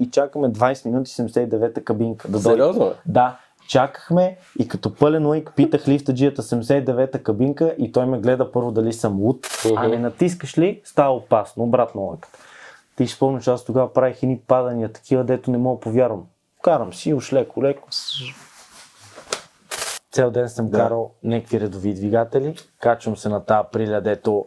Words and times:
и 0.00 0.10
чакаме 0.10 0.48
20 0.48 0.86
минути 0.86 1.10
79-та 1.10 1.80
кабинка 1.80 2.28
да 2.28 2.32
дойде. 2.32 2.48
Сериозно? 2.62 2.84
бе? 2.86 2.94
Да, 3.06 3.38
чакахме 3.68 4.36
и 4.58 4.68
като 4.68 4.94
пълен 4.94 5.26
уик 5.26 5.52
питах 5.56 5.88
лифтаджията 5.88 6.42
79-та 6.42 7.18
кабинка 7.18 7.74
и 7.78 7.92
той 7.92 8.06
ме 8.06 8.18
гледа 8.18 8.52
първо 8.52 8.70
дали 8.70 8.92
съм 8.92 9.20
луд, 9.20 9.46
а 9.76 9.82
Мгм. 9.82 9.90
не 9.90 9.98
натискаш 9.98 10.58
ли, 10.58 10.80
става 10.84 11.14
опасно, 11.16 11.62
обратно 11.64 12.02
лъката. 12.02 12.38
Ти 12.96 13.06
ще 13.06 13.16
спомня, 13.16 13.40
че 13.40 13.50
аз 13.50 13.64
тогава 13.64 13.92
правих 13.92 14.22
едни 14.22 14.38
падания, 14.38 14.92
такива, 14.92 15.24
дето 15.24 15.50
не 15.50 15.58
мога 15.58 15.80
повярвам. 15.80 16.24
Карам 16.62 16.94
си, 16.94 17.14
уж 17.14 17.32
леко, 17.32 17.62
леко. 17.62 17.88
Цял 20.12 20.30
ден 20.30 20.48
съм 20.48 20.68
Да. 20.68 20.78
карал 20.78 21.10
някакви 21.24 21.60
редови 21.60 21.94
двигатели, 21.94 22.56
качвам 22.80 23.16
се 23.16 23.28
на 23.28 23.44
тази 23.44 23.68
приля, 23.72 24.00
дето 24.00 24.46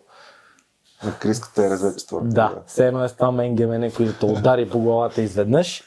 На 1.05 1.17
криската 1.19 1.65
е 1.65 1.69
разве 1.69 1.89
створа. 1.89 2.23
да, 2.23 2.55
все 2.67 2.87
едно 2.87 3.03
е 3.03 3.09
с 3.09 3.13
това 3.13 3.31
менгемене, 3.31 3.91
който 3.91 4.25
удари 4.25 4.69
по 4.69 4.79
главата 4.79 5.21
изведнъж. 5.21 5.83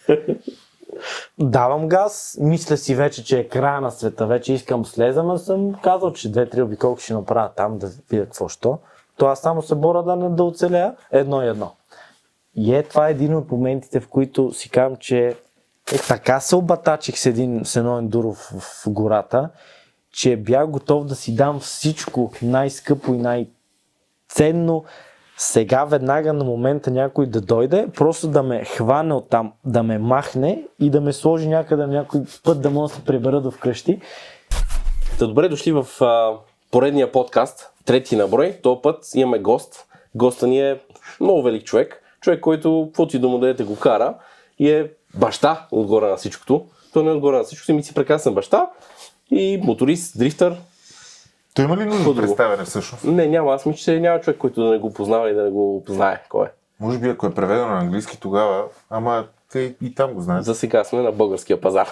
Давам 1.39 1.89
газ, 1.89 2.37
мисля 2.41 2.77
си 2.77 2.95
вече, 2.95 3.25
че 3.25 3.39
е 3.39 3.49
края 3.49 3.81
на 3.81 3.91
света, 3.91 4.27
вече 4.27 4.53
искам 4.53 4.85
слезам, 4.85 5.31
а 5.31 5.39
съм 5.39 5.75
казал, 5.83 6.13
че 6.13 6.33
две-три 6.33 6.63
обиколки 6.63 7.05
ще 7.05 7.15
направя 7.15 7.51
там 7.57 7.79
да 7.79 7.91
видя 8.11 8.25
какво 8.25 8.49
що. 8.49 8.79
То 9.17 9.37
само 9.37 9.63
се 9.63 9.75
боря 9.75 10.03
да 10.03 10.17
не 10.17 10.29
да 10.29 10.45
оцеля 10.45 10.95
едно 11.13 11.43
и 11.43 11.49
едно. 11.49 11.73
И 12.55 12.75
е, 12.75 12.83
това 12.83 13.09
е 13.09 13.11
един 13.11 13.35
от 13.35 13.51
моментите, 13.51 14.01
в 14.01 14.09
които 14.09 14.53
си 14.53 14.71
казвам, 14.71 14.97
че 14.97 15.37
е, 15.93 15.99
така 16.09 16.41
се 16.41 16.57
обатачих 16.57 17.19
с, 17.19 17.27
един, 17.27 17.65
с 17.65 17.77
едно 17.77 17.99
ендуро 17.99 18.33
в, 18.33 18.85
гората, 18.87 19.51
че 20.13 20.37
бях 20.37 20.67
готов 20.67 21.05
да 21.05 21.15
си 21.15 21.35
дам 21.35 21.61
всичко 21.61 22.33
най-скъпо 22.43 23.15
и 23.15 23.19
най- 23.19 23.49
ценно 24.29 24.85
сега 25.37 25.85
веднага 25.85 26.33
на 26.33 26.45
момента 26.45 26.91
някой 26.91 27.27
да 27.27 27.41
дойде, 27.41 27.89
просто 27.97 28.29
да 28.29 28.43
ме 28.43 28.65
хване 28.65 29.15
оттам, 29.15 29.53
да 29.65 29.83
ме 29.83 29.99
махне 29.99 30.63
и 30.81 30.91
да 30.91 31.01
ме 31.01 31.13
сложи 31.13 31.49
някъде 31.49 31.87
някой 31.87 32.21
път 32.45 32.63
да 32.63 32.71
мога 32.71 32.89
да 32.89 32.95
се 32.95 33.05
прибера 33.05 33.41
до 33.41 33.51
вкъщи. 33.51 34.01
Та 35.19 35.27
добре 35.27 35.49
дошли 35.49 35.73
в 35.73 35.87
а, 36.01 36.33
поредния 36.71 37.13
подкаст, 37.13 37.71
трети 37.85 38.17
на 38.17 38.29
брой. 38.29 38.59
Този 38.63 38.81
път 38.83 39.05
имаме 39.15 39.39
гост. 39.39 39.87
Госта 40.15 40.47
ни 40.47 40.71
е 40.71 40.81
много 41.21 41.43
велик 41.43 41.65
човек. 41.65 42.03
Човек, 42.21 42.41
който, 42.41 42.85
каквото 42.87 43.17
и 43.17 43.21
да 43.21 43.29
му 43.29 43.39
дадете, 43.39 43.65
го 43.65 43.77
кара 43.77 44.15
и 44.59 44.71
е 44.71 44.91
баща 45.15 45.67
отгоре 45.71 46.07
на 46.07 46.17
всичкото. 46.17 46.67
Той 46.93 47.05
не 47.05 47.11
е 47.11 47.13
отгоре 47.13 47.37
на 47.37 47.45
всичкото, 47.45 47.75
ми 47.75 47.83
си 47.83 47.95
прекрасен 47.95 48.35
баща 48.35 48.71
и 49.31 49.61
моторист, 49.65 50.19
дрифтър. 50.19 50.57
Той 51.57 51.65
има 51.65 51.77
ли 51.77 51.85
нужда 51.85 52.11
от 52.11 52.17
представяне 52.17 52.65
всъщност? 52.65 53.05
Не, 53.05 53.27
няма. 53.27 53.55
Аз 53.55 53.67
мисля, 53.67 53.79
че 53.79 54.01
няма 54.01 54.21
човек, 54.21 54.39
който 54.39 54.65
да 54.65 54.71
не 54.71 54.79
го 54.79 54.93
познава 54.93 55.31
и 55.31 55.35
да 55.35 55.43
не 55.43 55.51
го 55.51 55.85
знае 55.89 56.23
кой 56.29 56.47
е. 56.47 56.51
Може 56.81 56.99
би 56.99 57.09
ако 57.09 57.27
е 57.27 57.35
преведено 57.35 57.69
на 57.69 57.79
английски 57.79 58.21
тогава, 58.21 58.65
ама 58.91 59.25
те 59.53 59.75
и 59.83 59.95
там 59.95 60.13
го 60.13 60.21
знаят. 60.21 60.45
За 60.45 60.55
сега 60.55 60.85
сме 60.85 61.03
на 61.03 61.13
българския 61.13 61.61
пазар. 61.61 61.89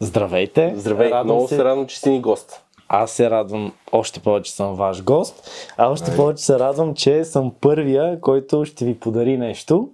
Здравейте! 0.00 0.72
Здравей, 0.76 1.10
Радвам 1.10 1.26
много 1.26 1.48
се 1.48 1.64
радвам, 1.64 1.86
че 1.86 1.98
си 2.00 2.10
ни 2.10 2.20
гост. 2.20 2.62
Аз 2.88 3.10
се 3.10 3.30
радвам 3.30 3.72
още 3.92 4.20
повече, 4.20 4.50
че 4.50 4.56
съм 4.56 4.74
ваш 4.74 5.02
гост, 5.02 5.50
а 5.76 5.88
още 5.88 6.16
повече 6.16 6.44
се 6.44 6.58
радвам, 6.58 6.94
че 6.94 7.24
съм 7.24 7.54
първия, 7.60 8.20
който 8.20 8.64
ще 8.64 8.84
ви 8.84 9.00
подари 9.00 9.38
нещо. 9.38 9.90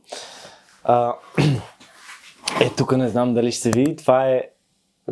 А, 0.84 1.14
е, 2.60 2.70
тук 2.76 2.96
не 2.96 3.08
знам 3.08 3.34
дали 3.34 3.52
ще 3.52 3.62
се 3.62 3.70
види. 3.70 3.96
Това 3.96 4.28
е 4.28 4.42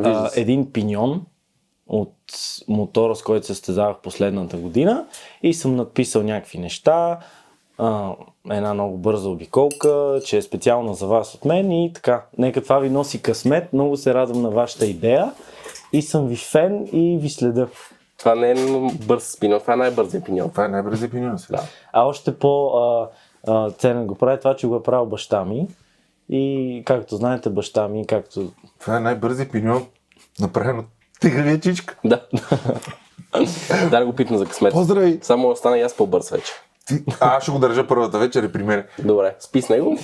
а, 0.03 0.29
един 0.35 0.71
пиньон 0.71 1.25
от 1.87 2.13
мотора, 2.67 3.15
с 3.15 3.23
който 3.23 3.45
се 3.45 3.53
състезавах 3.53 3.97
последната 3.97 4.57
година 4.57 5.05
и 5.43 5.53
съм 5.53 5.75
надписал 5.75 6.23
някакви 6.23 6.57
неща, 6.57 7.19
а, 7.77 8.13
една 8.51 8.73
много 8.73 8.97
бърза 8.97 9.29
обиколка, 9.29 10.19
че 10.25 10.37
е 10.37 10.41
специална 10.41 10.93
за 10.93 11.07
вас 11.07 11.35
от 11.35 11.45
мен 11.45 11.71
и 11.71 11.93
така. 11.93 12.25
Нека 12.37 12.63
това 12.63 12.79
ви 12.79 12.89
носи 12.89 13.21
късмет, 13.21 13.73
много 13.73 13.97
се 13.97 14.13
радвам 14.13 14.41
на 14.41 14.49
вашата 14.49 14.85
идея 14.85 15.31
и 15.93 16.01
съм 16.01 16.27
ви 16.27 16.35
фен 16.35 16.87
и 16.91 17.17
ви 17.21 17.29
следа. 17.29 17.67
Това 18.17 18.35
не 18.35 18.51
е 18.51 18.55
бърз 19.07 19.23
спиньон, 19.23 19.59
това 19.59 19.73
е 19.73 19.77
най-бързият 19.77 20.25
пиньон. 20.25 20.49
Това 20.49 20.65
е 20.65 20.67
най-бързи 20.67 21.09
пиньон 21.09 21.39
сега. 21.39 21.59
А 21.93 22.05
още 22.05 22.39
по 22.39 22.67
а, 22.67 23.09
а, 23.47 23.71
ценен 23.71 24.07
го 24.07 24.15
прави 24.15 24.39
това, 24.39 24.55
че 24.55 24.67
го 24.67 24.75
е 24.75 24.83
правил 24.83 25.05
баща 25.05 25.45
ми. 25.45 25.67
И 26.29 26.83
както 26.85 27.15
знаете, 27.15 27.49
баща 27.49 27.87
ми, 27.87 28.07
както 28.07 28.51
Това 28.79 28.97
е 28.97 28.99
най-бързи 28.99 29.49
пиньон, 29.49 29.85
направен 30.39 30.79
от 30.79 30.85
тигравия 31.19 31.59
чичка. 31.59 31.95
Да. 32.05 32.21
да 33.91 34.05
го 34.05 34.13
пипна 34.13 34.37
за 34.37 34.45
късмет. 34.45 34.73
Поздрави! 34.73 35.19
Само 35.21 35.49
остана 35.49 35.77
и 35.77 35.81
аз 35.81 35.93
по-бърз 35.93 36.29
вече. 36.29 36.51
Ти... 36.87 37.03
А, 37.19 37.37
аз 37.37 37.43
ще 37.43 37.51
го 37.51 37.59
държа 37.59 37.87
първата 37.87 38.19
вечер 38.19 38.43
и 38.43 38.51
при 38.51 38.63
мен. 38.63 38.83
Добре, 38.99 39.35
спи 39.39 39.61
с 39.61 39.69
него. 39.69 39.97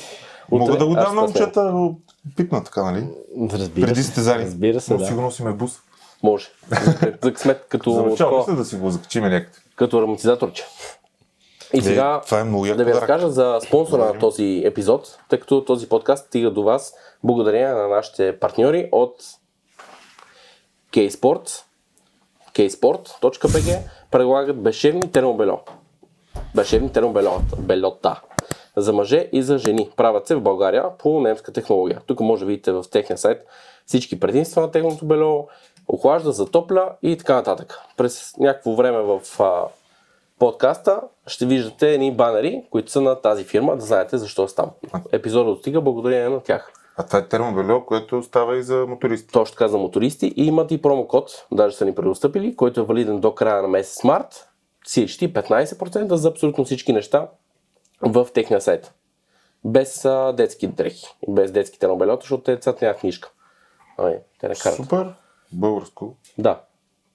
Мога 0.52 0.64
Утре 0.64 0.78
да 0.78 0.86
го 0.86 0.94
дам 0.94 1.16
на 1.16 1.22
момчета 1.22 1.72
го 1.72 2.00
пипна 2.36 2.64
така, 2.64 2.84
нали? 2.84 3.08
разбира 3.52 3.88
Преди 3.88 4.00
се, 4.00 4.06
състезание. 4.06 4.46
разбира 4.46 4.82
се, 4.82 4.94
Но 4.94 5.00
да. 5.00 5.06
сигурно 5.06 5.32
си 5.32 5.44
ме 5.44 5.54
бус. 5.54 5.80
Може. 6.24 6.48
За 7.24 7.34
късмет 7.34 7.66
като, 7.70 7.92
За 7.92 8.04
начало 8.04 8.46
да 8.46 8.66
си 8.66 8.76
го 8.76 8.90
закачиме 8.90 9.30
някъде. 9.30 9.58
като 9.76 9.98
ароматизаторче. 9.98 10.66
И 11.74 11.82
сега 11.82 12.22
това 12.26 12.40
е 12.40 12.44
много 12.44 12.66
да 12.66 12.86
ви 12.86 12.94
разкажа 12.94 13.30
за 13.30 13.60
спонсора 13.68 14.06
на 14.06 14.20
този 14.20 14.62
епизод, 14.66 15.18
тъй 15.30 15.40
като 15.40 15.66
този 15.66 15.90
подкаст 15.90 16.28
стига 16.28 16.52
до 16.52 16.64
вас 16.64 16.94
благодарение 17.24 17.68
на 17.68 17.88
нашите 17.88 18.40
партньори 18.40 18.90
от 18.92 19.16
K-Sport, 20.94 21.64
ksport.bg 22.54 23.80
предлагат 24.12 24.62
бешевни 24.62 25.12
термобельо. 25.12 25.60
Бешевни 26.56 26.92
термобельота. 26.92 28.22
За 28.76 28.94
мъже 28.94 29.30
и 29.32 29.44
за 29.44 29.58
жени. 29.58 29.90
Правят 29.96 30.28
се 30.28 30.36
в 30.36 30.42
България 30.42 30.98
по 30.98 31.22
немска 31.22 31.54
технология. 31.54 32.02
Тук 32.08 32.20
може 32.20 32.40
да 32.40 32.46
видите 32.46 32.72
в 32.72 32.86
техния 32.92 33.18
сайт 33.18 33.46
всички 33.86 34.20
предимства 34.20 34.62
на 34.62 34.72
техното 34.72 35.06
бело, 35.06 35.48
охлажда, 35.88 36.32
затопля 36.32 36.96
и 37.02 37.18
така 37.18 37.36
нататък. 37.36 37.80
През 37.98 38.38
някакво 38.38 38.76
време 38.76 38.98
в 39.02 39.22
а, 39.40 39.64
подкаста 40.40 41.02
ще 41.28 41.46
виждате 41.46 41.94
едни 41.94 42.12
банери, 42.12 42.64
които 42.72 42.92
са 42.92 43.02
на 43.02 43.22
тази 43.22 43.44
фирма, 43.44 43.76
да 43.76 43.86
знаете 43.86 44.18
защо 44.18 44.44
е 44.44 44.48
там. 44.48 44.72
Епизодът 45.12 45.56
достига 45.56 45.82
благодарение 45.82 46.30
на 46.30 46.40
тях. 46.40 46.72
А 46.98 47.04
това 47.04 47.20
е 47.20 47.28
термобело, 47.28 47.86
което 47.86 48.24
става 48.24 48.58
и 48.58 48.64
за 48.64 48.86
мотористи. 48.88 49.28
Точно 49.28 49.54
така 49.54 49.68
за 49.68 49.78
мотористи 49.78 50.34
и 50.36 50.46
имат 50.46 50.72
и 50.72 50.82
промокод, 50.82 51.46
даже 51.52 51.76
са 51.76 51.86
ни 51.86 51.96
предостъпили, 51.96 52.56
който 52.56 52.80
е 52.80 52.84
валиден 52.84 53.20
до 53.20 53.36
края 53.36 53.62
на 53.62 53.68
месец 53.68 54.04
март. 54.04 54.50
Всички 54.86 55.34
15% 55.34 56.14
за 56.14 56.30
абсолютно 56.30 56.66
всички 56.66 56.94
неща 56.94 57.28
в 58.02 58.28
техния 58.34 58.62
сайт. 58.62 58.94
Без 59.66 60.06
а, 60.06 60.34
детски 60.38 60.68
дрехи, 60.68 61.06
без 61.28 61.52
детски 61.52 61.80
термобелета, 61.80 62.22
защото 62.22 62.52
децата 62.52 62.86
нямат 62.86 63.00
книжка. 63.00 63.32
Ай, 63.98 64.20
те 64.40 64.48
не 64.48 64.56
карат. 64.56 64.76
Супер. 64.76 65.14
Българско. 65.52 66.16
Да. 66.38 66.62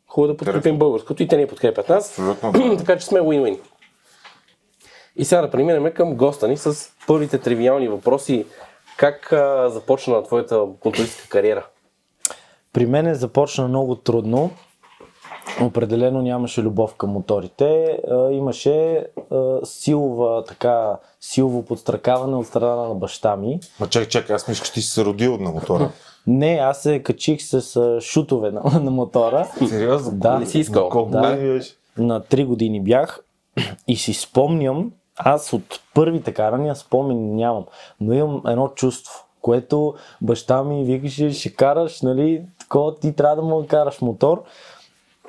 Хубаво 0.09 0.33
да 0.33 0.37
подкрепим 0.37 0.59
Интересно. 0.59 0.79
българското 0.79 1.23
и 1.23 1.29
те 1.29 1.37
ни 1.37 1.47
подкрепят 1.47 1.89
нас. 1.89 2.19
Абсолютно. 2.19 2.53
да. 2.53 2.77
така 2.79 2.99
че 2.99 3.07
сме 3.07 3.21
win-win. 3.21 3.59
И 5.17 5.25
сега 5.25 5.41
да 5.41 5.51
преминем 5.51 5.93
към 5.93 6.15
госта 6.15 6.49
ни 6.49 6.57
с 6.57 6.91
първите 7.07 7.39
тривиални 7.39 7.89
въпроси. 7.89 8.47
Как 8.99 9.33
а, 9.33 9.71
започна 9.71 10.23
твоята 10.23 10.67
мотористка 10.85 11.29
кариера? 11.29 11.67
При 12.73 12.87
мен 12.87 13.07
е 13.07 13.15
започна 13.15 13.69
много 13.69 13.95
трудно. 13.95 14.51
Определено 15.63 16.23
нямаше 16.23 16.63
любов 16.63 16.95
към 16.95 17.11
моторите. 17.11 17.99
А, 18.11 18.31
имаше 18.31 19.07
а, 19.31 19.59
силова, 19.65 20.45
така, 20.45 20.97
силово 21.21 21.65
подстракаване 21.65 22.37
от 22.37 22.47
страна 22.47 22.77
на 22.77 22.95
баща 22.95 23.37
ми. 23.37 23.61
Ма 23.81 23.89
чакай, 23.89 24.09
чакай, 24.09 24.37
аз 24.37 24.49
мисля, 24.49 24.65
че 24.65 24.73
ти 24.73 24.83
си 24.83 24.91
се 24.91 25.05
родил 25.05 25.37
на 25.37 25.51
мотора. 25.51 25.91
Не, 26.27 26.55
аз 26.63 26.83
се 26.83 27.03
качих 27.03 27.43
с 27.43 27.77
а, 27.77 28.01
шутове 28.01 28.51
на, 28.51 28.81
на 28.81 28.91
мотора. 28.91 29.49
Сериозно? 29.69 30.13
Да. 30.13 30.39
Не 30.39 30.47
си 30.47 30.59
искал? 30.59 31.09
Да. 31.13 31.21
на 31.99 32.21
3 32.21 32.45
години 32.45 32.83
бях 32.83 33.21
и 33.89 33.97
си 33.97 34.15
спомням, 34.15 34.93
аз 35.19 35.53
от 35.53 35.81
първите 35.95 36.35
карания 36.35 36.75
спомен 36.75 37.35
нямам, 37.35 37.65
но 38.01 38.13
имам 38.13 38.43
едно 38.47 38.69
чувство, 38.69 39.25
което 39.43 39.95
баща 40.21 40.63
ми 40.63 40.85
викаше, 40.85 41.31
ще 41.31 41.55
караш, 41.55 42.03
нали, 42.03 42.43
такова, 42.61 42.95
ти 42.95 43.17
трябва 43.17 43.37
да 43.37 43.43
му 43.43 43.67
караш 43.67 44.01
мотор. 44.01 44.43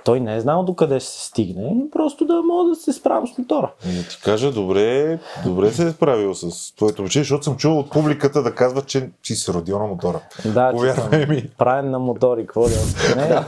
Той 0.05 0.19
не 0.19 0.35
е 0.35 0.41
знал 0.41 0.63
докъде 0.63 0.99
ще 0.99 1.09
се 1.09 1.25
стигне, 1.25 1.75
просто 1.91 2.25
да 2.25 2.41
мога 2.41 2.69
да 2.69 2.75
се 2.75 2.93
справям 2.93 3.27
с 3.27 3.37
мотора. 3.37 3.71
Ами 3.85 4.07
ти 4.09 4.21
кажа, 4.23 4.51
добре, 4.51 5.19
добре 5.45 5.71
се 5.71 5.87
е 5.87 5.91
справил 5.91 6.35
с 6.35 6.75
твоето 6.75 7.01
момче, 7.01 7.19
защото 7.19 7.43
съм 7.43 7.57
чувал 7.57 7.79
от 7.79 7.91
публиката 7.91 8.43
да 8.43 8.55
казва, 8.55 8.81
че 8.81 9.09
си 9.23 9.35
се 9.35 9.53
родил 9.53 9.79
на 9.79 9.87
мотора. 9.87 10.19
Да, 10.45 10.71
Повярвай 10.71 11.25
ми. 11.25 11.49
правен 11.57 11.91
на 11.91 11.99
мотори, 11.99 12.41
какво 12.41 12.63
да 12.63 12.75
не, 13.15 13.43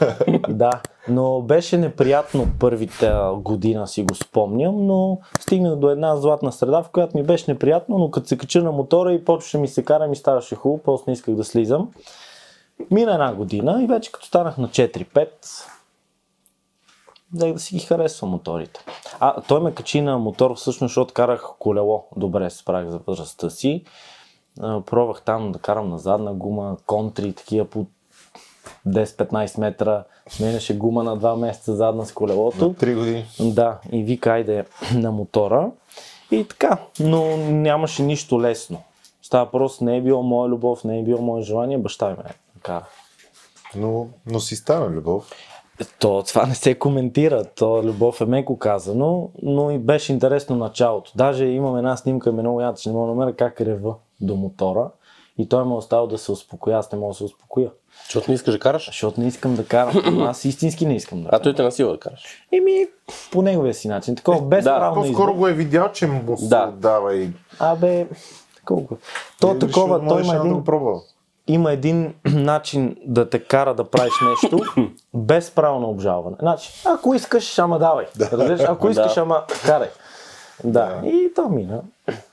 да, 0.50 0.71
но 1.07 1.42
беше 1.42 1.77
неприятно 1.77 2.48
първите 2.59 3.13
година 3.36 3.88
си 3.88 4.03
го 4.03 4.15
спомням, 4.15 4.86
но 4.86 5.19
стигнах 5.39 5.75
до 5.75 5.89
една 5.89 6.15
златна 6.15 6.51
среда, 6.51 6.83
в 6.83 6.89
която 6.89 7.18
ми 7.18 7.24
беше 7.24 7.51
неприятно, 7.51 7.98
но 7.98 8.12
като 8.12 8.27
се 8.27 8.38
кача 8.38 8.63
на 8.63 8.71
мотора 8.71 9.13
и 9.13 9.25
почваше 9.25 9.57
ми 9.57 9.68
се 9.68 9.83
кара, 9.86 10.07
ми 10.07 10.15
ставаше 10.15 10.56
хубаво, 10.56 10.81
после 10.83 11.03
не 11.07 11.13
исках 11.13 11.36
да 11.36 11.44
слизам. 11.44 11.89
Мина 12.92 13.12
една 13.13 13.33
година 13.33 13.83
и 13.83 13.88
вече 13.88 14.12
като 14.12 14.25
станах 14.25 14.57
на 14.57 14.68
4-5, 14.68 15.27
взех 17.33 17.54
да 17.54 17.60
си 17.60 17.75
ги 17.75 17.86
харесвам 17.86 18.31
моторите. 18.31 18.80
А, 19.19 19.42
той 19.42 19.62
ме 19.62 19.74
качи 19.74 20.01
на 20.01 20.18
мотор 20.18 20.56
всъщност, 20.56 20.89
защото 20.89 21.13
карах 21.13 21.50
колело. 21.60 22.06
Добре 22.16 22.50
се 22.50 22.57
справих 22.57 22.89
за 22.89 22.98
възрастта 22.98 23.50
си. 23.50 23.83
Пробвах 24.86 25.22
там 25.22 25.51
да 25.51 25.60
карам 25.60 25.89
на 25.89 26.00
задна 26.00 26.33
гума, 26.33 26.78
контри, 26.86 27.33
такива 27.33 27.66
по 27.66 27.86
10-15 28.88 29.60
метра. 29.60 30.04
Сменяше 30.30 30.78
гума 30.78 31.04
на 31.04 31.18
2 31.18 31.36
месеца 31.36 31.75
задна 31.75 32.06
с 32.06 32.12
колелото. 32.12 32.74
Три 32.80 32.95
години. 32.95 33.25
Да, 33.39 33.80
и 33.92 34.04
вика, 34.04 34.31
айде 34.31 34.66
на 34.94 35.12
мотора. 35.12 35.72
И 36.31 36.48
така, 36.48 36.77
но 37.00 37.38
нямаше 37.38 38.04
нищо 38.04 38.42
лесно. 38.42 38.84
Става 39.22 39.51
просто, 39.51 39.84
не 39.84 39.98
е 39.98 40.01
било 40.01 40.24
моя 40.24 40.50
любов, 40.50 40.84
не 40.84 41.00
е 41.00 41.04
било 41.04 41.22
мое 41.22 41.42
желание, 41.42 41.77
баща 41.77 42.10
ми 42.10 42.16
ме 42.18 42.24
кара. 42.62 42.86
Но, 43.75 44.07
но 44.25 44.39
си 44.39 44.56
стана 44.56 44.89
любов. 44.89 45.31
То, 46.00 46.24
това 46.24 46.45
не 46.45 46.56
се 46.56 46.75
коментира, 46.75 47.44
то 47.56 47.83
любов 47.83 48.22
е 48.22 48.25
меко 48.25 48.57
казано, 48.60 49.30
но 49.44 49.72
и 49.72 49.78
беше 49.78 50.13
интересно 50.13 50.56
началото. 50.56 51.12
Даже 51.16 51.45
имам 51.45 51.78
една 51.78 51.98
снимка, 51.98 52.31
ми 52.31 52.39
е 52.39 52.42
много 52.42 52.62
ядна, 52.62 52.78
че 52.78 52.89
не 52.89 52.95
мога 52.95 53.07
да 53.07 53.13
намеря 53.16 53.36
как 53.36 53.62
рева 53.62 53.95
до 54.22 54.36
мотора 54.36 54.89
и 55.38 55.50
той 55.50 55.66
ме 55.66 55.74
е 55.74 55.78
оставил 55.78 56.07
да 56.07 56.18
се 56.18 56.31
успокоя, 56.31 56.78
аз 56.78 56.92
не 56.92 56.98
мога 57.00 57.12
да 57.12 57.18
се 57.18 57.24
успокоя. 57.24 57.69
Защото 58.06 58.31
не 58.31 58.36
искаш 58.36 58.54
да 58.54 58.60
караш. 58.60 58.86
Защото 58.86 59.22
не 59.22 59.28
искам 59.28 59.56
да 59.56 59.66
карам, 59.66 60.22
аз 60.28 60.45
истински 60.45 60.86
не 60.86 60.95
искам 60.95 61.22
да 61.22 61.28
А 61.28 61.30
карам. 61.30 61.44
той 61.44 61.56
те 61.56 61.63
насила 61.63 61.92
да 61.92 62.00
караш. 62.00 62.24
Еми, 62.51 62.88
по 63.31 63.42
неговия 63.42 63.74
си 63.74 63.88
начин, 63.88 64.16
такова 64.16 64.42
без 64.42 64.63
да, 64.63 64.69
избор. 64.69 64.94
По-скоро 64.94 65.34
го 65.34 65.48
е 65.48 65.54
видял, 65.54 65.92
че 65.92 66.07
му 66.07 66.38
се 66.38 66.48
Да. 66.48 66.74
дава 66.77 67.16
и... 67.16 67.30
Абе, 67.60 68.07
колко? 68.66 68.98
То 69.42 69.56
и 69.56 69.60
такова, 69.60 70.07
той 70.07 70.22
има 70.22 70.34
да 70.34 70.39
един, 70.39 70.54
го 70.54 70.63
пробва. 70.63 71.01
Има 71.47 71.71
един 71.71 72.13
начин 72.25 72.95
да 73.05 73.29
те 73.29 73.43
кара 73.43 73.73
да 73.75 73.83
правиш 73.83 74.13
нещо 74.29 74.59
без 75.13 75.51
право 75.51 75.79
на 75.79 75.88
обжалване. 75.88 76.35
Значи, 76.39 76.71
ако 76.85 77.15
искаш, 77.15 77.59
ама 77.59 77.79
давай. 77.79 78.05
Разбираш? 78.21 78.61
Ако 78.61 78.89
искаш, 78.89 79.13
Да. 79.13 79.21
ама 79.21 79.43
карай. 79.65 79.89
Да, 80.63 81.01
и 81.05 81.31
то 81.35 81.49
мина. 81.49 81.81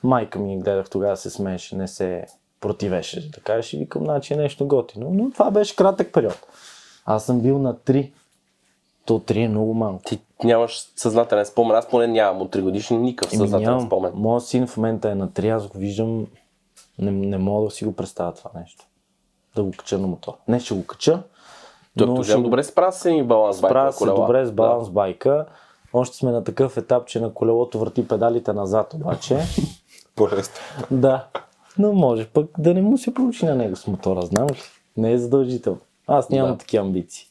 Майка 0.03 0.39
ми 0.39 0.59
гледах 0.59 0.89
тогава 0.89 1.17
се 1.17 1.29
смееше, 1.29 1.75
не 1.75 1.87
се 1.87 2.25
противеше, 2.61 3.29
да 3.29 3.39
кажеш, 3.41 3.73
и 3.73 3.77
викам, 3.77 4.03
значи 4.03 4.33
е 4.33 4.37
нещо 4.37 4.67
готино. 4.67 5.09
Но 5.13 5.31
това 5.31 5.51
беше 5.51 5.75
кратък 5.75 6.13
период. 6.13 6.47
Аз 7.05 7.25
съм 7.25 7.41
бил 7.41 7.59
на 7.59 7.75
3. 7.75 8.11
То 9.05 9.19
3 9.19 9.45
е 9.45 9.47
много 9.47 9.73
малко. 9.73 10.01
Ти 10.05 10.19
нямаш 10.43 10.81
съзнателен 10.95 11.45
спомен. 11.45 11.77
Аз 11.77 11.89
поне 11.89 12.07
нямам 12.07 12.41
от 12.41 12.55
3 12.55 12.61
годишни 12.61 12.97
никакъв 12.97 13.31
съзнателен 13.31 13.63
нямам. 13.63 13.85
спомен. 13.85 14.11
Моят 14.15 14.45
син 14.45 14.67
в 14.67 14.77
момента 14.77 15.09
е 15.09 15.15
на 15.15 15.27
3, 15.27 15.55
аз 15.55 15.67
го 15.67 15.77
виждам, 15.77 16.27
не, 16.99 17.11
не 17.11 17.37
мога 17.37 17.65
да 17.65 17.71
си 17.71 17.85
го 17.85 17.95
представя 17.95 18.33
това 18.33 18.49
нещо. 18.59 18.85
Да 19.55 19.63
го 19.63 19.71
кача 19.71 19.97
на 19.97 20.07
мотор. 20.07 20.33
Не 20.47 20.59
ще 20.59 20.73
го 20.73 20.85
кача, 20.85 21.23
Доктор 21.95 22.17
но 22.17 22.23
ще 22.23 22.35
добре 22.35 22.63
се 22.63 22.71
справя 22.71 22.91
с 22.91 23.05
един 23.05 23.27
баланс 23.27 23.61
байка 23.61 23.71
справя 23.71 23.93
се 23.93 24.05
добре 24.05 24.45
с 24.45 24.51
баланс 24.51 24.89
байка. 24.89 25.45
Още 25.93 26.17
сме 26.17 26.31
на 26.31 26.43
такъв 26.43 26.77
етап, 26.77 27.07
че 27.07 27.19
на 27.19 27.33
колелото 27.33 27.79
върти 27.79 28.07
педалите 28.07 28.53
назад 28.53 28.93
обаче. 28.93 29.39
По-лесно. 30.15 30.53
да. 30.91 31.25
Но 31.77 31.93
може 31.93 32.27
пък 32.27 32.45
да 32.57 32.73
не 32.73 32.81
му 32.81 32.97
се 32.97 33.13
получи 33.13 33.45
на 33.45 33.55
него 33.55 33.75
с 33.75 33.87
мотора, 33.87 34.21
знам 34.21 34.47
ли? 34.47 34.61
Не 34.97 35.11
е 35.11 35.17
задължително. 35.17 35.79
Аз 36.07 36.29
нямам 36.29 36.51
Да. 36.51 36.57
такива 36.57 36.85
амбиции. 36.85 37.25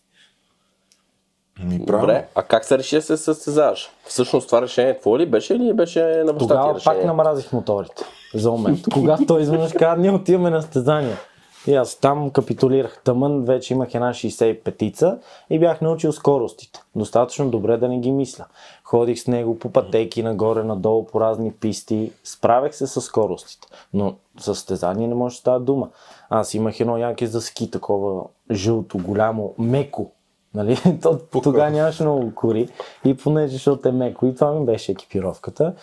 Ми, 1.65 1.79
Да. 1.79 1.87
правилно. 1.87 2.07
Добре, 2.07 2.27
а 2.35 2.43
как 2.43 2.65
се 2.65 2.79
реши 2.79 2.97
да 2.97 3.03
се 3.03 3.17
състезаваш? 3.17 3.91
Всъщност 4.05 4.47
това 4.47 4.63
решение 4.63 4.99
твое 5.01 5.19
ли 5.19 5.27
беше 5.27 5.55
или 5.55 5.73
беше 5.73 6.01
на 6.27 6.39
Тогава 6.39 6.75
решение? 6.75 6.99
пак 6.99 7.07
намразих 7.07 7.53
моторите. 7.53 8.05
За 8.35 8.51
момент. 8.51 8.79
Когато 8.93 9.27
той 9.27 9.43
изведнъж 9.43 9.73
каза, 9.73 9.97
ние 10.01 10.11
отиваме 10.11 10.51
на 10.51 10.63
състезание. 10.63 11.17
И 11.67 11.75
аз 11.75 11.97
там 11.97 12.31
капитулирах. 12.31 13.01
Тъмън 13.05 13.45
вече 13.45 13.75
имах 13.75 13.95
една 13.95 14.11
65-ца 14.13 15.19
и 15.51 15.59
бях 15.59 15.81
научил 15.81 16.13
скоростите. 16.13 16.81
Достатъчно 16.97 17.51
добре 17.51 17.77
да 17.77 17.89
не 17.89 17.99
ги 17.99 18.13
мисля. 18.13 18.45
Ходих 18.85 19.19
с 19.19 19.27
него 19.27 19.59
по 19.59 19.73
пътеки, 19.73 20.23
нагоре, 20.23 20.65
надолу, 20.65 21.07
по 21.07 21.21
разни 21.21 21.53
писти. 21.53 22.13
Справях 22.25 22.77
се 22.77 22.87
с 22.87 23.01
скоростите. 23.01 23.69
Но 23.95 24.15
за 24.41 24.55
състезание 24.55 25.09
не 25.09 25.15
може 25.15 25.35
да 25.35 25.39
става 25.41 25.61
дума. 25.61 25.89
Аз 26.31 26.55
имах 26.55 26.81
едно 26.81 26.99
яке 26.99 27.27
за 27.27 27.41
ски, 27.41 27.71
такова 27.71 28.25
жълто, 28.51 28.99
голямо, 28.99 29.55
меко. 29.59 30.11
Нали? 30.55 30.79
То, 31.03 31.19
тогава 31.43 31.71
нямаше 31.71 32.03
много 32.03 32.35
кори. 32.35 32.69
И 33.05 33.17
понеже, 33.17 33.53
защото 33.53 33.89
е 33.89 33.93
меко, 33.93 34.27
и 34.27 34.35
това 34.35 34.53
ми 34.53 34.67
беше 34.67 34.93
екипировката. 34.93 35.75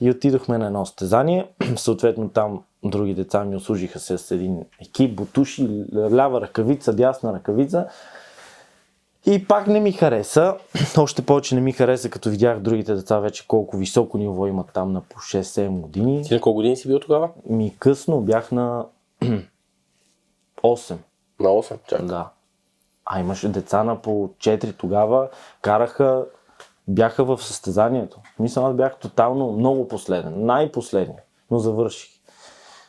И 0.00 0.10
отидохме 0.10 0.58
на 0.58 0.66
едно 0.66 0.86
състезание. 0.86 1.48
Съответно 1.76 2.28
там 2.28 2.62
други 2.90 3.14
деца 3.14 3.44
ми 3.44 3.56
услужиха 3.56 3.98
се 3.98 4.18
с 4.18 4.30
един 4.30 4.64
екип, 4.82 5.16
бутуши, 5.16 5.84
лява 5.94 6.40
ръкавица, 6.40 6.92
дясна 6.92 7.32
ръкавица. 7.32 7.86
И 9.26 9.46
пак 9.48 9.66
не 9.66 9.80
ми 9.80 9.92
хареса. 9.92 10.56
Още 10.98 11.26
повече 11.26 11.54
не 11.54 11.60
ми 11.60 11.72
хареса, 11.72 12.10
като 12.10 12.30
видях 12.30 12.60
другите 12.60 12.94
деца 12.94 13.18
вече 13.18 13.48
колко 13.48 13.76
високо 13.76 14.18
ниво 14.18 14.46
имат 14.46 14.70
там 14.74 14.92
на 14.92 15.00
по 15.00 15.16
6-7 15.16 15.68
години. 15.68 16.24
Ти 16.24 16.34
на 16.34 16.40
колко 16.40 16.54
години 16.56 16.76
си 16.76 16.88
бил 16.88 17.00
тогава? 17.00 17.30
Ми 17.50 17.76
късно 17.78 18.20
бях 18.20 18.52
на 18.52 18.86
8. 20.62 20.96
На 21.40 21.48
8. 21.48 21.76
Чак. 21.88 22.04
Да. 22.04 22.28
А 23.04 23.20
имаше 23.20 23.48
деца 23.48 23.84
на 23.84 24.02
по 24.02 24.10
4 24.10 24.76
тогава, 24.76 25.28
караха, 25.62 26.24
бяха 26.88 27.24
в 27.24 27.42
състезанието. 27.42 28.20
Мисля, 28.38 28.62
аз 28.68 28.74
бях 28.74 28.98
тотално 28.98 29.52
много 29.52 29.88
последен, 29.88 30.46
най-последния, 30.46 31.22
но 31.50 31.58
завърших. 31.58 32.10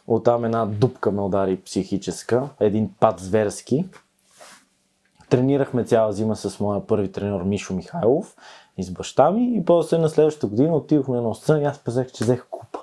Оттам 0.08 0.46
една 0.46 0.66
дупка 0.66 1.12
ме 1.12 1.22
удари 1.22 1.62
психическа, 1.66 2.50
един 2.60 2.90
пад 3.00 3.20
зверски. 3.20 3.86
Тренирахме 5.30 5.84
цяла 5.84 6.14
зима 6.14 6.36
с 6.36 6.60
моя 6.60 6.88
първи 6.88 7.12
тренер 7.12 7.42
Мишо 7.42 7.74
Михайлов 7.74 8.36
и 8.78 8.84
с 8.84 8.92
баща 8.92 9.32
ми 9.32 9.58
и 9.58 9.66
после 9.66 9.98
на 9.98 10.10
следващата 10.10 10.48
година 10.48 10.76
отидохме 10.76 11.22
на 11.22 11.36
сцена 11.36 11.62
и 11.62 11.66
аз 11.66 11.80
пазех, 11.80 12.12
че 12.12 12.24
взех 12.24 12.46
купа. 12.50 12.80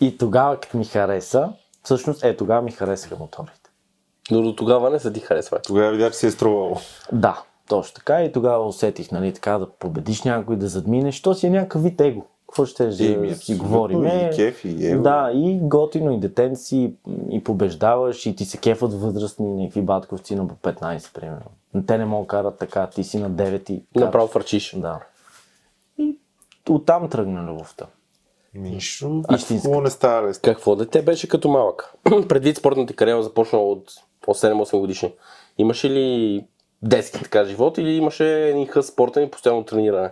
И 0.00 0.18
тогава, 0.18 0.60
като 0.60 0.78
ми 0.78 0.84
хареса, 0.84 1.52
всъщност 1.82 2.24
е, 2.24 2.36
тогава 2.36 2.62
ми 2.62 2.70
харесаха 2.70 3.16
моторите. 3.20 3.70
Но 4.30 4.42
до 4.42 4.56
тогава 4.56 4.90
не 4.90 4.98
са 4.98 5.12
ти 5.12 5.20
харесвали. 5.20 5.62
Тогава 5.66 5.92
видя, 5.92 6.10
че 6.10 6.16
се 6.16 6.26
е 6.26 6.30
струвало. 6.30 6.76
Да, 7.12 7.42
точно 7.68 7.94
така 7.94 8.24
и 8.24 8.32
тогава 8.32 8.66
усетих, 8.66 9.10
нали, 9.10 9.34
така 9.34 9.58
да 9.58 9.70
победиш 9.70 10.22
някой, 10.22 10.56
да 10.56 10.68
задминеш, 10.68 11.22
то 11.22 11.34
си 11.34 11.46
е 11.46 11.50
някакъв 11.50 11.82
вид 11.82 12.00
его. 12.00 12.26
Какво 12.50 12.66
ще 12.66 12.86
да 12.86 13.06
Еми, 13.06 13.34
си 13.34 13.54
говорим? 13.54 14.06
и 14.06 14.30
кеф, 14.36 14.64
и 14.64 14.86
его. 14.86 15.02
Да, 15.02 15.30
и 15.34 15.58
готино, 15.62 16.12
и 16.12 16.18
детен 16.18 16.56
си, 16.56 16.94
и 17.30 17.44
побеждаваш, 17.44 18.26
и 18.26 18.36
ти 18.36 18.44
се 18.44 18.58
кефат 18.58 18.92
възрастни 18.92 19.46
някакви 19.54 19.82
батковци 19.82 20.34
на 20.34 20.48
по 20.48 20.54
15, 20.54 21.14
примерно. 21.14 21.46
Те 21.86 21.98
не 21.98 22.04
могат 22.04 22.26
да 22.26 22.30
карат 22.30 22.58
така, 22.58 22.86
ти 22.86 23.04
си 23.04 23.18
на 23.18 23.30
9 23.30 23.70
и... 23.70 23.82
Направо 23.94 24.26
фърчиш. 24.26 24.76
Да. 24.76 25.00
И 25.98 26.18
оттам 26.70 27.08
тръгна 27.08 27.42
любовта. 27.42 27.86
Нищо. 28.54 29.22
Истинска. 29.34 29.66
Хубаво 29.66 29.82
не 29.82 29.90
става. 29.90 30.32
Какво 30.32 30.76
дете 30.76 31.02
беше 31.02 31.28
като 31.28 31.48
малък? 31.48 31.94
Предвид 32.28 32.56
спортната 32.56 32.94
кариера 32.94 33.22
започна 33.22 33.58
от 33.58 33.92
от 34.26 34.36
7-8 34.36 34.78
годишни. 34.78 35.12
Имаше 35.58 35.90
ли 35.90 36.44
детски 36.82 37.22
така 37.22 37.44
живот 37.44 37.78
или 37.78 37.90
имаше 37.90 38.48
един 38.48 38.66
хъс 38.66 38.86
спортен 38.86 39.22
и 39.22 39.30
постоянно 39.30 39.64
трениране? 39.64 40.10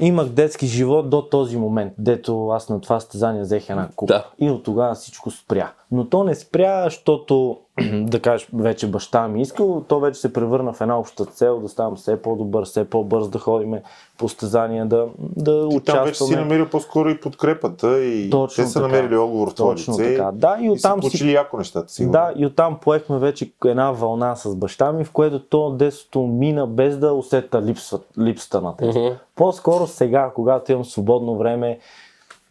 Имах 0.00 0.28
детски 0.28 0.66
живот 0.66 1.10
до 1.10 1.22
този 1.22 1.56
момент, 1.56 1.92
дето 1.98 2.48
аз 2.48 2.68
на 2.68 2.80
това 2.80 3.00
състезание 3.00 3.42
взех 3.42 3.70
една 3.70 3.88
купа. 3.96 4.12
Да. 4.12 4.26
И 4.38 4.50
от 4.50 4.62
тогава 4.62 4.94
всичко 4.94 5.30
спря. 5.30 5.72
Но 5.92 6.08
то 6.08 6.24
не 6.24 6.34
спря, 6.34 6.84
защото, 6.84 7.58
да 7.92 8.20
кажеш, 8.20 8.48
вече 8.54 8.86
баща 8.90 9.28
ми 9.28 9.42
искал, 9.42 9.84
то 9.88 10.00
вече 10.00 10.20
се 10.20 10.32
превърна 10.32 10.72
в 10.72 10.80
една 10.80 10.98
обща 10.98 11.24
цел 11.24 11.60
да 11.60 11.68
ставам 11.68 11.96
все 11.96 12.22
по-добър, 12.22 12.64
все 12.64 12.90
по-бърз 12.90 13.28
да 13.28 13.38
ходим 13.38 13.74
по 14.18 14.28
състезания, 14.28 14.86
да, 14.86 15.06
да 15.18 15.68
Ти 15.68 15.80
там 15.80 16.04
вече 16.04 16.14
си 16.14 16.22
участваме. 16.22 16.36
намерил 16.36 16.68
по-скоро 16.68 17.08
и 17.10 17.20
подкрепата 17.20 18.04
и 18.04 18.30
Точно 18.30 18.64
те 18.64 18.70
са 18.70 18.80
така. 18.80 18.86
намерили 18.88 19.16
отговор 19.16 19.50
в 19.50 19.54
това 19.54 19.70
Точно 19.70 19.94
лице. 19.94 20.16
така. 20.16 20.30
Да, 20.32 20.58
и 20.60 20.66
и 20.66 20.70
оттам 20.70 20.98
си 20.98 21.00
получили 21.00 21.32
яко 21.32 21.58
нещата, 21.58 21.92
сигурно. 21.92 22.12
Да, 22.12 22.32
и 22.36 22.46
оттам 22.46 22.78
поехме 22.80 23.18
вече 23.18 23.52
една 23.64 23.90
вълна 23.90 24.36
с 24.36 24.56
баща 24.56 24.92
ми, 24.92 25.04
в 25.04 25.10
което 25.10 25.38
то 25.40 25.70
детството 25.70 26.22
мина 26.22 26.66
без 26.66 26.98
да 26.98 27.12
усета 27.12 27.62
липсва, 27.62 27.98
липсата 28.18 28.60
на 28.60 28.76
тези. 28.76 28.98
Мгм. 28.98 29.08
По-скоро 29.36 29.86
сега, 29.86 30.30
когато 30.34 30.72
имам 30.72 30.84
свободно 30.84 31.36
време, 31.36 31.78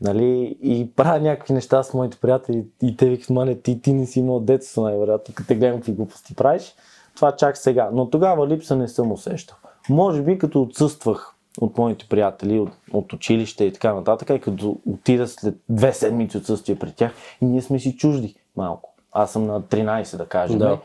нали, 0.01 0.57
и 0.61 0.91
правя 0.95 1.19
някакви 1.19 1.53
неща 1.53 1.83
с 1.83 1.93
моите 1.93 2.17
приятели 2.17 2.65
и 2.83 2.97
те 2.97 3.09
викат, 3.09 3.29
мане, 3.29 3.55
ти, 3.55 3.81
ти 3.81 3.93
не 3.93 4.05
си 4.05 4.19
имал 4.19 4.39
детство, 4.39 4.81
най-вероятно, 4.81 5.33
като 5.33 5.47
те 5.47 5.55
гледам 5.55 5.77
какви 5.77 5.91
глупости 5.91 6.35
правиш. 6.35 6.75
Това 7.15 7.35
чак 7.35 7.57
сега. 7.57 7.89
Но 7.93 8.09
тогава 8.09 8.47
липса 8.47 8.75
не 8.75 8.87
съм 8.87 9.11
усещал. 9.11 9.57
Може 9.89 10.21
би 10.21 10.37
като 10.37 10.61
отсъствах 10.61 11.35
от 11.61 11.77
моите 11.77 12.05
приятели, 12.09 12.59
от, 12.59 12.69
от 12.93 13.13
училище 13.13 13.65
и 13.65 13.73
така 13.73 13.93
нататък, 13.93 14.29
и 14.29 14.41
като 14.41 14.77
отида 14.85 15.27
след 15.27 15.55
две 15.69 15.93
седмици 15.93 16.37
отсъствие 16.37 16.75
при 16.75 16.91
тях 16.91 17.11
и 17.41 17.45
ние 17.45 17.61
сме 17.61 17.79
си 17.79 17.97
чужди 17.97 18.35
малко. 18.55 18.93
Аз 19.11 19.31
съм 19.31 19.45
на 19.45 19.61
13, 19.61 20.17
да 20.17 20.25
кажем. 20.25 20.59
Да. 20.59 20.79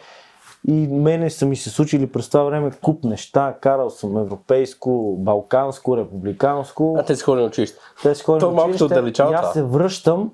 И 0.68 0.88
мене 0.88 1.30
са 1.30 1.46
ми 1.46 1.56
се 1.56 1.70
случили 1.70 2.06
през 2.06 2.28
това 2.28 2.44
време 2.44 2.70
куп 2.82 3.04
неща. 3.04 3.56
Карал 3.60 3.90
съм 3.90 4.18
европейско, 4.18 5.16
балканско, 5.18 5.96
републиканско. 5.96 6.96
А 6.98 7.04
те 7.04 7.16
си 7.16 7.22
ходили 7.22 7.42
на 7.42 7.48
училище. 7.48 7.78
Те 8.02 8.14
си 8.14 8.24
малко 8.28 8.40
те 8.40 8.46
училище 8.46 8.84
отдалечава 8.84 9.32
и 9.32 9.34
аз 9.34 9.52
се 9.52 9.62
връщам. 9.62 10.30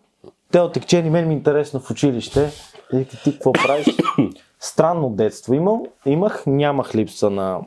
Те 0.52 0.60
отекчени, 0.60 1.10
мен 1.10 1.28
ми 1.28 1.34
е 1.34 1.36
интересно 1.36 1.80
в 1.80 1.90
училище. 1.90 2.50
И 2.92 3.04
ти 3.04 3.32
какво 3.32 3.52
правиш? 3.52 3.86
Странно 4.60 5.10
детство 5.10 5.54
имал, 5.54 5.86
имах, 6.06 6.46
нямах 6.46 6.94
липса 6.94 7.30
на, 7.30 7.60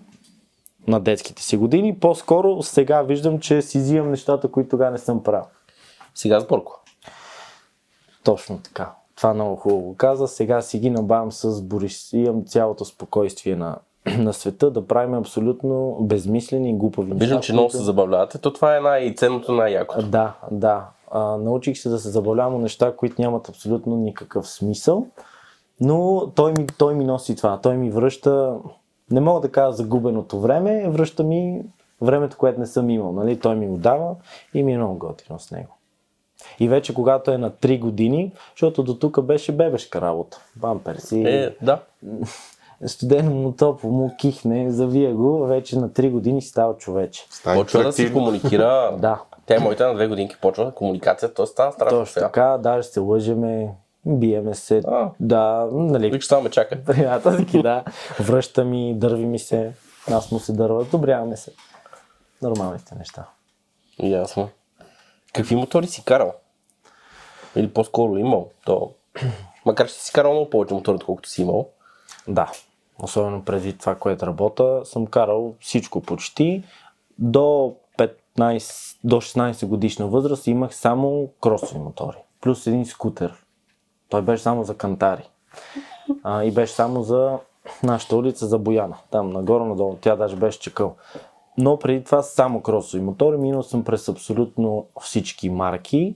на 0.87 0.99
детските 0.99 1.43
си 1.43 1.57
години. 1.57 1.99
По-скоро 1.99 2.63
сега 2.63 3.01
виждам, 3.01 3.39
че 3.39 3.61
си 3.61 3.77
взимам 3.77 4.11
нещата, 4.11 4.51
които 4.51 4.69
тогава 4.69 4.91
не 4.91 4.97
съм 4.97 5.23
правил. 5.23 5.45
Сега 6.15 6.39
с 6.39 6.47
Борко. 6.47 6.83
Точно 8.23 8.59
така. 8.59 8.91
Това 9.19 9.33
много 9.33 9.55
хубаво 9.55 9.95
каза. 9.97 10.27
Сега 10.27 10.61
си 10.61 10.79
ги 10.79 10.89
набавям 10.89 11.31
с 11.31 11.61
Борис. 11.61 12.13
Имам 12.13 12.45
цялото 12.45 12.85
спокойствие 12.85 13.55
на, 13.55 13.77
на 14.17 14.33
света 14.33 14.71
да 14.71 14.87
правим 14.87 15.13
абсолютно 15.13 15.97
безмислени 16.01 16.69
и 16.69 16.73
глупави 16.73 17.07
неща. 17.07 17.19
Виждам, 17.19 17.41
че 17.41 17.53
много 17.53 17.69
се 17.69 17.77
забавлявате. 17.77 18.37
То 18.37 18.53
това 18.53 18.77
е 18.77 18.79
най-ценното, 18.79 19.51
най-якото. 19.51 20.07
Да, 20.07 20.33
да. 20.51 20.85
А, 21.11 21.37
научих 21.37 21.77
се 21.77 21.89
да 21.89 21.99
се 21.99 22.09
забавлявам 22.09 22.55
от 22.55 22.61
неща, 22.61 22.95
които 22.95 23.21
нямат 23.21 23.49
абсолютно 23.49 23.95
никакъв 23.95 24.49
смисъл. 24.49 25.07
Но 25.81 26.31
той 26.35 26.51
ми, 26.51 26.67
той 26.77 26.95
ми 26.95 27.05
носи 27.05 27.35
това. 27.35 27.59
Той 27.61 27.77
ми 27.77 27.91
връща, 27.91 28.57
не 29.11 29.19
мога 29.19 29.41
да 29.41 29.51
кажа 29.51 29.71
загубеното 29.71 30.39
време, 30.39 30.89
връща 30.89 31.23
ми 31.23 31.61
времето, 32.01 32.37
което 32.37 32.59
не 32.59 32.65
съм 32.65 32.89
имал. 32.89 33.11
Нали? 33.11 33.39
Той 33.39 33.55
ми 33.55 33.67
го 33.67 33.77
дава 33.77 34.15
и 34.53 34.63
ми 34.63 34.73
е 34.73 34.77
много 34.77 34.97
готино 34.97 35.39
с 35.39 35.51
него. 35.51 35.78
И 36.59 36.69
вече 36.69 36.93
когато 36.93 37.31
е 37.31 37.37
на 37.37 37.51
3 37.51 37.79
години, 37.79 38.31
защото 38.51 38.83
до 38.83 38.95
тук 38.95 39.21
беше 39.21 39.51
бебешка 39.51 40.01
работа. 40.01 40.41
Бамперси, 40.55 41.23
Е, 41.23 41.55
да. 41.61 41.81
студено 42.85 43.31
му 43.31 43.51
топло 43.51 43.91
му 43.91 44.15
кихне, 44.17 44.71
завия 44.71 45.13
го, 45.13 45.39
вече 45.39 45.77
на 45.77 45.89
3 45.89 46.09
години 46.11 46.41
си 46.41 46.47
става 46.47 46.77
човече. 46.77 47.27
Става 47.29 47.55
Почва 47.61 47.83
да 47.83 47.93
си 47.93 48.13
комуникира. 48.13 48.95
Да. 49.01 49.21
Тя 49.45 49.55
е 49.55 49.59
моята 49.59 49.87
на 49.87 49.93
две 49.95 50.07
годинки 50.07 50.35
почва 50.41 50.71
комуникация, 50.71 51.33
т.е. 51.33 51.45
става 51.45 51.71
страшно 51.71 51.97
Точно 51.99 52.13
сега. 52.13 52.25
така, 52.25 52.57
даже 52.57 52.87
се 52.87 52.99
лъжеме, 52.99 53.69
биеме 54.05 54.55
се, 54.55 54.81
А. 54.87 55.09
да, 55.19 55.67
нали, 55.71 56.09
Виж, 56.11 56.25
само 56.25 56.41
ме 56.41 56.49
чака. 56.49 56.83
приятелски, 56.85 57.61
да, 57.61 57.83
връща 58.19 58.65
ми, 58.65 58.93
дърви 58.95 59.25
ми 59.25 59.39
се, 59.39 59.71
аз 60.11 60.31
му 60.31 60.39
се 60.39 60.53
дърва, 60.53 60.83
добряваме 60.83 61.37
се. 61.37 61.51
Нормалните 62.41 62.95
неща. 62.95 63.25
Ясно. 63.99 64.49
Какви 65.33 65.55
мотори 65.55 65.87
си 65.87 66.05
карал? 66.05 66.33
Или 67.55 67.73
по-скоро 67.73 68.17
имал? 68.17 68.49
То... 68.65 68.91
Макар 69.65 69.87
че 69.87 69.93
си 69.93 70.13
карал 70.13 70.31
много 70.31 70.49
повече 70.49 70.73
мотори, 70.73 70.95
отколкото 70.95 71.29
си 71.29 71.41
имал. 71.41 71.69
Да, 72.27 72.51
особено 73.03 73.45
преди 73.45 73.77
това, 73.77 73.95
което 73.95 74.27
работа, 74.27 74.81
съм 74.83 75.07
карал 75.07 75.55
всичко 75.59 76.01
почти. 76.01 76.63
До 77.19 77.75
15, 77.97 78.97
до 79.03 79.15
16 79.15 79.65
годишна 79.65 80.07
възраст 80.07 80.47
имах 80.47 80.75
само 80.75 81.29
кросови 81.41 81.79
мотори, 81.79 82.17
плюс 82.41 82.67
един 82.67 82.85
скутер. 82.85 83.45
Той 84.09 84.21
беше 84.21 84.43
само 84.43 84.63
за 84.63 84.77
кантари. 84.77 85.29
А, 86.23 86.43
и 86.43 86.51
беше 86.51 86.73
само 86.73 87.03
за 87.03 87.37
нашата 87.83 88.15
улица, 88.15 88.47
за 88.47 88.57
Бояна. 88.57 88.97
Там 89.11 89.29
нагоре, 89.29 89.63
надолу. 89.63 89.97
Тя 90.01 90.15
даже 90.15 90.35
беше 90.35 90.59
чекъл. 90.59 90.95
Но 91.59 91.79
преди 91.79 92.03
това 92.03 92.21
само 92.21 92.61
кросови 92.61 93.03
мотори. 93.03 93.37
Минал 93.37 93.63
съм 93.63 93.83
през 93.83 94.09
абсолютно 94.09 94.85
всички 95.01 95.49
марки. 95.49 96.15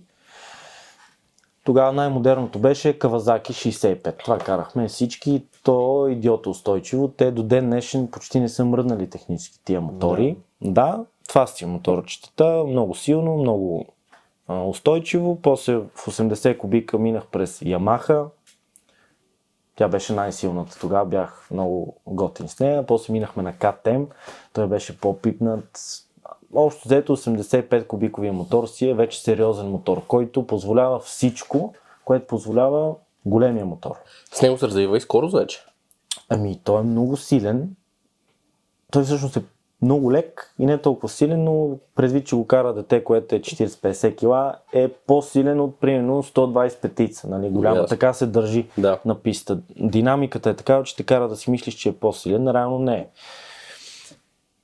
Тогава 1.64 1.94
най-модерното 1.94 2.60
беше 2.60 3.00
Kawasaki 3.00 3.50
65. 3.50 4.24
Това 4.24 4.38
карахме 4.38 4.88
всички. 4.88 5.44
То 5.64 6.08
идиота 6.08 6.50
устойчиво. 6.50 7.08
Те 7.08 7.32
до 7.32 7.44
ден 7.44 7.70
днешен 7.70 8.08
почти 8.08 8.40
не 8.40 8.50
са 8.50 8.66
мръднали 8.66 9.10
технически 9.10 9.60
тия 9.66 9.82
мотори. 9.82 10.38
Да, 10.62 11.06
това 11.28 11.48
си 11.48 11.66
моторчетата. 11.66 12.64
Много 12.68 12.96
силно, 12.96 13.38
много 13.38 13.86
устойчиво. 14.50 15.40
После 15.42 15.76
в 15.76 15.92
80 15.96 16.58
кубика 16.58 16.98
минах 16.98 17.28
през 17.28 17.60
Yamaha. 17.60 18.26
Тя 19.76 19.88
беше 19.88 20.14
най-силната. 20.14 20.80
Тогава 20.80 21.06
бях 21.06 21.48
много 21.52 21.96
готин 22.08 22.48
с 22.48 22.60
нея. 22.60 22.86
После 22.86 23.14
минахме 23.14 23.44
на 23.44 23.54
KTM. 23.54 24.06
Той 24.54 24.68
беше 24.68 25.00
по-пипнат. 25.00 25.80
Общо 26.56 26.82
взето 26.86 27.18
85 27.18 27.88
кубиковия 27.88 28.34
мотор 28.34 28.68
си 28.68 28.90
е 28.90 28.94
вече 28.94 29.22
сериозен 29.22 29.70
мотор, 29.70 30.02
който 30.08 30.48
позволява 30.48 31.00
всичко, 31.00 31.74
което 32.06 32.28
позволява 32.28 32.94
големия 33.26 33.66
мотор. 33.66 33.96
С 34.34 34.42
него 34.42 34.58
се 34.58 34.68
развива 34.68 34.98
и 34.98 35.02
скорост 35.02 35.36
вече. 35.36 35.66
Ами, 36.30 36.60
той 36.64 36.80
е 36.80 36.84
много 36.84 37.18
силен. 37.18 37.76
Той 38.92 39.04
всъщност 39.04 39.38
е 39.38 39.44
много 39.84 40.12
лек 40.12 40.54
и 40.60 40.66
не 40.66 40.78
толкова 40.78 41.10
силен, 41.10 41.44
но 41.44 41.70
предвид, 41.96 42.26
че 42.28 42.36
го 42.36 42.48
кара 42.48 42.74
дете, 42.74 43.04
което 43.04 43.36
е 43.36 43.40
40-50 43.40 44.16
кг, 44.54 44.60
е 44.74 44.88
по-силен 44.88 45.60
от 45.60 45.80
примерно 45.80 46.24
125 46.24 46.96
тица. 46.96 47.28
Нали? 47.30 47.50
Голяма, 47.50 47.76
Ясно. 47.76 47.88
така 47.88 48.14
се 48.14 48.26
държи 48.26 48.68
Да. 48.78 49.00
на 49.06 49.16
писта. 49.16 49.60
Динамиката 49.76 50.50
е 50.50 50.54
такава, 50.54 50.84
че 50.84 50.96
те 50.96 51.04
кара 51.04 51.28
да 51.30 51.36
си 51.36 51.52
мислиш, 51.52 51.74
че 51.76 51.90
е 51.90 51.94
по-силен, 51.94 52.48
реално 52.48 52.80
не 52.80 52.96
е. 52.96 53.08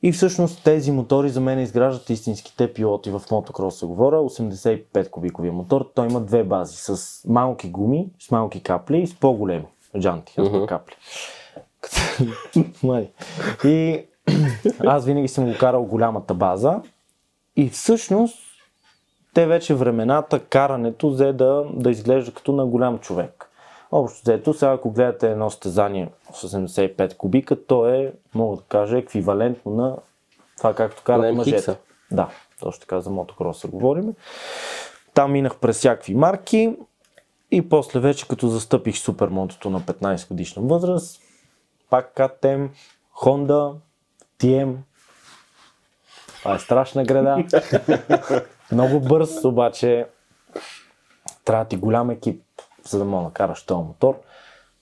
И 0.03 0.11
всъщност 0.11 0.63
тези 0.63 0.91
мотори 0.91 1.29
за 1.29 1.41
мен 1.41 1.59
изграждат 1.59 2.09
истинските 2.09 2.73
пилоти 2.73 3.11
в 3.11 3.21
мотокроса. 3.31 3.85
Говоря 3.85 4.15
85 4.15 5.09
кубиковия 5.09 5.53
мотор. 5.53 5.89
Той 5.95 6.07
има 6.07 6.21
две 6.21 6.43
бази 6.43 6.77
с 6.77 7.21
малки 7.27 7.69
гуми, 7.69 8.09
с 8.19 8.31
малки 8.31 8.63
капли 8.63 8.97
и 8.99 9.07
с 9.07 9.15
по-големи 9.15 9.65
джанти, 9.99 10.41
Мгм. 10.41 10.65
капли. 10.65 10.95
И 13.63 14.05
аз 14.86 15.05
винаги 15.05 15.27
съм 15.27 15.45
го 15.45 15.57
карал 15.59 15.83
голямата 15.83 16.33
база 16.33 16.81
и 17.55 17.69
всъщност 17.69 18.38
те 19.33 19.45
вече 19.45 19.75
времената, 19.75 20.39
карането 20.39 21.09
взе 21.09 21.33
да, 21.33 21.65
да 21.74 21.91
изглежда 21.91 22.33
като 22.33 22.51
на 22.51 22.65
голям 22.65 23.00
човек. 23.00 23.50
Общо 23.91 24.21
взето, 24.24 24.53
сега 24.53 24.71
ако 24.71 24.91
гледате 24.91 25.31
едно 25.31 25.50
стезание 25.50 26.09
с 26.33 26.50
85 26.50 27.17
кубика, 27.17 27.65
то 27.65 27.88
е, 27.89 28.13
мога 28.33 28.57
да 28.57 28.63
кажа, 28.63 28.98
еквивалентно 28.98 29.71
на 29.71 29.95
това 30.57 30.74
както 30.74 31.03
карат 31.03 31.36
мъжете. 31.36 31.77
Да, 32.12 32.29
точно 32.59 32.79
така 32.81 33.01
за 33.01 33.09
мотокроса 33.09 33.67
говорим. 33.67 34.13
Там 35.13 35.31
минах 35.31 35.57
през 35.57 35.77
всякакви 35.77 36.15
марки 36.15 36.75
и 37.51 37.69
после 37.69 38.00
вече 38.00 38.27
като 38.27 38.48
застъпих 38.48 38.98
супермотото 38.98 39.69
на 39.69 39.81
15 39.81 40.27
годишна 40.27 40.62
възраст, 40.62 41.21
пак 41.89 42.13
KTM, 42.15 42.69
Honda, 43.21 43.74
TM. 44.41 44.75
Това 46.39 46.55
е 46.55 46.60
страшна 46.60 47.03
града. 47.03 47.43
Много 48.72 49.00
бърз, 49.00 49.43
обаче 49.46 50.05
трябва 51.46 51.65
ти 51.65 51.77
голям 51.77 52.10
екип, 52.10 52.43
за 52.84 53.00
да 53.00 53.05
мога 53.05 53.27
да 53.27 53.34
караш 53.34 53.63
този 53.63 53.84
мотор. 53.84 54.19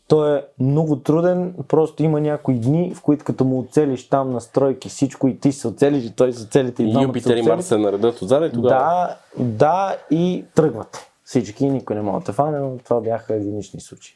Той 0.08 0.38
е 0.38 0.44
много 0.60 1.00
труден, 1.00 1.56
просто 1.68 2.04
има 2.04 2.22
някои 2.22 2.60
дни, 2.60 2.96
в 2.96 3.02
които 3.02 3.26
като 3.26 3.46
му 3.46 3.60
оцелиш 3.60 4.10
там 4.10 4.32
настройки 4.32 4.90
всичко 4.90 5.28
и 5.28 5.40
ти 5.40 5.52
се 5.52 5.68
оцелиш 5.68 6.06
и 6.06 6.16
той 6.16 6.34
се 6.34 6.44
оцелите 6.44 6.84
и 6.84 7.04
Юпитер 7.04 7.38
и. 7.38 7.42
Марс 7.42 7.66
се 7.66 7.78
наредят 7.78 8.22
отзад 8.22 8.52
и 8.52 8.54
тогава. 8.54 8.80
Да, 8.80 9.18
да 9.44 9.98
и 10.12 10.46
тръгвате. 10.56 11.10
Всички, 11.24 11.70
никой 11.70 11.96
не 11.96 12.02
може 12.02 12.26
да 12.26 12.34
фане, 12.34 12.60
но 12.60 12.78
това 12.78 13.02
бяха 13.02 13.36
единични 13.36 13.82
случаи. 13.82 14.16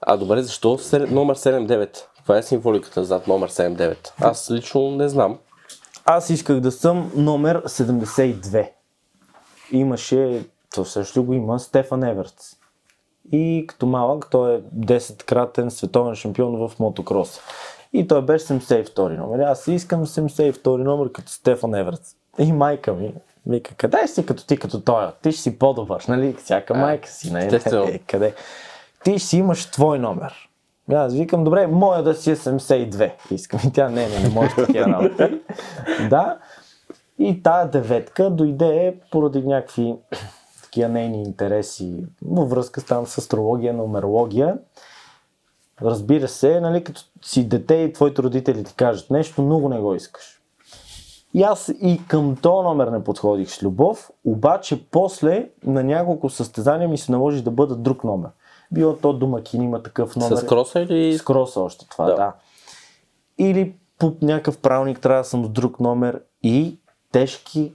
А 0.00 0.16
добре, 0.16 0.42
защо 0.42 0.78
номер 0.92 1.36
79? 1.36 2.04
Това 2.24 2.38
е 2.38 2.42
символиката 2.42 3.04
зад 3.04 3.26
номер 3.26 3.50
79. 3.50 3.96
Аз 4.20 4.50
лично 4.50 4.90
не 4.90 5.08
знам. 5.08 5.38
Аз 6.04 6.30
исках 6.30 6.60
да 6.60 6.72
съм 6.72 7.12
номер 7.16 7.62
72. 7.64 8.70
Имаше, 9.72 10.46
то 10.74 10.84
също 10.84 11.24
го 11.24 11.32
има, 11.32 11.60
Стефан 11.60 12.04
Еверц. 12.04 12.56
И 13.32 13.64
като 13.68 13.86
малък, 13.86 14.26
той 14.30 14.54
е 14.54 14.60
10-кратен 14.60 15.68
световен 15.68 16.14
шампион 16.14 16.68
в 16.68 16.78
мотокроса. 16.78 17.40
И 17.92 18.08
той 18.08 18.22
беше 18.22 18.44
72 18.44 19.16
номер. 19.16 19.38
Аз 19.38 19.66
искам 19.66 20.06
72 20.06 20.66
номер 20.66 21.12
като 21.12 21.32
Стефан 21.32 21.74
Еверц. 21.74 22.14
И 22.38 22.52
майка 22.52 22.92
ми 22.92 23.14
вика, 23.46 23.74
къде 23.74 24.08
си 24.08 24.26
като 24.26 24.46
ти 24.46 24.56
като 24.56 24.80
той? 24.80 25.06
Ти 25.22 25.32
ще 25.32 25.42
си 25.42 25.58
по-добър, 25.58 26.04
нали? 26.08 26.34
Всяка 26.34 26.74
майка 26.74 27.08
си, 27.08 27.32
не, 27.32 27.46
естествено. 27.46 27.84
е, 27.84 27.98
къде? 27.98 28.34
Ти 29.04 29.18
ще 29.18 29.28
си 29.28 29.36
имаш 29.36 29.66
твой 29.66 29.98
номер. 29.98 30.48
Аз 30.92 31.14
викам, 31.14 31.44
добре, 31.44 31.66
моя 31.66 32.02
да 32.02 32.14
си 32.14 32.30
е 32.30 32.36
72. 32.36 33.12
Искам 33.30 33.60
и 33.66 33.72
тя, 33.72 33.88
не, 33.88 34.08
не, 34.08 34.20
не 34.20 34.28
може 34.28 34.54
такива 34.54 34.86
работи. 34.86 35.40
да. 36.10 36.38
И 37.18 37.42
тая 37.42 37.70
деветка 37.70 38.30
дойде 38.30 39.00
поради 39.10 39.42
някакви 39.42 39.94
такива 40.62 40.88
нейни 40.88 41.22
интереси 41.22 42.04
във 42.22 42.50
връзка 42.50 42.80
с 42.80 42.84
там 42.84 43.06
с 43.06 43.18
астрология, 43.18 43.72
нумерология. 43.72 44.58
Разбира 45.82 46.28
се, 46.28 46.60
нали, 46.60 46.84
като 46.84 47.02
си 47.22 47.48
дете 47.48 47.74
и 47.74 47.92
твоите 47.92 48.22
родители 48.22 48.64
ти 48.64 48.74
кажат 48.74 49.10
нещо, 49.10 49.42
много 49.42 49.68
не 49.68 49.80
го 49.80 49.94
искаш. 49.94 50.40
И 51.34 51.42
аз 51.42 51.72
и 51.82 52.00
към 52.08 52.36
този 52.36 52.64
номер 52.64 52.88
не 52.88 53.04
подходих 53.04 53.50
с 53.50 53.62
любов, 53.62 54.10
обаче 54.24 54.88
после 54.90 55.48
на 55.64 55.84
няколко 55.84 56.30
състезания 56.30 56.88
ми 56.88 56.98
се 56.98 57.12
наложи 57.12 57.42
да 57.42 57.50
бъда 57.50 57.76
друг 57.76 58.04
номер. 58.04 58.30
Било 58.72 58.96
то 58.96 59.12
домакин 59.12 59.62
има 59.62 59.82
такъв 59.82 60.16
номер. 60.16 60.36
С 60.36 60.46
кроса 60.46 60.80
или... 60.80 61.18
С 61.18 61.22
кроса 61.24 61.60
още 61.60 61.88
това, 61.88 62.06
Да. 62.06 62.16
да. 62.16 62.32
Или 63.38 63.74
по 63.98 64.12
някакъв 64.22 64.58
правилник 64.58 65.00
трябва 65.00 65.20
да 65.20 65.28
съм 65.28 65.44
с 65.44 65.48
друг 65.48 65.80
номер 65.80 66.20
и 66.42 66.78
тежки, 67.12 67.72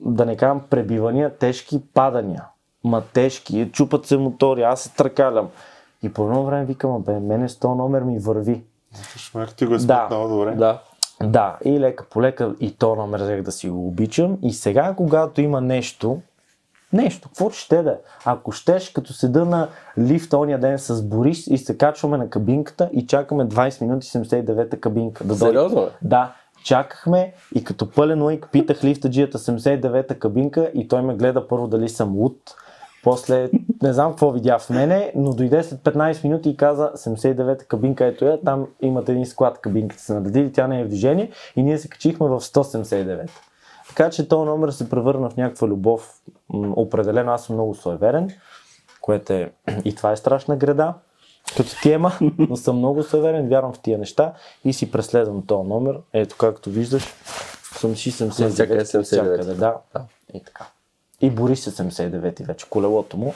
да 0.00 0.26
не 0.26 0.36
казвам 0.36 0.60
пребивания, 0.70 1.36
тежки 1.36 1.80
падания. 1.94 2.44
Ма 2.84 3.02
тежки, 3.12 3.70
чупат 3.72 4.06
се 4.06 4.16
мотори, 4.16 4.62
аз 4.62 4.80
се 4.80 4.94
тръкалям. 4.94 5.48
И 6.02 6.12
по 6.12 6.22
едно 6.22 6.44
време 6.44 6.64
викам, 6.64 7.02
бе, 7.02 7.20
мене 7.20 7.48
с 7.48 7.56
този 7.58 7.76
номер 7.78 8.02
ми 8.02 8.18
върви. 8.18 8.62
Шмер, 9.16 9.48
ти 9.48 9.66
го 9.66 9.74
е 9.74 9.76
Да. 9.76 9.82
спътнал 9.82 10.28
добре. 10.28 10.54
Да. 10.54 10.78
Да, 11.22 11.58
и 11.64 11.80
лека 11.80 12.04
по 12.04 12.22
лека 12.22 12.54
и 12.60 12.70
то 12.76 12.94
номер 12.96 13.20
взех 13.20 13.42
да 13.42 13.52
си 13.52 13.68
го 13.70 13.88
обичам. 13.88 14.38
И 14.42 14.52
сега, 14.52 14.94
когато 14.96 15.40
има 15.40 15.60
нещо, 15.60 16.20
Нещо, 16.92 17.28
какво 17.28 17.50
ще 17.50 17.82
да 17.82 17.90
е. 17.90 17.96
Ако 18.24 18.52
щеш, 18.52 18.90
като 18.90 19.12
седа 19.12 19.44
на 19.44 19.68
лифта 19.98 20.38
ония 20.38 20.60
ден 20.60 20.78
с 20.78 21.02
Борис 21.02 21.46
и 21.46 21.58
се 21.58 21.78
качваме 21.78 22.16
на 22.16 22.30
кабинката 22.30 22.90
и 22.92 23.06
чакаме 23.06 23.44
20 23.44 23.82
минути 23.82 24.06
79-та 24.06 24.76
кабинка 24.76 25.24
да 25.24 25.36
дойде. 25.36 25.44
Сериозно, 25.44 25.80
бе? 25.80 25.90
Да, 26.02 26.34
чакахме 26.64 27.32
и 27.54 27.64
като 27.64 27.90
пълен 27.90 28.22
лайк 28.22 28.48
питах 28.52 28.84
лифтаджията 28.84 29.38
79-та 29.38 30.14
кабинка 30.14 30.70
и 30.74 30.88
той 30.88 31.02
ме 31.02 31.14
гледа 31.14 31.48
първо 31.48 31.66
дали 31.66 31.88
съм 31.88 32.16
луд. 32.16 32.36
После 33.04 33.50
не 33.82 33.92
знам 33.92 34.10
какво 34.10 34.30
видя 34.30 34.58
в 34.58 34.70
мене, 34.70 35.12
но 35.16 35.30
дойде 35.30 35.62
след 35.62 35.80
15 35.80 36.24
минути 36.24 36.48
и 36.50 36.56
каза 36.56 36.92
79-та 36.96 37.64
кабинка, 37.64 38.06
ето 38.06 38.24
я, 38.24 38.40
там 38.40 38.66
имате 38.82 39.12
един 39.12 39.26
склад 39.26 39.58
кабинката 39.60 40.02
се 40.02 40.14
наредили, 40.14 40.52
тя 40.52 40.66
не 40.66 40.80
е 40.80 40.84
в 40.84 40.88
движение 40.88 41.30
и 41.56 41.62
ние 41.62 41.78
се 41.78 41.88
качихме 41.88 42.26
в 42.26 42.40
179. 42.40 43.30
Така 43.88 44.10
че 44.10 44.28
този 44.28 44.46
номер 44.46 44.70
се 44.70 44.90
превърна 44.90 45.30
в 45.30 45.36
някаква 45.36 45.68
любов. 45.68 46.20
Определено 46.52 47.32
аз 47.32 47.44
съм 47.44 47.56
много 47.56 47.74
суеверен, 47.74 48.30
което 49.00 49.32
е 49.32 49.52
и 49.84 49.94
това 49.94 50.12
е 50.12 50.16
страшна 50.16 50.56
греда 50.56 50.94
като 51.56 51.70
тема, 51.82 52.12
но 52.38 52.56
съм 52.56 52.76
много 52.76 53.02
суеверен, 53.02 53.48
вярвам 53.48 53.72
в 53.72 53.78
тия 53.78 53.98
неща 53.98 54.32
и 54.64 54.72
си 54.72 54.90
преследвам 54.90 55.46
този 55.46 55.68
номер. 55.68 55.98
Ето 56.12 56.36
както 56.36 56.70
виждаш, 56.70 57.04
съм 57.78 57.96
си 57.96 58.12
79 58.12 58.40
Навсякъде 58.40 58.84
79. 58.84 58.96
навсякъде, 58.96 59.54
да. 59.54 59.76
И 60.34 60.44
така. 60.44 60.66
И 61.20 61.30
Борис 61.30 61.66
е 61.66 61.70
79 61.70 62.46
вече, 62.46 62.66
колелото 62.70 63.16
му, 63.16 63.34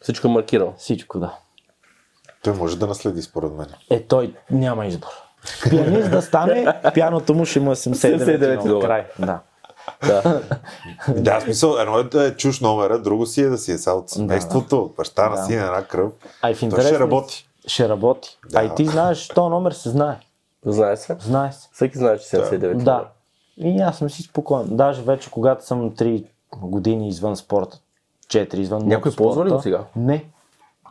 Всичко 0.00 0.26
е 0.26 0.30
маркирано. 0.30 0.74
всичко 0.78 1.18
да. 1.18 1.34
Той 2.42 2.52
може 2.52 2.78
да 2.78 2.86
наследи 2.86 3.22
според 3.22 3.52
мен. 3.52 3.66
Е, 3.90 4.02
той 4.02 4.34
няма 4.50 4.86
избор. 4.86 5.08
Пианист 5.70 6.10
да 6.10 6.22
стане, 6.22 6.80
пяното 6.94 7.34
му 7.34 7.44
ще 7.44 7.60
му 7.60 7.72
е 7.72 7.74
79 7.74 7.94
79 7.94 8.64
на 8.64 8.80
край. 8.80 9.06
Да. 9.18 9.40
Да. 10.06 10.42
Да, 11.16 11.40
смисъл, 11.40 11.76
едно 11.78 11.98
е 11.98 12.04
да 12.04 12.26
е 12.26 12.36
чуш 12.36 12.60
номера, 12.60 12.98
друго 13.02 13.26
си 13.26 13.42
е 13.42 13.48
да 13.48 13.58
си 13.58 13.72
е 13.72 13.78
са 13.78 13.92
от 13.92 14.10
семейството, 14.10 14.82
от 14.82 14.94
баща 14.94 15.28
на 15.28 15.36
Да. 15.36 15.42
сина, 15.44 15.66
една 15.66 15.84
кръв. 15.84 16.12
А 16.42 16.50
и 16.50 16.54
в 16.54 16.60
Той 16.60 16.82
ще 16.82 16.98
работи. 16.98 17.48
Ще 17.66 17.88
работи. 17.88 18.38
А 18.54 18.64
и 18.64 18.74
ти 18.74 18.86
знаеш, 18.86 19.28
този 19.28 19.50
номер 19.50 19.72
се 19.72 19.88
знае. 19.88 20.16
Знае 20.64 20.96
се. 20.96 21.16
Знае 21.20 21.52
се. 21.52 21.68
Всеки 21.72 21.98
знае, 21.98 22.18
че 22.18 22.24
79. 22.26 22.82
Да. 22.82 23.08
И 23.56 23.80
аз 23.80 23.98
съм 23.98 24.10
си 24.10 24.22
спокоен. 24.22 24.66
Даже 24.70 25.02
вече 25.02 25.30
когато 25.30 25.64
съм 25.66 25.90
3 25.90 26.24
години 26.56 27.08
извън 27.08 27.36
спорта, 27.36 27.78
4 28.26 28.54
извън 28.54 28.82
Някой 28.88 29.12
ползва 29.16 29.46
ли 29.46 29.50
го 29.50 29.60
сега? 29.60 29.84
Не. 29.96 30.24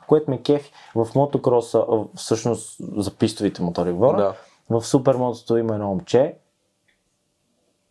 Което 0.07 0.31
ме 0.31 0.41
кефи. 0.41 0.71
В 0.95 1.07
мотокроса, 1.15 1.85
а, 1.91 1.97
всъщност 2.15 2.75
за 2.97 3.11
пистовите 3.11 3.61
мотори 3.61 3.91
говоря, 3.91 4.17
Да. 4.69 4.79
в 4.79 4.85
супермотото 4.87 5.57
има 5.57 5.73
едно 5.73 5.87
момче 5.87 6.35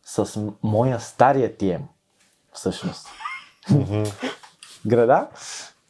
с 0.08 0.40
моя 0.62 1.00
стария 1.00 1.56
TM. 1.56 1.80
Всъщност. 2.52 3.06
Града. 4.86 5.28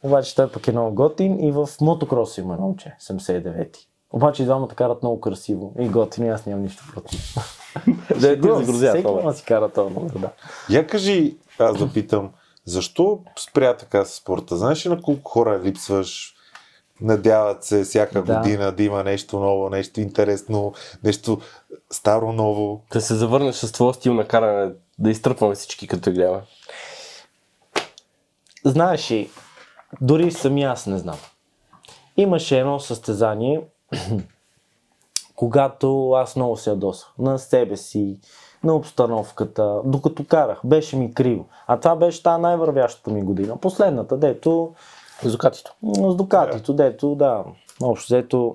Обаче 0.03 0.35
той 0.35 0.51
пък 0.51 0.67
е 0.67 0.71
много 0.71 0.95
готин 0.95 1.47
и 1.47 1.51
в 1.51 1.69
мотокроса 1.81 2.41
има 2.41 2.53
едно 2.53 2.65
момче, 2.65 2.95
79-ти. 3.01 3.87
Обаче 4.11 4.41
и 4.43 4.45
двамата 4.45 4.67
карат 4.67 5.03
много 5.03 5.21
красиво 5.21 5.73
и 5.79 5.89
готини, 5.89 6.29
аз 6.29 6.45
нямам 6.45 6.63
нищо 6.63 6.83
против. 6.93 7.35
Да, 8.19 8.41
ти 8.41 8.47
загрузя 8.47 8.89
Всеки 8.89 9.03
това. 9.03 9.33
си 9.33 9.43
кара 9.43 9.69
този 9.69 9.93
номер, 9.93 10.11
да. 10.11 10.29
Я 10.69 10.87
кажи, 10.87 11.37
аз 11.59 11.77
да 11.77 11.93
питам, 11.93 12.31
защо 12.65 13.19
спря 13.39 13.77
така 13.77 14.05
с 14.05 14.15
спорта? 14.15 14.57
Знаеш 14.57 14.85
ли 14.85 14.89
на 14.89 15.01
колко 15.01 15.31
хора 15.31 15.61
липсваш? 15.63 16.35
Надяват 17.01 17.63
се 17.63 17.83
всяка 17.83 18.23
Да. 18.23 18.35
година 18.37 18.71
да 18.71 18.83
има 18.83 19.03
нещо 19.03 19.39
ново, 19.39 19.69
нещо 19.69 20.01
интересно, 20.01 20.73
нещо 21.03 21.41
старо 21.91 22.31
ново. 22.33 22.81
Да 22.93 23.01
се 23.01 23.15
завърнеш 23.15 23.55
с 23.55 23.71
твоя 23.71 23.93
стил 23.93 24.13
на 24.13 24.27
каране, 24.27 24.71
да 24.99 25.09
изтръпваме 25.09 25.55
всички 25.55 25.87
като 25.87 26.11
гледаме. 26.11 26.41
Знаеш 28.65 29.11
ли, 29.11 29.29
дори 30.01 30.31
сами 30.31 30.63
аз 30.63 30.87
не 30.87 30.97
знам. 30.97 31.17
Имаше 32.17 32.59
едно 32.59 32.79
състезание, 32.79 33.61
когато 35.35 36.11
аз 36.11 36.35
много 36.35 36.57
се 36.57 36.69
ядосах 36.69 37.09
на 37.19 37.39
себе 37.39 37.77
си, 37.77 38.19
на 38.63 38.75
обстановката, 38.75 39.81
докато 39.85 40.25
карах. 40.25 40.59
Беше 40.63 40.95
ми 40.95 41.13
криво. 41.13 41.45
А 41.67 41.79
това 41.79 41.95
беше 41.95 42.23
тази 42.23 42.41
най-вървящата 42.41 43.11
ми 43.11 43.21
година. 43.21 43.57
Последната, 43.57 44.17
дето 44.17 44.73
Зукатито. 45.23 45.75
с 45.95 46.15
Дукатито, 46.15 46.73
дето, 46.73 47.15
да, 47.15 47.43
общо 47.81 48.05
взето, 48.05 48.53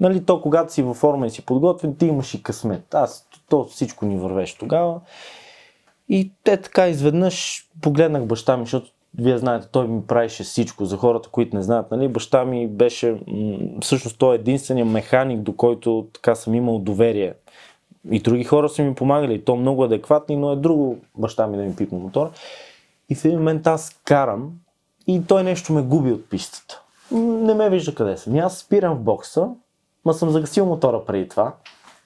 нали, 0.00 0.24
то 0.24 0.42
когато 0.42 0.72
си 0.72 0.82
във 0.82 0.96
форма 0.96 1.26
и 1.26 1.30
си 1.30 1.46
подготвен, 1.46 1.96
ти 1.96 2.06
имаш 2.06 2.34
и 2.34 2.42
късмет. 2.42 2.94
Аз, 2.94 3.28
то 3.48 3.64
всичко 3.64 4.06
ни 4.06 4.18
вървеше 4.18 4.58
тогава. 4.58 5.00
И 6.08 6.32
те 6.44 6.56
така 6.56 6.88
изведнъж 6.88 7.68
погледнах 7.80 8.24
баща 8.24 8.56
ми, 8.56 8.64
защото 8.64 8.90
вие 9.18 9.38
знаете, 9.38 9.68
той 9.72 9.88
ми 9.88 10.06
правеше 10.06 10.44
всичко. 10.44 10.84
За 10.84 10.96
хората, 10.96 11.28
които 11.28 11.56
не 11.56 11.62
знаят, 11.62 11.90
нали, 11.90 12.08
баща 12.08 12.44
ми 12.44 12.68
беше, 12.68 13.20
всъщност 13.80 14.18
той 14.18 14.34
е 14.34 14.38
единственият 14.38 14.88
механик, 14.88 15.40
до 15.40 15.56
който 15.56 16.08
така 16.12 16.34
съм 16.34 16.54
имал 16.54 16.78
доверие. 16.78 17.34
И 18.10 18.20
други 18.20 18.44
хора 18.44 18.68
са 18.68 18.82
ми 18.82 18.94
помагали, 18.94 19.34
и 19.34 19.44
то 19.44 19.56
много 19.56 19.84
адекватни, 19.84 20.36
но 20.36 20.52
е 20.52 20.56
друго 20.56 20.98
баща 21.14 21.46
ми 21.46 21.56
да 21.56 21.62
ми 21.62 21.76
пипне 21.76 21.98
мотора. 21.98 22.30
И 23.08 23.14
в 23.14 23.24
един 23.24 23.38
момент 23.38 23.66
аз 23.66 24.00
карам 24.04 24.52
и 25.06 25.26
той 25.26 25.42
нещо 25.42 25.72
ме 25.72 25.82
губи 25.82 26.12
от 26.12 26.30
пистата. 26.30 26.82
Не 27.12 27.54
ме 27.54 27.70
вижда 27.70 27.94
къде 27.94 28.16
съм. 28.16 28.34
И 28.34 28.38
аз 28.38 28.58
спирам 28.58 28.94
в 28.94 29.00
бокса, 29.00 29.48
ма 30.04 30.14
съм 30.14 30.30
загасил 30.30 30.66
мотора 30.66 31.04
преди 31.04 31.28
това, 31.28 31.54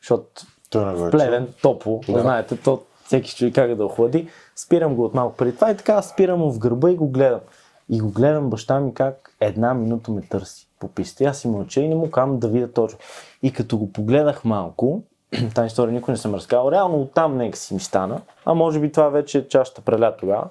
защото 0.00 0.46
Той 0.70 0.94
го 0.94 1.06
е 1.06 1.10
плевен, 1.10 1.48
топло, 1.62 2.00
да. 2.08 2.20
знаете, 2.20 2.56
то 2.56 2.82
всеки 3.04 3.36
човек 3.36 3.54
как 3.54 3.74
да 3.74 3.84
охлади. 3.84 4.28
Спирам 4.56 4.94
го 4.94 5.04
от 5.04 5.14
малко 5.14 5.36
преди 5.36 5.54
това 5.54 5.70
и 5.70 5.76
така 5.76 6.02
спирам 6.02 6.38
му 6.38 6.52
в 6.52 6.58
гърба 6.58 6.90
и 6.90 6.96
го 6.96 7.08
гледам. 7.08 7.40
И 7.88 8.00
го 8.00 8.10
гледам 8.10 8.50
баща 8.50 8.80
ми 8.80 8.94
как 8.94 9.36
една 9.40 9.74
минута 9.74 10.10
ме 10.10 10.22
търси 10.22 10.68
по 10.80 10.88
писта. 10.88 11.24
И 11.24 11.26
аз 11.26 11.38
си 11.38 11.48
мълча 11.48 11.80
и 11.80 11.88
не 11.88 11.94
му 11.94 12.10
казвам 12.10 12.38
да 12.38 12.48
видя 12.48 12.72
точно. 12.72 12.98
И 13.42 13.52
като 13.52 13.78
го 13.78 13.92
погледах 13.92 14.44
малко, 14.44 15.02
тази 15.54 15.66
история 15.66 15.92
никой 15.92 16.12
не 16.12 16.18
съм 16.18 16.34
разказал, 16.34 16.72
реално 16.72 17.00
оттам 17.00 17.36
нека 17.36 17.58
си 17.58 17.74
ми 17.74 17.80
стана, 17.80 18.20
а 18.44 18.54
може 18.54 18.80
би 18.80 18.92
това 18.92 19.08
вече 19.08 19.38
е 19.38 19.48
чашата 19.48 19.80
преля 19.80 20.16
тогава. 20.16 20.44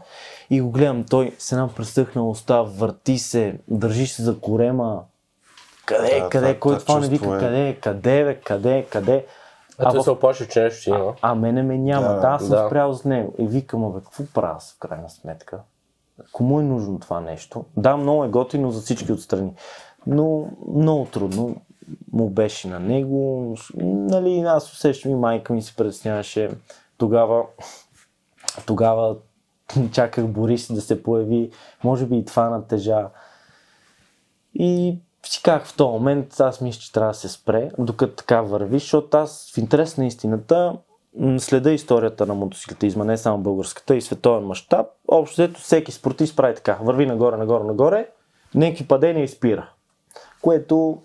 И 0.50 0.62
го 0.62 0.72
гледам, 0.72 1.06
той 1.10 1.36
с 1.40 1.52
една 1.52 1.68
пресъхнала 1.68 2.30
уста, 2.30 2.64
върти 2.64 3.20
се, 3.20 3.60
държи 3.68 4.08
се 4.08 4.24
за 4.24 4.40
корема. 4.40 5.02
Къде, 5.86 6.20
Да, 6.20 6.30
къде, 6.30 6.46
това- 6.48 6.60
кой 6.60 6.74
това 6.74 6.86
това 6.86 7.00
не 7.00 7.08
вика, 7.08 7.26
е. 7.28 7.40
къде, 7.40 7.78
къде, 7.82 8.24
бе, 8.24 8.36
къде, 8.36 8.86
къде. 8.86 9.26
А, 9.80 9.92
той 9.92 10.00
в- 10.00 10.04
се 10.04 10.12
оплаши, 10.12 10.48
че 10.48 10.62
нещо 10.62 10.82
ще 10.82 10.90
има. 10.90 11.14
а 11.22 11.36
мене 11.36 11.64
ме 11.64 11.78
няма. 11.78 12.08
Да, 12.08 12.14
Да, 12.16 12.28
аз 12.28 12.42
съм 12.42 12.50
да. 12.52 12.68
спрял 12.68 12.94
с 12.94 13.06
него. 13.06 13.34
И 13.38 13.48
викам, 13.48 13.92
бе, 13.92 14.00
какво 14.00 14.24
правя 14.26 14.54
аз 14.56 14.74
в 14.74 14.80
крайна 14.80 15.10
сметка? 15.10 15.60
Кому 16.32 16.60
е 16.60 16.64
нужно 16.64 17.00
това 17.00 17.20
нещо? 17.22 17.66
Да, 17.78 17.98
много 17.98 18.24
е 18.24 18.30
готино 18.30 18.72
за 18.72 18.82
всички 18.82 19.12
отстрани. 19.12 19.54
Но 20.08 20.46
много 20.70 21.06
трудно 21.06 21.56
му 22.12 22.30
беше 22.30 22.68
на 22.68 22.80
него. 22.80 23.56
Нали, 23.84 24.40
аз 24.40 24.74
усещам 24.74 25.12
и 25.12 25.16
майка 25.16 25.54
ми 25.54 25.62
се 25.62 25.76
притесняваше. 25.76 26.50
Тогава, 26.98 27.44
тогава 28.66 29.16
чаках 29.92 30.28
Борис 30.28 30.74
да 30.74 30.82
се 30.82 31.04
появи. 31.04 31.52
Може 31.84 32.06
би 32.06 32.18
и 32.18 32.26
това 32.26 32.50
натежа. 32.50 33.10
И 34.54 34.98
си 35.26 35.44
казах 35.44 35.68
в 35.68 35.76
този 35.76 35.92
момент, 35.92 36.40
аз 36.40 36.62
мисля, 36.62 36.80
че 36.80 36.92
трябва 36.92 37.12
да 37.12 37.18
се 37.18 37.30
спре, 37.30 37.72
докато 37.78 38.16
така 38.16 38.42
върви, 38.42 38.80
защото 38.80 39.18
аз 39.18 39.52
в 39.56 39.58
интерес 39.58 39.98
на 39.98 40.06
истината 40.06 40.78
следа 41.38 41.72
историята 41.72 42.26
на 42.26 42.34
мотоциклетизма, 42.34 43.06
не 43.06 43.18
само 43.18 43.38
българската 43.38 43.96
и 43.96 44.02
световен 44.02 44.44
мащаб. 44.44 44.88
Общо 45.08 45.34
взето 45.34 45.60
всеки 45.60 45.92
спортист 45.92 46.36
прави 46.36 46.56
така, 46.56 46.78
върви 46.82 47.06
нагоре, 47.06 47.38
нагоре, 47.38 47.64
нагоре, 47.64 48.10
някакви 48.56 48.88
падения 48.88 49.24
и 49.24 49.28
спира. 49.28 49.70
Което 50.42 51.02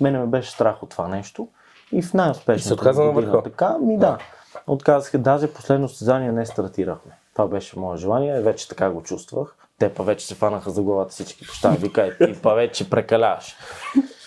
мене 0.00 0.18
ме 0.18 0.26
беше 0.26 0.50
страх 0.50 0.82
от 0.82 0.90
това 0.90 1.08
нещо. 1.08 1.48
И 1.92 1.96
в 1.96 1.98
И 1.98 2.02
се 2.02 2.16
най-успешната 2.16 2.92
на 2.92 3.12
година. 3.12 3.42
Така, 3.42 3.78
ми 3.78 3.98
да. 3.98 4.18
Отказаха, 4.66 5.18
даже 5.18 5.52
последно 5.52 5.88
състезание 5.88 6.32
не 6.32 6.46
стартирахме. 6.46 7.12
Това 7.32 7.48
беше 7.48 7.78
мое 7.78 7.96
желание, 7.96 8.40
вече 8.40 8.68
така 8.68 8.90
го 8.90 9.02
чувствах. 9.02 9.56
Те 9.78 9.94
па 9.94 10.02
вече 10.02 10.26
се 10.26 10.34
фанаха 10.34 10.70
за 10.70 10.82
главата 10.82 11.10
всички 11.10 11.46
поща, 11.46 11.70
вика, 11.70 12.02
«Е, 12.02 12.16
ти 12.26 12.40
па 12.42 12.54
вече 12.54 12.90
прекаляваш. 12.90 13.56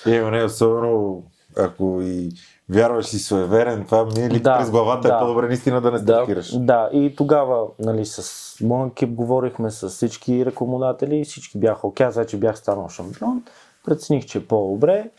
Е, 0.06 0.22
не, 0.22 0.44
особено 0.44 1.24
ако 1.58 2.00
и 2.02 2.30
вярваш 2.70 3.06
си 3.06 3.20
суеверен, 3.20 3.86
това 3.86 4.06
мине 4.06 4.30
ли 4.30 4.40
Да, 4.40 4.58
през 4.58 4.72
главата 4.72 5.08
да. 5.08 5.16
е 5.16 5.20
по-добре 5.20 5.48
наистина 5.48 5.82
да 5.82 5.92
не 5.92 6.00
стартираш. 6.00 6.58
Да, 6.58 6.90
и 6.94 7.16
тогава 7.16 7.66
нали, 7.80 8.06
с 8.06 8.56
моя 8.62 8.88
екип 8.88 9.10
говорихме 9.10 9.72
с 9.72 9.90
всички 9.90 10.46
рекламодатели, 10.46 11.26
всички 11.26 11.58
бяха 11.58 11.88
окей, 11.88 12.06
аз 12.06 12.16
вече 12.16 12.38
бях 12.38 12.58
станал 12.58 12.90
шампион, 12.90 13.44
прецених, 13.86 14.26
че 14.26 14.38
е 14.38 14.46
по-добре 14.46 15.10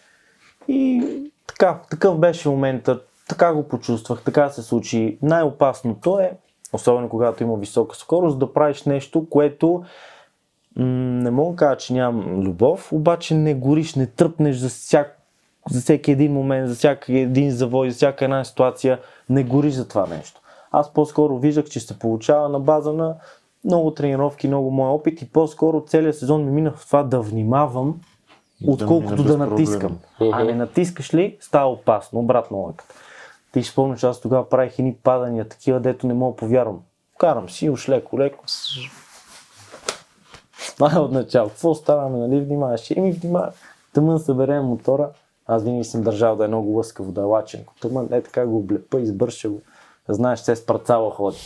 и 0.68 1.02
така, 1.46 1.80
такъв 1.90 2.18
беше 2.18 2.48
моментът, 2.48 3.08
така 3.28 3.54
го 3.54 3.68
почувствах, 3.68 4.22
така 4.22 4.48
се 4.48 4.62
случи. 4.62 5.18
Най-опасното 5.22 6.18
е, 6.18 6.32
особено 6.72 7.08
когато 7.08 7.42
има 7.42 7.56
висока 7.56 7.96
скорост, 7.96 8.38
да 8.38 8.52
правиш 8.52 8.82
нещо, 8.82 9.26
което 9.30 9.82
м- 10.76 10.84
не 11.22 11.30
мога 11.30 11.50
да 11.50 11.56
кажа, 11.56 11.76
че 11.76 11.92
нямам 11.92 12.42
любов, 12.42 12.92
обаче 12.92 13.34
не 13.34 13.54
гориш, 13.54 13.94
не 13.94 14.06
тръпнеш 14.06 14.56
за, 14.56 14.68
всяк, 14.68 15.18
за 15.70 15.80
всеки 15.80 16.10
един 16.10 16.32
момент, 16.32 16.68
за 16.68 16.74
всяки 16.74 17.18
един 17.18 17.50
завой, 17.50 17.90
за 17.90 17.96
всяка 17.96 18.24
една 18.24 18.44
ситуация, 18.44 18.98
не 19.28 19.44
гориш 19.44 19.74
за 19.74 19.88
това 19.88 20.06
нещо. 20.06 20.40
Аз 20.70 20.92
по-скоро 20.92 21.38
виждах, 21.38 21.64
че 21.64 21.80
се 21.80 21.98
получава 21.98 22.48
на 22.48 22.60
база 22.60 22.92
на 22.92 23.14
много 23.64 23.90
тренировки, 23.94 24.48
много 24.48 24.70
мой 24.70 24.88
опит 24.88 25.22
и 25.22 25.28
по-скоро 25.28 25.84
целият 25.86 26.18
сезон 26.18 26.44
ми 26.44 26.50
минах 26.50 26.76
в 26.76 26.86
това 26.86 27.02
да 27.02 27.20
внимавам, 27.20 28.00
отколкото 28.66 29.24
да, 29.24 29.36
натискам. 29.36 29.98
проблем. 30.18 30.34
А 30.34 30.44
не 30.44 30.54
натискаш 30.54 31.14
ли, 31.14 31.36
става 31.40 31.72
опасно, 31.72 32.20
обратно 32.20 32.56
логиката. 32.56 32.94
Ти 33.52 33.62
ще 33.62 33.72
спомня, 33.72 33.96
че 33.96 34.06
аз 34.06 34.20
тогава 34.20 34.48
правих 34.48 34.78
едни 34.78 34.94
падания, 34.94 35.48
такива, 35.48 35.80
дето 35.80 36.06
не 36.06 36.14
мога 36.14 36.36
повярвам. 36.36 36.80
Карам 37.18 37.50
си, 37.50 37.70
уж 37.70 37.88
леко, 37.88 38.18
леко. 38.18 38.44
Това 40.74 40.92
е 40.94 40.98
от 40.98 41.12
начало. 41.12 41.48
Какво 41.48 41.74
ставаме, 41.74 42.18
нали, 42.18 42.40
внимаваш? 42.40 42.90
Еми, 42.90 43.12
внимаваш. 43.12 43.54
Тъмън 43.92 44.18
съберем 44.18 44.64
мотора. 44.64 45.10
Аз 45.46 45.64
винаги 45.64 45.84
съм 45.84 46.02
държал 46.02 46.36
да 46.36 46.44
е 46.44 46.48
много 46.48 46.70
лъскаво, 46.70 47.12
да 47.12 47.20
е 47.20 47.24
лаченко. 47.24 47.74
Тъмън 47.80 48.08
е 48.12 48.22
така 48.22 48.46
го 48.46 48.58
облепа, 48.58 49.00
избърша 49.00 49.48
го. 49.48 49.60
Знаеш, 50.08 50.40
се 50.40 50.56
с 50.56 50.66
парцала 50.66 51.10
ходи. 51.10 51.38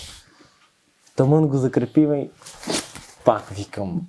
Тъмън 1.16 1.48
го 1.48 1.56
закрепиме 1.56 2.18
и 2.18 2.30
пак 3.24 3.48
викам. 3.48 4.00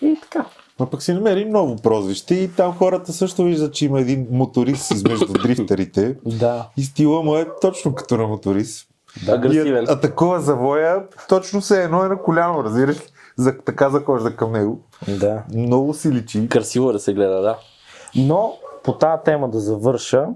И 0.00 0.18
така. 0.22 0.46
Но 0.80 0.86
пък 0.86 1.02
си 1.02 1.12
намери 1.12 1.44
ново 1.44 1.76
прозвище 1.76 2.34
и 2.34 2.52
там 2.52 2.76
хората 2.76 3.12
също 3.12 3.44
виждат, 3.44 3.74
че 3.74 3.84
има 3.84 4.00
един 4.00 4.26
моторист 4.30 4.90
измежду 4.90 5.26
дрифтерите. 5.42 6.16
Да. 6.26 6.68
И 6.76 6.82
стила 6.82 7.22
му 7.22 7.36
е 7.36 7.46
точно 7.60 7.94
като 7.94 8.16
на 8.16 8.26
моторист. 8.26 8.88
Да, 9.26 9.32
агресивен. 9.32 9.84
И 9.84 9.86
а- 9.88 9.92
атакува 9.92 10.40
завоя, 10.40 11.04
точно 11.28 11.60
се 11.60 11.82
едно 11.82 12.04
е 12.04 12.08
на 12.08 12.22
коляно, 12.22 12.64
разбираш 12.64 12.96
ли? 12.96 13.04
За, 13.36 13.58
така 13.58 13.90
захожда 13.90 14.36
към 14.36 14.52
него. 14.52 14.80
Да. 15.08 15.42
Много 15.54 15.94
си 15.94 16.10
личи. 16.10 16.48
Красиво 16.48 16.90
е 16.90 16.92
да 16.92 16.98
се 16.98 17.14
гледа, 17.14 17.40
да. 17.40 17.58
Но 18.16 18.56
по 18.84 18.92
тази 18.92 19.22
тема 19.24 19.50
да 19.50 19.60
завърша, 19.60 20.26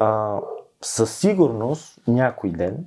а, 0.00 0.36
със 0.82 1.16
сигурност 1.16 2.00
някой 2.06 2.50
ден 2.50 2.84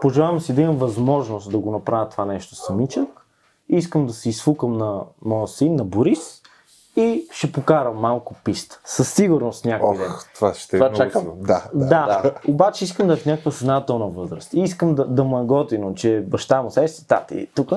пожелавам 0.00 0.40
си 0.40 0.54
да 0.54 0.60
имам 0.60 0.76
възможност 0.76 1.50
да 1.50 1.58
го 1.58 1.70
направя 1.70 2.08
това 2.08 2.24
нещо 2.24 2.54
самичък. 2.54 3.21
Искам 3.68 4.06
да 4.06 4.12
се 4.12 4.28
изфукам 4.28 4.78
на 4.78 5.00
моя 5.24 5.48
син, 5.48 5.74
на 5.76 5.84
Борис 5.84 6.42
и 6.96 7.26
ще 7.32 7.52
покарам 7.52 7.96
малко 7.96 8.34
писта. 8.44 8.80
Със 8.84 9.12
сигурност 9.12 9.64
някой 9.64 9.96
ден. 9.96 10.06
Ох, 10.06 10.24
това 10.34 10.54
ще 10.54 10.76
Това 10.78 10.86
е 10.86 10.92
чакам. 10.92 11.26
Да, 11.36 11.64
да. 11.74 11.86
Да, 11.86 12.20
да, 12.22 12.32
обаче 12.48 12.84
искам 12.84 13.06
да 13.06 13.12
е 13.12 13.16
в 13.16 13.26
някаква 13.26 13.50
съзнателна 13.50 14.06
възраст. 14.06 14.54
И 14.54 14.60
искам 14.60 14.94
да, 14.94 15.04
да 15.04 15.24
му 15.24 15.38
е 15.40 15.44
готино, 15.44 15.94
че 15.94 16.24
баща 16.28 16.62
му 16.62 16.70
се 16.70 16.88
си, 16.88 17.08
тати, 17.08 17.48
тук, 17.54 17.70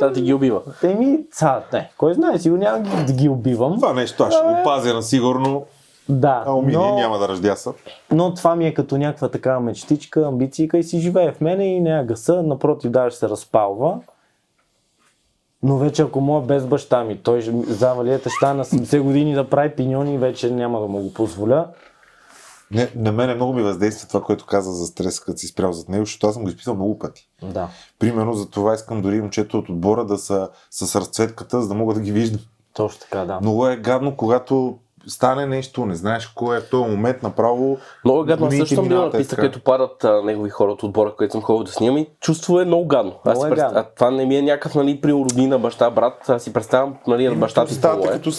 Та 0.00 0.12
ти 0.12 0.22
ги 0.22 0.34
убива. 0.34 0.62
те 0.80 0.94
ми, 0.94 1.18
ца, 1.32 1.62
не, 1.72 1.90
кой 1.98 2.14
знае, 2.14 2.38
сигурно 2.38 2.62
няма 2.62 2.80
ги- 2.80 3.04
да 3.06 3.12
ги 3.12 3.28
убивам. 3.28 3.74
Това 3.74 3.92
нещо 3.92 4.22
аз 4.22 4.34
ще 4.34 4.42
го 4.44 4.54
пазя 4.64 4.94
на 4.94 5.02
сигурно, 5.02 5.64
Да, 6.08 6.44
а 6.46 6.52
умини 6.52 6.76
но... 6.76 6.94
няма 6.94 7.18
да 7.18 7.28
ръждяса. 7.28 7.72
Но 8.10 8.34
това 8.34 8.56
ми 8.56 8.66
е 8.66 8.74
като 8.74 8.98
някаква 8.98 9.28
такава 9.28 9.60
мечтичка, 9.60 10.26
амбицийка 10.26 10.78
и 10.78 10.82
си 10.82 11.00
живее 11.00 11.32
в 11.32 11.40
мене 11.40 11.64
и 11.66 11.80
не 11.80 11.90
я 11.90 12.04
гаса, 12.04 12.42
напротив 12.42 12.90
даже 12.90 13.16
се 13.16 13.28
разпалва. 13.28 13.98
Но 15.62 15.78
вече 15.78 16.02
ако 16.02 16.20
мога 16.20 16.46
без 16.46 16.66
баща 16.66 17.04
ми, 17.04 17.22
той 17.22 17.42
завалията 17.68 18.30
ще 18.30 18.46
на 18.46 18.64
70 18.64 19.00
години 19.00 19.34
да 19.34 19.50
прави 19.50 19.76
пиньони, 19.76 20.18
вече 20.18 20.50
няма 20.50 20.80
да 20.80 20.86
му 20.86 21.02
го 21.02 21.14
позволя. 21.14 21.66
Не, 22.70 22.88
на 22.96 23.12
мен 23.12 23.36
много 23.36 23.52
ми 23.52 23.62
въздейства 23.62 24.08
това, 24.08 24.22
което 24.22 24.46
каза 24.46 24.72
за 24.72 24.86
стрес, 24.86 25.20
като 25.20 25.38
си 25.38 25.46
спрял 25.46 25.72
зад 25.72 25.88
него, 25.88 26.04
защото 26.04 26.26
аз 26.26 26.34
съм 26.34 26.42
го 26.42 26.48
изписал 26.48 26.74
много 26.74 26.98
пъти. 26.98 27.28
Да. 27.42 27.68
Примерно 27.98 28.34
за 28.34 28.50
това 28.50 28.74
искам 28.74 29.02
дори 29.02 29.20
момчето 29.20 29.58
от 29.58 29.68
отбора 29.68 30.04
да 30.04 30.18
са 30.18 30.48
с 30.70 31.00
разцветката, 31.00 31.62
за 31.62 31.68
да 31.68 31.74
мога 31.74 31.94
да 31.94 32.00
ги 32.00 32.12
виждам. 32.12 32.40
Точно 32.74 33.00
така, 33.00 33.24
да. 33.24 33.40
Много 33.40 33.68
е 33.68 33.76
гадно, 33.76 34.16
когато 34.16 34.78
стане 35.06 35.46
нещо, 35.46 35.86
не 35.86 35.94
знаеш 35.94 36.26
кой 36.26 36.56
е 36.56 36.60
в 36.60 36.70
този 36.70 36.90
момент, 36.90 37.22
направо 37.22 37.78
Много 38.04 38.24
гадно. 38.24 38.46
Аз 38.46 38.56
също 38.56 38.74
съм 38.74 38.88
бил 38.88 39.04
на 39.04 39.10
писта, 39.10 39.36
където 39.36 39.60
падат 39.60 40.04
а, 40.04 40.22
негови 40.22 40.50
хора 40.50 40.72
от 40.72 40.82
отбора, 40.82 41.14
където 41.18 41.32
съм 41.32 41.42
ходил 41.42 41.64
да 41.64 41.72
снимам 41.72 41.98
и 41.98 42.06
чувство 42.20 42.60
е 42.60 42.64
много 42.64 42.86
гадно. 42.86 43.14
Аз 43.24 43.24
Много 43.24 43.40
си 43.40 43.46
е 43.46 43.50
представ... 43.50 43.68
гадно. 43.68 43.80
а, 43.80 43.94
това 43.94 44.10
не 44.10 44.26
ми 44.26 44.36
е 44.36 44.42
някакъв 44.42 44.74
нали, 44.74 45.00
при 45.00 45.12
роднина, 45.12 45.58
баща, 45.58 45.90
брат. 45.90 46.28
Аз 46.28 46.42
си 46.42 46.52
представям 46.52 46.94
нали, 47.06 47.28
на 47.28 47.34
баща 47.34 47.66
ти 47.66 47.74
Ставате 47.74 48.08
е. 48.08 48.10
като, 48.10 48.30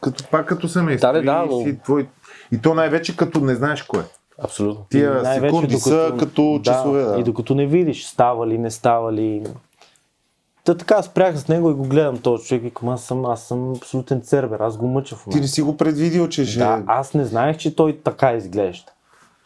като, 0.00 0.24
пак 0.30 0.46
като 0.46 0.68
семейство. 0.68 1.06
Да, 1.06 1.12
да, 1.12 1.22
да, 1.22 1.44
и, 1.46 1.54
но- 1.54 1.60
си 1.64 1.78
твой... 1.84 2.08
и 2.52 2.62
то 2.62 2.74
най-вече 2.74 3.16
като 3.16 3.40
не 3.40 3.54
знаеш 3.54 3.82
кой 3.82 4.00
е. 4.00 4.04
Абсолютно. 4.42 4.86
Тия 4.90 5.24
секунди 5.24 5.76
са 5.76 6.12
като 6.18 6.60
часове. 6.64 7.02
Да, 7.02 7.18
И 7.18 7.22
докато 7.22 7.54
не 7.54 7.66
видиш 7.66 8.06
става 8.06 8.46
ли, 8.46 8.58
не 8.58 8.70
става 8.70 9.12
ли. 9.12 9.42
Та 10.64 10.76
така 10.76 11.02
спрях 11.02 11.36
с 11.36 11.48
него 11.48 11.70
и 11.70 11.74
го 11.74 11.82
гледам 11.82 12.18
този 12.18 12.46
човек 12.46 12.62
и 12.62 12.64
викам, 12.64 12.88
аз 12.88 13.04
съм, 13.04 13.26
аз 13.26 13.42
съм 13.42 13.72
абсолютен 13.72 14.22
цербер, 14.22 14.60
аз 14.60 14.76
го 14.76 14.86
мъча 14.86 15.16
в 15.16 15.18
Ти 15.18 15.28
момента. 15.28 15.40
не 15.42 15.48
си 15.48 15.62
го 15.62 15.76
предвидил, 15.76 16.28
че 16.28 16.46
ще... 16.46 16.58
Да, 16.58 16.82
аз 16.86 17.14
не 17.14 17.24
знаех, 17.24 17.56
че 17.56 17.76
той 17.76 18.00
така 18.04 18.32
изглежда. 18.32 18.92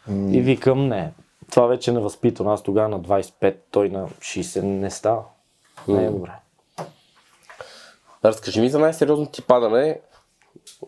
И 0.09 0.41
викам, 0.41 0.87
не, 0.87 1.13
това 1.51 1.67
вече 1.67 1.91
е 1.91 1.93
невъзпитано. 1.93 2.51
Аз 2.51 2.63
тогава 2.63 2.89
на 2.89 2.99
25, 2.99 3.55
той 3.71 3.89
на 3.89 4.07
60 4.07 4.61
не 4.61 4.89
става. 4.89 5.21
Не 5.87 6.05
е 6.05 6.09
добре. 6.09 6.31
Разкажи 8.25 8.61
ми 8.61 8.69
за 8.69 8.79
най-сериозно 8.79 9.25
ти 9.25 9.41
падане 9.41 9.99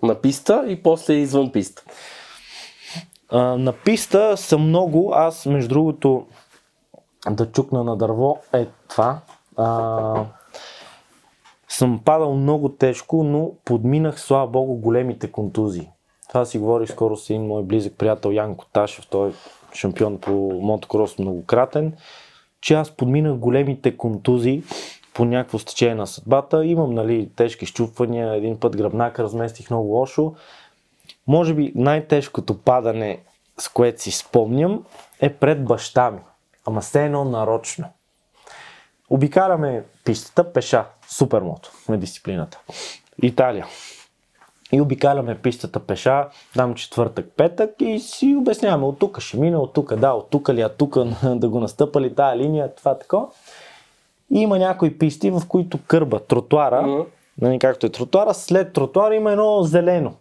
на 0.03 0.21
писта 0.21 0.65
и 0.67 0.83
после 0.83 1.13
извън 1.13 1.51
писта. 1.51 1.83
А, 3.29 3.41
на 3.41 3.73
писта 3.73 4.37
са 4.37 4.57
много. 4.57 5.11
Аз, 5.15 5.45
между 5.45 5.69
другото, 5.69 6.27
да 7.29 7.51
чукна 7.51 7.83
на 7.83 7.97
дърво 7.97 8.37
е 8.53 8.67
това. 8.89 9.19
А, 9.57 10.25
съм 11.67 11.99
падал 12.05 12.33
много 12.33 12.69
тежко, 12.69 13.23
но 13.23 13.51
подминах, 13.65 14.21
слава 14.21 14.47
богу, 14.47 14.75
големите 14.75 15.31
контузии. 15.31 15.89
Това 16.27 16.45
си 16.45 16.57
говорих 16.57 16.89
скоро 16.89 17.17
с 17.17 17.29
един 17.29 17.47
мой 17.47 17.63
близък 17.63 17.97
приятел 17.97 18.31
Янко 18.31 18.65
Ташев, 18.65 19.07
той 19.09 19.29
е 19.29 19.33
шампион 19.73 20.17
по 20.17 20.31
мотокрос 20.61 21.19
многократен, 21.19 21.93
че 22.61 22.73
аз 22.73 22.91
подминах 22.91 23.37
големите 23.37 23.97
контузии 23.97 24.63
по 25.13 25.25
някакво 25.25 25.59
стечение 25.59 25.95
на 25.95 26.07
съдбата. 26.07 26.65
Имам 26.65 26.93
нали, 26.93 27.29
тежки 27.35 27.65
щупвания, 27.65 28.33
един 28.33 28.59
път 28.59 28.77
гръбнак 28.77 29.19
разместих 29.19 29.69
много 29.69 29.87
лошо. 29.87 30.33
Може 31.27 31.53
би 31.53 31.71
най-тежкото 31.75 32.57
падане, 32.57 33.19
с 33.57 33.69
което 33.69 34.01
си 34.01 34.11
спомням, 34.11 34.85
е 35.19 35.33
пред 35.33 35.65
баща 35.65 36.11
ми. 36.11 36.19
Ама 36.65 36.81
все 36.81 37.05
едно 37.05 37.25
нарочно. 37.25 37.85
Обикаляме 39.13 39.83
пистата 40.05 40.53
пеша. 40.53 40.85
Супермото 41.07 41.71
на 41.89 41.97
дисциплината. 41.97 42.59
Италия. 43.21 43.65
И 44.71 44.81
обикаляме 44.81 45.37
пистата 45.37 45.79
пеша, 45.79 46.27
дам 46.55 46.75
четвъртък, 46.75 47.25
петък 47.37 47.71
и 47.79 47.99
си 47.99 48.35
обясняваме 48.39 48.85
от 48.85 48.99
тук 48.99 49.19
ще 49.19 49.37
мина, 49.37 49.59
от 49.59 49.73
тук 49.73 49.95
да, 49.95 50.11
от 50.11 50.29
тук 50.29 50.49
ли, 50.49 50.61
а 50.61 50.69
тук 50.69 50.97
да 51.23 51.49
го 51.49 51.59
настъпа 51.59 52.01
ли 52.01 52.15
тая 52.15 52.37
линия, 52.37 52.75
това 52.75 52.97
тако. 52.97 53.31
И 54.33 54.39
има 54.39 54.59
някои 54.59 54.97
писти, 54.97 55.31
в 55.31 55.41
които 55.47 55.79
кърба, 55.87 56.19
тротуара, 56.19 56.81
Мгм. 56.81 57.01
нали, 57.41 57.59
както 57.59 57.85
е 57.85 57.89
тротуара, 57.89 58.33
след 58.33 58.73
тротуара 58.73 59.15
има 59.15 59.31
едно 59.31 59.63
зелено, 59.63 60.13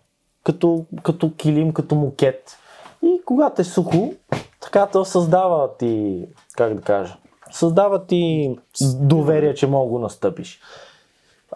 като, 0.45 0.85
като 1.03 1.33
килим, 1.37 1.73
като 1.73 1.95
мукет. 1.95 2.59
И 3.03 3.21
когато 3.25 3.63
е 3.63 3.65
сухо, 3.65 4.13
така 4.61 4.87
то 4.87 5.05
създава 5.05 5.77
ти, 5.77 6.25
как 6.57 6.75
да 6.75 6.83
кажа, 6.83 7.17
създава 7.53 8.07
ти 8.07 8.57
доверие, 9.01 9.55
че 9.55 9.67
мога 9.67 9.91
го 9.91 9.99
настъпиш. 9.99 10.61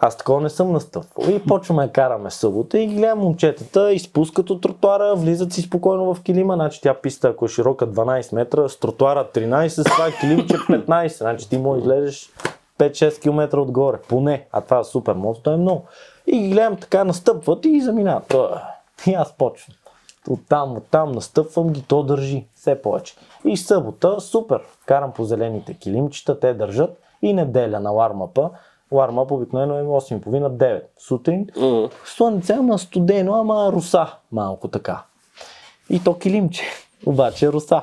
Аз 0.01 0.17
такова 0.17 0.41
не 0.41 0.49
съм 0.49 0.71
настъпвал. 0.71 1.29
И 1.29 1.39
почваме 1.39 1.85
да 1.85 1.91
караме 1.91 2.31
събота 2.31 2.79
и 2.79 2.87
гледам 2.87 3.19
момчетата, 3.19 3.93
изпускат 3.93 4.49
от 4.49 4.61
тротуара, 4.61 5.15
влизат 5.15 5.53
си 5.53 5.61
спокойно 5.61 6.13
в 6.13 6.23
килима, 6.23 6.53
значи 6.53 6.81
тя 6.81 6.93
писта, 6.93 7.27
ако 7.27 7.45
е 7.45 7.49
широка 7.49 7.87
12 7.87 8.35
метра, 8.35 8.69
с 8.69 8.79
тротуара 8.79 9.27
13, 9.33 9.67
с 9.67 9.83
това 9.83 10.11
килимче 10.19 10.53
15, 10.53 11.17
значи 11.17 11.49
ти 11.49 11.57
да 11.57 11.77
излезеш 11.77 12.29
5-6 12.79 13.21
км 13.21 13.57
отгоре, 13.57 13.97
поне, 14.09 14.47
а 14.51 14.61
това 14.61 14.79
е 14.79 14.83
супер 14.83 15.13
мост, 15.13 15.47
е 15.47 15.49
много. 15.49 15.83
И 16.27 16.49
гледам 16.49 16.77
така, 16.77 17.03
настъпват 17.03 17.65
и 17.65 17.81
заминават. 17.81 18.35
И 19.07 19.13
аз 19.13 19.33
почвам. 19.37 19.75
Оттам, 20.29 20.77
оттам 20.77 21.11
настъпвам 21.11 21.69
ги, 21.69 21.81
то 21.81 22.03
държи 22.03 22.47
все 22.55 22.81
повече. 22.81 23.15
И 23.45 23.57
събота, 23.57 24.21
супер, 24.21 24.61
карам 24.85 25.11
по 25.11 25.23
зелените 25.23 25.73
килимчета, 25.73 26.39
те 26.39 26.53
държат 26.53 27.01
и 27.21 27.33
неделя 27.33 27.79
на 27.79 27.91
лармапа. 27.91 28.49
Лармап 28.91 29.31
обикновено 29.31 29.77
е 29.77 29.83
8.30-9 29.83 30.81
сутрин. 30.97 31.47
М. 31.57 31.89
Слънце, 32.05 32.53
ама 32.53 32.79
студено, 32.79 33.35
ама 33.35 33.71
руса 33.71 34.07
малко 34.31 34.67
така. 34.67 35.03
И 35.89 36.03
то 36.03 36.17
килимче, 36.17 36.63
обаче 37.05 37.51
руса. 37.51 37.81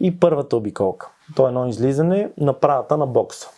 И 0.00 0.20
първата 0.20 0.56
обиколка. 0.56 1.10
То 1.36 1.46
е 1.46 1.48
едно 1.48 1.66
излизане 1.66 2.30
на 2.38 2.52
правата 2.52 2.96
на 2.96 3.06
бокса. 3.06 3.48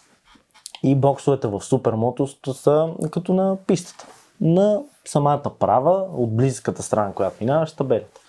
И 0.82 0.94
боксовете 0.94 1.48
в 1.48 1.62
супермотото 1.62 2.54
са 2.54 2.94
като 3.10 3.34
на 3.34 3.56
пистата. 3.66 4.06
На 4.40 4.82
самата 5.04 5.50
права, 5.58 6.06
от 6.12 6.36
близката 6.36 6.82
страна, 6.82 7.12
която 7.12 7.36
минаваш, 7.40 7.72
табелите. 7.72 8.20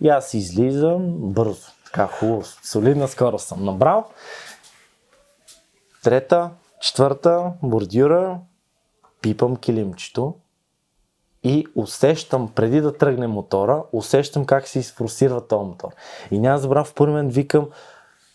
И 0.00 0.08
аз 0.08 0.34
излизам 0.34 1.14
бързо, 1.14 1.70
така 1.84 2.06
хубаво, 2.06 2.42
солидна 2.64 3.08
скорост 3.08 3.48
съм 3.48 3.64
набрал. 3.64 4.04
Трета, 6.02 6.50
четвърта, 6.80 7.52
бордюра, 7.62 8.38
пипам 9.22 9.56
килимчето 9.56 10.34
и 11.44 11.66
усещам, 11.74 12.52
преди 12.54 12.80
да 12.80 12.96
тръгне 12.96 13.26
мотора, 13.26 13.82
усещам 13.92 14.44
как 14.44 14.68
се 14.68 14.78
изфорсира 14.78 15.46
този 15.46 15.68
мотор. 15.68 15.88
И 16.30 16.38
няма 16.38 16.56
да 16.56 16.62
забравя, 16.62 16.84
в 16.84 16.94
първи 16.94 17.12
момент 17.12 17.34
викам, 17.34 17.68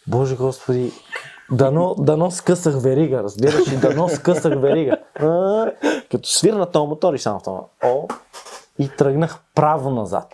Боже 0.08 0.36
Господи, 0.36 0.92
дано, 1.52 1.96
дано 2.00 2.32
скъсах 2.32 2.82
верига, 2.82 3.24
разбираш 3.24 3.72
ли, 3.72 3.78
дано 3.78 4.10
скъсах 4.10 4.60
верига. 4.62 4.98
А, 5.20 5.66
като 6.12 6.30
свирна 6.30 6.66
този 6.66 6.88
мотор 6.88 7.14
и 7.14 7.20
само 7.20 7.40
това. 7.40 7.62
О, 7.84 8.08
и 8.80 8.90
тръгнах 8.98 9.40
право 9.56 9.90
назад. 9.90 10.26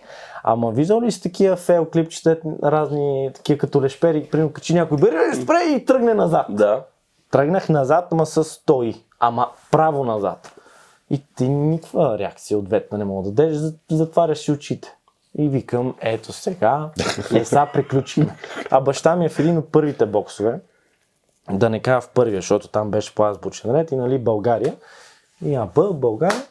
Ама 0.44 0.70
виждал 0.70 1.00
ли 1.02 1.12
си 1.12 1.22
такива 1.22 1.56
фейл 1.56 1.86
клипчета, 1.92 2.36
разни 2.64 3.30
такива 3.34 3.58
като 3.58 3.82
лешпери, 3.82 4.28
примерно 4.30 4.52
качи 4.52 4.74
някой 4.74 4.98
бери, 4.98 5.42
спре 5.42 5.62
и 5.76 5.84
тръгне 5.84 6.14
назад. 6.14 6.46
Да. 6.50 6.84
Тръгнах 7.30 7.68
назад, 7.68 8.08
ама 8.12 8.26
с 8.26 8.44
стои, 8.44 9.04
ама 9.20 9.48
право 9.70 10.04
назад. 10.04 10.52
И 11.10 11.22
ти 11.36 11.48
никаква 11.48 12.18
реакция 12.18 12.58
ответна 12.58 12.98
не 12.98 13.04
мога 13.04 13.22
да 13.22 13.34
дадеш, 13.34 13.56
за- 13.56 13.74
затваряш 13.90 14.38
си 14.38 14.52
очите. 14.52 14.96
И 15.38 15.48
викам, 15.48 15.94
ето 16.00 16.32
сега, 16.32 16.90
е 17.34 17.44
сега 17.44 17.66
приключихме. 17.72 18.36
А 18.70 18.80
баща 18.80 19.16
ми 19.16 19.24
е 19.24 19.28
в 19.28 19.38
един 19.38 19.58
от 19.58 19.72
първите 19.72 20.06
боксове, 20.06 20.60
да 21.50 21.70
не 21.70 21.80
кажа 21.80 22.00
в 22.00 22.08
първия, 22.08 22.38
защото 22.38 22.68
там 22.68 22.90
беше 22.90 23.14
по 23.14 23.24
азбучен 23.24 23.74
ред 23.74 23.92
и 23.92 23.96
нали 23.96 24.18
България. 24.18 24.74
И 25.44 25.54
а 25.54 25.66
Б, 25.74 25.92
България. 25.92 26.42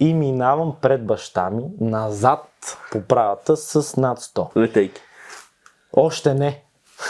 И 0.00 0.14
минавам 0.14 0.76
пред 0.80 1.06
баща 1.06 1.50
ми 1.50 1.64
назад 1.80 2.48
по 2.92 3.00
правата 3.00 3.56
с 3.56 3.96
над 3.96 4.20
100. 4.20 4.56
Летейки. 4.56 5.00
Още 5.92 6.34
не. 6.34 6.62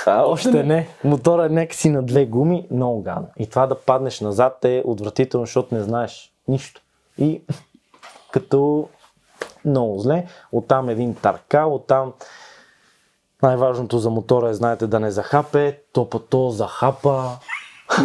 А, 0.07 0.23
Още 0.27 0.63
не. 0.63 0.89
Мотора 1.05 1.47
е 1.47 1.49
някакси 1.49 1.91
на 1.91 2.03
две 2.03 2.27
гуми, 2.27 2.69
много 2.71 3.03
гадно. 3.03 3.29
И 3.39 3.47
това 3.47 3.67
да 3.67 3.81
паднеш 3.81 4.21
назад 4.21 4.65
е 4.65 4.83
отвратително, 4.87 5.47
защото 5.47 5.75
не 5.75 5.83
знаеш 5.83 6.33
нищо. 6.49 6.81
И 7.19 7.43
като 8.31 8.89
много 9.65 9.99
зле, 9.99 10.27
оттам 10.53 10.89
един 10.89 11.15
таркал, 11.15 11.75
оттам 11.75 12.13
най-важното 13.43 13.99
за 13.99 14.11
мотора 14.11 14.51
е, 14.51 14.55
знаете, 14.55 14.87
да 14.87 15.01
не 15.01 15.11
захапе, 15.11 15.81
то 15.93 16.11
па 16.11 16.19
то 16.19 16.51
захапа. 16.51 17.31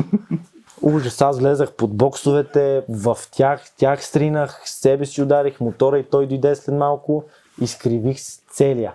Ужас, 0.82 1.22
аз 1.22 1.40
влезах 1.40 1.74
под 1.74 1.98
боксовете, 1.98 2.84
в 2.90 3.18
тях, 3.32 3.64
тях 3.78 4.06
стринах, 4.06 4.62
себе 4.66 5.06
си 5.06 5.22
ударих 5.22 5.60
мотора 5.60 6.00
и 6.00 6.04
той 6.04 6.28
дойде 6.28 6.56
след 6.56 6.76
малко, 6.76 7.24
изкривих 7.62 8.20
с 8.20 8.42
целия. 8.52 8.94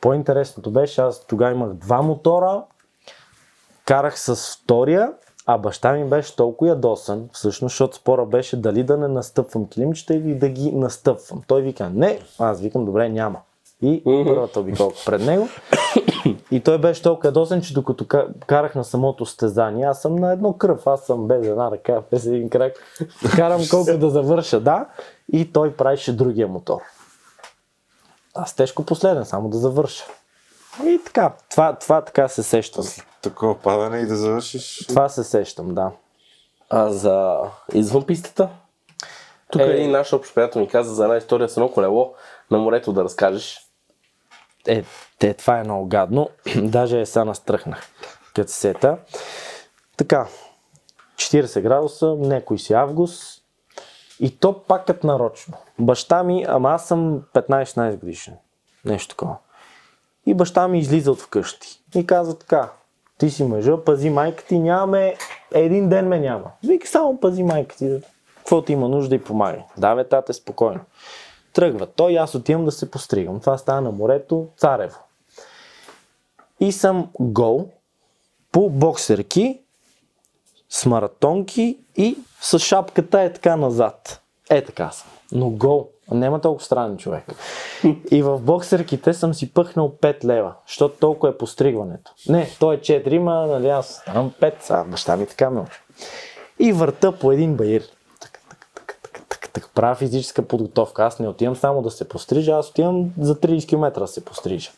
По-интересното 0.00 0.70
беше, 0.70 1.00
аз 1.00 1.26
тогава 1.26 1.52
имах 1.52 1.72
два 1.72 2.02
мотора, 2.02 2.62
карах 3.84 4.20
с 4.20 4.56
втория, 4.56 5.12
а 5.46 5.58
баща 5.58 5.92
ми 5.92 6.04
беше 6.04 6.36
толкова 6.36 6.68
ядосан, 6.68 7.28
всъщност, 7.32 7.72
защото 7.72 7.96
спора 7.96 8.26
беше 8.26 8.56
дали 8.56 8.82
да 8.82 8.96
не 8.96 9.08
настъпвам 9.08 9.68
килимчета 9.68 10.14
или 10.14 10.34
да 10.34 10.48
ги 10.48 10.72
настъпвам. 10.72 11.42
Той 11.46 11.62
вика, 11.62 11.90
не, 11.90 12.20
аз 12.38 12.60
викам, 12.60 12.84
добре, 12.84 13.08
няма. 13.08 13.40
И 13.82 14.02
първата 14.04 14.60
обиколка 14.60 14.96
пред 15.06 15.20
него. 15.20 15.48
И 16.50 16.60
той 16.60 16.78
беше 16.78 17.02
толкова 17.02 17.28
ядосен, 17.28 17.62
че 17.62 17.74
докато 17.74 18.04
ка- 18.04 18.28
карах 18.46 18.74
на 18.74 18.84
самото 18.84 19.26
стезание, 19.26 19.84
аз 19.84 20.02
съм 20.02 20.16
на 20.16 20.32
едно 20.32 20.52
кръв, 20.52 20.86
аз 20.86 21.06
съм 21.06 21.28
без 21.28 21.46
една 21.46 21.70
ръка, 21.70 22.02
без 22.10 22.26
един 22.26 22.50
крак. 22.50 22.72
Карам 23.36 23.60
колко 23.70 23.98
да 23.98 24.10
завърша, 24.10 24.60
да. 24.60 24.86
И 25.32 25.52
той 25.52 25.76
правеше 25.76 26.16
другия 26.16 26.48
мотор. 26.48 26.80
Аз 28.34 28.56
тежко 28.56 28.84
последен, 28.84 29.24
само 29.24 29.48
да 29.48 29.58
завърша. 29.58 30.04
И 30.84 31.00
така, 31.04 31.32
това, 31.50 31.76
това 31.76 32.00
така 32.00 32.28
се 32.28 32.42
сещам. 32.42 32.84
Такова 33.22 33.58
падане 33.58 33.98
и 33.98 34.06
да 34.06 34.16
завършиш. 34.16 34.86
Това 34.88 35.08
се 35.08 35.24
сещам, 35.24 35.74
да. 35.74 35.90
А 36.70 36.90
за 36.90 37.38
извън 37.72 38.06
пистата? 38.06 38.48
Тук 39.50 39.62
е... 39.62 39.64
един 39.64 39.90
наш 39.90 40.12
общ 40.12 40.34
приятел 40.34 40.60
ми 40.60 40.68
каза 40.68 40.94
за 40.94 41.04
една 41.04 41.16
история 41.16 41.48
с 41.48 41.56
едно 41.56 41.72
колело 41.72 42.14
на 42.50 42.58
морето 42.58 42.92
да 42.92 43.04
разкажеш. 43.04 43.69
Е, 44.66 44.84
те, 45.18 45.34
това 45.34 45.58
е 45.58 45.64
много 45.64 45.86
гадно. 45.86 46.28
Даже 46.56 47.00
е 47.00 47.06
сега 47.06 47.24
настръхнах, 47.24 47.88
като 48.34 48.50
се 48.50 48.56
сета. 48.56 48.98
Така, 49.96 50.26
40 51.16 51.60
градуса, 51.60 52.16
некой 52.18 52.58
си 52.58 52.72
август. 52.72 53.42
И 54.20 54.38
то 54.38 54.62
пак 54.62 54.86
като 54.86 55.06
нарочно. 55.06 55.54
Баща 55.78 56.22
ми, 56.22 56.44
ама 56.48 56.70
аз 56.70 56.88
съм 56.88 57.22
15-16 57.34 57.96
годишен. 57.96 58.34
Нещо 58.84 59.08
такова. 59.08 59.36
И 60.26 60.34
баща 60.34 60.68
ми 60.68 60.78
излиза 60.78 61.12
от 61.12 61.20
вкъщи. 61.20 61.82
И 61.94 62.06
казва 62.06 62.38
така, 62.38 62.70
ти 63.18 63.30
си 63.30 63.44
мъжа, 63.44 63.84
пази 63.84 64.10
майка 64.10 64.44
ти, 64.44 64.58
нямаме, 64.58 65.16
един 65.52 65.88
ден 65.88 66.08
ме 66.08 66.20
няма. 66.20 66.50
Вика, 66.64 66.86
само 66.86 67.20
пази 67.20 67.42
майка 67.42 67.76
ти, 67.76 68.00
какво 68.36 68.62
ти 68.62 68.72
има 68.72 68.88
нужда 68.88 69.14
и 69.14 69.24
помагай. 69.24 69.62
Да, 69.78 69.94
бе, 69.94 70.08
тате, 70.08 70.32
спокойно. 70.32 70.80
Тръгва 71.52 71.86
той, 71.86 72.18
аз 72.18 72.34
отивам 72.34 72.64
да 72.64 72.72
се 72.72 72.90
постригам. 72.90 73.40
Това 73.40 73.58
става 73.58 73.80
на 73.80 73.90
морето, 73.90 74.46
Царево. 74.56 74.98
И 76.60 76.72
съм 76.72 77.10
гол 77.20 77.68
по 78.52 78.70
боксерки, 78.70 79.60
с 80.68 80.86
маратонки 80.86 81.78
и 81.96 82.18
с 82.40 82.58
шапката 82.58 83.20
е 83.20 83.32
така 83.32 83.56
назад. 83.56 84.22
Е 84.50 84.64
така 84.64 84.90
съм. 84.90 85.08
Но 85.32 85.50
гол. 85.50 85.88
Няма 86.10 86.40
толкова 86.40 86.64
странен 86.64 86.96
човек. 86.96 87.24
И 88.10 88.22
в 88.22 88.38
боксерките 88.38 89.14
съм 89.14 89.34
си 89.34 89.52
пъхнал 89.52 89.96
5 90.02 90.24
лева, 90.24 90.54
защото 90.66 90.96
толкова 91.00 91.32
е 91.32 91.38
постригването. 91.38 92.12
Не, 92.28 92.50
той 92.60 92.74
е 92.74 92.78
4, 92.78 93.18
ма 93.18 93.46
нали 93.46 93.68
аз 93.68 94.02
там 94.04 94.32
5, 94.40 94.54
а 94.70 94.84
баща 94.84 95.16
ми 95.16 95.26
така 95.26 95.50
ме. 95.50 95.64
И 96.58 96.72
върта 96.72 97.12
по 97.12 97.32
един 97.32 97.56
баир. 97.56 97.82
Правя 99.68 99.94
физическа 99.94 100.42
подготовка. 100.42 101.04
Аз 101.04 101.18
не 101.18 101.28
отивам 101.28 101.56
само 101.56 101.82
да 101.82 101.90
се 101.90 102.08
пострижа, 102.08 102.52
аз 102.52 102.70
отивам 102.70 103.10
за 103.20 103.34
30 103.34 103.68
км 103.68 104.00
да 104.00 104.06
се 104.06 104.24
пострижа. 104.24 104.70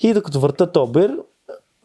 И 0.00 0.12
докато 0.12 0.40
върта 0.40 0.72
този 0.72 0.92
бир, 0.92 1.18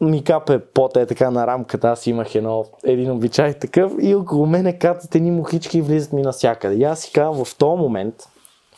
ми 0.00 0.24
капе 0.24 0.58
пот 0.58 0.96
е 0.96 1.06
така 1.06 1.30
на 1.30 1.46
рамката, 1.46 1.88
аз 1.88 2.06
имах 2.06 2.34
едно, 2.34 2.64
един 2.84 3.10
обичай 3.10 3.54
такъв 3.54 3.92
и 4.00 4.14
около 4.14 4.46
мене 4.46 4.78
кацат 4.78 5.14
едни 5.14 5.30
мухички 5.30 5.78
и 5.78 5.82
влизат 5.82 6.12
ми 6.12 6.22
навсякъде. 6.22 6.74
И 6.74 6.84
аз 6.84 7.00
си 7.00 7.12
казвам 7.12 7.44
в 7.44 7.56
този 7.56 7.80
момент, 7.80 8.14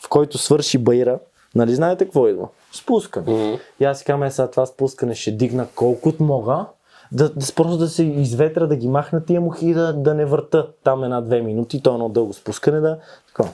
в 0.05 0.09
който 0.09 0.37
свърши 0.37 0.77
байра, 0.77 1.19
нали 1.55 1.75
знаете 1.75 2.05
какво 2.05 2.27
идва? 2.27 2.47
Спускане. 2.71 3.25
Mm-hmm. 3.27 3.59
И 3.79 3.85
аз 3.85 3.99
си 3.99 4.05
казвам, 4.05 4.23
е, 4.23 4.31
сега 4.31 4.51
това 4.51 4.65
спускане 4.65 5.15
ще 5.15 5.31
дигна 5.31 5.67
колкото 5.75 6.23
мога, 6.23 6.65
да, 7.13 7.29
да 7.29 7.53
просто 7.55 7.77
да 7.77 7.87
се 7.87 8.03
изветра, 8.03 8.67
да 8.67 8.75
ги 8.75 8.87
махна 8.87 9.25
тия 9.25 9.41
мухи 9.41 9.67
и 9.67 9.73
да, 9.73 9.93
да 9.93 10.13
не 10.13 10.25
върта 10.25 10.67
там 10.83 11.03
една-две 11.03 11.41
минути, 11.41 11.83
то 11.83 11.91
е 11.91 11.93
едно 11.93 12.09
дълго 12.09 12.33
спускане, 12.33 12.79
да. 12.79 12.99
Така. 13.27 13.49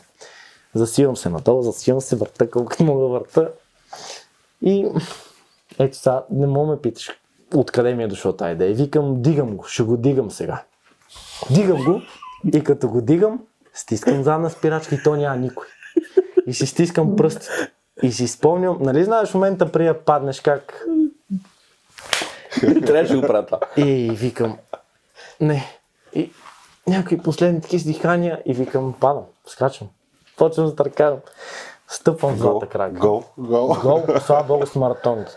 Засивам 0.73 1.17
се 1.17 1.29
надолу, 1.29 1.61
засивам 1.61 2.01
се, 2.01 2.15
върта 2.15 2.49
колкото 2.49 2.83
мога 2.83 3.07
върта. 3.07 3.51
И 4.61 4.87
ето 5.79 5.97
сега, 5.97 6.23
не 6.31 6.47
мога 6.47 6.71
ме 6.71 6.81
питаш 6.81 7.09
откъде 7.55 7.93
ми 7.95 8.03
е 8.03 8.07
дошло 8.07 8.33
тази 8.33 8.53
идея. 8.53 8.75
Викам, 8.75 9.21
дигам 9.21 9.57
го, 9.57 9.63
ще 9.63 9.83
го 9.83 9.97
дигам 9.97 10.31
сега. 10.31 10.63
Дигам 11.51 11.83
го 11.83 12.01
и 12.53 12.63
като 12.63 12.89
го 12.89 13.01
дигам, 13.01 13.39
стискам 13.73 14.23
задна 14.23 14.49
спирачка 14.49 14.95
и 14.95 15.03
то 15.03 15.15
няма 15.15 15.35
никой. 15.35 15.67
И 16.47 16.53
си 16.53 16.65
стискам 16.65 17.15
пръстите. 17.15 17.71
И 18.03 18.11
си 18.11 18.27
спомням, 18.27 18.77
нали 18.81 19.03
знаеш 19.03 19.33
момента 19.33 19.71
при 19.71 19.85
да 19.85 19.99
паднеш 19.99 20.41
как 20.41 20.85
Трябваше 22.85 23.13
да 23.13 23.21
го 23.21 23.27
правя 23.27 23.45
това. 23.45 23.59
и 23.77 24.12
викам, 24.12 24.57
не. 25.41 25.65
И 26.13 26.31
някакви 26.88 27.17
последни 27.17 27.62
такива 27.62 27.83
дихания 27.83 28.41
и 28.45 28.53
викам, 28.53 28.95
падам, 28.99 29.23
скачам. 29.47 29.88
Почвам 30.38 30.65
да 30.65 30.75
търкарам. 30.75 31.17
Стъпвам 31.88 32.35
в 32.35 32.38
злата 32.38 32.67
крака. 32.67 32.99
Гол. 32.99 33.23
Гол. 33.38 33.75
Гол, 33.81 34.03
слава 34.25 34.43
богу 34.43 34.65
с 34.65 34.75
маратоните. 34.75 35.31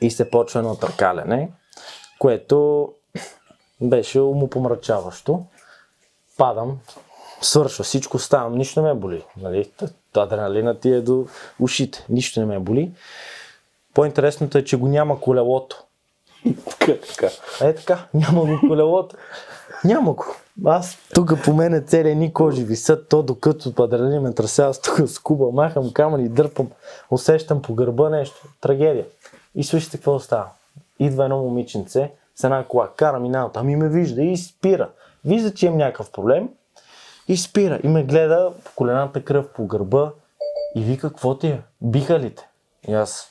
И 0.00 0.10
се 0.10 0.30
почва 0.30 0.60
едно 0.60 0.76
търкалене, 0.76 1.50
което 2.18 2.88
беше 3.80 4.20
умопомрачаващо. 4.20 5.44
Падам, 6.36 6.78
свършва 7.40 7.84
всичко, 7.84 8.18
ставам, 8.18 8.54
нищо 8.54 8.82
не 8.82 8.88
ме 8.88 9.00
боли. 9.00 9.24
Нали? 9.36 9.70
Адреналина 10.16 10.80
ти 10.80 10.90
е 10.90 11.00
до 11.00 11.26
ушите, 11.60 12.06
нищо 12.08 12.40
не 12.40 12.46
ме 12.46 12.58
боли. 12.58 12.90
По-интересното 13.94 14.58
е, 14.58 14.64
че 14.64 14.76
го 14.76 14.88
няма 14.88 15.20
колелото. 15.20 15.84
Така, 16.70 16.92
така. 17.08 17.28
Е 17.60 17.74
така, 17.74 18.06
няма 18.14 18.40
го 18.40 18.60
колелото. 18.68 19.16
Няма 19.84 20.12
го. 20.12 20.24
Аз 20.64 20.98
тук 21.14 21.32
по 21.44 21.52
мене 21.54 21.80
цели 21.80 22.14
ни 22.14 22.32
кожи 22.32 22.64
висят, 22.64 23.08
то 23.08 23.22
докато 23.22 23.74
падрали 23.74 24.18
ме 24.18 24.34
трасе, 24.34 24.62
аз 24.62 24.80
тук 24.80 25.00
с 25.06 25.18
куба 25.18 25.50
махам 25.52 25.92
камъни, 25.92 26.28
дърпам, 26.28 26.70
усещам 27.10 27.62
по 27.62 27.74
гърба 27.74 28.10
нещо. 28.10 28.48
Трагедия. 28.60 29.04
И 29.54 29.64
слушайте 29.64 29.96
какво 29.96 30.20
става. 30.20 30.46
Идва 30.98 31.24
едно 31.24 31.38
момиченце 31.38 32.12
с 32.36 32.44
една 32.44 32.64
кола, 32.64 32.88
кара 32.96 33.20
миналата, 33.20 33.60
ами 33.60 33.76
ме 33.76 33.88
вижда 33.88 34.22
и 34.22 34.36
спира. 34.36 34.88
Вижда, 35.24 35.54
че 35.54 35.66
имам 35.66 35.78
някакъв 35.78 36.10
проблем 36.10 36.48
и 37.28 37.36
спира. 37.36 37.80
И 37.82 37.88
ме 37.88 38.04
гледа 38.04 38.52
по 38.64 38.70
колената 38.74 39.24
кръв 39.24 39.48
по 39.48 39.66
гърба 39.66 40.12
и 40.76 40.82
вика, 40.82 41.08
какво 41.08 41.38
ти 41.38 41.46
е? 41.46 41.62
Биха 41.80 42.18
ли 42.18 42.34
те? 42.34 42.48
И 42.88 42.94
аз, 42.94 43.30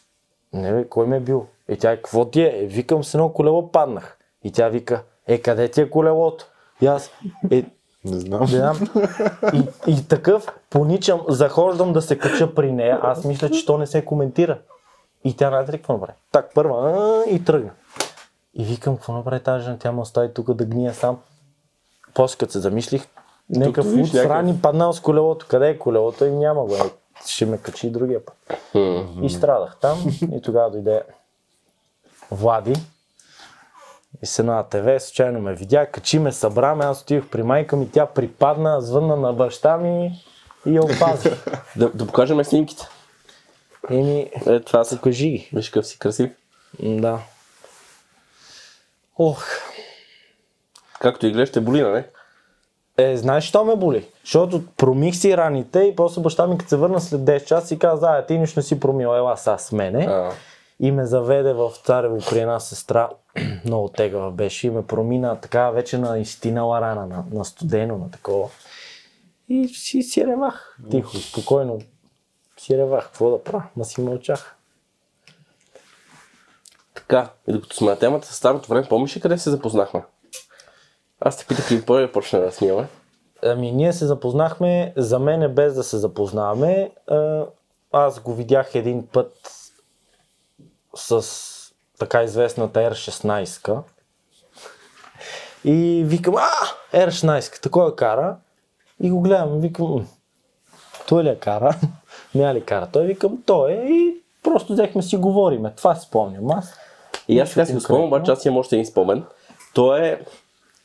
не 0.53 0.73
бе, 0.73 0.89
кой 0.89 1.07
ме 1.07 1.17
е 1.17 1.19
бил? 1.19 1.47
И 1.73 1.77
тя, 1.77 1.95
какво 1.95 2.25
ти 2.25 2.41
е? 2.41 2.51
е 2.55 2.65
викам 2.65 3.03
с 3.03 3.13
едно 3.13 3.29
колело 3.29 3.71
паднах. 3.71 4.17
И 4.43 4.51
тя 4.51 4.69
вика, 4.69 5.03
е, 5.27 5.37
къде 5.37 5.67
ти 5.67 5.81
е 5.81 5.89
колелото? 5.89 6.45
И 6.81 6.85
аз, 6.87 7.11
е, 7.51 7.65
Не 8.05 8.19
знам. 8.19 8.45
Да. 8.45 8.75
И, 9.53 9.63
и 9.87 10.07
такъв 10.07 10.47
поничам, 10.69 11.21
захождам 11.27 11.93
да 11.93 12.01
се 12.01 12.17
кача 12.17 12.55
при 12.55 12.71
нея. 12.71 12.99
Аз 13.01 13.25
мисля, 13.25 13.49
че 13.49 13.65
то 13.65 13.77
не 13.77 13.87
се 13.87 14.05
коментира. 14.05 14.59
И 15.23 15.35
тя 15.35 15.47
знаете 15.49 15.71
ли 15.71 15.77
какво 15.77 15.93
направи? 15.93 16.13
Так, 16.31 16.51
първа 16.53 16.91
а, 16.91 17.29
и 17.29 17.43
тръгна. 17.43 17.71
И 18.53 18.65
викам, 18.65 18.95
какво 18.95 19.13
направи 19.13 19.43
тази 19.43 19.63
жена? 19.63 19.77
Тя 19.79 19.91
ме 19.91 20.01
остави 20.01 20.33
тук 20.33 20.53
да 20.53 20.65
гния 20.65 20.93
сам. 20.93 21.17
После 22.13 22.37
като 22.37 22.51
се 22.51 22.59
замислих, 22.59 23.01
луд 23.01 23.09
някакъв- 23.57 24.07
срани 24.11 24.59
паднал 24.61 24.93
с 24.93 24.99
колелото. 24.99 25.45
Къде 25.49 25.69
е 25.69 25.79
колелото? 25.79 26.25
И 26.25 26.31
няма 26.31 26.65
го. 26.65 26.75
Е, 26.75 26.79
Ще 27.25 27.45
ме 27.45 27.57
качи 27.57 27.89
другия 27.89 28.25
път. 28.25 28.35
И 29.21 29.29
страдах 29.29 29.77
там. 29.81 29.97
И 30.31 30.41
тогава 30.41 30.71
дойде 30.71 31.01
Влади. 32.31 32.73
И 34.21 34.25
се 34.25 34.43
на 34.43 34.63
ТВ, 34.63 34.99
случайно 34.99 35.39
ме 35.39 35.53
видя, 35.53 35.85
качи 35.85 36.19
ме, 36.19 36.31
събра 36.31 36.75
ме, 36.75 36.85
аз 36.85 37.01
отидох 37.01 37.29
при 37.29 37.43
майка 37.43 37.75
ми, 37.75 37.91
тя 37.91 38.05
припадна, 38.05 38.81
звънна 38.81 39.15
на 39.15 39.33
баща 39.33 39.77
ми 39.77 40.11
и 40.65 40.75
я 40.75 40.81
опази. 40.83 41.29
Да, 41.75 41.89
да 41.89 42.07
покажем 42.07 42.43
снимките. 42.43 42.83
Еми, 43.89 44.31
Е, 44.47 44.59
това 44.59 44.83
са. 44.83 44.95
покажи 44.95 45.29
ги. 45.29 45.49
Виж 45.53 45.69
какъв 45.69 45.87
си 45.87 45.99
красив. 45.99 46.31
Да. 46.79 47.19
Ох, 49.19 49.45
Както 50.99 51.27
и 51.27 51.31
гледаш, 51.31 51.49
ще 51.49 51.61
боли, 51.61 51.81
нали? 51.81 52.03
е, 52.97 53.17
знаеш, 53.17 53.43
що 53.43 53.65
ме 53.65 53.75
боли? 53.75 54.07
Защото 54.23 54.63
промих 54.77 55.15
си 55.15 55.37
раните 55.37 55.79
и 55.79 55.95
после 55.95 56.21
баща 56.21 56.47
ми, 56.47 56.57
като 56.57 56.69
се 56.69 56.75
върна 56.75 57.01
след 57.01 57.21
10 57.21 57.45
часа, 57.45 57.73
и 57.73 57.79
каза, 57.79 58.07
а, 58.09 58.25
ти 58.25 58.37
нищо 58.37 58.59
не 58.59 58.63
си 58.63 58.79
промил, 58.79 59.07
ела 59.07 59.37
с 59.37 59.71
мене. 59.71 60.05
А, 60.05 60.31
И 60.83 60.91
ме 60.91 61.05
заведе 61.05 61.53
в 61.53 61.71
Царево 61.83 62.17
при 62.29 62.39
една 62.39 62.59
сестра, 62.59 63.09
много 63.65 63.89
тегава 63.89 64.31
беше, 64.31 64.67
и 64.67 64.69
ме 64.69 64.87
промина 64.87 65.35
така 65.35 65.69
вече 65.69 65.97
на 65.97 66.19
изтинала 66.19 66.81
рана, 66.81 67.07
на, 67.07 67.23
на 67.31 67.45
студено, 67.45 67.97
на 67.97 68.11
такова. 68.11 68.49
И 69.49 69.67
си, 69.67 70.03
си 70.03 70.27
ревах, 70.27 70.77
тихо, 70.91 71.17
спокойно. 71.17 71.79
Си 72.57 72.77
ревах, 72.77 73.05
какво 73.05 73.31
да 73.31 73.43
правя, 73.43 73.63
ма 73.75 73.85
си 73.85 74.01
мълчах. 74.01 74.55
така, 76.93 77.29
и 77.47 77.53
докато 77.53 77.75
сме 77.75 77.87
на 77.87 77.99
темата 77.99 78.27
с 78.27 78.35
старото 78.35 78.69
време, 78.69 78.87
помниш 78.89 79.17
ли 79.17 79.21
къде 79.21 79.37
се 79.37 79.49
запознахме? 79.49 80.03
Аз 81.19 81.37
те 81.37 81.45
питах 81.45 81.71
и 81.71 81.85
първи 81.85 82.11
почна 82.11 82.39
да 82.39 82.51
снимаме. 82.51 82.87
Ами 83.43 83.71
ние 83.71 83.93
се 83.93 84.05
запознахме, 84.05 84.93
за 84.97 85.19
мен 85.19 85.55
без 85.55 85.73
да 85.73 85.83
се 85.83 85.97
запознаваме. 85.97 86.91
Аз 87.91 88.19
го 88.19 88.35
видях 88.35 88.75
един 88.75 89.07
път 89.07 89.33
с 90.95 91.25
така 91.99 92.23
известната 92.23 92.79
R16. 92.79 93.81
И 95.65 96.03
викам, 96.05 96.35
а, 96.37 96.49
R16, 96.93 97.61
такова 97.61 97.95
кара. 97.95 98.35
И 99.03 99.09
го 99.09 99.21
гледам, 99.21 99.59
викам, 99.59 99.93
«М, 99.93 100.05
той 101.07 101.23
ли 101.23 101.27
я 101.27 101.39
кара? 101.39 101.75
Ня 102.35 102.53
ли 102.53 102.65
кара? 102.65 102.87
Той 102.93 103.05
викам, 103.05 103.43
той 103.45 103.71
е 103.71 103.85
и 103.89 104.23
просто 104.43 104.73
взехме 104.73 105.01
си 105.01 105.17
говориме. 105.17 105.73
Това 105.75 105.95
си 105.95 106.07
спомням 106.07 106.51
аз. 106.51 106.73
И 107.27 107.39
аз 107.39 107.49
сега 107.49 107.65
си 107.65 107.73
го 107.73 107.79
спомням, 107.79 108.07
обаче 108.07 108.31
аз 108.31 108.45
имам 108.45 108.59
още 108.59 108.75
един 108.75 108.85
спомен. 108.85 109.23
То 109.73 109.97
е, 109.97 110.21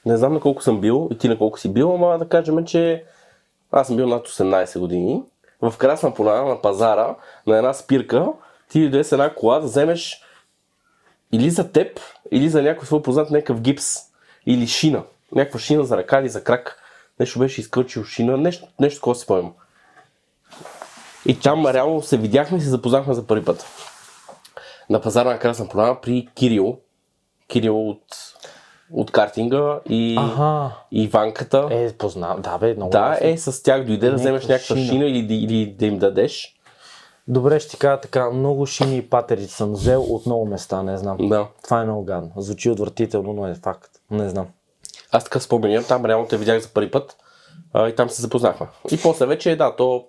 не 0.07 0.17
знам 0.17 0.33
на 0.33 0.41
колко 0.41 0.63
съм 0.63 0.81
бил 0.81 1.09
и 1.13 1.19
ти 1.19 1.29
на 1.29 1.39
колко 1.39 1.59
си 1.59 1.73
бил, 1.73 1.95
ама 1.95 2.19
да 2.19 2.29
кажем, 2.29 2.65
че 2.65 3.05
аз 3.73 3.87
съм 3.87 3.97
бил 3.97 4.07
над 4.07 4.29
18 4.29 4.79
години. 4.79 5.23
В 5.63 5.75
Красна 5.79 6.15
поляна 6.15 6.49
на 6.49 6.63
пазара, 6.63 7.15
на 7.47 7.57
една 7.57 7.75
спирка, 7.75 8.27
ти 8.69 8.81
дойде 8.81 9.05
с 9.05 9.13
една 9.13 9.35
кола 9.35 9.59
да 9.59 9.67
вземеш 9.67 10.23
или 11.33 11.51
за 11.51 11.73
теб, 11.73 12.01
или 12.31 12.49
за 12.49 12.63
някой 12.63 12.87
свой 12.87 13.03
познат 13.03 13.31
някакъв 13.31 13.61
гипс, 13.61 13.97
или 14.47 14.67
шина. 14.67 15.03
Някаква 15.33 15.61
шина 15.61 15.85
за 15.85 15.97
ръка 15.97 16.21
или 16.21 16.29
за 16.29 16.45
крак. 16.45 16.83
Нещо 17.21 17.39
беше 17.39 17.61
изкърчил 17.61 18.05
шина, 18.05 18.37
нещо, 18.37 18.67
нещо 18.81 18.99
такова 18.99 19.15
си 19.17 19.23
спомням. 19.23 19.53
И 21.27 21.41
там 21.41 21.67
реално 21.67 22.03
се 22.03 22.17
видяхме 22.17 22.59
и 22.59 22.61
се 22.61 22.69
запознахме 22.69 23.15
за 23.15 23.27
първи 23.27 23.45
път. 23.45 23.67
На 24.91 25.01
пазара 25.01 25.31
на 25.31 25.39
Красна 25.39 25.69
поляна 25.69 26.01
при 26.01 26.29
Кирил. 26.35 26.79
Кирил 27.49 27.89
от, 27.91 28.05
от 28.93 29.11
картинга 29.11 29.81
и, 29.89 30.17
Ага. 30.19 30.71
и 30.93 31.09
Ванката. 31.09 31.69
Е, 31.71 31.93
познавам. 31.93 32.43
Да, 32.43 32.59
бе, 32.59 32.75
много 32.75 32.91
да, 32.91 33.19
е 33.21 33.39
с 33.39 33.63
тях 33.63 33.85
дойде 33.85 34.11
да 34.11 34.17
вземеш 34.17 34.47
някаква 34.47 34.77
шина. 34.77 34.89
шина 34.89 35.05
или, 35.05 35.35
или 35.35 35.67
да 35.67 35.87
им 35.87 35.99
дадеш. 35.99 36.58
Добре, 37.29 37.61
ще 37.61 37.71
ти 37.71 37.79
кажа 37.79 38.01
така, 38.01 38.31
много 38.31 38.67
шини 38.67 38.97
и 38.97 39.11
патерици 39.11 39.55
съм 39.55 39.73
взел 39.73 40.03
от 40.03 40.27
много 40.27 40.47
места, 40.47 40.83
не 40.83 40.97
знам. 40.99 41.17
Да. 41.21 41.49
Това 41.65 41.81
е 41.81 41.85
много 41.85 42.05
гадно. 42.05 42.33
Звучи 42.37 42.71
отвратително, 42.71 43.33
но 43.33 43.47
е 43.47 43.55
факт. 43.55 43.91
Не 44.11 44.29
знам. 44.29 44.47
Аз 45.13 45.25
така 45.25 45.41
споменям, 45.41 45.85
там 45.85 46.05
реално 46.05 46.27
те 46.29 46.37
видях 46.37 46.63
за 46.63 46.69
първи 46.69 46.91
път 46.91 47.17
а, 47.73 47.89
и 47.89 47.95
там 47.95 48.11
се 48.11 48.23
запознахме. 48.23 48.67
И 48.93 48.99
после 49.03 49.27
вече, 49.27 49.57
да, 49.57 49.77
то, 49.77 50.07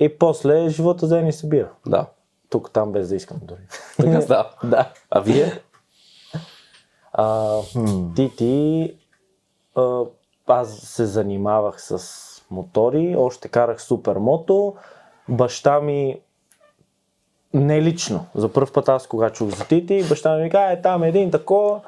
И 0.00 0.18
после 0.18 0.68
живота 0.68 1.06
взе 1.06 1.22
ни 1.22 1.32
събира. 1.32 1.70
да. 1.86 2.06
Тук, 2.50 2.70
там, 2.72 2.92
без 2.92 3.08
да 3.08 3.16
искам 3.16 3.38
дори. 3.42 3.60
Така 3.96 4.20
става. 4.20 4.50
да. 4.64 4.92
А 5.10 5.20
вие? 5.20 5.62
А, 7.12 7.58
ти, 8.16 8.32
ти, 8.36 8.94
а, 9.74 10.02
аз 10.46 10.76
се 10.76 11.06
занимавах 11.06 11.82
с 11.82 11.98
мотори, 12.50 13.16
още 13.18 13.48
карах 13.48 13.82
супермото. 13.82 14.74
Баща 15.28 15.80
ми, 15.80 16.20
не 17.54 17.82
лично, 17.82 18.26
за 18.34 18.48
първ 18.48 18.72
път 18.72 18.88
аз 18.88 19.06
кога 19.06 19.30
чух 19.30 19.48
за 19.48 19.64
Тити, 19.64 20.04
баща 20.08 20.36
ми 20.36 20.50
каза, 20.50 20.72
е 20.72 20.82
там 20.82 21.02
един 21.02 21.30
такова, 21.30 21.80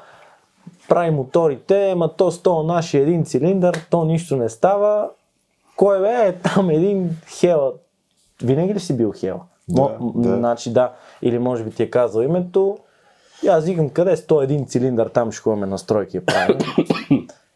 прави 0.89 1.11
моторите, 1.11 1.95
ма 1.95 2.09
то 2.09 2.31
с 2.31 2.39
то 2.39 2.63
нашия 2.63 3.01
един 3.03 3.25
цилиндър, 3.25 3.85
то 3.89 4.05
нищо 4.05 4.35
не 4.35 4.49
става. 4.49 5.09
Кой 5.75 5.99
бе? 6.01 6.27
Е 6.27 6.33
там 6.33 6.69
един 6.69 7.09
хела. 7.29 7.71
Винаги 8.43 8.73
ли 8.73 8.79
си 8.79 8.97
бил 8.97 9.13
хела? 9.17 9.39
Да, 9.69 9.81
Мо- 9.81 10.11
да. 10.15 10.35
Значи 10.35 10.73
да, 10.73 10.91
или 11.21 11.39
може 11.39 11.63
би 11.63 11.71
ти 11.71 11.83
е 11.83 11.89
казал 11.89 12.21
името. 12.21 12.77
И 13.43 13.47
аз 13.47 13.65
викам, 13.65 13.89
къде 13.89 14.11
е 14.11 14.17
101 14.17 14.67
цилиндър, 14.67 15.07
там 15.07 15.31
ще 15.31 15.41
ходим 15.41 15.69
настройки 15.69 16.17
я 16.17 16.25
правим. 16.25 16.57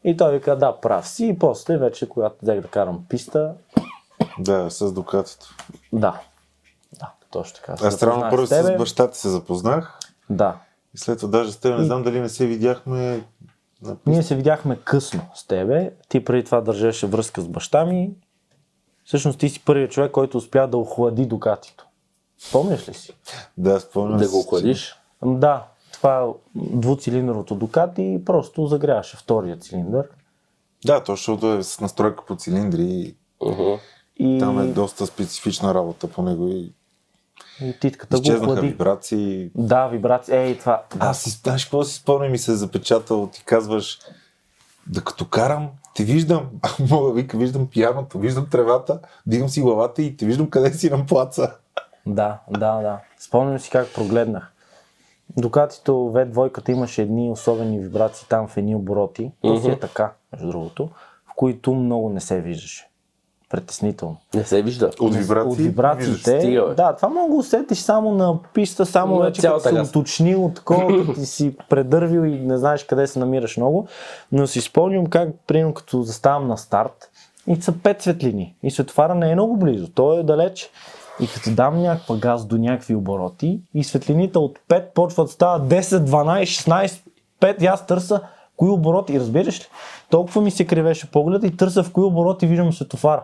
и 0.04 0.18
той 0.18 0.34
вика, 0.34 0.58
да, 0.58 0.72
прав 0.74 1.08
си. 1.08 1.28
И 1.28 1.40
после 1.40 1.78
вече, 1.78 2.10
когато 2.10 2.36
взех 2.42 2.62
да 2.62 2.68
карам 2.68 3.06
писта, 3.10 3.54
Да, 4.40 4.70
с 4.70 4.92
Дукатито. 4.94 5.46
да. 5.94 6.20
Точно 7.36 7.56
така. 7.56 7.88
Аз 7.88 7.94
странно 7.94 8.30
първо 8.30 8.46
с 8.46 8.76
бащата 8.78 9.18
се 9.18 9.30
запознах. 9.30 10.00
Да. 10.30 10.58
И 10.94 10.98
след 10.98 11.20
това 11.20 11.38
даже 11.38 11.52
с 11.52 11.58
теб 11.58 11.78
не 11.78 11.86
знам 11.86 12.04
дали 12.04 12.20
не 12.20 12.30
се 12.30 12.46
видяхме 12.46 13.24
на 13.82 13.98
Ние 14.06 14.24
се 14.24 14.36
видяхме 14.36 14.80
късно 14.84 15.22
с 15.34 15.48
тебе. 15.48 15.92
Ти 16.10 16.26
преди 16.26 16.44
това 16.44 16.62
държеше 16.62 17.08
връзка 17.08 17.42
с 17.42 17.48
баща 17.48 17.86
ми. 17.86 18.12
Всъщност 19.06 19.40
ти 19.40 19.50
си 19.50 19.66
първият 19.66 19.92
човек, 19.92 20.12
който 20.12 20.38
успя 20.38 20.68
да 20.68 20.78
охлади 20.78 21.26
Дукатито. 21.26 21.86
Спомняш 22.38 22.90
ли 22.90 22.94
си? 22.94 23.14
Да, 23.58 23.80
спомням 23.80 24.20
Да 24.20 24.30
го 24.30 24.40
охладиш? 24.40 24.96
Да, 25.26 25.68
това 25.92 26.20
е 26.20 26.26
двуцилиндровото 26.56 27.56
Дукати 27.56 28.04
и 28.04 28.26
просто 28.26 28.68
загряваше 28.68 29.18
втория 29.18 29.58
цилиндър. 29.58 30.08
Да, 30.86 31.04
то 31.04 31.12
защото 31.12 31.54
е 31.54 31.64
с 31.64 31.80
настройка 31.80 32.26
по 32.26 32.36
цилиндри 32.36 32.84
и 32.84 33.16
Мгм. 33.46 33.74
И, 34.18 34.40
там 34.40 34.60
е 34.60 34.66
доста 34.66 35.06
специфична 35.06 35.74
работа 35.74 36.08
по 36.08 36.22
него 36.22 36.48
и 36.48 36.72
и 37.62 37.80
титката 37.80 38.18
го 38.18 38.22
изчезнаха 38.22 38.52
охлади. 38.52 38.68
вибрации. 38.68 39.50
Да, 39.56 39.88
вибрация. 39.88 40.42
Ей, 40.42 40.58
това. 40.58 40.84
Аз 41.00 41.22
си, 41.22 41.30
знаеш 41.30 41.66
какво 41.66 41.84
си 41.84 41.96
спомням 41.96 42.34
и 42.34 42.38
се 42.38 42.52
е 42.52 42.56
запечатал, 42.56 43.30
ти 43.34 43.44
казваш, 43.46 44.00
да 44.88 45.02
като 45.04 45.26
карам, 45.26 45.70
те 45.96 46.04
виждам, 46.04 46.50
мога 46.90 47.14
вика, 47.14 47.38
виждам 47.38 47.68
пияното, 47.68 48.20
виждам 48.20 48.48
тревата, 48.50 49.00
дигам 49.26 49.50
си 49.50 49.62
главата 49.62 50.02
и 50.02 50.18
те 50.18 50.26
виждам 50.26 50.50
къде 50.50 50.74
си 50.74 50.90
на 50.90 51.06
плаца. 51.06 51.56
Да, 52.06 52.40
да, 52.50 52.82
да. 52.82 53.00
Спомням 53.20 53.60
си 53.60 53.70
как 53.70 53.94
прогледнах. 53.94 54.52
Докатито 55.38 55.92
V2 55.92 56.70
имаше 56.70 57.02
едни 57.02 57.32
особени 57.32 57.80
вибрации 57.80 58.28
там 58.30 58.48
в 58.48 58.58
едни 58.58 58.76
обороти. 58.76 59.32
То 59.42 59.62
си 59.62 59.70
е 59.70 59.80
така, 59.80 60.14
между 60.34 60.48
другото, 60.48 60.90
в 61.32 61.34
които 61.36 61.74
много 61.74 62.10
не 62.10 62.20
се 62.20 62.42
виждаше. 62.42 62.90
Притеснително. 63.50 64.18
Не 64.34 64.44
се 64.44 64.62
вижда. 64.62 64.92
От 65.00 65.16
вибрации. 65.16 65.52
От 65.52 65.58
вибрациите. 65.58 66.40
Бе. 66.40 66.74
да, 66.74 66.96
това 66.96 67.10
мога 67.10 67.30
да 67.30 67.36
усетиш 67.36 67.78
само 67.78 68.12
на 68.12 68.40
писта, 68.54 68.86
само 68.86 69.16
На 69.16 69.26
вече 69.26 69.42
като 69.42 69.60
си 69.60 69.90
уточнил, 69.90 70.52
такова, 70.56 71.06
като 71.06 71.14
ти 71.14 71.26
си 71.26 71.56
предървил 71.70 72.26
и 72.26 72.40
не 72.40 72.58
знаеш 72.58 72.84
къде 72.84 73.08
се 73.08 73.20
намираш 73.20 73.58
много. 73.58 73.88
Но 74.32 74.48
си 74.48 74.62
спомням 74.62 75.06
как, 75.06 75.30
примерно, 75.48 75.74
като 75.74 76.02
заставам 76.02 76.48
на 76.48 76.58
старт 76.58 77.10
и 77.48 77.62
са 77.62 77.74
пет 77.84 78.02
светлини. 78.02 78.56
И 78.64 78.72
светофара 78.72 79.16
не 79.16 79.32
е 79.32 79.36
много 79.36 79.58
близо, 79.58 79.88
той 79.88 80.20
е 80.20 80.24
далеч. 80.24 80.70
И 81.20 81.28
като 81.28 81.52
дам 81.52 81.82
някаква 81.82 82.16
газ 82.16 82.46
до 82.46 82.58
някакви 82.58 82.96
обороти 82.96 83.60
и 83.74 83.84
светлините 83.84 84.38
от 84.38 84.60
5 84.70 84.84
почват 84.94 85.28
да 85.28 85.32
стават 85.32 85.64
10, 85.64 85.82
12, 85.82 86.44
16, 86.88 87.02
5 87.42 87.62
и 87.62 87.66
аз 87.66 87.88
търся 87.88 88.22
кои 88.58 88.70
обороти. 88.70 89.14
И 89.14 89.20
разбираш 89.20 89.60
ли? 89.60 89.66
Толкова 90.10 90.42
ми 90.42 90.52
се 90.52 90.68
кривеше 90.68 91.12
погледа 91.12 91.48
и 91.48 91.58
търся 91.58 91.84
в 91.84 91.92
кои 91.92 92.04
обороти 92.04 92.48
виждам 92.48 92.74
светофара. 92.74 93.24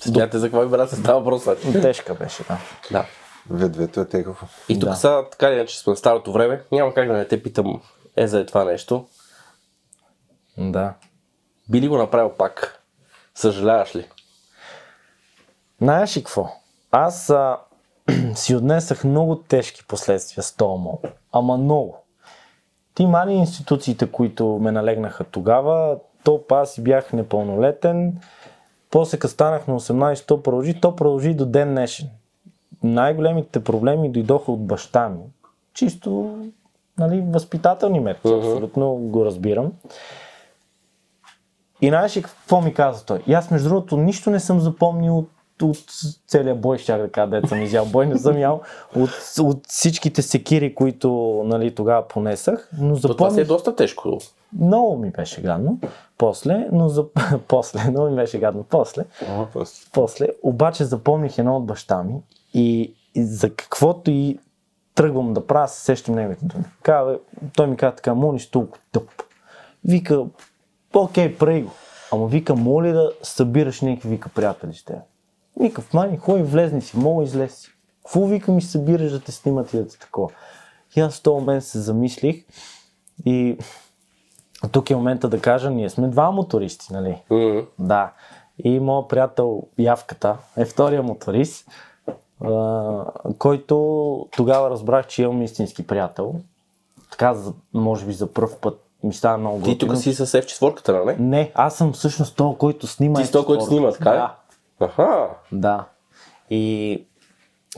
Смяте 0.00 0.38
за 0.38 0.46
каква 0.46 0.60
вибрация 0.62 0.98
става 0.98 1.18
въпрос. 1.20 1.42
значи. 1.42 1.72
Тежка 1.80 2.14
беше, 2.14 2.42
да. 2.44 2.58
Да. 2.90 3.06
Ведвето 3.50 4.00
е 4.00 4.04
тегаво. 4.08 4.36
И 4.68 4.80
тук 4.80 4.88
Да. 4.88 4.96
сега, 4.96 5.28
така 5.30 5.48
или 5.48 5.54
иначе 5.54 5.78
сме 5.78 5.90
на 5.90 5.96
старото 5.96 6.32
време, 6.32 6.62
няма 6.72 6.94
как 6.94 7.08
да 7.08 7.12
не 7.14 7.28
те 7.28 7.42
питам 7.42 7.80
е 8.16 8.26
за 8.26 8.46
това 8.46 8.64
нещо. 8.64 9.06
Да. 10.58 10.94
Би 11.70 11.80
ли 11.80 11.88
го 11.88 11.96
направил 11.96 12.30
пак? 12.38 12.82
Съжаляваш 13.34 13.96
ли? 13.96 14.08
Знаеш 15.80 16.16
ли 16.16 16.20
какво? 16.20 16.48
Аз 16.90 17.30
а, 17.30 17.58
си 18.34 18.54
отнесах 18.54 19.04
много 19.04 19.36
тежки 19.36 19.84
последствия 19.88 20.44
с 20.44 20.52
този 20.52 20.80
мол. 20.82 21.00
Ама 21.32 21.56
много. 21.56 22.05
Ти 22.96 23.06
мани 23.06 23.34
институциите, 23.34 24.12
които 24.12 24.46
ме 24.46 24.72
налегнаха 24.72 25.24
тогава, 25.24 25.96
то 26.24 26.40
аз 26.50 26.72
си 26.74 26.82
бях 26.82 27.12
непълнолетен, 27.12 28.20
после 28.90 29.18
като 29.18 29.32
станах 29.32 29.66
на 29.66 29.80
18, 29.80 30.26
то 30.26 30.42
продължи, 30.42 30.80
то 30.80 30.96
продължи 30.96 31.34
до 31.34 31.46
ден 31.46 31.68
днешен. 31.68 32.08
Най-големите 32.82 33.64
проблеми 33.64 34.12
дойдоха 34.12 34.52
от 34.52 34.66
баща 34.66 35.08
ми. 35.08 35.20
Чисто 35.74 36.38
нали, 36.98 37.24
възпитателни 37.26 38.00
мерки, 38.00 38.28
Мгм. 38.28 38.36
абсолютно 38.36 38.94
го 38.94 39.24
разбирам. 39.24 39.72
И 41.80 41.88
знаеш 41.88 42.16
ли 42.16 42.22
какво 42.22 42.60
ми 42.60 42.74
каза 42.74 43.04
той? 43.04 43.22
И 43.26 43.34
аз 43.34 43.50
между 43.50 43.68
другото 43.68 43.96
нищо 43.96 44.30
не 44.30 44.40
съм 44.40 44.60
запомнил 44.60 45.18
от, 45.18 45.30
от 45.62 45.78
целия 46.26 46.54
бой, 46.54 46.78
щях 46.78 47.00
да 47.00 47.10
кажа, 47.10 47.30
дет 47.30 47.48
съм 47.48 47.62
изял 47.62 47.86
бой, 47.86 48.06
не 48.06 48.18
съм 48.18 48.38
ял 48.38 48.60
от, 48.96 49.10
от 49.40 49.66
всичките 49.68 50.22
секири, 50.22 50.74
които 50.74 51.42
нали, 51.44 51.74
тогава 51.74 52.08
понесах, 52.08 52.70
но 52.78 53.00
То 53.00 53.16
това 53.16 53.30
си 53.30 53.40
е 53.40 53.44
запомних, 53.44 53.48
доста 53.48 53.76
тежко. 53.76 54.18
много 54.58 54.96
ми 54.96 55.10
беше 55.10 55.42
гадно, 55.42 55.78
после, 56.18 56.68
но 56.72 56.88
за... 56.88 57.04
после, 57.48 57.90
много 57.90 58.10
ми 58.10 58.16
беше 58.16 58.38
гадно, 58.38 58.64
после, 58.70 59.04
Ама, 59.28 59.48
после. 59.52 59.86
после, 59.92 60.28
обаче 60.42 60.84
запомних 60.84 61.38
едно 61.38 61.56
от 61.56 61.66
баща 61.66 62.02
ми 62.02 62.14
и, 62.54 62.94
и 63.14 63.24
за 63.24 63.54
каквото 63.54 64.10
и 64.10 64.38
тръгвам 64.94 65.34
да 65.34 65.46
правя, 65.46 65.68
се 65.68 65.80
сещам 65.80 66.14
неговите 66.14 66.44
думи. 66.44 66.64
Казва, 66.82 67.18
той 67.56 67.66
ми 67.66 67.76
каза 67.76 67.96
така, 67.96 68.14
молиш 68.14 68.50
толкова 68.50 68.82
тъп. 68.92 69.10
Вика, 69.84 70.24
окей, 70.94 71.36
прави 71.36 71.62
го. 71.62 71.70
Ама 72.12 72.26
вика, 72.26 72.54
моли 72.54 72.92
да 72.92 73.12
събираш 73.22 73.80
някакви 73.80 74.08
вика 74.08 74.28
приятели 74.28 74.72
теб. 74.86 74.96
Вика, 75.60 75.82
мани, 75.94 76.16
хой, 76.16 76.42
влезни 76.42 76.80
си, 76.82 76.96
мога 76.98 77.24
излез 77.24 77.54
си. 77.54 77.70
Какво 78.04 78.26
вика 78.26 78.52
ми 78.52 78.62
събираш 78.62 79.12
да 79.12 79.20
те 79.20 79.32
снимат 79.32 79.74
и 79.74 79.76
да 79.76 79.88
те 79.88 79.98
такова? 79.98 80.30
И 80.96 81.00
аз 81.00 81.18
в 81.18 81.22
този 81.22 81.34
момент 81.34 81.64
се 81.64 81.78
замислих 81.80 82.44
и 83.24 83.58
тук 84.72 84.90
е 84.90 84.96
момента 84.96 85.28
да 85.28 85.40
кажа, 85.40 85.70
ние 85.70 85.90
сме 85.90 86.08
два 86.08 86.30
мотористи, 86.30 86.92
нали? 86.92 87.22
М. 87.30 87.62
Да. 87.78 88.12
И 88.64 88.80
моят 88.80 89.08
приятел 89.08 89.62
Явката 89.78 90.36
е 90.56 90.64
втория 90.64 91.02
моторист, 91.02 91.68
който 93.38 94.28
тогава 94.36 94.70
разбрах, 94.70 95.06
че 95.06 95.22
имам 95.22 95.42
истински 95.42 95.86
приятел. 95.86 96.34
Така, 97.10 97.36
може 97.74 98.06
би 98.06 98.12
за 98.12 98.32
първ 98.32 98.50
път 98.60 98.82
ми 99.02 99.14
стана 99.14 99.38
много 99.38 99.62
Ти 99.62 99.70
готино. 99.70 99.92
тук 99.92 100.02
си 100.02 100.14
с 100.14 100.26
F4, 100.26 101.04
нали? 101.04 101.16
Не, 101.18 101.52
аз 101.54 101.76
съм 101.76 101.92
всъщност 101.92 102.36
този, 102.36 102.58
който 102.58 102.86
снима. 102.86 103.20
Ти 103.20 103.26
си 103.26 103.32
този, 103.32 103.46
който 103.46 103.64
F4. 103.64 103.68
снима, 103.68 103.92
така? 103.92 104.10
Да, 104.10 104.34
Аха. 104.80 105.28
да. 105.52 105.84
И 106.50 107.04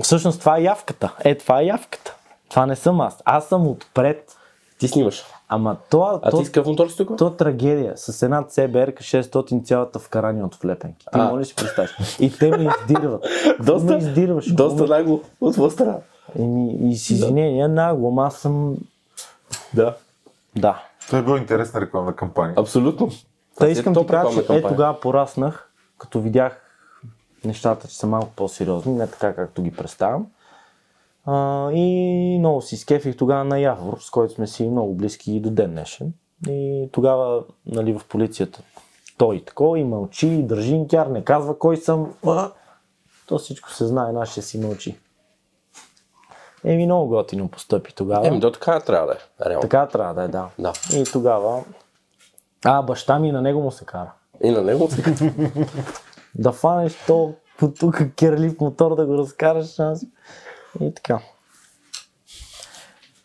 всъщност 0.03 0.41
това 0.41 0.59
е 0.59 0.63
явката. 0.63 1.15
Е, 1.25 1.35
това 1.39 1.61
е 1.61 1.65
явката. 1.65 2.15
Това 2.51 2.67
не 2.67 2.77
съм 2.77 3.01
аз. 3.01 3.23
Аз 3.25 3.47
съм 3.49 3.67
отпред. 3.67 4.37
Ти 4.79 4.89
снимаш. 4.89 5.25
Ама 5.49 5.77
това, 5.91 6.21
А 6.23 6.31
то, 6.31 6.39
ти 6.39 6.45
с 6.45 6.49
си 6.89 6.97
тук? 6.97 7.19
то 7.19 7.31
трагедия. 7.31 7.93
С 7.97 8.23
една 8.23 8.43
CBR 8.43 8.97
600 8.99 9.65
цялата 9.65 9.99
вкарани 9.99 10.43
от 10.43 10.55
влепенки. 10.55 11.07
Ти 11.13 11.19
А. 11.19 11.25
може 11.29 11.41
ли 11.41 11.45
си 11.45 11.55
представиш? 11.55 12.17
И 12.21 12.39
те 12.39 12.51
ме 12.51 12.69
издирват. 12.81 13.25
Доста- 13.61 13.93
ме 13.93 13.99
издирваш. 13.99 14.53
Доста 14.53 14.87
нагло 14.87 15.21
от 15.41 15.55
твоя 15.55 15.71
страна. 15.71 15.97
И, 16.39 16.77
и 16.91 16.97
с 16.97 17.11
извинения 17.11 17.69
нагло, 17.69 18.09
ама 18.09 18.27
аз 18.27 18.37
съм... 18.37 18.77
Да. 19.75 19.97
Да. 20.57 20.83
Това 21.07 21.19
е 21.19 21.23
била 21.23 21.39
интересна 21.39 21.81
рекламна 21.81 22.17
кампания. 22.17 22.55
Абсолютно. 22.59 23.09
Та 23.59 23.65
си 23.65 23.69
е 23.69 23.73
искам 23.73 23.95
ти 23.95 24.07
кажа, 24.07 24.47
че 24.47 24.57
е 24.57 24.63
тогава 24.63 25.01
пораснах, 25.01 25.71
като 25.99 26.21
видях 26.21 26.68
нещата, 27.45 27.89
че 27.89 27.97
са 27.97 28.07
малко 28.07 28.29
по-сериозни, 28.37 28.93
не 28.93 29.07
така 29.07 29.35
както 29.35 29.63
ги 29.63 29.71
представям. 29.71 30.27
А, 31.27 31.71
и 31.73 32.37
много 32.39 32.63
си 32.63 32.77
скефих 32.77 33.17
тогава 33.17 33.45
на 33.45 33.59
Явор, 33.59 33.99
с 34.01 34.11
който 34.11 34.35
сме 34.35 34.47
си 34.47 34.69
много 34.69 34.95
близки 34.95 35.33
и 35.33 35.41
до 35.41 35.51
ден 35.51 35.71
днешен. 35.71 36.13
И 36.49 36.89
тогава, 36.93 37.45
нали, 37.67 37.99
в 37.99 38.05
полицията 38.09 38.63
той 39.19 39.45
такова 39.45 39.79
и 39.79 39.85
мълчи, 39.85 40.27
и 40.27 40.43
държи 40.43 40.75
инкяр, 40.75 41.07
не 41.07 41.25
казва 41.25 41.59
кой 41.59 41.77
съм. 41.77 42.15
А, 42.27 42.51
то 43.27 43.39
всичко 43.39 43.71
се 43.71 43.87
знае, 43.87 44.13
нашия 44.13 44.45
си 44.45 44.59
мълчи. 44.59 44.99
Еми 46.65 46.87
много 46.87 47.09
готино 47.09 47.49
постъпи 47.49 47.95
тогава. 47.95 48.27
Еми, 48.27 48.41
до 48.41 48.53
така 48.53 48.81
трябва 48.81 49.07
да 49.07 49.13
е. 49.13 49.49
Реално. 49.49 49.63
Така 49.63 49.87
трябва 49.87 50.15
да 50.15 50.23
е, 50.23 50.29
да. 50.29 50.49
Да. 50.59 50.73
И 50.95 51.05
тогава... 51.13 51.65
А, 52.65 52.83
баща 52.83 53.19
ми 53.19 53.33
на 53.33 53.43
него 53.43 53.61
му 53.61 53.71
се 53.71 53.85
кара. 53.85 54.13
И 54.43 54.51
на 54.51 54.63
него 54.63 54.89
сега. 54.91 55.13
Да 56.35 56.53
фанеш 56.53 56.93
то 57.07 57.35
по 57.59 57.73
тук 57.73 58.03
керлив 58.17 58.61
мотор 58.61 58.97
да 58.97 59.07
го 59.07 59.19
разкараш 59.19 59.75
шанс. 59.75 60.03
И 60.81 60.95
така. 60.95 61.21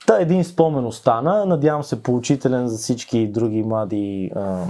Та 0.08 0.22
един 0.22 0.44
спомен 0.44 0.86
остана, 0.86 1.46
надявам 1.46 1.84
се 1.84 2.04
поучителен 2.04 2.68
за 2.68 2.78
всички 2.78 3.28
други 3.28 3.64
млади, 3.64 4.32
а, 4.36 4.66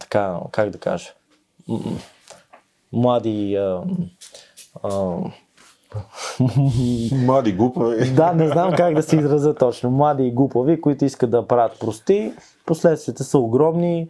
така, 0.00 0.40
как 0.52 0.70
да 0.70 0.78
кажа, 0.78 1.10
млади, 2.92 3.56
а, 3.56 3.82
а, 4.82 5.16
Млади 7.26 7.52
глупави. 7.52 8.10
да, 8.10 8.32
не 8.32 8.48
знам 8.48 8.72
как 8.76 8.94
да 8.94 9.02
се 9.02 9.16
изразя 9.16 9.54
точно. 9.54 9.90
Млади 9.90 10.22
и 10.22 10.32
глупави, 10.32 10.80
които 10.80 11.04
искат 11.04 11.30
да 11.30 11.46
правят 11.46 11.80
прости. 11.80 12.32
Последствията 12.66 13.24
са 13.24 13.38
огромни. 13.38 14.08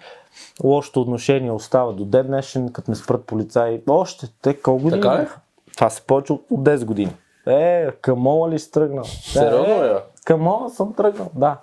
Лошото 0.65 1.01
отношение 1.01 1.53
остава 1.53 1.93
до 1.93 2.05
ден 2.05 2.27
днешен, 2.27 2.73
като 2.73 2.91
ме 2.91 2.97
спрат 2.97 3.25
полицаи. 3.25 3.81
Още, 3.89 4.29
те 4.43 4.61
колко 4.61 4.83
години? 4.83 5.03
Така 5.03 5.17
бяха? 5.17 5.41
Това 5.75 5.91
се 5.91 6.03
повече 6.03 6.33
от 6.33 6.41
10 6.51 6.85
години. 6.85 7.13
Е, 7.47 7.91
към 7.91 8.51
ли 8.51 8.59
си 8.59 8.71
тръгнал? 8.71 9.05
Сериозно 9.05 9.75
е, 9.75 9.89
ли, 9.89 9.95
бе? 9.95 10.01
Към 10.25 10.41
мола 10.41 10.71
съм 10.71 10.95
тръгнал, 10.95 11.31
да. 11.35 11.57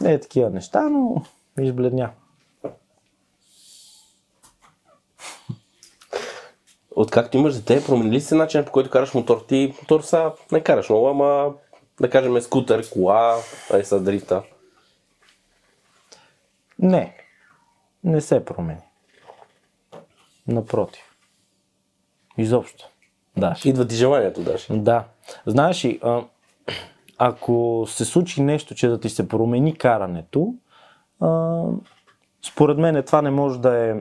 Не 0.00 0.12
е 0.12 0.20
такива 0.20 0.50
неща, 0.50 0.88
но 0.88 1.22
избледня. 1.60 2.10
Откакто 6.96 7.36
имаш 7.36 7.54
дете, 7.54 7.86
промени 7.86 8.10
ли 8.10 8.20
се 8.20 8.34
начин 8.34 8.64
по 8.64 8.72
който 8.72 8.90
караш 8.90 9.14
мотор? 9.14 9.44
Ти 9.48 9.74
мотор 9.82 10.00
са 10.00 10.32
не 10.52 10.62
караш 10.62 10.88
много, 10.88 11.08
ама 11.08 11.52
да 12.00 12.10
кажем 12.10 12.40
скутер, 12.40 12.90
кола, 12.90 13.36
ай 13.72 13.84
с 13.84 14.00
дрифта. 14.00 14.42
Не, 16.78 17.16
не 18.04 18.20
се 18.20 18.44
промени. 18.44 18.80
Напротив. 20.48 21.16
Изобщо. 22.38 22.88
Да. 23.36 23.56
Идва 23.64 23.86
ти 23.86 23.94
желанието 23.94 24.42
даже. 24.42 24.66
Да. 24.70 25.04
Знаеш 25.46 25.84
ли, 25.84 26.00
ако 27.18 27.84
се 27.88 28.04
случи 28.04 28.42
нещо, 28.42 28.74
че 28.74 28.88
да 28.88 29.00
ти 29.00 29.08
се 29.08 29.28
промени 29.28 29.78
карането, 29.78 30.54
а, 31.20 31.62
според 32.42 32.78
мен 32.78 33.02
това 33.02 33.22
не 33.22 33.30
може 33.30 33.60
да 33.60 33.76
е... 33.76 33.94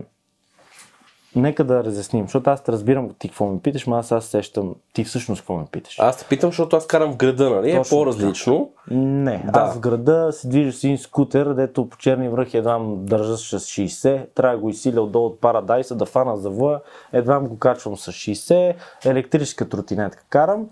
Нека 1.36 1.63
да 1.63 1.84
разясним, 1.84 2.25
защото 2.25 2.49
аз 2.49 2.63
те 2.63 2.71
разбирам 2.71 3.09
ти 3.19 3.29
какво 3.29 3.45
ме 3.45 3.59
питаш, 3.59 3.86
но 3.86 3.95
аз 3.95 4.11
аз 4.11 4.25
сещам 4.25 4.75
ти 4.93 5.03
всъщност 5.03 5.41
какво 5.41 5.57
ме 5.57 5.65
питаш. 5.71 5.99
Аз 5.99 6.17
те 6.17 6.25
питам, 6.29 6.49
защото 6.49 6.75
аз 6.75 6.88
карам 6.88 7.13
в 7.13 7.17
града, 7.17 7.49
нали? 7.49 7.71
Е 7.71 7.75
Точно 7.75 7.97
по-различно. 7.97 8.69
Не, 8.91 9.45
Да. 9.53 9.59
аз 9.59 9.75
в 9.75 9.79
града 9.79 10.29
се 10.31 10.47
движа 10.47 10.71
с 10.77 10.84
един 10.84 10.97
скутер, 10.97 11.53
дето 11.53 11.89
по 11.89 11.97
черни 11.97 12.29
връх 12.29 12.53
едва 12.53 12.79
държа 12.84 13.38
с 13.38 13.59
60, 13.59 14.27
трябва 14.36 14.55
да 14.55 14.61
го 14.61 14.69
изсиля 14.69 15.01
отдолу 15.01 15.25
от 15.25 15.41
парадайса, 15.41 15.95
да 15.95 16.05
фана 16.05 16.38
завоя, 16.38 16.79
едва 17.13 17.39
го 17.39 17.57
качвам 17.57 17.97
с 17.97 18.11
60, 18.11 18.75
електрическа 19.05 19.69
тротинетка 19.69 20.23
карам, 20.29 20.69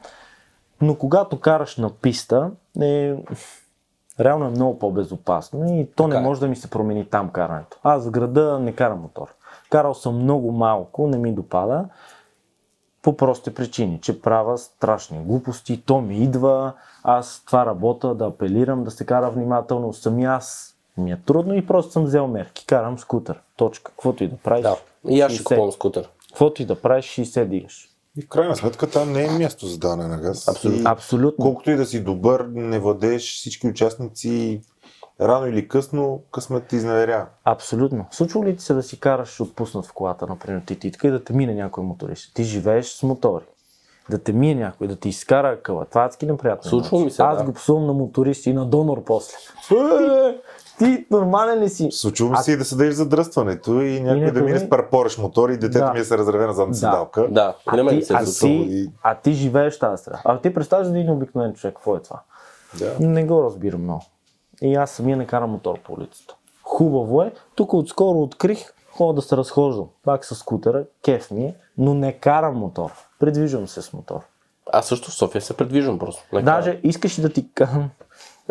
но 0.81 0.95
когато 0.95 1.39
караш 1.39 1.77
на 1.77 1.89
писта, 1.89 2.51
е, 2.81 3.15
реално 4.19 4.45
е 4.45 4.49
много 4.49 4.79
по-безопасно 4.79 5.79
и 5.79 5.87
то 5.95 6.03
Така 6.03 6.19
не 6.19 6.27
може 6.27 6.39
да 6.39 6.47
ми 6.47 6.55
се 6.55 6.69
промени 6.69 7.05
там 7.05 7.29
карането. 7.29 7.77
Аз 7.83 8.07
в 8.07 8.11
града 8.11 8.59
не 8.59 8.71
карам 8.71 8.99
мотор. 8.99 9.27
Карал 9.71 9.93
съм 9.93 10.15
много 10.15 10.51
малко, 10.51 11.07
не 11.07 11.17
ми 11.17 11.33
допада 11.33 11.85
по 13.01 13.17
прости 13.17 13.53
причини, 13.53 13.99
че 14.01 14.21
правя 14.21 14.57
страшни 14.57 15.23
глупости, 15.23 15.81
то 15.85 16.01
ми 16.01 16.17
идва, 16.23 16.73
аз 17.03 17.43
това 17.45 17.65
работа 17.65 18.15
да 18.15 18.25
апелирам, 18.25 18.83
да 18.83 18.91
се 18.91 19.05
кара 19.05 19.29
внимателно, 19.29 19.93
сами 19.93 20.25
аз 20.25 20.75
ми 20.97 21.11
е 21.11 21.19
трудно 21.25 21.53
и 21.53 21.67
просто 21.67 21.91
съм 21.91 22.03
взел 22.03 22.27
мерки. 22.27 22.65
Карам 22.65 22.99
скутер. 22.99 23.41
Точка. 23.57 23.91
Каквото 23.91 24.23
и 24.23 24.27
да 24.27 24.37
правиш. 24.37 24.63
Да. 24.63 24.77
И 25.09 25.21
аз 25.21 25.31
ще 25.31 25.43
60. 25.43 25.47
купувам 25.47 25.71
скутер. 25.71 26.09
Каквото 26.29 26.61
и 26.61 26.65
да 26.65 26.81
правиш, 26.81 27.05
60 27.05 27.45
дигаш. 27.45 27.87
И 28.17 28.21
в 28.21 28.27
крайна 28.27 28.55
сметка 28.55 28.89
там 28.89 29.11
не 29.11 29.25
е 29.25 29.29
място 29.29 29.67
за 29.67 29.77
даване 29.77 30.07
на 30.07 30.17
газ. 30.17 30.47
Абсолютно. 30.47 30.81
И 30.81 30.83
Абсолютно. 30.85 31.45
Колкото 31.45 31.71
и 31.71 31.75
да 31.75 31.85
си 31.85 32.03
добър, 32.03 32.47
не 32.53 32.79
владееш 32.79 33.35
всички 33.35 33.67
участници, 33.67 34.61
рано 35.21 35.47
или 35.47 35.67
късно 35.67 36.21
късмет 36.31 36.67
ти 36.67 36.75
изневеря. 36.75 37.27
Абсолютно. 37.45 38.05
Случва 38.11 38.45
ли 38.45 38.55
ти 38.55 38.63
се 38.63 38.73
да 38.73 38.83
си 38.83 38.99
караш 38.99 39.41
отпуснат 39.41 39.85
в 39.85 39.93
колата, 39.93 40.27
например, 40.27 40.61
ти, 40.65 40.79
ти 40.79 40.91
така 40.91 41.07
и 41.07 41.11
да 41.11 41.23
те 41.23 41.33
мине 41.33 41.53
някой 41.53 41.83
моторист? 41.83 42.33
Ти 42.33 42.43
живееш 42.43 42.85
с 42.85 43.03
мотори. 43.03 43.45
Да 44.09 44.17
те 44.17 44.33
мие 44.33 44.55
някой, 44.55 44.87
да 44.87 44.95
ти 44.95 45.09
изкара 45.09 45.61
къва. 45.61 45.85
Това 45.85 46.03
е 46.03 46.05
адски 46.05 46.25
неприятно. 46.25 46.69
Случва 46.69 46.99
ми 46.99 47.11
се, 47.11 47.21
Аз 47.21 47.37
да. 47.37 47.43
го 47.43 47.53
псувам 47.53 47.87
на 47.87 47.93
моторист 47.93 48.45
и 48.45 48.53
на 48.53 48.65
донор 48.65 49.03
после. 49.03 49.37
Е! 49.71 50.37
ти 50.77 51.05
нормален 51.11 51.59
ли 51.59 51.69
си? 51.69 51.89
Случва 51.91 52.29
ми 52.29 52.35
а... 52.37 52.41
се 52.41 52.51
и 52.51 52.57
да 52.57 52.65
седеш 52.65 52.93
за 52.93 53.09
дръстването 53.09 53.81
и 53.81 53.99
някой 53.99 54.19
Мине, 54.19 54.31
да 54.31 54.41
мине 54.41 54.59
с 54.59 54.69
парпореш 54.69 55.17
мотор 55.17 55.49
и 55.49 55.57
детето 55.57 55.85
да. 55.85 55.93
ми 55.93 55.99
е 55.99 56.03
се 56.03 56.17
разреве 56.17 56.45
на 56.45 56.53
задна 56.53 56.71
да. 56.71 56.77
седалка. 56.77 57.27
Да, 57.31 57.55
а, 57.65 57.77
а, 57.77 57.89
ти, 57.89 58.01
се 58.01 58.13
а, 58.13 58.21
е 58.21 58.25
ти, 58.25 58.91
а 59.03 59.15
ти 59.15 59.33
живееш 59.33 59.79
тази 59.79 60.01
страна. 60.01 60.21
А 60.25 60.41
ти 60.41 60.53
представяш 60.53 60.87
за 60.87 60.97
е 60.97 60.99
един 60.99 61.11
обикновен 61.11 61.53
човек, 61.53 61.75
какво 61.75 61.95
е 61.95 61.99
това? 61.99 62.21
Да. 62.79 62.95
Не 62.99 63.23
го 63.23 63.43
разбирам 63.43 63.81
много 63.81 64.01
и 64.61 64.75
аз 64.75 64.91
самия 64.91 65.17
не 65.17 65.27
карам 65.27 65.49
мотор 65.49 65.79
по 65.79 65.93
улицата. 65.93 66.35
Хубаво 66.63 67.23
е. 67.23 67.33
Тук 67.55 67.73
отскоро 67.73 68.17
открих, 68.17 68.73
хора 68.91 69.13
да 69.13 69.21
се 69.21 69.37
разхождам. 69.37 69.87
Пак 70.03 70.25
с 70.25 70.35
скутера, 70.35 70.83
кеф 71.03 71.31
ми 71.31 71.45
е, 71.45 71.55
но 71.77 71.93
не 71.93 72.13
карам 72.13 72.55
мотор. 72.55 72.91
Предвижвам 73.19 73.67
се 73.67 73.81
с 73.81 73.93
мотор. 73.93 74.19
Аз 74.73 74.87
също 74.87 75.11
в 75.11 75.13
София 75.13 75.41
се 75.41 75.57
предвижвам 75.57 75.99
просто. 75.99 76.23
Не 76.33 76.41
Даже 76.41 76.71
карам. 76.71 76.81
искаш 76.83 77.21
да 77.21 77.29
ти 77.29 77.51
кажа... 77.53 77.71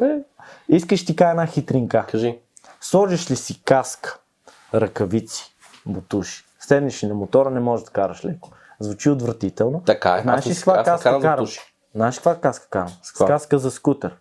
Е, 0.03 0.19
искаш 0.69 1.07
ти 1.07 1.17
кажа 1.17 1.31
една 1.31 1.47
хитринка. 1.47 2.07
Кажи. 2.09 2.39
Сложиш 2.81 3.31
ли 3.31 3.37
си 3.37 3.63
каска, 3.65 4.19
ръкавици, 4.75 5.55
бутуши, 5.87 6.45
седнеш 6.61 7.03
ли 7.05 7.07
на 7.07 7.15
мотора, 7.15 7.51
не 7.51 7.61
можеш 7.61 7.85
да 7.85 7.91
караш 7.91 8.25
леко. 8.25 8.51
Звучи 8.81 9.11
отвратително. 9.11 9.83
Така 9.87 10.17
е. 10.17 10.23
Знаеш 10.23 10.47
ли 10.47 10.55
каква 10.55 10.83
каска 10.83 11.21
карам? 11.21 11.47
Знаеш 11.95 12.17
каква 12.17 12.35
каска 12.35 12.69
карам? 12.69 12.93
С 13.03 13.13
каска 13.13 13.59
за 13.59 13.71
скутер 13.71 14.17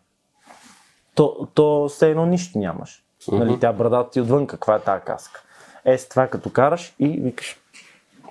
то, 1.20 1.48
то 1.54 1.90
все 1.90 2.10
едно 2.10 2.26
нищо 2.26 2.60
нямаш. 2.60 3.04
Mm-hmm. 3.24 3.38
Нали, 3.38 3.60
тя 3.60 3.74
брадата 3.74 4.10
ти 4.10 4.22
отвън, 4.22 4.48
каква 4.48 4.76
е 4.76 4.80
тази 4.80 5.04
каска? 5.04 5.44
Е, 5.86 5.98
с 5.98 6.10
това 6.10 6.28
като 6.28 6.50
караш 6.50 6.96
и 7.00 7.08
викаш, 7.08 7.58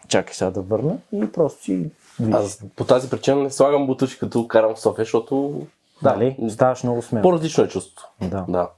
чакай 0.09 0.35
сега 0.35 0.51
да 0.51 0.63
върна 0.63 0.97
и 1.13 1.33
просто 1.33 1.63
си 1.63 1.91
Аз 2.33 2.65
по 2.77 2.85
тази 2.85 3.11
причина 3.11 3.43
не 3.43 3.51
слагам 3.51 3.87
бутуши 3.87 4.19
като 4.19 4.49
карам 4.49 4.75
в 4.75 4.81
София, 4.81 5.05
защото... 5.05 5.63
Дали? 6.03 6.37
Да, 6.39 6.43
нали? 6.43 6.51
ставаш 6.51 6.83
много 6.83 7.03
смело. 7.03 7.23
По-различно 7.23 7.65
е 7.65 7.69
чувството. 7.69 8.09
Да. 8.21 8.45
да. 8.49 8.69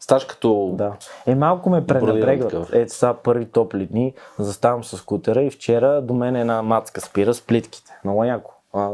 Ставаш 0.00 0.24
като... 0.24 0.70
Да. 0.74 0.92
Е, 1.26 1.34
малко 1.34 1.70
ме 1.70 1.86
пренебрегват. 1.86 2.72
Е, 2.72 2.88
са 2.88 3.14
първи 3.22 3.46
топли 3.46 3.86
дни, 3.86 4.14
заставам 4.38 4.84
с 4.84 5.02
кутера 5.02 5.42
и 5.42 5.50
вчера 5.50 6.02
до 6.02 6.14
мен 6.14 6.36
една 6.36 6.62
мацка 6.62 7.00
спира 7.00 7.34
с 7.34 7.40
плитките. 7.40 7.98
Много 8.04 8.24
яко. 8.24 8.54
А, 8.72 8.90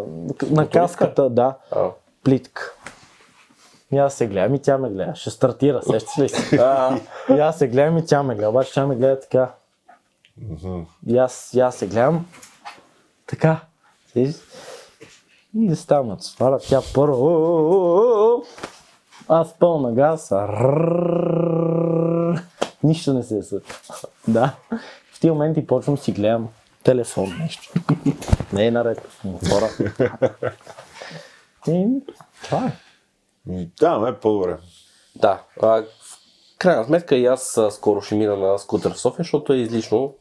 на 0.51 0.69
каската, 0.69 1.31
да. 1.31 1.57
А. 1.71 1.89
Плитка. 2.25 2.75
И 3.93 3.99
аз 3.99 4.15
се 4.15 4.27
гледам 4.27 4.55
и 4.55 4.63
тя 4.63 4.79
ме 4.79 4.91
гледа. 4.91 5.15
Ще 5.15 5.31
стартира, 5.31 5.83
сещаш 5.83 6.19
ли 6.19 6.29
си? 6.29 6.57
и 7.31 7.41
аз 7.41 7.59
се 7.59 7.69
гледам 7.69 7.99
и 7.99 8.07
тя 8.07 8.23
ме 8.23 8.35
гледа. 8.35 8.49
Обаче 8.49 8.73
тя 8.73 8.87
ме 8.87 8.97
гледа 8.97 9.21
така. 9.21 9.55
И 11.07 11.19
аз, 11.19 11.51
и 11.55 11.61
аз 11.61 11.77
се 11.77 11.87
гледам. 11.87 12.27
Така. 13.27 13.61
И 14.15 14.35
става 15.75 16.17
сваля. 16.21 16.59
Тя 16.59 16.81
първо. 16.95 18.45
Аз 19.29 19.55
пълна 19.59 19.93
газ. 19.93 20.33
Нищо 22.83 23.15
не 23.15 23.23
се 23.23 23.39
е 23.39 23.43
случва. 23.43 23.77
Да. 24.29 24.55
В 25.13 25.21
тия 25.21 25.33
моменти 25.33 25.67
почвам 25.67 25.99
си 25.99 26.13
гледам 26.13 26.49
телефон 26.83 27.37
нещо. 27.41 27.73
Не 28.53 28.67
е 28.67 28.71
наред. 28.71 29.09
Хора. 29.23 29.69
И 31.69 31.87
това 32.45 32.67
е. 32.67 32.73
Да, 33.81 33.99
ме 33.99 34.09
е 34.09 34.15
по-добре. 34.15 34.59
Да. 35.17 35.43
А, 35.63 35.69
в 35.69 35.87
крайна 36.59 36.85
сметка 36.85 37.17
и 37.17 37.27
аз 37.27 37.61
скоро 37.71 38.01
ще 38.01 38.15
мина 38.15 38.37
на 38.37 38.59
скутер 38.59 38.93
в 38.93 39.01
София, 39.01 39.23
защото 39.23 39.53
е 39.53 39.57
излишно. 39.57 40.15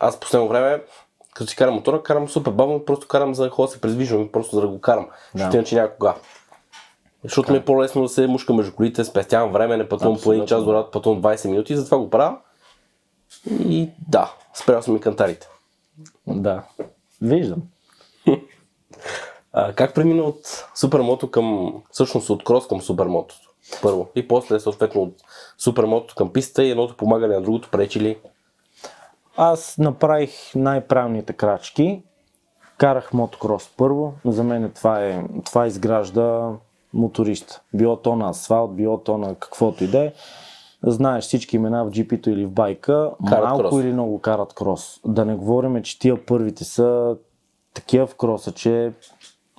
Аз 0.00 0.20
последно 0.20 0.48
време, 0.48 0.82
като 1.34 1.50
си 1.50 1.56
карам 1.56 1.74
мотора, 1.74 2.02
карам 2.02 2.28
супер 2.28 2.52
бавно, 2.52 2.84
просто 2.84 3.08
карам 3.08 3.34
за 3.34 3.44
да 3.44 3.50
ходя 3.50 3.72
се 3.72 3.80
предвижвам, 3.80 4.28
просто 4.32 4.56
за 4.56 4.60
да 4.60 4.68
го 4.68 4.80
карам. 4.80 5.06
Да. 5.06 5.38
Защото 5.38 5.56
иначе 5.56 5.74
някога. 5.74 6.14
Защото 7.24 7.52
ми 7.52 7.58
е 7.58 7.64
по-лесно 7.64 8.02
да 8.02 8.08
се 8.08 8.26
мушка 8.26 8.52
между 8.52 8.72
колите, 8.72 9.04
спестявам 9.04 9.52
време, 9.52 9.76
не 9.76 9.88
пътувам 9.88 10.18
по 10.22 10.32
един 10.32 10.46
час 10.46 10.64
до 10.64 10.72
работа, 10.74 10.90
пътувам 10.90 11.22
20 11.22 11.48
минути, 11.48 11.76
затова 11.76 11.98
го 11.98 12.10
правя. 12.10 12.38
И 13.50 13.90
да, 14.08 14.32
спрял 14.54 14.82
съм 14.82 14.96
и 14.96 15.00
кантарите. 15.00 15.48
Да. 16.26 16.62
Виждам. 17.22 17.62
А, 19.52 19.72
как 19.72 19.94
премина 19.94 20.22
от 20.22 20.68
супермото 20.74 21.30
към, 21.30 21.74
всъщност 21.90 22.30
от 22.30 22.44
крос 22.44 22.66
към 22.68 22.80
супермотото? 22.80 23.40
Първо. 23.82 24.08
И 24.14 24.28
после, 24.28 24.60
съответно, 24.60 25.02
от 25.02 25.14
супермотото 25.58 26.14
към 26.14 26.32
пистата 26.32 26.64
и 26.64 26.70
едното 26.70 26.96
помага 26.96 27.28
ли 27.28 27.32
на 27.32 27.42
другото, 27.42 27.68
пречи 27.70 28.00
ли? 28.00 28.18
Аз 29.36 29.78
направих 29.78 30.54
най-правилните 30.54 31.32
крачки. 31.32 32.02
Карах 32.78 33.12
мотокрос 33.12 33.70
първо. 33.76 34.14
За 34.24 34.44
мен 34.44 34.72
това, 34.74 35.04
е, 35.04 35.24
това 35.44 35.66
изгражда 35.66 36.50
моторист. 36.94 37.60
Било 37.74 37.96
то 37.96 38.16
на 38.16 38.28
асфалт, 38.30 38.76
било 38.76 38.98
то 38.98 39.18
на 39.18 39.34
каквото 39.34 39.84
и 39.84 39.86
да 39.86 40.04
е. 40.04 40.12
Знаеш 40.82 41.24
всички 41.24 41.56
имена 41.56 41.84
в 41.84 41.90
джипито 41.90 42.30
или 42.30 42.46
в 42.46 42.50
байка, 42.50 43.10
Карат 43.28 43.44
малко 43.44 43.60
крос. 43.62 43.80
или 43.82 43.92
много 43.92 44.20
карат 44.20 44.54
крос. 44.54 45.00
Да 45.06 45.24
не 45.24 45.34
говорим, 45.34 45.82
че 45.82 45.98
тия 45.98 46.26
първите 46.26 46.64
са 46.64 47.16
такива 47.74 48.06
в 48.06 48.14
кроса, 48.14 48.52
че 48.52 48.92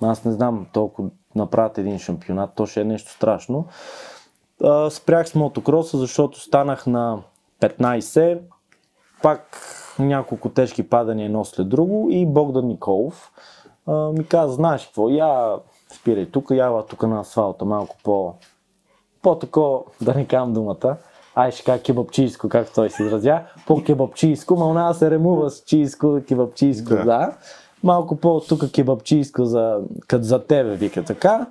аз 0.04 0.24
не 0.24 0.32
знам 0.32 0.66
толкова 0.72 1.08
направят 1.34 1.78
един 1.78 1.98
шампионат, 1.98 2.50
то 2.54 2.66
ще 2.66 2.80
е 2.80 2.84
нещо 2.84 3.12
страшно. 3.12 3.66
А, 4.64 4.90
спрях 4.90 5.28
с 5.28 5.34
мотокроса, 5.34 5.98
защото 5.98 6.40
станах 6.40 6.86
на 6.86 7.18
15, 7.60 8.38
пак 9.22 9.58
няколко 9.98 10.48
тежки 10.48 10.88
падания 10.88 11.26
едно 11.26 11.44
след 11.44 11.68
друго 11.68 12.08
и 12.10 12.26
Богдан 12.26 12.66
Николов 12.66 13.32
а, 13.86 13.92
ми 13.92 14.26
каза, 14.26 14.54
знаеш 14.54 14.86
какво, 14.86 15.08
я 15.08 15.56
спирай 15.94 16.30
тук, 16.30 16.50
я 16.50 16.82
тук 16.82 17.02
на 17.02 17.20
асфалта 17.20 17.64
малко 17.64 17.96
по, 18.04 18.34
по-тако, 19.22 19.84
да 20.00 20.14
не 20.14 20.26
казвам 20.26 20.52
думата, 20.52 20.96
ай 21.34 21.52
ще 21.52 21.64
кажа 21.64 21.82
кебапчийско, 21.82 22.48
както 22.48 22.74
той 22.74 22.90
се 22.90 23.02
изразя, 23.02 23.42
по-кебапчийско, 23.66 24.56
ма 24.56 24.66
у 24.66 24.72
нас 24.72 24.98
се 24.98 25.10
ремува 25.10 25.50
с 25.50 25.64
чийско, 25.64 26.20
кебапчийско, 26.28 26.88
да. 26.88 27.04
Да. 27.04 27.36
Малко 27.82 28.16
по-тук 28.16 28.70
кебапчийско 28.72 29.44
за, 29.44 29.78
като 30.06 30.24
за 30.24 30.46
тебе, 30.46 30.76
вика 30.76 31.04
така. 31.04 31.46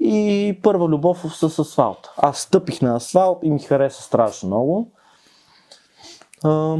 И 0.00 0.58
първа 0.62 0.88
любов 0.88 1.24
с 1.34 1.58
асфалт. 1.58 2.10
Аз 2.16 2.38
стъпих 2.38 2.82
на 2.82 2.96
асфалт 2.96 3.38
и 3.42 3.50
ми 3.50 3.58
хареса 3.58 4.02
страшно 4.02 4.48
много. 4.48 4.88
А, 6.44 6.76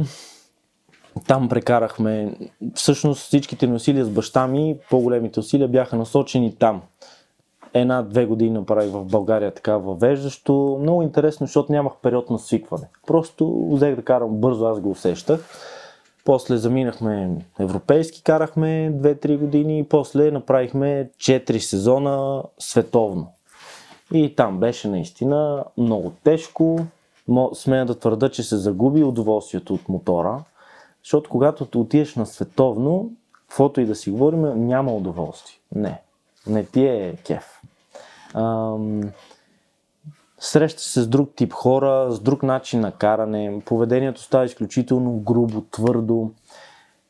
там 1.27 1.49
прекарахме, 1.49 2.35
всъщност 2.75 3.21
всичките 3.21 3.67
ни 3.67 3.73
усилия 3.73 4.05
с 4.05 4.09
баща 4.09 4.47
ми, 4.47 4.77
по-големите 4.89 5.39
усилия 5.39 5.67
бяха 5.67 5.95
насочени 5.95 6.55
там. 6.55 6.81
Една-две 7.73 8.25
години 8.25 8.51
направих 8.51 8.91
в 8.91 9.05
България 9.05 9.53
така 9.53 9.77
въвеждащо. 9.77 10.77
Много 10.81 11.01
интересно, 11.01 11.47
защото 11.47 11.71
нямах 11.71 11.93
период 12.01 12.29
на 12.29 12.39
свикване. 12.39 12.87
Просто 13.07 13.67
взех 13.71 13.95
да 13.95 14.01
карам 14.01 14.29
бързо, 14.29 14.65
аз 14.65 14.79
го 14.79 14.91
усещах. 14.91 15.45
После 16.25 16.57
заминахме 16.57 17.37
европейски, 17.59 18.23
карахме 18.23 18.91
2-3 18.95 19.37
години 19.37 19.79
и 19.79 19.83
после 19.83 20.31
направихме 20.31 21.09
4 21.17 21.57
сезона 21.57 22.43
световно. 22.59 23.31
И 24.13 24.35
там 24.35 24.59
беше 24.59 24.87
наистина 24.87 25.63
много 25.77 26.13
тежко. 26.23 26.79
Смея 27.53 27.85
да 27.85 27.99
твърда, 27.99 28.29
че 28.29 28.43
се 28.43 28.57
загуби 28.57 29.03
удоволствието 29.03 29.73
от 29.73 29.89
мотора, 29.89 30.43
защото 31.03 31.29
когато 31.29 31.79
отидеш 31.79 32.15
на 32.15 32.25
световно, 32.25 33.11
каквото 33.47 33.81
и 33.81 33.85
да 33.85 33.95
си 33.95 34.11
говорим, 34.11 34.67
няма 34.67 34.93
удоволствие. 34.93 35.59
Не. 35.75 36.01
Не 36.47 36.65
ти 36.65 36.85
е 36.85 37.15
кеф. 37.25 37.61
Ам, 38.33 39.01
срещаш 40.43 40.85
се 40.85 41.01
с 41.01 41.07
друг 41.07 41.29
тип 41.35 41.53
хора, 41.53 42.07
с 42.11 42.19
друг 42.19 42.43
начин 42.43 42.79
на 42.79 42.91
каране, 42.91 43.61
поведението 43.65 44.21
става 44.21 44.45
изключително 44.45 45.11
грубо, 45.11 45.61
твърдо. 45.61 46.31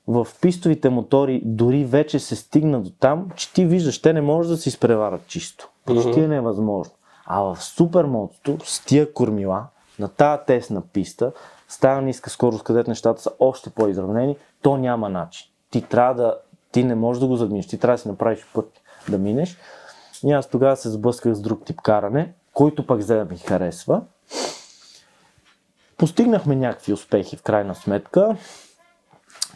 В 0.08 0.28
пистовите 0.42 0.90
мотори 0.90 1.42
дори 1.46 1.86
вече 1.86 2.20
се 2.20 2.36
стигна 2.36 2.82
до 2.82 2.90
там, 3.00 3.28
че 3.36 3.54
ти 3.54 3.66
виждаш, 3.66 4.02
те 4.02 4.14
не 4.14 4.22
може 4.22 4.50
да 4.50 4.58
се 4.58 4.70
изпреварат 4.70 5.28
чисто. 5.28 5.70
Почти 5.86 6.20
е 6.20 6.28
невъзможно. 6.28 6.94
А 7.26 7.42
в 7.42 7.64
супермотото, 7.64 8.58
с 8.66 8.86
тия 8.86 9.14
кормила, 9.14 9.66
на 10.00 10.08
тази 10.08 10.42
тесна 10.48 10.82
писта, 10.82 11.32
с 11.68 11.80
тази 11.80 12.06
ниска 12.06 12.30
скорост, 12.30 12.64
където 12.64 12.90
нещата 12.90 13.22
са 13.22 13.32
още 13.40 13.70
по-изравнени, 13.70 14.38
то 14.62 14.78
няма 14.78 15.10
начин. 15.10 15.48
Ти 15.70 15.82
трябва 15.82 16.14
да, 16.14 16.38
ти 16.72 16.84
не 16.84 16.96
можеш 16.96 17.22
да 17.22 17.28
го 17.28 17.36
задминеш, 17.36 17.68
ти 17.68 17.78
трябва 17.78 17.96
да 17.96 18.02
си 18.02 18.08
направиш 18.08 18.48
път 18.54 18.82
да 19.10 19.18
минеш. 19.18 19.58
И 20.24 20.32
аз 20.32 20.50
тогава 20.50 20.76
се 20.76 20.90
сблъсках 20.90 21.34
с 21.34 21.42
друг 21.42 21.66
тип 21.66 21.82
каране, 21.82 22.34
който 22.54 22.88
пък 22.88 23.00
взе 23.00 23.16
да 23.16 23.26
ми 23.26 23.38
харесва. 23.38 24.02
Постигнахме 25.98 26.56
някакви 26.56 26.94
успехи 26.94 27.38
в 27.38 27.44
крайна 27.44 27.76
сметка. 27.76 28.38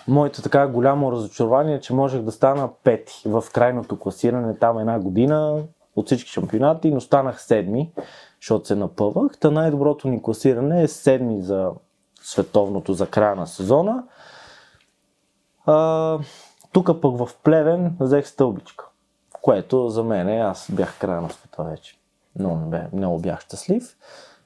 Моето 0.07 0.41
така 0.41 0.67
голямо 0.67 1.11
разочарование 1.11 1.75
е, 1.75 1.79
че 1.79 1.93
можех 1.93 2.21
да 2.21 2.31
стана 2.31 2.69
пети 2.83 3.21
в 3.25 3.43
крайното 3.53 3.99
класиране 3.99 4.57
там 4.57 4.79
една 4.79 4.99
година 4.99 5.63
от 5.95 6.05
всички 6.05 6.31
шампионати, 6.31 6.91
но 6.91 7.01
станах 7.01 7.41
седми, 7.41 7.91
защото 8.41 8.67
се 8.67 8.75
напъвах. 8.75 9.37
Та 9.39 9.51
най-доброто 9.51 10.07
ни 10.07 10.21
класиране 10.23 10.83
е 10.83 10.87
седми 10.87 11.41
за 11.41 11.71
световното 12.21 12.93
за 12.93 13.07
края 13.07 13.35
на 13.35 13.47
сезона. 13.47 14.03
Тук 16.71 17.01
пък 17.01 17.17
в 17.17 17.29
Плевен 17.43 17.97
взех 17.99 18.27
стълбичка, 18.27 18.85
което 19.41 19.89
за 19.89 20.03
мен 20.03 20.29
е, 20.29 20.39
аз 20.39 20.67
бях 20.71 20.99
края 20.99 21.21
на 21.21 21.29
света 21.29 21.63
вече. 21.63 21.99
Но 22.39 22.55
не 22.55 22.65
бе, 22.65 22.87
много 22.93 23.19
бях 23.19 23.41
щастлив. 23.41 23.97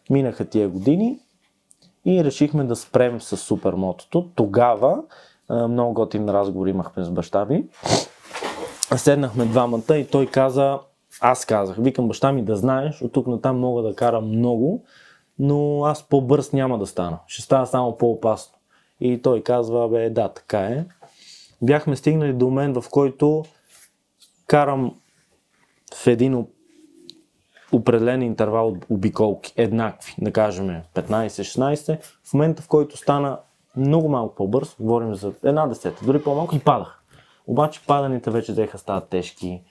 Минаха 0.09 0.45
тия 0.45 0.69
години 0.69 1.19
и 2.05 2.23
решихме 2.23 2.63
да 2.63 2.75
спрем 2.75 3.21
с 3.21 3.37
супермотото. 3.37 4.29
Тогава 4.35 5.03
много 5.49 5.93
готин 5.93 6.29
разговор 6.29 6.67
имахме 6.67 7.03
с 7.03 7.09
баща 7.09 7.45
ми. 7.45 7.65
Седнахме 8.95 9.45
двамата 9.45 9.97
и 9.97 10.07
той 10.07 10.27
каза, 10.27 10.79
аз 11.21 11.45
казах, 11.45 11.75
викам 11.79 12.07
баща 12.07 12.31
ми 12.31 12.43
да 12.43 12.55
знаеш, 12.55 13.01
от 13.01 13.11
тук 13.11 13.27
натам 13.27 13.59
мога 13.59 13.81
да 13.81 13.95
карам 13.95 14.27
много, 14.27 14.83
но 15.39 15.85
аз 15.85 16.03
по-бърз 16.03 16.51
няма 16.53 16.79
да 16.79 16.87
стана. 16.87 17.19
Ще 17.27 17.41
става 17.41 17.65
само 17.65 17.97
по-опасно. 17.97 18.57
И 18.99 19.21
той 19.21 19.43
казва, 19.43 19.89
бе, 19.89 20.09
да, 20.09 20.29
така 20.29 20.59
е. 20.59 20.85
Бяхме 21.61 21.95
стигнали 21.95 22.33
до 22.33 22.45
момент, 22.45 22.77
в 22.77 22.89
който 22.89 23.43
карам 24.47 24.95
в 25.95 26.07
един 26.07 26.47
определен 27.71 28.21
интервал 28.21 28.67
от 28.67 28.85
обиколки, 28.89 29.53
еднакви, 29.55 30.15
да 30.21 30.31
кажем 30.31 30.81
15-16, 30.95 32.03
в 32.23 32.33
момента 32.33 32.61
в 32.61 32.67
който 32.67 32.97
стана 32.97 33.39
много 33.75 34.09
малко 34.09 34.35
по-бърз, 34.35 34.75
говорим 34.79 35.15
за 35.15 35.33
една 35.43 35.67
десета, 35.67 36.05
дори 36.05 36.23
по-малко 36.23 36.55
и 36.55 36.59
падах. 36.59 37.03
Обаче 37.47 37.81
паданите 37.87 38.31
вече 38.31 38.51
взеха 38.51 38.77
стават 38.77 39.09
тежки. 39.09 39.61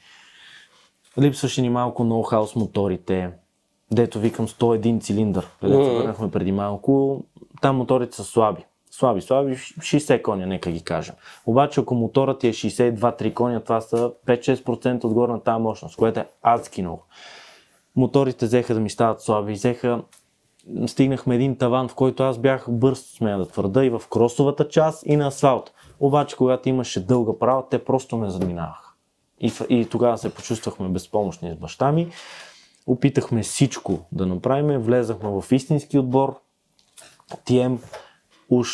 Липсваше 1.19 1.63
ни 1.63 1.71
малко 1.71 2.03
ноу-хау 2.05 2.45
с 2.45 2.57
моторите, 2.57 3.31
дето 3.93 4.21
викам 4.21 4.49
101 4.49 5.01
цилиндър, 5.01 5.47
където 5.61 5.85
се 5.85 5.91
върнахме 5.91 6.31
преди 6.31 6.53
малко. 6.53 7.23
Там 7.61 7.77
моторите 7.77 8.17
са 8.17 8.25
слаби. 8.25 8.65
Слаби, 8.91 9.21
слаби, 9.21 9.57
60 9.57 10.23
коня, 10.23 10.47
нека 10.47 10.71
ги 10.71 10.85
кажем. 10.85 11.15
Обаче, 11.47 11.81
ако 11.81 11.95
моторът 11.95 12.39
ти 12.39 12.49
е 12.49 12.53
62-3 12.53 13.35
коня, 13.35 13.61
това 13.61 13.81
са 13.81 14.13
5-6% 14.27 15.05
отгоре 15.05 15.33
на 15.33 15.43
тази 15.43 15.63
мощност, 15.63 15.97
което 15.97 16.21
е 16.21 16.29
адски 16.43 16.83
много. 16.83 17.05
Моторите 18.01 18.47
взеха 18.47 18.75
да 18.75 18.81
ми 18.81 18.91
стават 18.91 19.23
слаби, 19.23 19.53
взеха 19.53 20.03
стигнахме 20.87 21.35
един 21.35 21.57
таван, 21.57 21.89
в 21.89 21.95
който 21.95 22.23
аз 22.23 22.39
бях 22.39 22.67
бърз, 22.69 23.01
смея 23.01 23.39
да 23.39 23.49
твърда, 23.49 23.85
и 23.85 23.91
в 23.91 24.03
кросовата 24.11 24.69
част, 24.69 25.03
и 25.07 25.17
на 25.17 25.27
асфалт. 25.27 25.73
Обаче, 26.01 26.37
когато 26.37 26.69
имаше 26.69 27.07
дълга 27.07 27.39
права, 27.39 27.65
те 27.71 27.85
просто 27.85 28.17
ме 28.17 28.31
задминаваха. 28.31 28.95
И, 29.41 29.53
и 29.69 29.89
тогава 29.89 30.19
се 30.19 30.35
почувствахме 30.35 30.89
безпомощни 30.89 31.51
с 31.51 31.57
баща 31.57 31.93
ми. 31.93 32.11
Опитахме 32.87 33.43
всичко 33.43 33.99
да 34.13 34.27
направим, 34.27 34.81
влезахме 34.81 35.31
в 35.31 35.45
истински 35.53 35.99
отбор, 35.99 36.41
TM, 37.47 37.79
уж 38.49 38.71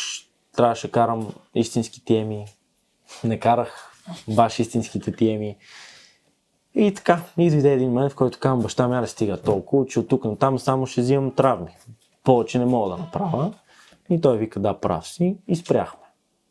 трябваше 0.57 0.91
карам 0.91 1.33
истински 1.55 2.05
теми, 2.05 2.45
не 3.23 3.39
карах 3.39 3.91
баш 4.27 4.59
истинските 4.59 5.11
теми. 5.11 5.57
И 6.79 6.93
така, 6.93 7.21
и 7.37 7.51
дойде 7.51 7.73
един 7.73 7.89
момент, 7.89 8.11
в 8.11 8.15
който 8.15 8.39
казвам, 8.39 8.59
баща 8.59 8.87
ми, 8.87 8.95
аре 8.95 9.07
стига 9.07 9.37
толкова, 9.37 9.85
че 9.85 9.99
от 9.99 10.07
тук 10.07 10.25
на 10.25 10.37
там 10.37 10.59
само 10.59 10.85
ще 10.85 11.01
взимам 11.01 11.31
травми. 11.31 11.77
Повече 12.23 12.59
не 12.59 12.65
мога 12.65 12.89
да 12.89 12.97
направя. 12.97 13.53
И 14.09 14.21
той 14.21 14.37
вика, 14.37 14.59
да, 14.59 14.73
прав 14.73 15.07
си. 15.07 15.37
И 15.47 15.55
спряхме. 15.55 15.99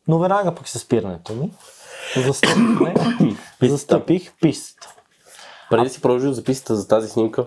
Но 0.07 0.19
веднага 0.19 0.55
пък 0.55 0.67
се 0.67 0.79
спирането 0.79 1.33
ми. 1.33 1.51
Застъпихме, 2.15 2.95
застъпих 3.61 4.33
пистата. 4.41 4.95
Преди 5.69 5.83
да 5.83 5.89
си 5.89 6.01
продължил 6.01 6.33
записата 6.33 6.75
за 6.75 6.87
тази 6.87 7.09
снимка, 7.09 7.45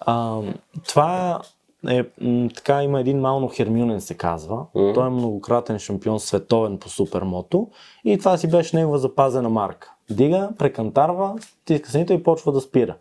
А, 0.00 0.40
това 0.88 1.40
е, 1.88 2.04
така 2.54 2.82
има 2.82 3.00
един 3.00 3.20
Мално 3.20 3.48
Хермюнен 3.48 4.00
се 4.00 4.14
казва. 4.14 4.66
Мгм. 4.74 4.92
Той 4.94 5.06
е 5.06 5.10
многократен 5.10 5.78
шампион 5.78 6.20
световен 6.20 6.78
по 6.78 6.88
супермото 6.88 7.68
и 8.04 8.18
това 8.18 8.38
си 8.38 8.50
беше 8.50 8.76
негова 8.76 8.98
запазена 8.98 9.48
марка. 9.48 9.92
Дига, 10.10 10.48
прекантарва, 10.58 11.34
стиска 11.62 11.90
сенито 11.90 12.12
и 12.12 12.22
почва 12.22 12.52
да 12.52 12.60
спира. 12.60 12.94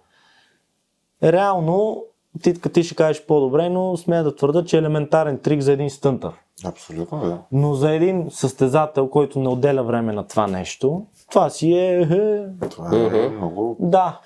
Реално, 1.24 2.04
ти, 2.44 2.62
ти 2.62 2.84
ще 2.84 2.96
кажеш 2.96 3.26
по-добре, 3.26 3.70
но 3.70 3.98
смея 3.98 4.24
да 4.24 4.36
твърда, 4.36 4.66
че 4.66 4.76
е 4.76 4.80
елементарен 4.80 5.40
трик 5.40 5.62
за 5.62 5.72
един 5.72 5.90
стънтър. 5.90 6.32
Абсолютно, 6.66 7.20
да. 7.20 7.38
Но 7.52 7.74
за 7.74 7.92
един 7.92 8.28
състезател, 8.30 9.10
който 9.10 9.40
не 9.40 9.50
отделя 9.50 9.84
време 9.84 10.14
на 10.14 10.28
това 10.28 10.48
нещо, 10.48 11.06
това 11.30 11.50
си 11.50 11.74
е... 11.74 12.02
е 12.02 12.70
Това 12.70 12.90
е 12.96 13.30
много... 13.30 13.78
да. 13.80 14.20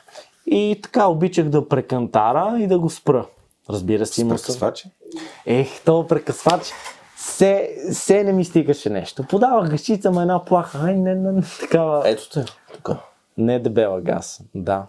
И 0.45 0.79
така 0.83 1.07
обичах 1.07 1.49
да 1.49 1.67
прекантара 1.67 2.57
и 2.59 2.67
да 2.67 2.79
го 2.79 2.89
спра. 2.89 3.25
Разбира 3.69 4.05
се, 4.05 4.21
има 4.21 4.35
Прекъсвачи. 4.35 4.89
Ех, 5.45 5.81
то 5.85 6.07
прекъсвач. 6.07 6.73
Се, 7.17 7.75
се 7.91 8.23
не 8.23 8.33
ми 8.33 8.45
стигаше 8.45 8.89
нещо. 8.89 9.23
Подавах 9.29 9.69
гъщица, 9.69 10.11
ма 10.11 10.21
една 10.21 10.45
плаха. 10.45 10.79
Ай, 10.83 10.95
не, 10.95 11.15
не, 11.15 11.31
не, 11.31 11.41
такава. 11.59 12.09
ето 12.09 12.29
те. 12.29 12.45
Не 13.37 13.59
дебела 13.59 14.01
газ. 14.01 14.41
Да. 14.55 14.85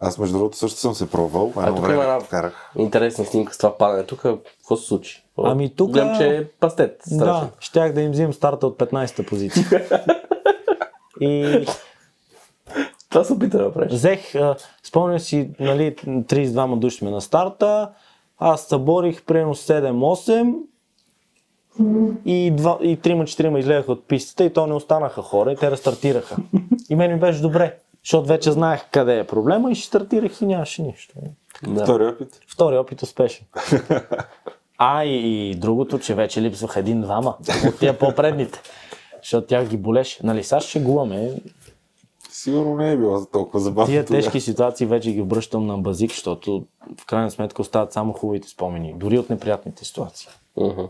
Аз 0.00 0.18
между 0.18 0.34
другото 0.34 0.56
също 0.56 0.78
съм 0.78 0.94
се 0.94 1.10
пробвал. 1.10 1.46
Едно 1.48 1.66
тук 1.66 1.78
има 1.78 1.86
време 1.88 2.02
една- 2.04 2.18
карах. 2.20 2.72
Интересна 2.76 3.24
снимка 3.24 3.54
с 3.54 3.58
това 3.58 3.78
падане. 3.78 4.04
Тук 4.04 4.20
какво 4.20 4.76
се 4.76 4.86
случи? 4.86 5.24
Ами 5.38 5.70
тук- 5.70 5.90
Гледам, 5.90 6.16
че 6.16 6.28
е 6.28 6.44
пастет. 6.44 7.02
Да, 7.08 7.14
Страшен. 7.14 7.48
щях 7.60 7.92
да 7.92 8.00
им 8.00 8.10
взимам 8.10 8.32
старта 8.32 8.66
от 8.66 8.78
15-та 8.78 9.22
позиция. 9.22 9.64
И 11.20 11.64
Това 13.10 13.24
се 13.24 13.32
опита 13.32 13.58
да 13.58 13.64
направиш. 13.64 13.92
взех, 13.92 14.34
а, 14.34 14.56
спомням 14.82 15.18
си, 15.18 15.50
нали, 15.60 15.96
32 15.96 16.44
души 16.76 16.96
сме 16.98 17.10
на 17.10 17.20
старта, 17.20 17.90
аз 18.38 18.62
съборих 18.62 19.22
примерно 19.22 19.54
7-8 19.54 20.54
и, 22.24 22.50
два, 22.50 22.78
и 22.82 22.96
3-4 22.96 23.58
излегаха 23.58 23.92
от 23.92 24.04
пистата 24.04 24.44
и 24.44 24.52
то 24.52 24.66
не 24.66 24.74
останаха 24.74 25.22
хора 25.22 25.52
и 25.52 25.56
те 25.56 25.70
рестартираха. 25.70 26.36
И 26.90 26.96
мен 26.96 27.12
ми 27.12 27.20
беше 27.20 27.40
добре, 27.40 27.78
защото 28.04 28.28
вече 28.28 28.52
знаех 28.52 28.84
къде 28.90 29.18
е 29.18 29.26
проблема 29.26 29.72
и 29.72 29.74
ще 29.74 29.86
стартирах 29.86 30.40
и 30.40 30.46
нямаше 30.46 30.82
нищо. 30.82 31.14
Да. 31.66 31.82
Втори 31.84 32.06
опит. 32.06 32.40
Втори 32.48 32.78
опит 32.78 33.02
успешен. 33.02 33.46
А 34.78 35.04
и, 35.04 35.50
и 35.50 35.54
другото, 35.54 35.98
че 35.98 36.14
вече 36.14 36.42
липсваха 36.42 36.80
един-двама 36.80 37.36
от 37.66 37.78
тия 37.78 37.98
по-предните. 37.98 38.60
Защото 39.22 39.46
тях 39.46 39.68
ги 39.68 39.76
болеше. 39.76 40.26
Нали, 40.26 40.44
сега 40.44 40.60
ще 40.60 40.80
гуваме. 40.80 41.32
Сигурно 42.30 42.76
не 42.76 42.92
е 42.92 42.96
било 42.96 43.18
за 43.18 43.30
толкова 43.30 43.60
забавно. 43.60 43.92
Тия 43.92 44.04
тежки 44.04 44.40
ситуации 44.40 44.86
вече 44.86 45.12
ги 45.12 45.20
обръщам 45.20 45.66
на 45.66 45.78
базик, 45.78 46.10
защото 46.10 46.66
в 47.00 47.06
крайна 47.06 47.30
сметка 47.30 47.62
остават 47.62 47.92
само 47.92 48.12
хубавите 48.12 48.48
спомени, 48.48 48.94
дори 48.96 49.18
от 49.18 49.30
неприятните 49.30 49.84
ситуации. 49.84 50.28
Мгм. 50.56 50.82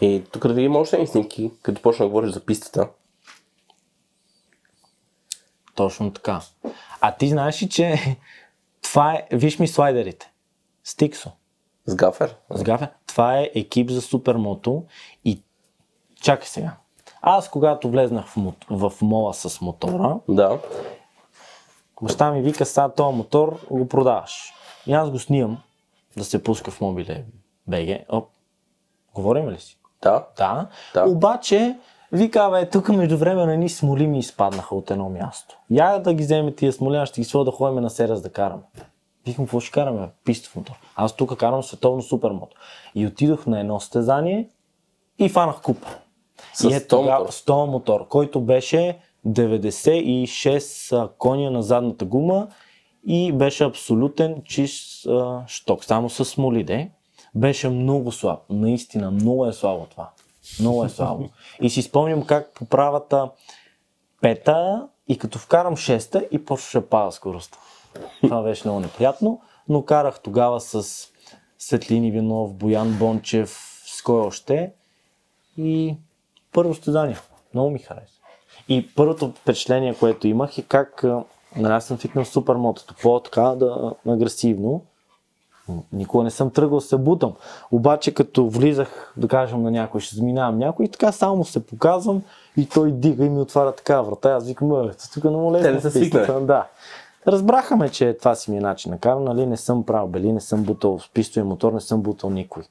И 0.00 0.22
тук 0.32 0.46
да 0.46 0.54
видим 0.54 0.76
още 0.76 1.06
снимки, 1.06 1.50
като 1.62 1.82
почна 1.82 2.04
да 2.04 2.08
говориш 2.08 2.30
за 2.30 2.40
пистата. 2.40 2.88
Точно 5.74 6.12
така. 6.12 6.40
А 7.00 7.12
ти 7.12 7.28
знаеш 7.28 7.62
ли, 7.62 7.68
че 7.68 8.16
това 8.82 9.12
е, 9.14 9.26
виж 9.32 9.58
ми 9.58 9.68
слайдерите. 9.68 10.32
Стиксо. 10.84 11.30
С 11.86 11.94
гафер. 11.94 12.36
С 12.50 12.62
гафе. 12.62 12.88
Това 13.06 13.38
е 13.38 13.50
екип 13.54 13.90
за 13.90 14.02
супермото 14.02 14.84
и 15.24 15.42
чакай 16.22 16.46
сега. 16.46 16.76
Аз 17.22 17.50
когато 17.50 17.90
влезнах 17.90 18.26
в, 18.26 18.36
мот... 18.36 18.56
в 18.70 18.92
мола 19.02 19.34
с 19.34 19.60
мотора, 19.60 20.16
Да. 20.28 20.58
баща 22.02 22.30
ми 22.32 22.42
вика, 22.42 22.66
сега 22.66 22.88
този 22.88 23.16
мотор 23.16 23.66
го 23.70 23.88
продаваш. 23.88 24.52
И 24.86 24.92
аз 24.92 25.10
го 25.10 25.18
снимам 25.18 25.62
да 26.16 26.24
се 26.24 26.42
пуска 26.42 26.70
в 26.70 26.80
мобиле 26.80 27.24
БГ. 27.66 27.88
Оп, 28.08 28.28
говорим 29.14 29.50
ли 29.50 29.58
си? 29.58 29.78
Да. 30.02 30.26
Да. 30.36 30.68
Да. 30.94 31.04
Обаче, 31.08 31.78
вика, 32.12 32.50
бе, 32.50 32.68
тук 32.68 32.88
между 32.88 33.16
време 33.16 33.56
ни 33.56 33.68
смоли 33.68 34.06
ми 34.06 34.18
изпаднаха 34.18 34.74
от 34.74 34.90
едно 34.90 35.08
място. 35.08 35.58
Я 35.70 35.98
да 35.98 36.14
ги 36.14 36.22
вземе 36.22 36.52
тия 36.52 36.72
смоли, 36.72 36.96
аз 36.96 37.08
ще 37.08 37.20
ги 37.20 37.24
своя 37.24 37.44
да 37.44 37.50
ходим 37.50 37.82
на 37.82 37.90
серас 37.90 38.22
да 38.22 38.30
караме. 38.30 38.62
Викам, 39.26 39.44
какво 39.44 39.60
ще 39.60 39.70
караме? 39.70 40.08
Пистов 40.24 40.56
мотор. 40.56 40.74
Аз 40.96 41.16
тук 41.16 41.36
карам 41.36 41.62
световно 41.62 42.02
супермото. 42.02 42.56
И 42.94 43.06
отидох 43.06 43.46
на 43.46 43.60
едно 43.60 43.80
състезание 43.80 44.48
и 45.18 45.28
фанах 45.28 45.62
купа. 45.62 45.88
С 46.54 46.64
и 46.64 46.66
е 46.66 46.80
100 46.80 46.88
тогава- 46.88 47.18
мотор. 47.20 47.32
100 47.32 47.66
мотор, 47.66 48.08
който 48.08 48.40
беше 48.40 48.98
96 49.26 50.92
а, 50.92 51.08
коня 51.18 51.50
на 51.50 51.62
задната 51.62 52.04
гума 52.04 52.48
и 53.06 53.32
беше 53.32 53.64
абсолютен 53.64 54.42
чист 54.44 55.06
а, 55.06 55.42
шток, 55.46 55.84
само 55.84 56.10
с 56.10 56.24
смоли, 56.24 56.64
де. 56.64 56.90
Беше 57.34 57.68
много 57.68 58.12
слаб, 58.12 58.40
наистина, 58.50 59.10
много 59.10 59.46
е 59.46 59.52
слабо 59.52 59.86
това. 59.90 60.10
Много 60.60 60.84
е 60.84 60.88
слабо. 60.88 61.28
И 61.60 61.70
си 61.70 61.82
спомням 61.82 62.26
как 62.26 62.54
по 62.54 62.64
правата 62.64 63.30
пета 64.20 64.88
и 65.08 65.18
като 65.18 65.38
вкарам 65.38 65.76
шеста 65.76 66.26
и 66.30 66.44
почваше 66.44 66.80
да 66.80 66.86
пада 66.86 67.12
скоростта. 67.12 67.58
Това 68.22 68.42
беше 68.42 68.68
много 68.68 68.80
неприятно, 68.80 69.40
но 69.68 69.84
карах 69.84 70.20
тогава 70.20 70.60
с 70.60 71.06
Светлин 71.58 72.04
Иванов, 72.04 72.54
Боян 72.54 72.98
Бончев, 72.98 73.82
с 73.86 74.02
кой 74.02 74.20
още. 74.20 74.72
И 75.56 75.96
първо 76.52 76.74
състезание. 76.74 77.16
Много 77.54 77.70
ми 77.70 77.78
хареса. 77.78 78.20
И 78.68 78.94
първото 78.94 79.32
впечатление, 79.32 79.94
което 79.94 80.26
имах 80.26 80.58
е 80.58 80.62
как 80.62 81.04
нали, 81.56 81.72
аз 81.72 81.84
съм 81.86 81.98
свикнал 81.98 82.24
с 82.24 82.28
супермотото, 82.28 82.94
по-така 83.02 83.42
да 83.42 83.94
агресивно. 84.06 84.84
Никога 85.92 86.24
не 86.24 86.30
съм 86.30 86.50
тръгвал 86.50 86.80
се 86.80 86.96
бутам. 86.96 87.32
Обаче 87.70 88.14
като 88.14 88.48
влизах, 88.48 89.14
да 89.16 89.28
кажем 89.28 89.62
на 89.62 89.70
някой, 89.70 90.00
ще 90.00 90.16
заминавам 90.16 90.58
някой, 90.58 90.84
и 90.84 90.88
така 90.88 91.12
само 91.12 91.36
му 91.36 91.44
се 91.44 91.66
показвам 91.66 92.22
и 92.56 92.68
той 92.68 92.92
дига 92.92 93.24
и 93.24 93.28
ми 93.28 93.40
отваря 93.40 93.72
така 93.72 94.02
врата. 94.02 94.30
Аз 94.30 94.46
викам, 94.46 94.68
«Бе, 94.68 94.90
тук 95.14 95.24
много 95.24 95.52
лесно. 95.52 95.68
Те 95.68 95.74
не 95.74 95.80
са 95.80 95.90
в 95.90 95.92
пистата». 95.92 96.24
свикнали. 96.24 96.46
Да. 96.46 96.66
Разбраха 97.26 97.76
ме, 97.76 97.88
че 97.88 98.16
това 98.18 98.34
си 98.34 98.50
ми 98.50 98.56
е 98.56 98.60
начин 98.60 98.90
на 98.92 98.98
каране, 98.98 99.24
нали, 99.24 99.46
не 99.46 99.56
съм 99.56 99.84
правил 99.84 100.08
бели, 100.08 100.32
не 100.32 100.40
съм 100.40 100.62
бутал 100.62 100.98
с 100.98 101.08
пистови 101.08 101.46
мотор, 101.46 101.72
не 101.72 101.80
съм 101.80 102.02
бутал 102.02 102.30
никой. 102.30 102.62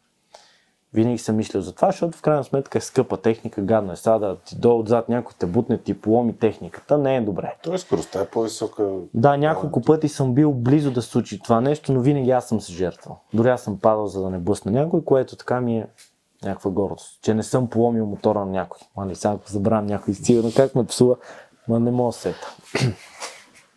Винаги 0.94 1.18
съм 1.18 1.36
мислил 1.36 1.62
за 1.62 1.76
това, 1.76 1.92
защото 1.92 2.18
в 2.18 2.22
крайна 2.22 2.44
сметка 2.44 2.78
е 2.78 2.82
скъпа 2.82 3.18
техника, 3.18 3.62
гадно 3.62 3.92
е 3.92 3.96
сега 3.96 4.20
да 4.20 4.38
ти 4.38 4.56
до 4.56 4.80
отзад 4.80 5.10
някой 5.10 5.34
те 5.40 5.46
бутне, 5.46 5.78
ти 5.78 6.02
поломи 6.02 6.38
техниката, 6.38 6.98
не 6.98 7.16
е 7.16 7.22
добре. 7.22 7.56
Тоест 7.64 7.86
скоростта 7.86 8.22
е 8.22 8.26
по-висока. 8.26 8.90
Да, 9.14 9.38
няколко 9.38 9.82
пъти 9.82 10.10
съм 10.10 10.34
бил 10.34 10.54
близо 10.54 10.92
да 10.92 11.02
се 11.02 11.10
случи 11.10 11.40
това 11.40 11.62
нещо, 11.62 11.94
но 11.94 12.00
винаги 12.00 12.32
аз 12.32 12.48
съм 12.48 12.62
се 12.62 12.74
жертвал. 12.74 13.20
Дори 13.34 13.50
аз 13.50 13.62
съм 13.62 13.80
падал, 13.80 14.08
за 14.08 14.22
да 14.22 14.30
не 14.30 14.38
блъсна 14.38 14.72
някой, 14.72 15.04
което 15.04 15.36
така 15.36 15.62
ми 15.62 15.78
е 15.78 15.88
някаква 16.44 16.72
гордост, 16.72 17.20
че 17.22 17.34
не 17.34 17.44
съм 17.44 17.70
поломил 17.70 18.06
мотора 18.06 18.40
на 18.40 18.52
някой. 18.52 18.80
Мали, 18.98 19.16
сега 19.16 19.34
ако 19.34 19.52
забравям 19.52 19.86
някой 19.86 20.14
сигурно 20.14 20.52
как 20.56 20.76
ме 20.76 20.86
псува, 20.86 21.16
ма 21.68 21.80
не 21.80 21.92
мога 21.92 22.10
да 22.10 22.14
сета. 22.14 22.56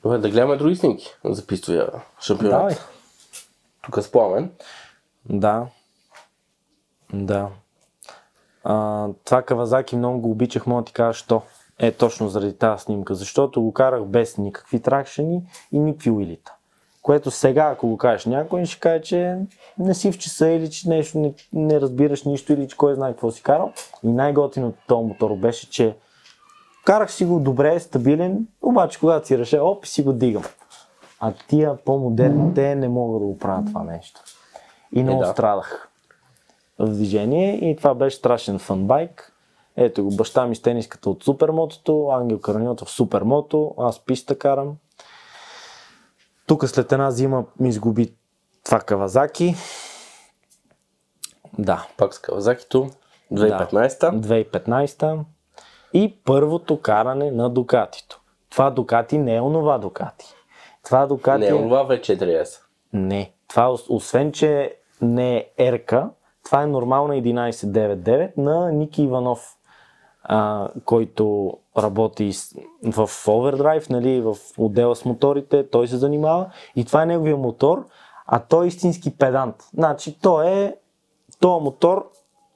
Добре, 0.03 0.19
да 0.19 0.31
гледаме 0.31 0.57
други 0.57 0.77
снимки 0.77 1.07
за 1.25 1.47
пистовия 1.47 1.89
шампионат. 2.21 2.59
Давай. 2.59 2.75
Тук 3.83 3.99
с 4.03 4.11
пламен. 4.11 4.51
Да. 5.29 5.67
Да. 7.13 7.49
А, 8.65 9.09
това 9.25 9.43
Кавазаки 9.43 9.97
много 9.97 10.21
го 10.21 10.31
обичах, 10.31 10.67
мога 10.67 10.83
да 10.83 10.87
ти 10.87 10.93
кажа, 10.93 11.19
що. 11.19 11.43
Е, 11.79 11.93
точно 11.93 12.29
заради 12.29 12.59
тази 12.59 12.83
снимка, 12.83 13.15
защото 13.15 13.63
го 13.63 13.73
карах 13.73 14.05
без 14.05 14.39
никакви 14.39 14.81
тракшени 14.81 15.43
и 15.73 15.79
никакви 15.79 16.11
уилита. 16.11 16.55
Което 17.03 17.31
сега, 17.31 17.65
ако 17.65 17.89
го 17.89 17.97
кажеш 17.97 18.27
някой, 18.27 18.65
ще 18.65 18.81
каже, 18.81 19.03
че 19.03 19.39
не 19.79 19.95
си 19.95 20.13
в 20.13 20.19
часа 20.19 20.49
или 20.49 20.71
че 20.71 20.89
нещо 20.89 21.19
не, 21.19 21.35
не 21.53 21.81
разбираш 21.81 22.25
нищо 22.25 22.53
или 22.53 22.69
че 22.69 22.77
кой 22.77 22.95
знае 22.95 23.13
какво 23.13 23.31
си 23.31 23.43
карал. 23.43 23.73
И 24.03 24.13
най-готиното 24.13 24.79
от 24.79 24.87
този 24.87 25.07
мотор 25.07 25.37
беше, 25.37 25.71
че 25.71 25.97
карах 26.85 27.13
си 27.13 27.25
го 27.25 27.41
добре, 27.41 27.81
стабилен, 27.81 28.47
обаче 28.63 29.01
когато 29.01 29.27
си 29.27 29.39
реше, 29.39 29.59
оп, 29.59 29.87
си 29.87 30.03
го 30.03 30.13
дигам. 30.13 30.45
А 31.21 31.33
тия 31.49 31.77
по-модерните 31.77 32.75
не 32.75 32.89
могат 32.89 33.21
да 33.21 33.27
го 33.27 33.39
правят 33.39 33.67
това 33.67 33.83
нещо. 33.85 34.21
И 34.93 35.03
много 35.03 35.21
да. 35.21 35.27
страдах 35.27 35.92
в 36.83 36.93
движение 36.93 37.71
и 37.71 37.77
това 37.77 37.95
беше 37.95 38.17
страшен 38.17 38.59
фанбайк. 38.59 39.33
Ето 39.77 40.05
го, 40.05 40.17
баща 40.17 40.47
ми 40.47 40.57
с 40.57 40.63
тениската 40.63 41.11
от 41.11 41.25
супермотото, 41.25 42.09
Ангел 42.13 42.41
Караньота 42.41 42.85
в 42.85 42.91
супермото, 42.91 43.75
аз 43.79 44.05
писта 44.05 44.39
карам. 44.39 44.77
Тук 46.47 46.69
след 46.69 46.93
една 46.93 47.11
зима 47.11 47.45
ми 47.61 47.69
изгуби 47.69 48.15
това 48.65 48.81
Кавазаки. 48.81 49.55
Да, 51.59 51.87
Пак 51.97 52.15
с 52.15 52.19
Кавазакито. 52.19 52.91
2015-та. 53.33 54.13
2015 54.13 55.19
и 55.93 56.17
първото 56.25 56.81
каране 56.81 57.31
на 57.31 57.51
Дукатито. 57.51 58.21
Това 58.51 58.71
Дукати 58.71 59.19
не 59.19 59.37
е 59.37 59.41
онова 59.41 59.79
Дукати. 59.79 60.27
Това 60.85 61.07
Дукати 61.07 61.45
Не, 61.45 61.49
това 61.51 61.83
вече 61.83 62.19
4S. 62.19 62.61
Не. 62.93 63.33
Това, 63.49 63.67
ос- 63.69 63.87
освен, 63.89 64.33
че 64.33 64.77
не 65.03 65.37
е 65.37 65.47
ерка, 65.59 66.11
това 66.45 66.63
е 66.63 66.67
нормална 66.67 67.15
1199 67.15 68.37
на 68.37 68.73
Ники 68.73 69.03
Иванов, 69.03 69.57
а, 70.25 70.69
който 70.85 71.53
работи 71.79 72.33
в 72.83 73.09
Overdrive, 73.09 73.91
нали, 73.91 74.21
в 74.21 74.37
отдела 74.59 74.97
с 74.97 75.05
моторите, 75.05 75.71
той 75.71 75.89
се 75.89 75.97
занимава 75.97 76.47
и 76.77 76.85
това 76.85 77.03
е 77.03 77.07
неговия 77.07 77.37
мотор, 77.37 77.87
а 78.27 78.39
той 78.39 78.65
е 78.65 78.69
истински 78.69 79.17
педант. 79.17 79.57
Значи, 79.75 80.19
той 80.21 80.51
е, 80.51 80.75
този 81.41 81.65
мотор, 81.65 82.11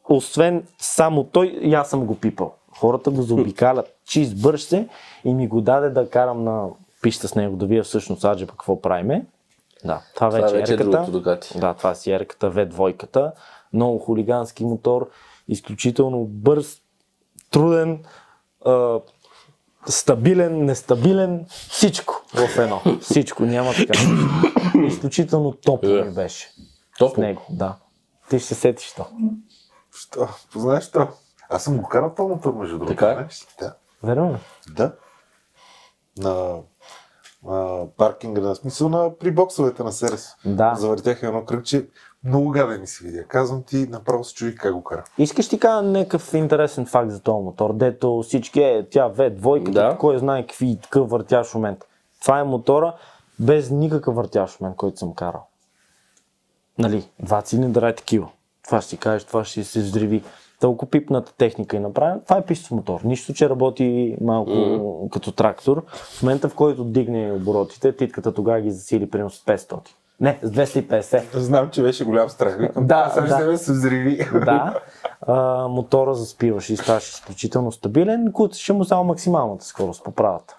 освен 0.09 0.67
само 0.79 1.25
той, 1.25 1.47
и 1.47 1.75
аз 1.75 1.91
съм 1.91 2.07
го 2.07 2.17
пипал. 2.17 2.55
Хората 2.79 3.11
го 3.11 3.23
заобикалят 3.23 3.95
чист 4.05 4.43
бърж 4.43 4.63
се 4.63 4.89
и 5.25 5.35
ми 5.35 5.49
го 5.49 5.61
даде 5.61 5.91
да 5.91 6.11
карам 6.11 6.45
на 6.45 6.69
пища 7.03 7.29
с 7.29 7.35
него, 7.35 7.57
да 7.57 7.67
вия 7.67 7.83
всъщност 7.83 8.25
аджеба 8.25 8.53
какво 8.53 8.81
правиме. 8.81 9.27
Да, 9.85 10.01
това 10.15 10.29
Това 10.31 10.41
вече, 10.41 10.57
вече 10.57 10.75
е 10.75 10.77
другото. 10.77 11.21
Да, 11.59 11.75
това 11.75 11.95
си 11.95 12.13
ерката, 12.13 12.53
V2. 12.53 13.33
Много 13.73 13.99
хулигански 13.99 14.65
мотор, 14.65 15.11
изключително 15.49 16.25
бърз, 16.25 16.83
труден, 17.51 18.05
а, 18.67 19.01
стабилен, 19.87 20.65
нестабилен, 20.65 21.47
всичко 21.49 22.23
в 22.35 22.59
едно. 22.59 22.81
Всичко, 23.01 23.43
няма 23.45 23.73
така. 23.73 23.99
Изключително 24.87 25.53
топло 25.53 25.91
ми 25.91 26.15
беше 26.15 26.49
с 26.49 26.99
Топло. 26.99 27.23
него, 27.23 27.43
да. 27.51 27.77
Ти 28.31 28.39
ще 28.39 28.49
се 28.49 28.55
сетиш 28.55 28.93
то. 28.93 29.07
Що? 29.97 30.29
Познаеш 30.53 30.91
то? 30.91 31.09
Аз 31.51 31.65
съм 31.65 31.77
го 31.77 31.89
карал 31.89 32.15
този 32.17 32.29
мотор, 32.29 32.55
между 32.55 32.79
другото. 32.79 32.97
Така 32.97 33.11
е? 33.11 33.15
знаеш 33.15 33.43
ли? 33.43 33.47
Да. 33.61 33.75
Верно? 34.03 34.39
Да. 34.71 34.93
На 36.19 36.57
а, 37.49 37.87
паркинга, 37.97 38.41
на 38.41 38.55
смисъл 38.57 38.89
на 38.89 39.19
при 39.19 39.31
боксовете 39.31 39.83
на 39.83 39.93
Серес. 39.93 40.29
Да. 40.45 40.75
Завъртях 40.75 41.23
едно 41.23 41.45
кръгче. 41.45 41.89
Много 42.27 42.51
гаден 42.51 42.81
ми 42.81 42.87
се 42.87 43.05
видя. 43.05 43.25
Казвам 43.25 43.63
ти, 43.63 43.77
направо 43.77 44.25
се 44.25 44.35
чуди 44.35 44.55
как 44.55 44.73
го 44.73 44.85
кара. 44.85 45.05
Искаш 45.19 45.49
ти 45.49 45.59
кажа 45.59 45.83
някакъв 45.83 46.35
интересен 46.35 46.87
факт 46.87 47.11
за 47.11 47.21
този 47.21 47.45
мотор, 47.45 47.73
дето 47.75 48.23
всички 48.23 48.61
е, 48.61 48.87
тя 48.91 49.11
V2, 49.11 49.71
Да. 49.71 49.97
кой 50.01 50.19
знае 50.19 50.47
какви 50.47 50.79
такъв 50.83 51.11
въртящ 51.11 51.55
момент. 51.55 51.79
Това 52.23 52.39
е 52.39 52.45
мотора 52.45 52.95
без 53.39 53.71
никакъв 53.71 54.15
въртящ 54.15 54.61
момент, 54.61 54.77
който 54.77 54.99
съм 54.99 55.15
карал. 55.15 55.47
Нали, 56.79 57.09
два 57.23 57.43
цилиндъра 57.43 57.89
е 57.89 57.95
такива. 57.95 58.29
Това 58.65 58.81
ще 58.81 58.91
си 58.91 58.97
кажеш, 58.97 59.25
това 59.25 59.45
ще 59.45 59.65
се 59.65 59.81
взриви. 59.81 60.23
Толкова 60.61 60.91
пипната 60.91 61.33
техника 61.33 61.77
е 61.77 61.81
направена. 61.81 62.25
Това 62.25 62.37
е 62.37 62.45
пистов 62.45 62.71
мотор. 62.71 63.01
Нищо, 63.05 63.35
че 63.35 63.49
работи 63.49 64.17
малко 64.21 64.51
mm. 64.51 65.11
като 65.11 65.33
трактор. 65.33 65.85
В 65.87 66.23
момента, 66.23 66.49
в 66.49 66.55
който 66.55 66.85
дигне 66.85 67.33
оборотите, 67.33 67.97
титката 67.97 68.35
тогава 68.35 68.61
ги 68.61 68.71
засили 68.71 69.11
примерно 69.11 69.31
с 69.31 69.45
500. 69.45 69.79
Не, 70.21 70.39
с 70.43 70.51
250. 70.51 71.39
Знам, 71.39 71.71
че 71.71 71.83
беше 71.83 72.05
голям 72.05 72.29
страх. 72.31 72.57
Викам, 72.59 72.87
Да, 72.87 73.11
сега 73.15 73.27
да. 73.27 73.35
ще 73.35 73.45
ме 73.45 73.57
се 73.57 73.73
взриви. 73.73 74.29
Да. 74.45 74.81
А, 75.21 75.69
мотора 75.69 76.15
заспиваше 76.15 76.73
и 76.73 76.77
ставаше 76.77 77.09
изключително 77.09 77.73
стабилен. 77.73 78.33
Куцаше 78.33 78.73
му 78.73 78.85
само 78.85 79.05
максималната 79.05 79.65
скорост 79.65 80.05
по 80.05 80.11
правата. 80.11 80.57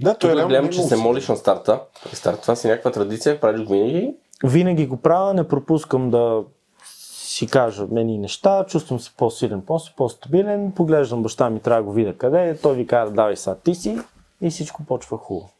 Да, 0.00 0.14
той 0.14 0.30
реално 0.36 0.48
гледам, 0.48 0.68
че 0.70 0.82
се 0.82 0.96
молиш 0.96 1.28
на 1.28 1.36
старта. 1.36 1.80
При 2.04 2.16
старта 2.16 2.42
това 2.42 2.56
си 2.56 2.68
някаква 2.68 2.90
традиция, 2.90 3.40
правиш 3.40 3.66
го 3.66 3.72
винаги. 3.72 4.14
Винаги 4.44 4.86
го 4.86 4.96
правя, 4.96 5.34
не 5.34 5.48
пропускам 5.48 6.10
да 6.10 6.42
си 6.84 7.46
кажа 7.46 7.86
мени 7.90 8.18
неща, 8.18 8.64
чувствам 8.68 9.00
се 9.00 9.10
по-силен, 9.16 9.62
по-стабилен, 9.96 10.72
поглеждам 10.72 11.22
баща 11.22 11.50
ми, 11.50 11.60
трябва 11.60 11.82
да 11.82 11.86
го 11.86 11.92
видя 11.92 12.14
къде 12.16 12.48
е, 12.48 12.56
той 12.56 12.74
ви 12.74 12.86
казва, 12.86 13.14
давай 13.14 13.36
сега 13.36 13.56
ти 13.64 13.74
си 13.74 13.98
и 14.40 14.50
всичко 14.50 14.82
почва 14.84 15.18
хубаво. 15.18 15.50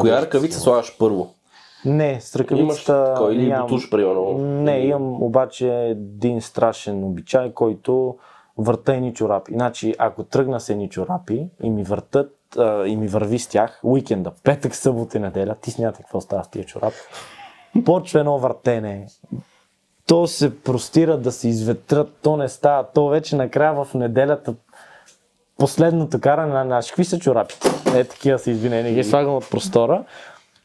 Коя 0.00 0.22
ръкавица 0.22 0.60
слагаш 0.60 0.96
първо? 0.98 1.34
Не, 1.84 2.20
с 2.20 2.34
Имаш 2.34 2.36
ръкавицата 2.36 3.14
кой 3.16 3.34
или 3.34 3.46
нямам- 3.48 3.66
бутуш, 3.66 3.90
примерно? 3.90 4.38
Не, 4.38 4.78
имам 4.78 5.22
обаче 5.22 5.68
един 5.68 6.40
страшен 6.40 7.04
обичай, 7.04 7.52
който 7.52 8.16
върта 8.58 8.94
едни 8.94 9.14
чорапи. 9.14 9.52
Значи, 9.52 9.94
ако 9.98 10.22
тръгна 10.22 10.60
с 10.60 10.68
едни 10.68 10.88
чорапи 10.88 11.46
и 11.62 11.70
ми 11.70 11.84
въртат 11.84 12.36
а, 12.58 12.86
и 12.86 12.96
ми 12.96 13.08
върви 13.08 13.38
с 13.38 13.48
тях, 13.48 13.80
уикенда, 13.82 14.32
петък, 14.44 14.74
събота 14.74 15.18
и 15.18 15.20
неделя, 15.20 15.54
ти 15.60 15.70
смятай 15.70 16.02
какво 16.02 16.20
става 16.20 16.44
с 16.44 16.48
тия 16.48 16.64
чорапи. 16.64 16.96
Почва 17.84 18.20
едно 18.20 18.38
въртене. 18.38 19.06
То 20.06 20.26
се 20.26 20.62
простира 20.62 21.18
да 21.18 21.32
се 21.32 21.48
изветрат, 21.48 22.12
то 22.22 22.36
не 22.36 22.48
става. 22.48 22.84
То 22.94 23.08
вече 23.08 23.36
накрая 23.36 23.84
в 23.84 23.94
неделята 23.94 24.54
последното 25.58 26.20
каране 26.20 26.52
на 26.52 26.64
наши. 26.64 26.90
Какви 26.90 27.04
са 27.04 27.18
чорапите? 27.18 27.68
Е, 27.94 28.04
такива 28.04 28.38
са 28.38 28.50
извинени. 28.50 28.94
Ги 28.94 29.04
слагам 29.04 29.34
от 29.34 29.50
простора. 29.50 30.04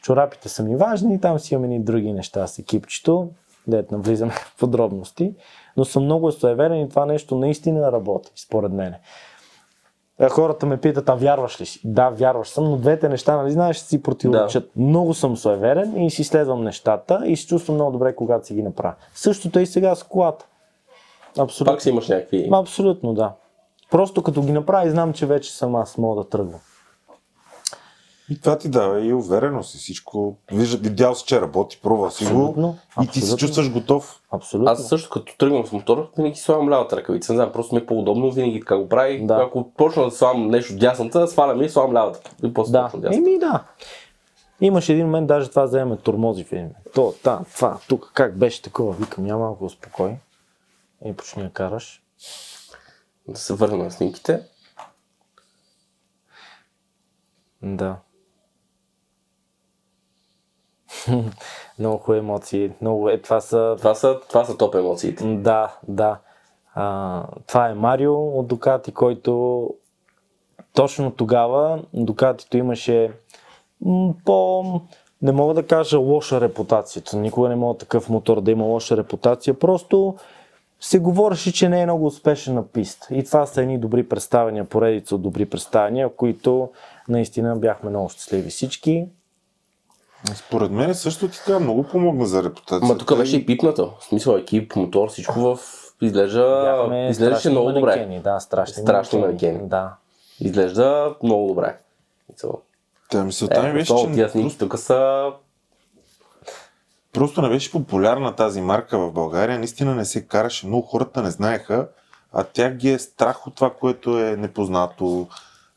Чорапите 0.06 0.50
са 0.50 0.64
ми 0.64 0.76
важни, 0.76 1.22
там 1.22 1.40
си 1.40 1.54
имаме 1.54 1.76
и 1.76 1.80
други 1.80 2.14
неща 2.14 2.48
с 2.48 2.60
екипчето, 2.60 3.30
дето 3.68 3.98
навлизаме 3.98 4.32
в 4.56 4.60
подробности. 4.60 5.34
Но 5.78 5.86
съм 5.86 6.04
много 6.04 6.32
суеверен 6.32 6.82
и 6.82 6.90
това 6.90 7.06
нещо 7.06 7.36
наистина 7.36 7.92
работи, 7.92 8.32
според 8.36 8.72
мен. 8.72 8.94
Хората 10.30 10.66
ме 10.66 10.78
питат, 10.78 11.10
а 11.10 11.16
вярваш 11.16 11.62
ли 11.62 11.66
си? 11.66 11.82
Да, 11.84 12.10
вярваш 12.10 12.48
съм, 12.48 12.64
но 12.64 12.78
двете 12.78 13.10
неща, 13.10 13.38
нали 13.38 13.52
знаеш, 13.52 13.78
си 13.78 14.04
противоречат. 14.04 14.72
Да. 14.76 14.84
Много 14.84 15.14
съм 15.14 15.38
суеверен 15.38 16.04
и 16.04 16.12
си 16.12 16.24
следвам 16.24 16.64
нещата 16.64 17.22
и 17.26 17.36
се 17.36 17.48
чувствам 17.48 17.76
много 17.76 17.92
добре, 17.92 18.16
когато 18.16 18.48
си 18.48 18.54
ги 18.54 18.64
направя. 18.64 18.96
Същото 19.14 19.60
е 19.60 19.62
и 19.62 19.66
сега 19.66 19.96
с 19.96 20.04
колата. 20.04 20.46
Абсолютно. 21.40 21.74
Пак 21.74 21.82
си 21.82 21.90
имаш 21.90 22.08
някакви... 22.08 22.50
Абсолютно, 22.54 23.14
да. 23.14 23.34
Просто 23.92 24.24
като 24.24 24.42
ги 24.42 24.52
направя 24.52 24.88
и 24.88 24.92
знам, 24.92 25.14
че 25.14 25.26
вече 25.26 25.58
съм 25.58 25.76
аз, 25.76 25.98
мога 25.98 26.24
да 26.24 26.30
тръгвам. 26.30 26.60
И 28.30 28.40
това 28.40 28.58
ти 28.58 28.70
дава 28.70 29.02
и 29.02 29.14
увереност 29.14 29.76
и 29.76 29.78
всичко. 29.78 30.38
Вижда, 30.52 30.78
видял 30.78 31.16
си, 31.16 31.26
че 31.26 31.42
работи, 31.42 31.80
пробва 31.84 32.12
си 32.12 32.26
го 32.26 32.76
и 33.04 33.08
ти 33.08 33.22
се 33.22 33.36
чувстваш 33.36 33.72
готов. 33.72 34.22
Абсолютно. 34.32 34.72
Аз 34.72 34.88
също 34.88 35.10
като 35.10 35.38
тръгвам 35.38 35.66
с 35.68 35.72
мотор, 35.72 36.12
винаги 36.18 36.36
слагам 36.36 36.70
лявата 36.70 36.98
ръкавица. 36.98 37.34
Не 37.34 37.38
знам, 37.38 37.52
просто 37.52 37.76
ми 37.76 37.82
е 37.82 37.86
по-удобно, 37.86 38.32
винаги 38.32 38.60
така 38.60 38.78
го 38.78 38.90
прави. 38.90 39.26
Да. 39.26 39.44
Ако 39.48 39.72
почна 39.72 40.04
да 40.04 40.12
слагам 40.12 40.48
нещо 40.48 40.76
дясната, 40.76 41.28
свалям 41.28 41.62
и 41.62 41.70
слагам 41.70 41.94
лявата. 41.94 42.32
И 42.44 42.54
после 42.54 42.72
Да, 42.72 42.82
дясната. 42.82 43.16
еми 43.18 43.40
да. 43.40 43.64
Имаше 44.62 44.94
един 44.94 45.06
момент, 45.06 45.28
даже 45.28 45.50
това 45.50 45.64
вземе 45.66 45.98
тормози 45.98 46.44
в 46.44 46.52
един. 46.54 46.70
То, 46.96 47.14
та, 47.24 47.40
това, 47.56 47.80
тук, 47.88 48.12
как 48.14 48.38
беше 48.38 48.62
такова? 48.62 48.94
Викам, 48.94 49.26
няма 49.26 49.40
малко 49.40 49.66
успокой. 49.66 50.16
И 51.06 51.14
почни 51.14 51.44
да 51.44 51.50
караш. 51.50 52.02
Да 53.28 53.40
се 53.40 53.54
върна 53.54 53.84
на 53.84 53.92
снимките. 53.92 54.42
Да. 57.64 57.96
Много 61.80 61.98
хубави 61.98 62.20
емоции. 62.20 62.72
Много 62.82 63.10
е, 63.10 63.22
това 63.22 63.42
са... 63.42 63.76
Това 63.78 63.96
са, 63.96 64.20
това 64.30 64.46
са 64.46 64.58
топ 64.58 64.76
емоциите. 64.76 65.24
Да, 65.36 65.78
да. 65.88 66.18
А, 66.76 67.24
това 67.48 67.70
е 67.70 67.74
Марио 67.74 68.40
от 68.40 68.48
Дукати, 68.48 68.92
който 68.92 69.70
точно 70.74 71.12
тогава 71.12 71.80
Дукатито 71.94 72.58
имаше 72.58 73.12
по... 74.26 74.64
Не 75.22 75.32
мога 75.32 75.54
да 75.54 75.68
кажа 75.68 76.00
лоша 76.00 76.42
репутация. 76.42 77.04
Никога 77.14 77.50
не 77.50 77.56
мога 77.56 77.78
такъв 77.78 78.10
мотор 78.10 78.42
да 78.42 78.52
има 78.52 78.66
лоша 78.66 78.98
репутация. 78.98 79.54
Просто 79.60 80.16
се 80.80 81.00
говореше, 81.00 81.54
че 81.54 81.70
не 81.70 81.82
е 81.82 81.86
много 81.86 82.06
успешен 82.06 82.56
на 82.56 82.68
писта. 82.68 83.08
И 83.12 83.24
това 83.24 83.46
са 83.46 83.62
едни 83.62 83.78
добри 83.78 84.10
представения, 84.10 84.66
поредица 84.66 85.16
от 85.16 85.22
добри 85.22 85.46
представения, 85.46 86.10
които 86.10 86.70
наистина 87.10 87.56
бяхме 87.56 87.90
много 87.90 88.10
щастливи 88.10 88.50
всички. 88.50 89.08
Според 90.34 90.72
мен 90.72 90.96
също 90.96 91.28
така 91.30 91.60
много 91.60 91.84
помогна 91.84 92.26
за 92.26 92.44
репутацията. 92.44 92.86
Ма 92.86 92.98
тук 92.98 93.18
беше 93.18 93.36
и 93.38 93.46
пипната. 93.46 93.86
В 93.86 94.04
смисъл 94.04 94.36
екип, 94.36 94.76
мотор, 94.76 95.10
всичко 95.10 95.40
в... 95.40 95.60
Изглежда... 96.02 97.08
Изглеждаше 97.10 97.50
много 97.50 97.72
добре. 97.72 97.82
манекени, 97.82 98.20
Да, 98.20 98.40
страшни, 98.40 98.74
Страшни 98.84 99.20
манекени. 99.20 99.70
Да. 99.70 99.96
Изглежда 100.40 101.16
много 101.24 101.48
добре. 101.48 101.78
Та 103.10 103.24
мисълта 103.24 103.64
ми 103.64 103.70
Е, 103.70 103.74
беше, 103.74 103.96
че 103.96 104.12
тия 104.14 104.30
снимки 104.30 104.58
тук 104.58 104.78
са... 104.80 105.26
просто 107.14 107.42
не 107.42 107.50
беше 107.50 107.72
популярна 107.72 108.36
тази 108.36 108.62
марка 108.62 109.00
в 109.00 109.12
България. 109.12 109.60
Наистина 109.60 109.96
не 109.96 110.06
се 110.06 110.28
караше. 110.28 110.68
Много 110.68 110.88
хората 110.88 111.22
не 111.22 111.32
знаеха, 111.32 111.88
а 112.34 112.44
тях 112.44 112.74
ги 112.76 112.90
е 112.90 113.00
страх 113.00 113.48
от 113.48 113.56
това, 113.56 113.74
което 113.74 114.20
е 114.20 114.36
непознато, 114.36 115.28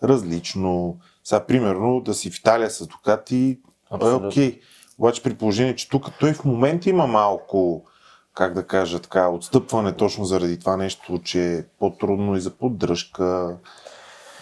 различно. 0.03 0.97
Сега, 1.25 1.45
примерно, 1.45 2.01
да 2.01 2.15
си 2.15 2.31
в 2.31 2.39
Италия 2.39 2.71
с 2.71 2.87
Дукати, 2.87 3.59
е 3.93 3.95
Абсолютно. 3.95 4.29
окей. 4.29 4.61
Обаче 4.99 5.23
при 5.23 5.35
положение, 5.35 5.77
че 5.77 5.89
тук 5.89 6.11
той 6.21 6.33
в 6.33 6.45
момента 6.45 6.91
има 6.91 7.07
малко, 7.07 7.85
как 8.35 8.55
да 8.55 8.67
кажа 8.67 8.99
така, 8.99 9.29
отстъпване 9.29 9.93
точно 9.93 10.25
заради 10.25 10.59
това 10.59 10.77
нещо, 10.77 11.21
че 11.25 11.55
е 11.55 11.63
по-трудно 11.79 12.37
и 12.37 12.41
за 12.41 12.51
поддръжка. 12.51 13.57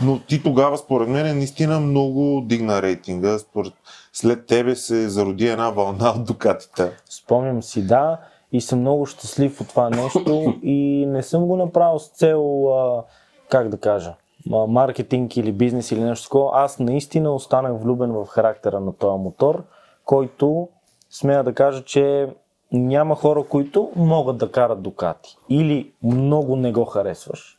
Но 0.00 0.18
ти 0.18 0.42
тогава, 0.42 0.78
според 0.78 1.08
мен, 1.08 1.38
наистина 1.38 1.80
много 1.80 2.42
дигна 2.46 2.82
рейтинга. 2.82 3.38
Според... 3.38 3.72
След 4.12 4.46
тебе 4.46 4.76
се 4.76 5.08
зароди 5.08 5.46
една 5.46 5.70
вълна 5.70 6.10
от 6.10 6.24
Дукатите. 6.24 6.92
Спомням 7.10 7.62
си, 7.62 7.86
да, 7.86 8.18
и 8.52 8.60
съм 8.60 8.80
много 8.80 9.06
щастлив 9.06 9.60
от 9.60 9.68
това 9.68 9.90
нещо 9.90 10.54
и 10.62 11.06
не 11.08 11.22
съм 11.22 11.46
го 11.46 11.56
направил 11.56 11.98
с 11.98 12.08
цел, 12.08 12.72
а, 12.74 13.04
как 13.48 13.68
да 13.68 13.80
кажа, 13.80 14.14
маркетинг 14.50 15.36
или 15.36 15.52
бизнес 15.52 15.92
или 15.92 16.00
нещо 16.00 16.24
такова. 16.24 16.50
Аз 16.54 16.78
наистина 16.78 17.34
останах 17.34 17.72
влюбен 17.82 18.12
в 18.12 18.26
характера 18.26 18.80
на 18.80 18.92
този 18.92 19.22
мотор, 19.22 19.64
който 20.04 20.68
смея 21.10 21.44
да 21.44 21.54
кажа, 21.54 21.84
че 21.84 22.28
няма 22.72 23.16
хора, 23.16 23.44
които 23.44 23.90
могат 23.96 24.38
да 24.38 24.52
карат 24.52 24.82
Дукати. 24.82 25.36
Или 25.48 25.92
много 26.02 26.56
не 26.56 26.72
го 26.72 26.84
харесваш. 26.84 27.58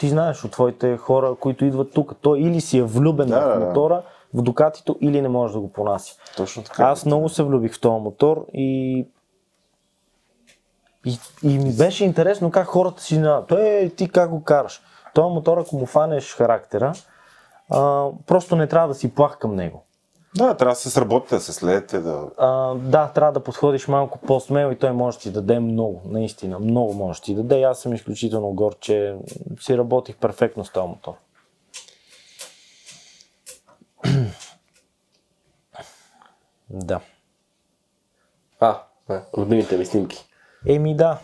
Ти 0.00 0.08
знаеш 0.08 0.44
от 0.44 0.50
твоите 0.50 0.96
хора, 0.96 1.34
които 1.40 1.64
идват 1.64 1.92
тук, 1.92 2.14
той 2.20 2.40
или 2.40 2.60
си 2.60 2.78
е 2.78 2.82
влюбен 2.82 3.28
Да, 3.28 3.40
в 3.40 3.60
мотора, 3.60 4.02
в 4.34 4.42
Дукатито, 4.42 4.96
или 5.00 5.22
не 5.22 5.28
може 5.28 5.54
да 5.54 5.60
го 5.60 5.72
понаси. 5.72 6.16
Точно 6.36 6.62
така. 6.62 6.84
Аз 6.84 7.06
много 7.06 7.28
се 7.28 7.42
влюбих 7.42 7.74
в 7.74 7.80
този 7.80 8.02
мотор 8.02 8.46
и, 8.54 9.06
и, 11.06 11.18
и 11.42 11.58
ми 11.58 11.76
беше 11.76 12.04
интересно 12.04 12.50
как 12.50 12.66
хората 12.66 13.02
си 13.02 13.18
на... 13.18 13.44
Е, 13.50 13.88
ти 13.88 14.08
как 14.08 14.30
го 14.30 14.44
караш? 14.44 14.82
Този 15.14 15.34
мотор, 15.34 15.58
ако 15.58 15.76
му 15.76 15.86
фанеш 15.86 16.34
характера, 16.34 16.92
а, 17.70 18.08
просто 18.26 18.56
не 18.56 18.66
трябва 18.66 18.88
да 18.88 18.94
си 18.94 19.14
плах 19.14 19.38
към 19.38 19.54
него. 19.54 19.84
Да, 20.36 20.56
трябва 20.56 20.72
да 20.72 20.76
се 20.80 20.90
сработите, 20.90 21.34
да 21.34 21.40
се 21.40 21.52
следите, 21.52 21.98
да... 21.98 22.30
А, 22.38 22.74
да, 22.74 23.08
трябва 23.08 23.32
да 23.32 23.40
подходиш 23.40 23.88
малко 23.88 24.18
по-смело 24.18 24.72
и 24.72 24.78
той 24.78 24.92
може 24.92 25.16
да 25.16 25.22
ти 25.22 25.30
даде 25.30 25.60
много, 25.60 26.02
наистина, 26.04 26.58
много 26.58 26.94
може 26.94 27.20
да 27.20 27.24
ти 27.24 27.34
даде. 27.34 27.62
Аз 27.62 27.78
съм 27.78 27.94
изключително 27.94 28.52
гор, 28.52 28.76
че 28.80 29.16
си 29.60 29.78
работих 29.78 30.16
перфектно 30.16 30.64
с 30.64 30.72
този 30.72 30.88
мотор. 30.88 31.12
да. 36.70 37.00
А, 38.60 38.82
не, 39.08 39.20
любимите 39.38 39.76
ми 39.76 39.86
снимки. 39.86 40.24
Еми 40.66 40.96
да, 40.96 41.18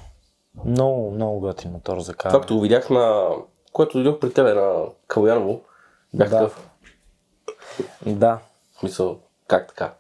много, 0.65 1.11
много 1.11 1.41
готин 1.41 1.71
мотор 1.71 2.01
за 2.01 2.15
каране. 2.15 2.33
Това 2.33 2.41
като 2.41 2.55
го 2.55 2.61
видях 2.61 2.91
на... 2.91 3.29
Което 3.73 3.93
дойдох 3.93 4.19
при 4.19 4.33
тебе 4.33 4.55
на 4.55 4.85
Калуяново, 5.07 5.61
бях 6.15 6.29
Да. 6.31 6.37
такъв. 6.39 6.71
Да. 8.07 8.39
В 8.77 8.79
смисъл, 8.81 9.19
как 9.49 9.69
така? 9.69 9.95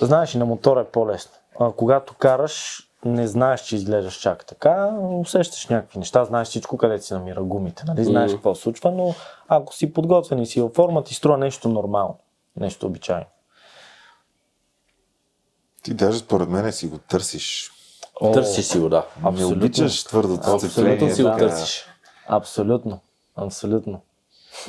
Знаеш, 0.00 0.34
и 0.34 0.38
на 0.38 0.46
мотора 0.46 0.80
е 0.80 0.84
по-лесно. 0.84 1.32
А, 1.60 1.72
когато 1.72 2.14
караш, 2.14 2.82
не 3.04 3.26
знаеш, 3.26 3.60
че 3.60 3.76
изглеждаш 3.76 4.14
чак 4.14 4.46
така, 4.46 4.90
усещаш 5.20 5.68
някакви 5.68 5.98
неща, 5.98 6.24
знаеш 6.24 6.48
всичко 6.48 6.76
къде 6.76 6.98
си 6.98 7.14
намира 7.14 7.42
гумите, 7.42 7.84
нали? 7.86 8.04
знаеш 8.04 8.30
Мгм. 8.30 8.36
какво 8.38 8.54
се 8.54 8.62
случва, 8.62 8.90
но 8.90 9.14
ако 9.48 9.74
си 9.74 9.92
подготвен 9.92 10.38
и 10.38 10.46
си 10.46 10.60
във 10.60 10.72
форма, 10.72 11.04
ти 11.04 11.14
струва 11.14 11.38
нещо 11.38 11.68
нормално, 11.68 12.18
нещо 12.56 12.86
обичайно. 12.86 13.26
Ти 15.82 15.94
даже 15.94 16.18
според 16.18 16.48
мен 16.48 16.72
си 16.72 16.86
го 16.88 16.98
търсиш. 16.98 17.72
О, 18.20 18.32
Търсиш 18.32 18.64
си 18.64 18.78
го, 18.78 18.88
да. 18.88 19.06
Не 19.22 19.28
Абсолютно. 19.28 19.56
обичаш 19.56 20.04
твърдото 20.04 20.50
Абсолютно 20.50 21.10
си 21.10 21.22
го 21.22 21.28
така. 21.28 21.38
търсиш. 21.38 21.86
Абсолютно. 22.28 22.98
Абсолютно. 23.36 24.00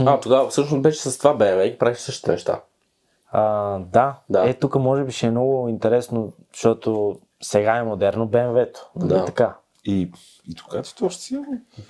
А, 0.05 0.19
тогава 0.19 0.49
всъщност 0.49 0.81
беше 0.81 0.99
с 1.01 1.17
това 1.17 1.37
BMW 1.37 1.63
и 1.63 1.77
правиш 1.77 1.97
същите 1.97 2.31
неща. 2.31 2.61
А, 3.31 3.41
да. 3.79 4.15
Да. 4.29 4.49
Е, 4.49 4.53
тук 4.53 4.75
може 4.75 5.03
би 5.03 5.11
ще 5.11 5.27
е 5.27 5.31
много 5.31 5.67
интересно, 5.69 6.31
защото 6.53 7.19
сега 7.43 7.75
е 7.75 7.83
модерно 7.83 8.27
BMW-то. 8.27 8.89
Нали 8.95 9.09
Да. 9.09 9.25
така? 9.25 9.55
И, 9.85 10.11
и 10.47 10.53
Дукатито 10.53 11.05
още 11.05 11.23
си. 11.23 11.39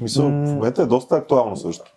Мисъл, 0.02 0.26
в 0.26 0.30
момента 0.30 0.82
е 0.82 0.86
доста 0.86 1.16
актуално 1.16 1.58
също. 1.58 1.94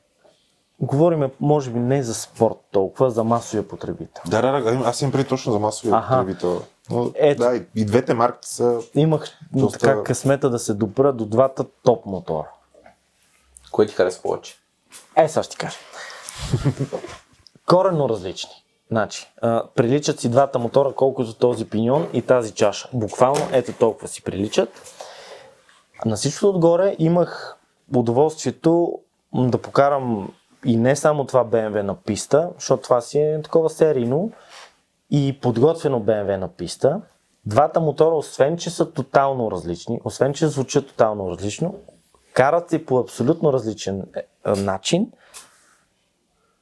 Говориме, 0.81 1.31
може 1.41 1.71
би, 1.71 1.79
не 1.79 2.03
за 2.03 2.15
спорт 2.15 2.55
толкова, 2.73 3.11
за 3.11 3.25
масовия 3.25 3.69
потребител. 3.69 4.23
Да, 4.27 4.43
да, 4.43 4.61
да, 4.63 4.83
аз 4.85 5.03
имам 5.03 5.13
преди 5.13 5.29
точно 5.29 5.53
за 5.53 5.59
масовия 5.59 5.97
Аха. 5.97 6.19
потребител. 6.19 6.63
Но, 6.91 7.13
Ето. 7.15 7.43
Да, 7.43 7.61
и, 7.75 7.85
двете 7.85 8.15
марки 8.15 8.49
са... 8.49 8.81
Имах 8.95 9.39
Доста- 9.53 9.79
така 9.79 10.03
късмета 10.03 10.51
да 10.51 10.59
се 10.59 10.75
допра 10.75 11.13
до 11.13 11.27
двата 11.27 11.65
топ 11.83 12.07
мотора. 12.07 12.49
Кое 13.73 13.87
ти 13.87 13.95
харесва 13.95 14.23
повече? 14.23 14.57
Е, 15.17 15.29
сега 15.29 15.43
ще 15.43 15.51
ти 15.51 15.57
кажа. 15.57 15.77
Коренно 17.67 18.09
различни. 18.09 18.51
Значи, 18.91 19.33
а, 19.43 19.65
приличат 19.75 20.21
си 20.21 20.29
двата 20.29 20.59
мотора, 20.59 20.93
колкото 20.93 21.35
този 21.35 21.65
пиньон 21.71 22.09
и 22.13 22.23
тази 22.23 22.53
чаша. 22.53 22.89
Буквално 22.93 23.49
ето 23.53 23.73
толкова 23.73 24.09
си 24.09 24.23
приличат. 24.23 24.69
На 26.05 26.17
всичко 26.17 26.47
отгоре 26.47 26.97
имах 26.99 27.57
удоволствието 27.97 28.99
да 29.35 29.59
покарам 29.59 30.33
и 30.65 30.77
не 30.77 30.97
само 30.97 31.25
това 31.25 31.45
BMW 31.45 31.83
на 31.83 31.95
писта, 31.97 32.49
защото 32.59 32.83
това 32.83 33.01
си 33.01 33.19
е 33.19 33.43
такова 33.43 33.71
серийно 33.71 34.33
и 35.11 35.39
подготвено 35.43 36.01
BMW 36.01 36.37
на 36.37 36.49
писта. 36.49 37.01
Двата 37.47 37.81
мотора, 37.81 38.15
освен 38.15 38.57
че 38.57 38.71
са 38.71 38.93
тотално 38.93 39.51
различни, 39.51 40.01
освен 40.05 40.35
че 40.35 40.49
звучат 40.49 40.89
тотално 40.89 41.31
различно, 41.31 41.75
карат 42.33 42.71
се 42.71 42.87
по 42.87 42.99
абсолютно 42.99 43.53
различен 43.53 44.07
е, 44.17 44.51
начин. 44.51 45.13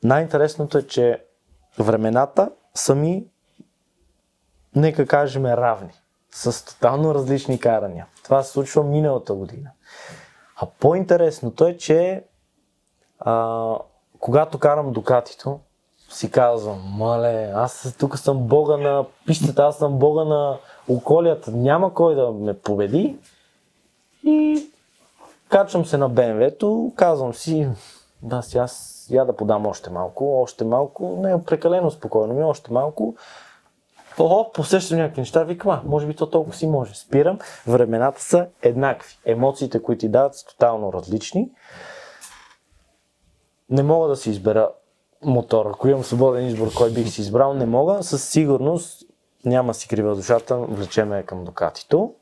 Най-интересното 0.05 0.78
е, 0.78 0.86
че 0.86 1.24
времената 1.78 2.51
са 2.74 2.94
ми, 2.94 3.26
нека 4.76 5.07
кажем, 5.07 5.46
равни. 5.46 5.92
С 6.30 6.64
тотално 6.64 7.14
различни 7.14 7.61
карания. 7.61 8.07
Това 8.24 8.42
се 8.42 8.53
случва 8.53 8.84
миналата 8.84 9.34
година. 9.34 9.70
А 10.57 10.66
по-интересното 10.66 11.66
е, 11.66 11.76
че 11.76 12.24
а, 13.18 13.74
когато 14.18 14.59
карам 14.59 14.92
Дукатито, 14.92 15.61
си 16.09 16.31
казвам, 16.31 16.79
мале, 16.97 17.53
аз 17.55 17.95
тук 17.99 18.19
съм 18.19 18.39
бога 18.39 18.77
на 18.77 19.05
пистата, 19.27 19.63
аз 19.63 19.79
съм 19.79 19.99
бога 19.99 20.25
на 20.25 20.59
околията, 20.89 21.51
няма 21.51 21.95
кой 21.95 22.15
да 22.15 22.31
ме 22.31 22.59
победи. 22.59 23.17
И 24.25 24.67
качвам 25.49 25.85
се 25.85 25.97
на 25.97 26.09
БМВ-то, 26.09 26.93
казвам 26.97 27.35
си, 27.35 27.69
да, 28.23 28.43
си 28.43 28.59
аз 28.59 29.07
я 29.11 29.25
да 29.25 29.37
подам 29.37 29.67
още 29.67 29.91
малко, 29.91 30.43
още 30.43 30.65
малко, 30.65 31.17
не, 31.19 31.45
прекалено 31.45 31.91
спокойно 31.91 32.35
ми, 32.35 32.45
още 32.45 32.73
малко. 32.73 33.15
Ого, 34.19 34.53
посещам 34.53 34.99
някакви 34.99 35.21
неща, 35.21 35.45
викам, 35.45 35.81
може 35.85 36.07
би 36.07 36.17
то 36.17 36.31
толкова 36.31 36.57
си 36.57 36.67
може. 36.67 36.95
Спирам, 36.95 37.39
времената 37.67 38.23
са 38.23 38.47
еднакви. 38.63 39.19
Емоциите, 39.25 39.83
които 39.83 40.01
ти 40.01 40.09
дават, 40.09 40.35
са 40.35 40.47
тотално 40.47 40.93
различни. 40.93 41.51
Не 43.71 43.83
мога 43.83 44.09
да 44.09 44.17
си 44.17 44.31
избера 44.31 44.71
мотора. 45.25 45.71
Ако 45.71 45.89
имам 45.89 46.05
свободен 46.05 46.47
избор, 46.47 46.75
кой 46.77 46.91
бих 46.91 47.09
си 47.09 47.21
избрал, 47.21 47.55
не 47.55 47.66
мога. 47.66 48.03
Със 48.03 48.29
сигурност 48.29 49.05
няма 49.45 49.75
си 49.75 49.89
крива 49.89 50.14
душата, 50.14 50.57
влечеме 50.57 51.23
към 51.23 51.45
Дукатито. 51.45 52.14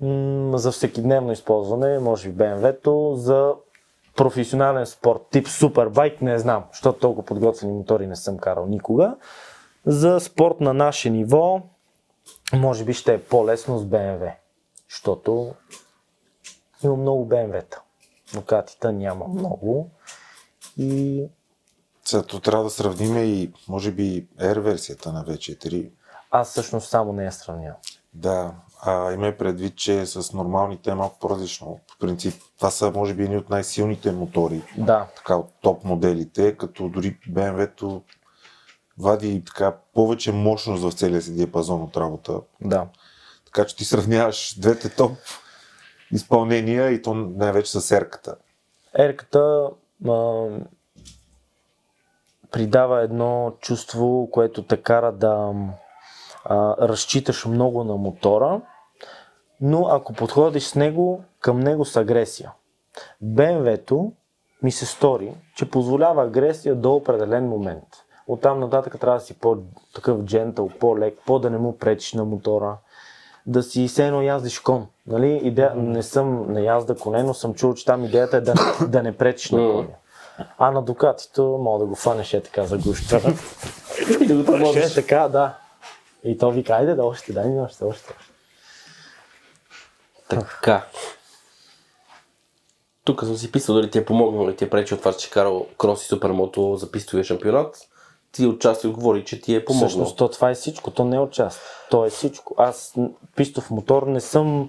М, 0.00 0.58
за 0.58 0.72
всекидневно 0.72 1.32
използване, 1.32 1.98
може 1.98 2.28
би 2.28 2.44
BMW-то, 2.44 3.14
за 3.16 3.54
професионален 4.16 4.86
спорт, 4.86 5.20
тип 5.30 5.48
супербайк, 5.48 6.22
не 6.22 6.38
знам, 6.38 6.64
защото 6.72 6.98
толкова 6.98 7.26
подготвени 7.26 7.72
мотори 7.72 8.06
не 8.06 8.16
съм 8.16 8.38
карал 8.38 8.66
никога. 8.66 9.16
За 9.86 10.20
спорт 10.20 10.60
на 10.60 10.74
наше 10.74 11.10
ниво, 11.10 11.60
може 12.54 12.84
би 12.84 12.92
ще 12.92 13.14
е 13.14 13.22
по-лесно 13.22 13.78
с 13.78 13.84
BMW, 13.84 14.32
защото 14.90 15.54
има 16.84 16.96
много 16.96 17.28
BMW-та. 17.28 17.82
Дукатита 18.34 18.92
няма 18.92 19.28
много. 19.28 19.90
И 20.76 21.24
Сега 22.06 22.22
трябва 22.22 22.64
да 22.64 22.70
сравним 22.70 23.16
и, 23.16 23.52
може 23.68 23.92
би, 23.92 24.26
Air 24.40 24.58
версията 24.58 25.12
на 25.12 25.24
V4. 25.24 25.90
аз 26.30 26.50
всъщност 26.50 26.88
само 26.88 27.12
не 27.12 27.24
я 27.24 27.32
сравнявам. 27.32 27.76
Да, 28.14 28.52
а 28.82 29.12
има 29.12 29.32
предвид, 29.38 29.76
че 29.76 30.06
с 30.06 30.32
нормалните 30.32 30.90
е 30.90 30.94
малко 30.94 31.18
по-различно. 31.18 31.80
В 31.90 31.98
принцип, 31.98 32.42
това 32.56 32.70
са, 32.70 32.90
може 32.90 33.14
би, 33.14 33.24
едни 33.24 33.36
от 33.36 33.50
най-силните 33.50 34.12
мотори, 34.12 34.62
Да, 34.78 35.06
така, 35.16 35.36
от 35.36 35.48
топ 35.62 35.84
моделите, 35.84 36.56
като 36.56 36.88
дори 36.88 37.18
BMW-то 37.30 38.02
вади 38.98 39.42
така 39.46 39.76
повече 39.94 40.32
мощност 40.32 40.82
в 40.82 40.92
целия 40.92 41.22
си 41.22 41.34
диапазон 41.34 41.82
от 41.82 41.96
работа. 41.96 42.40
да. 42.60 42.86
Така 43.46 43.66
че 43.66 43.76
ти 43.76 43.84
сравняваш 43.84 44.58
двете 44.60 44.88
топ 44.88 45.12
изпълнения 46.12 46.90
и 46.90 47.02
то 47.02 47.14
най-вече 47.14 47.80
с 47.80 47.90
ерката. 47.96 48.36
Ерката 48.98 49.70
придава 52.56 53.02
едно 53.02 53.52
чувство, 53.60 54.28
което 54.32 54.62
те 54.62 54.76
кара 54.76 55.12
да 55.12 55.52
а, 56.44 56.76
разчиташ 56.88 57.46
много 57.46 57.84
на 57.84 57.96
мотора, 57.96 58.60
но 59.60 59.86
ако 59.86 60.12
подходиш 60.12 60.64
с 60.64 60.74
него, 60.74 61.22
към 61.40 61.60
него 61.60 61.84
с 61.84 61.96
агресия. 61.96 62.52
BMW-то 63.24 64.12
ми 64.62 64.72
се 64.72 64.86
стори, 64.86 65.34
че 65.56 65.70
позволява 65.70 66.24
агресия 66.24 66.74
до 66.74 66.94
определен 66.94 67.48
момент. 67.48 67.84
Оттам 68.26 68.60
нататък 68.60 69.00
трябва 69.00 69.18
да 69.18 69.24
си 69.24 69.38
по-такъв 69.38 70.24
джентъл, 70.24 70.68
по-лек, 70.80 71.18
по-да 71.26 71.50
не 71.50 71.58
му 71.58 71.78
пречиш 71.78 72.12
на 72.12 72.24
мотора, 72.24 72.76
да 73.46 73.62
си 73.62 73.88
все 73.88 74.06
едно 74.06 74.22
яздиш 74.22 74.58
кон. 74.58 74.86
Нали? 75.06 75.40
Идея, 75.42 75.72
не 75.74 76.02
съм 76.02 76.52
на 76.52 76.60
язда 76.60 76.94
коне, 76.94 77.22
но 77.22 77.34
съм 77.34 77.54
чул, 77.54 77.74
че 77.74 77.84
там 77.84 78.04
идеята 78.04 78.36
е 78.36 78.40
да, 78.40 78.54
да 78.88 79.02
не 79.02 79.16
пречиш 79.16 79.50
на 79.50 79.58
коня. 79.58 79.88
А 80.58 80.70
на 80.70 80.82
Дукатито 80.82 81.58
мога 81.60 81.78
да 81.78 81.86
го 81.86 81.94
фанеш 81.94 82.34
е 82.34 82.42
така 82.42 82.64
за 82.64 82.78
гуща. 82.78 83.20
И 84.20 84.26
да 84.26 84.58
го 84.58 84.66
Ще 84.66 84.80
е 84.80 84.94
така, 84.94 85.28
да. 85.28 85.54
И 86.24 86.38
то 86.38 86.50
вика, 86.50 86.72
айде 86.72 86.94
да 86.94 87.04
още, 87.04 87.32
дай 87.32 87.48
ми 87.48 87.60
още, 87.60 87.84
още. 87.84 88.14
още. 88.18 88.30
Така. 90.28 90.86
Тук 93.04 93.24
съм 93.24 93.36
си 93.36 93.52
писал 93.52 93.74
дали 93.74 93.90
ти 93.90 93.98
е 93.98 94.04
помогнал 94.04 94.44
или 94.44 94.56
ти 94.56 94.64
е 94.64 94.70
пречи 94.70 94.94
от 94.94 95.00
това, 95.00 95.12
че 95.12 95.18
си 95.18 95.30
карал 95.30 95.66
крос 95.78 96.04
и 96.04 96.06
супермото 96.06 96.76
за 96.76 96.90
пистовия 96.90 97.24
шампионат. 97.24 97.76
Ти 98.32 98.46
отчасти 98.46 98.88
говори, 98.88 99.24
че 99.24 99.40
ти 99.40 99.54
е 99.54 99.64
помогнал. 99.64 99.88
Всъщност 99.88 100.16
то 100.16 100.28
това 100.28 100.50
е 100.50 100.54
всичко, 100.54 100.90
то 100.90 101.04
не 101.04 101.16
е 101.16 101.18
от 101.18 101.32
част. 101.32 101.60
То 101.90 102.06
е 102.06 102.10
всичко. 102.10 102.54
Аз 102.58 102.94
пистов 103.36 103.70
мотор 103.70 104.02
не 104.02 104.20
съм... 104.20 104.68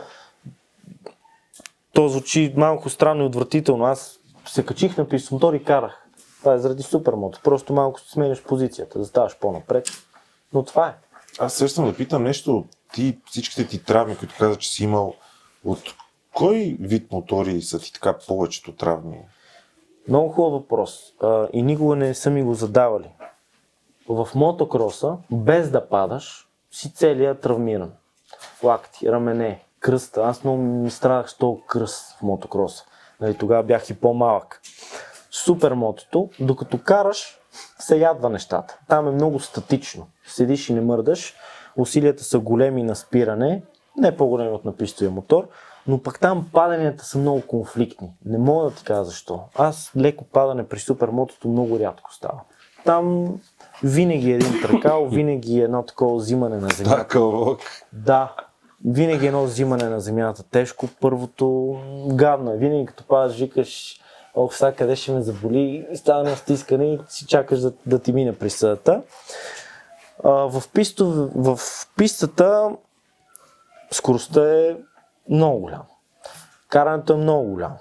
То 1.93 2.07
звучи 2.07 2.53
малко 2.57 2.89
странно 2.89 3.24
и 3.24 3.28
отвратително. 3.28 3.86
Аз 3.86 4.16
се 4.48 4.66
качих 4.66 4.98
на 4.98 5.08
пистов 5.08 5.32
мотор 5.32 5.54
и 5.54 5.64
карах. 5.64 6.08
Това 6.39 6.54
е 6.54 6.60
заради 6.60 6.84
супермото. 6.84 7.39
Просто 7.43 7.74
малко 7.74 8.00
сменяш 8.00 8.43
позицията, 8.43 9.00
да 9.00 9.06
ставаш 9.06 9.38
по-напред. 9.39 9.88
Но 10.54 10.64
това 10.64 10.88
е. 10.88 10.93
Аз 11.39 11.54
сещам 11.54 11.86
да 11.86 11.95
питам 11.95 12.24
нещо. 12.24 12.66
Ти, 12.93 13.20
всичките 13.26 13.68
ти 13.68 13.84
травми, 13.84 14.18
които 14.18 14.36
каза, 14.39 14.56
че 14.56 14.70
си 14.70 14.84
имал, 14.84 15.14
от 15.66 15.80
кой 16.34 16.78
вид 16.80 17.12
мотори 17.12 17.62
са 17.62 17.80
ти 17.80 17.93
така 17.93 18.18
повечето 18.28 18.76
травми? 18.76 19.20
Много 20.08 20.30
хубав 20.30 20.52
въпрос. 20.52 21.14
А, 21.22 21.48
и 21.54 21.62
никога 21.62 21.95
не 21.95 22.14
са 22.14 22.30
ми 22.30 22.43
го 22.43 22.54
задавали. 22.54 23.10
В 24.10 24.30
мотокроса, 24.36 25.18
без 25.32 25.72
да 25.72 25.89
падаш, 25.89 26.48
си 26.72 26.93
целият 26.93 27.41
травмиран. 27.41 27.91
Лакти, 28.64 29.12
рамене, 29.12 29.64
кръста. 29.80 30.22
Аз 30.22 30.43
много 30.43 30.62
ми 30.62 30.91
страдах 30.91 31.30
с 31.30 31.38
този 31.38 31.62
кръст 31.68 32.18
в 32.20 32.22
мотокроса. 32.22 32.86
Нали, 33.22 33.38
тогава 33.38 33.63
бях 33.63 33.89
и 33.89 33.93
по-малък. 33.93 34.61
Супер 35.32 35.72
мотото, 35.72 36.30
докато 36.39 36.78
караш, 36.78 37.39
се 37.80 37.97
ядва 37.97 38.30
нещата. 38.30 38.80
Там 38.88 39.07
е 39.07 39.11
много 39.11 39.39
статично. 39.39 40.07
Седиш 40.28 40.70
и 40.70 40.74
не 40.74 40.82
мърдаш. 40.82 41.36
Усилията 41.78 42.24
са 42.24 42.39
големи 42.39 42.84
на 42.84 42.95
спиране, 42.95 43.63
не 43.97 44.18
по-големи 44.18 44.51
от 44.51 44.65
напистовия 44.65 45.11
мотор, 45.11 45.47
но 45.88 46.01
пък 46.01 46.20
там 46.20 46.47
паданията 46.53 47.05
са 47.05 47.18
много 47.18 47.41
конфликтни. 47.41 48.11
Не 48.26 48.38
мога 48.38 48.70
да 48.70 48.76
ти 48.76 48.84
кажа 48.84 49.03
защо. 49.03 49.39
Аз 49.55 49.91
леко 49.97 50.24
падане 50.24 50.68
при 50.68 50.80
супермотото 50.80 51.47
много 51.47 51.80
рядко 51.80 52.13
става. 52.13 52.41
Там 52.86 53.36
винаги 53.84 54.32
е 54.32 54.36
един 54.36 54.61
тръкал, 54.61 55.05
винаги 55.11 55.59
е 55.59 55.63
едно 55.63 55.84
такова 55.84 56.15
взимане 56.15 56.57
на 56.57 56.70
земята. 56.70 56.97
Да, 56.97 57.07
кълвок. 57.07 57.59
Да, 57.93 58.36
винаги 58.86 59.26
е 59.26 59.28
едно 59.28 59.44
взимане 59.44 59.90
на 59.90 60.00
земята 60.00 60.44
тежко. 60.44 60.88
Първото 61.02 61.78
гадно 62.08 62.52
е. 62.52 62.58
Винаги 62.58 62.86
като 62.86 63.04
падаш, 63.04 63.40
викаш, 63.40 64.00
ох, 64.36 64.56
сега 64.56 64.72
къде 64.72 64.96
ще 64.96 65.12
ме 65.12 65.22
заболи, 65.22 65.88
и 65.92 65.98
става 65.98 66.20
едно 66.20 66.36
стискане 66.36 66.94
и 66.94 67.00
си 67.10 67.26
чакаш 67.26 67.60
да, 67.60 67.74
да 67.86 68.00
ти 68.00 68.14
мине 68.14 68.38
присъдата. 68.38 69.02
А, 70.24 70.30
в, 70.30 70.64
писто, 70.74 71.30
в 71.36 71.60
пистата 71.98 72.70
скоростта 73.92 74.54
е 74.54 74.76
много 75.30 75.60
голяма. 75.60 75.86
Карането 76.70 77.14
е 77.14 77.18
много 77.18 77.50
голямо. 77.50 77.78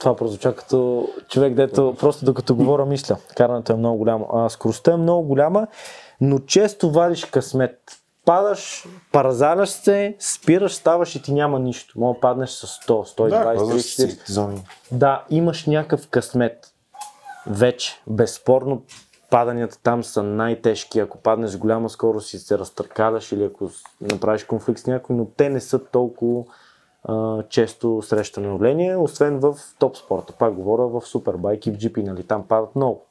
Това 0.00 0.16
прозвуча 0.16 0.56
като 0.56 1.08
човек, 1.28 1.54
дето 1.54 1.96
просто 2.00 2.24
докато 2.24 2.56
говоря 2.56 2.86
мисля. 2.86 3.16
Карането 3.36 3.72
е 3.72 3.76
много 3.76 3.98
голямо. 3.98 4.28
А, 4.32 4.48
скоростта 4.48 4.92
е 4.92 4.96
много 4.96 5.28
голяма, 5.28 5.66
но 6.20 6.38
често 6.38 6.90
вадиш 6.90 7.24
късмет. 7.24 8.03
Падаш, 8.24 8.86
паразаляш 9.12 9.68
се, 9.68 10.16
спираш, 10.18 10.74
ставаш 10.74 11.14
и 11.14 11.22
ти 11.22 11.32
няма 11.32 11.58
нищо. 11.58 12.00
Мога 12.00 12.20
паднеш 12.20 12.50
с 12.50 12.66
100, 12.66 13.18
120, 13.18 13.28
Да, 13.28 13.44
30, 13.44 13.58
казваш 13.58 13.82
40. 13.82 13.86
си 13.86 14.32
зони. 14.32 14.64
Да, 14.92 15.24
имаш 15.30 15.66
някакъв 15.66 16.08
късмет. 16.08 16.74
Вече, 17.46 18.02
безспорно, 18.06 18.82
паданията 19.30 19.78
там 19.82 20.04
са 20.04 20.22
най-тежки. 20.22 21.00
Ако 21.00 21.18
паднеш 21.18 21.50
с 21.50 21.56
голяма 21.56 21.90
скорост 21.90 22.34
и 22.34 22.38
се 22.38 22.58
разтъркаляш 22.58 23.32
или 23.32 23.44
ако 23.44 23.70
направиш 24.00 24.44
конфликт 24.44 24.80
с 24.80 24.86
някой, 24.86 25.16
но 25.16 25.26
те 25.36 25.48
не 25.48 25.60
са 25.60 25.84
толкова 25.84 26.44
а, 27.04 27.42
често 27.42 28.02
срещано 28.02 28.48
явление, 28.48 28.96
освен 28.96 29.40
в 29.40 29.54
топ 29.78 29.96
спорта. 29.96 30.32
Пак 30.38 30.54
говоря 30.54 30.86
в 30.86 31.02
супербайк 31.06 31.66
и 31.66 31.70
в 31.70 31.76
GP, 31.76 32.02
нали? 32.02 32.26
Там 32.26 32.48
падат 32.48 32.76
много. 32.76 33.06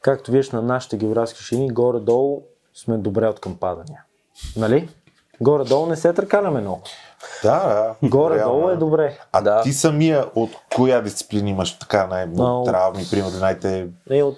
Както 0.00 0.30
виждаш 0.30 0.50
на 0.50 0.62
нашите 0.62 0.96
географски 0.96 1.42
шини, 1.42 1.70
горе-долу 1.70 2.42
сме 2.74 2.96
добре 2.98 3.26
от 3.28 3.40
към 3.40 3.56
падания. 3.56 4.02
Нали? 4.56 4.88
Горе-долу 5.40 5.86
не 5.86 5.96
се 5.96 6.12
търкаляме 6.12 6.60
много. 6.60 6.82
Да, 7.42 7.58
да. 7.58 8.08
Горе-долу 8.08 8.38
реално 8.38 8.70
е 8.70 8.76
добре. 8.76 9.18
А 9.32 9.40
Да. 9.40 9.62
ти 9.62 9.72
самия 9.72 10.26
от 10.34 10.50
коя 10.76 11.00
дисциплина 11.00 11.50
имаш 11.50 11.78
така 11.78 12.06
най-много 12.06 12.42
Много. 12.42 12.64
травми, 12.64 13.04
примерно 13.10 13.38
най-те... 13.38 13.88
Е 14.10 14.22
от 14.22 14.36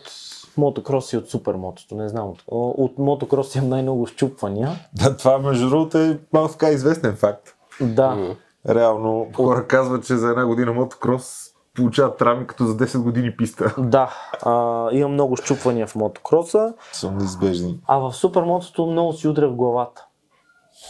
мотокрос 0.57 1.13
и 1.13 1.17
от 1.17 1.31
супермотото, 1.31 1.95
не 1.95 2.09
знам. 2.09 2.29
От, 2.29 2.43
от 2.49 2.99
мотокрос 2.99 3.55
имам 3.55 3.69
най-много 3.69 4.07
щупвания. 4.07 4.71
Да, 4.93 5.17
това 5.17 5.39
между 5.39 5.69
другото 5.71 5.99
е 5.99 6.19
малко 6.33 6.53
така 6.53 6.69
известен 6.69 7.17
факт. 7.17 7.49
Да, 7.81 8.37
Реално 8.69 9.27
хора 9.37 9.67
казват, 9.67 10.07
че 10.07 10.17
за 10.17 10.29
една 10.29 10.47
година 10.47 10.73
мотокрос 10.73 11.51
получават 11.77 12.17
травми 12.19 12.47
като 12.47 12.65
за 12.67 12.77
10 12.77 13.03
години 13.03 13.37
писта. 13.37 13.75
да. 13.79 14.11
А, 14.43 14.89
имам 14.93 15.13
много 15.13 15.37
щупвания 15.37 15.87
в 15.87 15.95
мотокроса, 15.95 16.75
Са 16.93 17.11
неизбежни. 17.11 17.81
а 17.87 17.99
в 17.99 18.13
супермотото 18.13 18.87
много 18.87 19.13
си 19.13 19.29
удря 19.29 19.49
в 19.49 19.55
главата. 19.55 20.05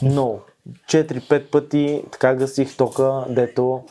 Много. 0.02 0.40
4-5 0.88 1.50
пъти 1.50 2.04
така 2.12 2.34
гасих 2.34 2.76
тока, 2.76 3.24
дето 3.28 3.82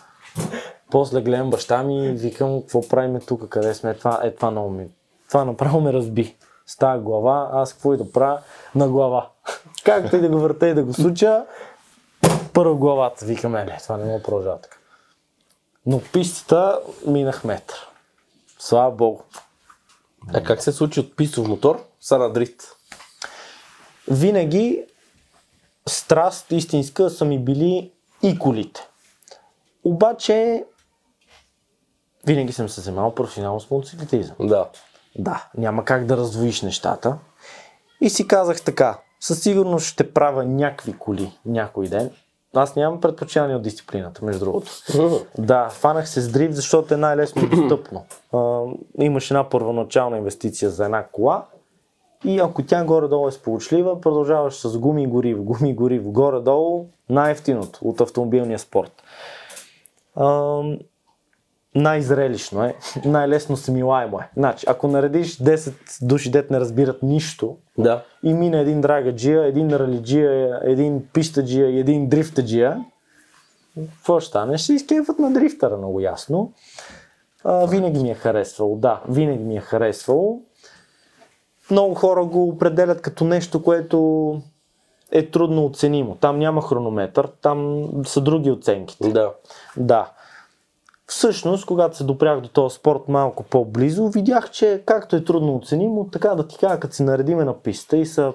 после 0.91 1.21
гледам 1.21 1.49
баща 1.49 1.83
ми 1.83 2.07
и 2.07 2.11
викам, 2.11 2.61
какво 2.61 2.87
правиме 2.87 3.19
тук, 3.19 3.49
къде 3.49 3.73
сме, 3.73 3.93
това, 3.93 4.19
е 4.23 4.35
това 4.35 4.51
много 4.51 4.69
ми. 4.69 4.87
Това 5.29 5.45
направо 5.45 5.81
ме 5.81 5.93
разби. 5.93 6.35
С 6.65 6.77
тази 6.77 7.03
глава, 7.03 7.49
аз 7.53 7.73
какво 7.73 7.93
и 7.93 7.97
да 7.97 8.11
правя 8.11 8.39
на 8.75 8.87
глава. 8.89 9.29
Както 9.85 10.15
и 10.15 10.21
да 10.21 10.29
го 10.29 10.39
върта 10.39 10.67
и 10.67 10.73
да 10.73 10.83
го 10.83 10.93
суча, 10.93 11.45
първо 12.53 12.77
главата, 12.77 13.25
викаме, 13.25 13.63
не, 13.65 13.77
това 13.83 13.97
не 13.97 14.13
да 14.13 14.23
продължава 14.23 14.57
така. 14.61 14.74
Но 15.85 16.01
пистата 16.13 16.79
минах 17.07 17.43
метър. 17.43 17.87
Слава 18.59 18.91
Богу. 18.91 19.21
А 20.33 20.43
как 20.43 20.63
се 20.63 20.71
случи 20.71 20.99
от 20.99 21.15
пистов 21.15 21.47
мотор 21.47 21.85
са 22.01 22.17
на 22.17 22.33
дрифт? 22.33 22.75
винаги 24.07 24.85
страст 25.89 26.51
истинска 26.51 27.09
са 27.09 27.25
ми 27.25 27.39
били 27.39 27.91
и 28.23 28.39
колите. 28.39 28.87
Обаче 29.83 30.65
винаги 32.27 32.53
съм 32.53 32.69
се 32.69 32.81
занимавал 32.81 33.15
професионално 33.15 33.59
с 33.59 33.69
мотоциклетизъм. 33.69 34.35
Да. 34.39 34.69
Да, 35.17 35.49
няма 35.57 35.85
как 35.85 36.05
да 36.05 36.17
раздвоиш 36.17 36.61
нещата. 36.61 37.17
И 38.01 38.09
си 38.09 38.27
казах 38.27 38.61
така, 38.61 38.99
със 39.19 39.41
сигурност 39.41 39.85
ще 39.85 40.13
правя 40.13 40.45
някакви 40.45 40.93
коли 40.93 41.39
някой 41.45 41.87
ден. 41.87 42.11
Аз 42.55 42.75
нямам 42.75 43.01
предпочитание 43.01 43.55
от 43.55 43.61
дисциплината, 43.61 44.25
между 44.25 44.45
другото. 44.45 44.71
Да, 45.37 45.69
фанах 45.69 46.09
се 46.09 46.21
с 46.21 46.31
дрифт, 46.31 46.55
защото 46.55 46.93
е 46.93 46.97
най-лесно 46.97 47.49
достъпно. 47.49 48.05
А, 48.33 48.61
имаш 48.99 49.31
една 49.31 49.49
първоначална 49.49 50.17
инвестиция 50.17 50.69
за 50.69 50.85
една 50.85 51.03
кола 51.03 51.45
и 52.25 52.39
ако 52.39 52.63
тя 52.63 52.83
горе-долу 52.83 53.27
е 53.27 53.31
сполучлива, 53.31 54.01
продължаваш 54.01 54.53
с 54.53 54.77
гуми 54.77 55.07
гориво, 55.07 55.43
гуми 55.43 55.75
гориво, 55.75 56.11
горе-долу 56.11 56.85
най-ефтиното 57.09 57.79
от 57.81 58.01
автомобилния 58.01 58.59
спорт. 58.59 59.03
Ам, 60.15 60.77
най-зрелищно 61.75 62.63
е, 62.63 62.75
най-лесно 63.05 63.57
смилаемо 63.57 64.19
е. 64.19 64.29
Значи, 64.37 64.65
ако 64.69 64.87
наредиш 64.87 65.37
10 65.37 65.73
души, 66.01 66.31
дет 66.31 66.51
не 66.51 66.59
разбират 66.59 67.03
нищо, 67.03 67.57
Да. 67.77 68.03
и 68.23 68.33
мине 68.33 68.59
един 68.59 68.81
драгаджия, 68.81 69.45
един 69.45 69.69
ралиджия, 69.69 70.59
един 70.63 71.03
пистаджия 71.13 71.69
и 71.69 71.79
един 71.79 72.09
дрифтаджия, 72.09 72.85
какво 73.93 74.19
ще 74.19 74.29
стане? 74.29 74.57
Ще 74.57 74.65
се 74.65 74.73
изкефат 74.73 75.19
на 75.19 75.33
дрифтера, 75.33 75.77
много 75.77 75.99
ясно. 75.99 76.51
А, 77.43 77.65
винаги 77.65 77.99
ми 77.99 78.11
е 78.11 78.15
харесвало, 78.15 78.75
да, 78.75 79.01
винаги 79.09 79.43
ми 79.43 79.57
е 79.57 79.61
харесвало. 79.61 80.41
Много 81.71 81.95
хора 81.95 82.25
го 82.25 82.43
определят 82.47 83.01
като 83.01 83.23
нещо, 83.23 83.63
което 83.63 84.41
е 85.11 85.29
трудно 85.29 85.65
оценимо. 85.65 86.15
Там 86.15 86.39
няма 86.39 86.61
хронометър, 86.61 87.27
там 87.41 87.87
са 88.05 88.21
други 88.21 88.51
оценките. 88.51 89.09
Да. 89.09 89.31
Да. 89.77 90.11
Всъщност, 91.07 91.65
когато 91.65 91.97
се 91.97 92.03
допрях 92.03 92.41
до 92.41 92.49
този 92.49 92.75
спорт 92.75 93.01
малко 93.07 93.43
по-близо, 93.43 94.09
видях, 94.09 94.51
че 94.51 94.83
както 94.85 95.15
е 95.15 95.23
трудно 95.23 95.55
оценимо, 95.55 96.09
така 96.11 96.29
да 96.29 96.47
ти 96.47 96.57
кажа, 96.57 96.79
като 96.79 96.95
се 96.95 97.03
наредиме 97.03 97.43
на 97.43 97.59
писта 97.59 97.97
и 97.97 98.05
са 98.05 98.33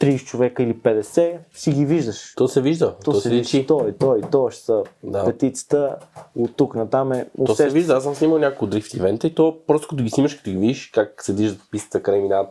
30 0.00 0.24
човека 0.24 0.62
или 0.62 0.74
50, 0.74 1.38
си 1.52 1.72
ги 1.72 1.84
виждаш. 1.86 2.32
То 2.36 2.48
се 2.48 2.60
вижда. 2.60 2.94
То, 3.04 3.12
То, 3.12 3.20
се 3.20 3.30
личи. 3.30 3.66
Той, 3.66 3.92
той, 3.92 4.20
той 4.32 4.50
ще 4.50 4.62
са 4.62 4.82
Да. 5.02 5.24
петицата, 5.24 5.96
от 6.36 6.56
тук 6.56 6.74
натам 6.74 7.12
е 7.12 7.26
То 7.36 7.46
се 7.46 7.52
усеща. 7.52 7.72
вижда. 7.72 7.94
Аз 7.94 8.02
съм 8.02 8.14
снимал 8.14 8.38
няколко 8.38 8.66
дрифт 8.66 8.94
ивента 8.94 9.26
и 9.26 9.34
то 9.34 9.56
просто 9.66 9.88
като 9.88 10.02
ги 10.02 10.10
снимаш, 10.10 10.34
като 10.34 10.50
ги 10.50 10.56
видиш 10.56 10.90
как 10.94 11.22
се 11.22 11.32
движат 11.32 11.60
пистата, 11.70 12.02
къде 12.02 12.18
минават. 12.18 12.48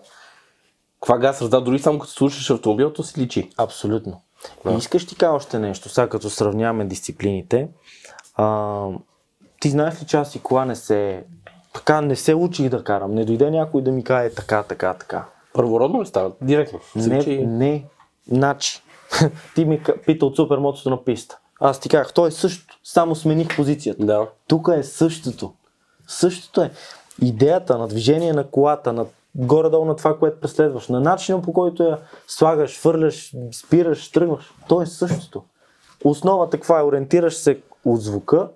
Каква 1.01 1.17
газ 1.17 1.41
раздава, 1.41 1.63
дори 1.63 1.79
само 1.79 1.99
като 1.99 2.11
слушаш 2.13 2.49
автомобил, 2.49 2.93
то 2.93 3.03
се 3.03 3.21
личи. 3.21 3.49
Абсолютно. 3.57 4.21
Да. 4.65 4.71
И 4.71 4.77
искаш 4.77 5.05
ти 5.07 5.15
кажа 5.15 5.31
още 5.33 5.59
нещо, 5.59 5.89
сега 5.89 6.09
като 6.09 6.29
сравняваме 6.29 6.85
дисциплините. 6.85 7.67
А, 8.35 8.85
ти 9.59 9.69
знаеш 9.69 10.01
ли, 10.01 10.05
че 10.05 10.17
аз 10.17 10.35
и 10.35 10.43
кола 10.43 10.65
не 10.65 10.75
се... 10.75 11.23
Така 11.73 12.01
не 12.01 12.15
се 12.15 12.35
учих 12.35 12.69
да 12.69 12.83
карам. 12.83 13.13
Не 13.13 13.25
дойде 13.25 13.51
някой 13.51 13.81
да 13.81 13.91
ми 13.91 14.03
каже 14.03 14.35
така, 14.35 14.63
така, 14.63 14.93
така. 14.93 15.25
Първородно 15.53 16.01
ли 16.01 16.05
става? 16.05 16.31
Директно. 16.41 16.79
Не, 16.95 17.19
личи. 17.19 17.45
не. 17.47 17.85
Значи, 18.27 18.81
ти 19.55 19.65
ми 19.65 19.83
пита 20.05 20.25
от 20.25 20.35
супермотото 20.35 20.89
на 20.89 21.03
писта. 21.03 21.39
Аз 21.59 21.79
ти 21.79 21.89
казах, 21.89 22.13
то 22.13 22.27
е 22.27 22.31
същото, 22.31 22.79
само 22.83 23.15
смених 23.15 23.55
позицията. 23.55 24.05
Да. 24.05 24.27
Тук 24.47 24.69
е 24.77 24.83
същото. 24.83 25.53
Същото 26.07 26.61
е. 26.61 26.71
Идеята 27.21 27.77
на 27.77 27.87
движение 27.87 28.33
на 28.33 28.47
колата, 28.47 28.93
на 28.93 29.05
горе-долу 29.35 29.85
на 29.85 29.95
това, 29.95 30.17
което 30.17 30.39
преследваш, 30.39 30.87
на 30.87 30.99
начина 30.99 31.41
по 31.41 31.53
който 31.53 31.83
я 31.83 31.97
слагаш, 32.27 32.79
фърляш, 32.79 33.33
спираш, 33.51 34.11
тръгваш, 34.11 34.53
то 34.67 34.81
е 34.81 34.85
същото. 34.85 35.43
Основата 36.03 36.57
каква 36.57 36.79
е? 36.79 36.83
Ориентираш 36.83 37.35
се 37.35 37.61
от 37.85 38.01
звука. 38.01 38.49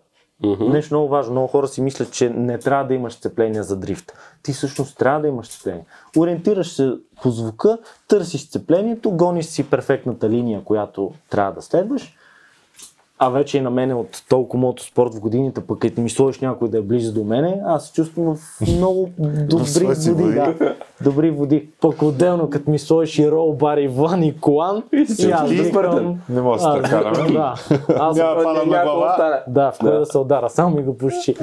Мгм. 0.43 0.71
Нещо 0.71 0.93
много 0.93 1.09
важно. 1.09 1.31
Много 1.31 1.47
хора 1.47 1.67
си 1.67 1.81
мислят, 1.81 2.11
че 2.11 2.29
не 2.29 2.57
трябва 2.59 2.87
да 2.87 2.93
имаш 2.93 3.13
сцепление 3.13 3.63
за 3.63 3.77
дрифт. 3.77 4.13
Ти 4.43 4.53
всъщност 4.53 4.97
трябва 4.97 5.21
да 5.21 5.27
имаш 5.27 5.47
сцепление. 5.47 5.85
Ориентираш 6.17 6.73
се 6.73 6.93
по 7.21 7.29
звука, 7.29 7.77
търсиш 8.07 8.41
сцеплението, 8.41 9.11
гониш 9.11 9.45
си 9.45 9.69
перфектната 9.69 10.29
линия, 10.29 10.63
която 10.63 11.11
трябва 11.29 11.51
да 11.51 11.61
следваш. 11.61 12.15
А 13.23 13.29
вече 13.29 13.57
и 13.57 13.61
на 13.61 13.69
мене 13.69 13.93
от 13.93 14.23
толкова 14.29 14.61
мотоспорт 14.61 15.13
в 15.13 15.19
годините, 15.19 15.61
пък 15.61 15.79
като 15.79 16.01
ми 16.01 16.09
сложиш 16.09 16.39
някой 16.41 16.69
да 16.69 16.77
е 16.77 16.81
близо 16.81 17.13
до 17.13 17.23
мене, 17.23 17.61
аз 17.65 17.85
се 17.85 17.93
чувствам 17.93 18.35
в 18.35 18.61
много 18.67 19.09
добри 19.39 19.85
води. 19.85 20.33
Да, 20.33 20.75
добри 21.03 21.31
води. 21.31 21.69
Пък 21.81 22.01
отделно, 22.01 22.49
като 22.49 22.71
ми 22.71 22.79
сложиш 22.79 23.19
и 23.19 23.31
рол, 23.31 23.53
бар, 23.53 23.77
и 23.77 23.87
влан, 23.87 24.23
и 24.23 24.39
колан, 24.39 24.83
и 24.93 25.31
аз 25.31 25.49
ти 25.49 25.55
викам... 25.55 26.19
Не 26.29 26.41
може 26.41 26.63
да 26.63 26.69
аз 26.69 26.75
се 26.75 26.89
караме. 26.89 27.11
викам, 27.11 27.33
Да. 27.33 27.55
Аз 27.95 28.17
Няма 28.17 28.43
пада 28.43 28.65
на 28.65 28.83
глава. 28.83 29.43
да, 29.47 29.71
в 29.71 29.79
кой 29.79 29.91
Да. 29.91 29.99
да. 29.99 30.05
се 30.05 30.17
удара, 30.17 30.49
само 30.49 30.75
ми 30.75 30.83
го 30.83 30.97
пуши. 30.97 31.35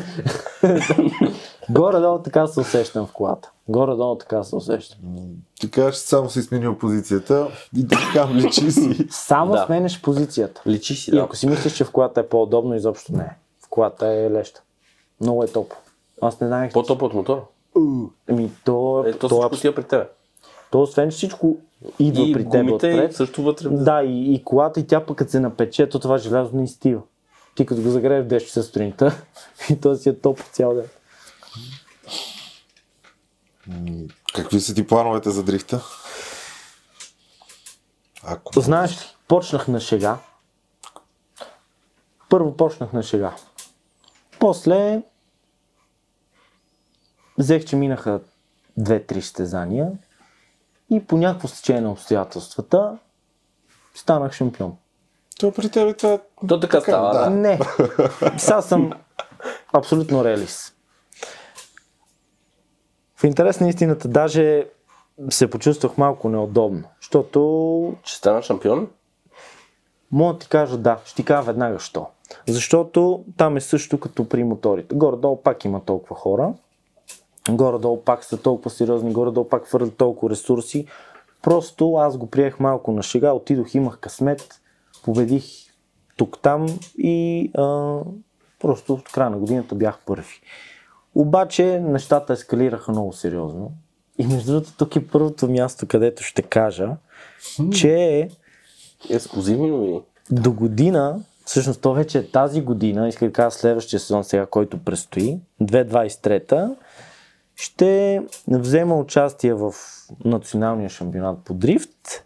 Горе-долу 1.71 2.19
така 2.19 2.47
се 2.47 2.61
усещам 2.61 3.07
в 3.07 3.13
колата. 3.13 3.51
Горе-долу 3.69 4.17
така 4.17 4.45
се 4.45 4.57
усещам. 4.57 4.99
Ти 5.61 5.71
кажеш, 5.71 5.95
че 5.95 6.01
само 6.01 6.31
си 6.31 6.43
сменил 6.43 6.79
позицията 6.79 7.49
и 7.77 7.87
така 7.89 8.29
личи 8.29 8.71
си. 8.71 9.07
Само 9.11 9.53
Да. 9.53 9.65
сменеш 9.67 10.03
позицията. 10.03 10.63
Личи 10.67 10.95
си, 10.95 11.11
И 11.11 11.15
да. 11.15 11.21
ако 11.21 11.37
си 11.37 11.47
мислиш, 11.47 11.73
че 11.73 11.85
в 11.85 11.91
колата 11.91 12.21
е 12.21 12.29
по-удобно, 12.29 12.75
изобщо 12.75 13.13
не 13.13 13.23
е. 13.23 13.31
В 13.61 13.69
колата 13.69 14.07
е 14.07 14.31
леща. 14.31 14.63
Много 15.21 15.43
е 15.45 15.49
топ. 15.49 15.73
Аз 16.23 16.41
не 16.41 16.47
знаех. 16.47 16.73
По-топ 16.73 17.03
от 17.03 17.15
мотора. 17.15 17.41
Ами 18.29 18.51
то, 18.65 19.05
Е, 19.07 19.13
то 19.13 19.19
то, 19.19 19.29
всичко 19.29 19.49
то, 19.51 19.57
си 19.57 19.67
е 19.69 19.75
при 19.75 19.83
тебе. 19.83 20.09
то, 20.71 20.83
освен 20.83 21.11
всичко 21.11 21.57
идва 21.99 22.23
И 22.23 22.33
при 22.33 22.43
теб 22.43 22.51
гумите 22.51 22.75
отпред. 22.75 23.17
също 23.17 23.43
вътре. 23.43 23.69
Да, 23.69 24.03
и, 24.03 24.35
и 24.35 24.45
колата 24.45 24.81
и 24.81 24.87
тя 24.87 25.01
пък 25.01 25.19
като 25.19 25.31
се 25.31 25.41
напече, 25.41 25.89
то 25.89 25.99
това 25.99 26.19
желязо 26.19 26.57
не 26.57 26.65
изстива. 26.65 27.01
Ти 27.55 27.67
като 27.67 27.83
го 27.83 27.91
загрееш 27.91 28.25
в 28.25 28.29
10 28.29 28.39
часа 28.41 28.63
сутринта 28.63 29.13
и 29.71 29.81
то 29.81 29.97
си 29.97 30.09
е 30.09 30.15
топ 30.15 30.41
цял 30.43 30.75
ден. 30.75 30.85
Какви 34.35 34.61
са 34.61 34.75
ти 34.75 34.87
плановете 34.87 35.31
за 35.31 35.45
дрифта? 35.45 35.83
Ако... 38.23 38.61
Знаеш 38.61 39.17
почнах 39.29 39.69
на 39.69 39.81
шега. 39.81 40.19
Първо 42.29 42.57
почнах 42.57 42.93
на 42.93 43.03
шега. 43.03 43.35
После 44.39 45.03
взех, 47.39 47.65
че 47.65 47.77
минаха 47.77 48.21
две-три 48.77 49.23
състезания 49.23 49.91
и 50.91 51.07
по 51.07 51.17
някакво 51.17 51.49
стечение 51.49 51.83
на 51.83 51.93
обстоятелствата 51.93 52.99
станах 53.95 54.33
шампион. 54.33 54.77
То 55.41 55.53
при 55.53 55.69
тебе 55.71 55.95
това... 55.95 56.19
То 56.49 56.61
така 56.61 56.81
става, 56.81 57.13
да. 57.13 57.31
Не, 57.31 57.61
сега 58.39 58.63
съм 58.63 58.93
абсолютно 59.73 60.25
реалист. 60.25 60.78
В 63.21 63.25
интерес 63.25 63.61
на 63.61 63.69
истината 63.69 64.09
даже 64.09 64.67
се 65.31 65.51
почувствах 65.51 65.99
малко 65.99 66.29
неудобно, 66.29 66.85
защото 67.01 67.97
Че 68.03 68.17
стана 68.17 68.43
шампион? 68.43 68.89
Мога 70.13 70.33
да 70.33 70.39
ти 70.39 70.49
кажа 70.49 70.79
да, 70.79 70.99
ще 71.05 71.17
ти 71.17 71.25
кажа 71.25 71.43
веднага 71.43 71.79
що. 71.79 72.07
Защото 72.49 73.25
там 73.37 73.57
е 73.57 73.61
също 73.61 74.01
като 74.01 74.29
при 74.29 74.45
моторите. 74.45 74.95
Горе-долу 74.95 75.43
пак 75.43 75.65
има 75.65 75.85
толкова 75.85 76.17
хора, 76.17 76.53
горе-долу 77.51 78.05
пак 78.05 78.25
са 78.25 78.43
толкова 78.43 78.71
сериозни, 78.71 79.13
горе-долу 79.13 79.49
пак 79.49 79.67
хвърлят 79.67 79.97
толкова 79.97 80.31
ресурси. 80.31 80.87
Просто 81.43 81.95
аз 81.95 82.17
го 82.17 82.31
приех 82.31 82.61
малко 82.61 82.93
на 82.93 83.03
шега, 83.03 83.33
отидох, 83.33 83.75
имах 83.75 83.99
късмет, 83.99 84.61
победих 85.05 85.45
тук-там 86.17 86.67
и 86.99 87.51
а, 87.59 87.99
просто 88.61 88.95
от 88.95 89.09
края 89.13 89.31
на 89.31 89.39
годината 89.39 89.75
бях 89.75 89.99
първи. 90.07 90.41
Обаче 91.15 91.81
нещата 91.81 92.33
ескалираха 92.33 92.93
много 92.93 93.13
сериозно. 93.13 93.73
И 94.19 94.27
между 94.27 94.53
другото, 94.53 94.77
тук 94.77 94.97
е 94.97 95.07
първото 95.07 95.49
място, 95.49 95.87
където 95.87 96.23
ще 96.23 96.43
кажа, 96.43 96.97
че 97.73 98.29
Ексклюзивни 99.11 99.71
новини. 99.71 100.03
до 100.31 100.53
година, 100.53 101.21
всъщност 101.45 101.81
то 101.81 101.95
вече 101.95 102.19
е 102.19 102.31
тази 102.31 102.63
година, 102.63 103.09
иска 103.09 103.27
да 103.27 103.33
кажа 103.33 103.51
следващия 103.51 104.01
сезон 104.01 104.25
сега, 104.25 104.47
който 104.47 104.79
предстои, 104.79 105.41
2023, 105.63 106.75
ще 107.57 108.23
взема 108.49 108.97
участие 108.97 109.55
в 109.55 109.75
националния 110.25 110.89
шампионат 110.89 111.39
по 111.45 111.55
дрифт, 111.55 112.25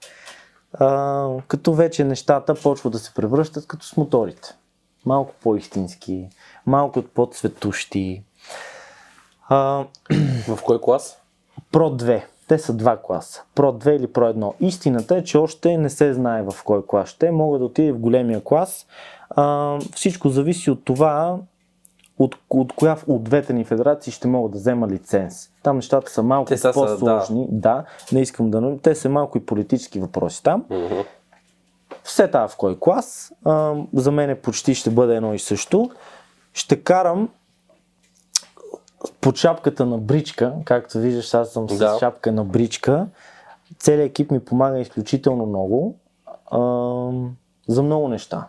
а, 0.73 1.29
като 1.49 1.75
вече 1.75 2.05
нещата 2.05 2.55
почват 2.55 2.93
да 2.93 2.99
се 2.99 3.15
превръщат 3.15 3.67
като 3.67 3.87
с 3.87 3.97
моторите. 3.97 4.57
Малко 5.07 5.35
по-истински, 5.43 6.29
малко 6.67 7.03
по-цветущи. 7.03 8.23
А, 9.53 9.85
В 10.49 10.63
кой 10.65 10.81
клас? 10.81 11.19
Про 11.73 11.91
2. 11.91 12.23
Те 12.49 12.59
са 12.59 12.73
два 12.73 12.97
класа. 12.97 13.43
Про 13.55 13.73
2 13.73 13.91
или 13.91 14.07
Про 14.07 14.25
1. 14.25 14.53
Истината 14.61 15.17
е, 15.17 15.25
че 15.25 15.39
още 15.39 15.77
не 15.79 15.91
се 15.91 16.15
знае 16.15 16.43
в 16.43 16.55
кой 16.65 16.87
клас 16.87 17.09
ще. 17.09 17.31
Мога 17.31 17.59
да 17.59 17.65
отида 17.65 17.93
в 17.93 17.99
големия 17.99 18.45
клас. 18.45 18.87
А, 19.31 19.79
всичко 19.95 20.29
зависи 20.29 20.71
от 20.71 20.85
това, 20.85 21.37
от, 22.19 22.37
от 22.51 22.73
коя 22.73 22.97
от 23.07 23.25
двете 23.25 23.53
ни 23.53 23.65
федерации 23.65 24.13
ще 24.13 24.29
мога 24.29 24.49
да 24.49 24.59
взема 24.59 24.89
лиценз. 24.89 25.51
Там 25.63 25.77
нещата 25.77 26.11
са 26.11 26.23
малко 26.23 26.49
Те 26.49 26.57
са- 26.57 26.73
по-сложни. 26.73 27.47
Да. 27.51 27.85
не 28.13 28.21
искам 28.21 28.51
да... 28.51 28.79
Те 28.83 28.95
са 28.95 29.09
малко 29.09 29.39
и 29.39 29.47
политически 29.47 30.01
въпроси 30.01 30.43
там. 30.43 30.65
Мгм. 30.71 31.01
Все 32.03 32.29
тая 32.31 32.49
в 32.49 32.57
кой 32.57 32.79
клас. 32.81 33.33
А, 33.45 33.75
за 33.95 34.13
мен 34.13 34.39
почти 34.43 34.75
ще 34.75 34.91
бъде 34.91 35.17
едно 35.17 35.35
и 35.35 35.39
също. 35.39 35.91
Ще 36.55 36.83
карам 36.83 37.29
под 39.21 39.37
шапката 39.37 39.87
на 39.87 39.99
бричка, 39.99 40.55
както 40.65 40.99
виждаш, 40.99 41.35
аз 41.35 41.53
съм 41.53 41.69
с 41.71 41.79
Да. 41.79 41.97
шапка 41.99 42.33
на 42.33 42.45
бричка. 42.45 43.07
Целият 43.79 44.11
екип 44.11 44.31
ми 44.31 44.45
помага 44.45 44.79
изключително 44.79 45.47
много 45.47 45.99
а, 46.51 46.59
за 47.69 47.83
много 47.83 48.09
неща. 48.09 48.49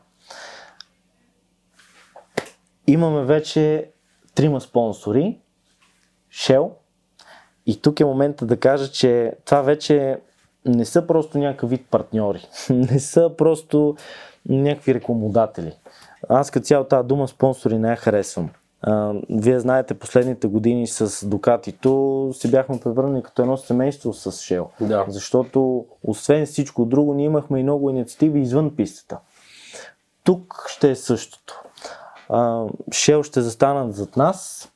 Имаме 2.88 3.24
вече 3.24 3.92
трима 4.36 4.62
спонсори. 4.62 5.40
Shell, 6.32 6.70
И 7.66 7.82
тук 7.82 8.00
е 8.00 8.06
момента 8.06 8.46
да 8.46 8.60
кажа, 8.60 8.92
че 8.92 9.34
това 9.46 9.62
вече 9.62 10.20
не 10.66 10.86
са 10.86 11.08
просто 11.08 11.38
някакъв 11.38 11.70
вид 11.70 11.88
партньори. 11.92 12.48
не 12.70 13.00
са 13.00 13.32
просто 13.38 13.96
някакви 14.50 14.94
рекламодатели. 14.94 15.74
Аз 16.30 16.52
като 16.52 16.66
цяло 16.66 16.84
тази 16.84 17.08
дума 17.08 17.28
спонсори 17.28 17.78
не 17.78 17.90
я 17.90 17.96
харесвам. 17.96 18.50
А, 18.84 19.14
вие 19.30 19.60
знаете, 19.60 19.94
последните 19.94 20.48
години 20.48 20.88
с 20.88 21.28
Дукатито 21.28 22.30
се 22.34 22.52
бяхме 22.52 22.80
превърнали 22.80 23.24
като 23.24 23.42
едно 23.42 23.58
семейство 23.58 24.14
с 24.14 24.32
Shell. 24.32 24.68
Да. 24.82 25.06
Защото, 25.08 25.86
освен 26.04 26.46
всичко 26.46 26.86
друго, 26.86 27.14
ние 27.14 27.26
имахме 27.26 27.60
и 27.60 27.64
много 27.64 27.90
инициативи 27.90 28.40
извън 28.40 28.76
пистата. 28.76 29.18
Тук 30.24 30.66
ще 30.68 30.92
е 30.92 30.96
същото. 30.96 31.64
А, 32.30 32.66
Shell 32.90 33.24
ще 33.24 33.42
застанат 33.42 33.96
зад 33.96 34.18
нас. 34.18 34.70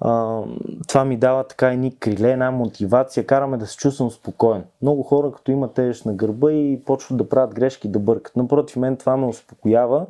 А, 0.00 0.42
това 0.88 1.04
ми 1.04 1.16
дава 1.16 1.44
така 1.44 1.72
и 1.72 1.76
ни 1.76 1.96
криле, 1.96 2.32
една 2.32 2.50
мотивация, 2.50 3.26
караме 3.26 3.56
да 3.56 3.66
се 3.66 3.76
чувствам 3.76 4.10
спокоен. 4.10 4.64
Много 4.82 5.02
хора, 5.02 5.32
като 5.32 5.50
имат 5.50 5.74
тежест 5.74 6.06
на 6.06 6.14
гърба 6.14 6.52
и 6.52 6.80
почват 6.86 7.18
да 7.18 7.28
правят 7.28 7.54
грешки, 7.54 7.88
да 7.88 7.98
бъркат. 7.98 8.36
Напротив, 8.36 8.76
мен 8.76 8.96
това 8.96 9.16
ме 9.16 9.26
успокоява, 9.26 10.06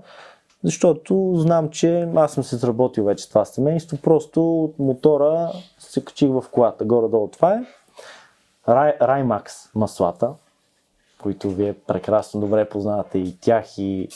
защото 0.64 1.32
знам, 1.36 1.70
че 1.70 2.09
аз 2.16 2.32
съм 2.32 2.44
се 2.44 2.59
сработил 2.59 3.05
вече 3.05 3.28
това 3.28 3.44
семейство, 3.44 3.97
просто 3.97 4.64
от 4.64 4.78
мотора 4.78 5.52
се 5.78 6.05
качих 6.05 6.28
в 6.28 6.44
колата. 6.52 6.84
Горе-долу 6.84 7.28
това 7.28 7.55
е. 7.55 7.64
Рай, 8.68 8.97
Раймакс 9.02 9.74
маслата, 9.74 10.30
които 11.22 11.51
вие 11.51 11.72
прекрасно 11.72 12.40
добре 12.40 12.68
познавате 12.68 13.18
и 13.18 13.36
тях 13.40 13.78
и 13.78 14.09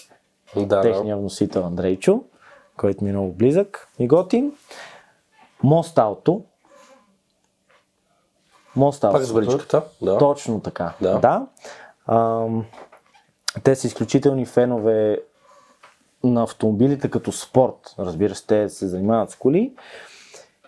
Да, 0.56 0.80
техния 0.80 1.16
вносител 1.16 1.64
Андрейчо, 1.64 2.22
който 2.76 3.04
ми 3.04 3.10
е 3.10 3.12
много 3.12 3.32
близък 3.32 3.88
и 3.98 4.08
готин. 4.08 4.52
Мост 5.62 5.98
Ауто. 5.98 6.42
Мост. 8.76 9.04
Ауто. 9.04 9.18
Пак 9.18 9.26
с 9.26 9.30
варичката. 9.30 9.82
Да. 10.02 10.18
Точно 10.18 10.60
така. 10.60 10.92
Да. 11.00 11.18
да. 11.18 11.46
Ам, 12.06 12.64
те 13.62 13.76
са 13.76 13.86
изключителни 13.86 14.46
фенове 14.46 15.20
на 16.28 16.42
автомобилите 16.42 17.10
като 17.10 17.32
спорт. 17.32 17.94
Разбира 17.98 18.34
се, 18.34 18.46
те 18.46 18.68
се 18.68 18.88
занимават 18.88 19.30
с 19.30 19.36
коли. 19.36 19.72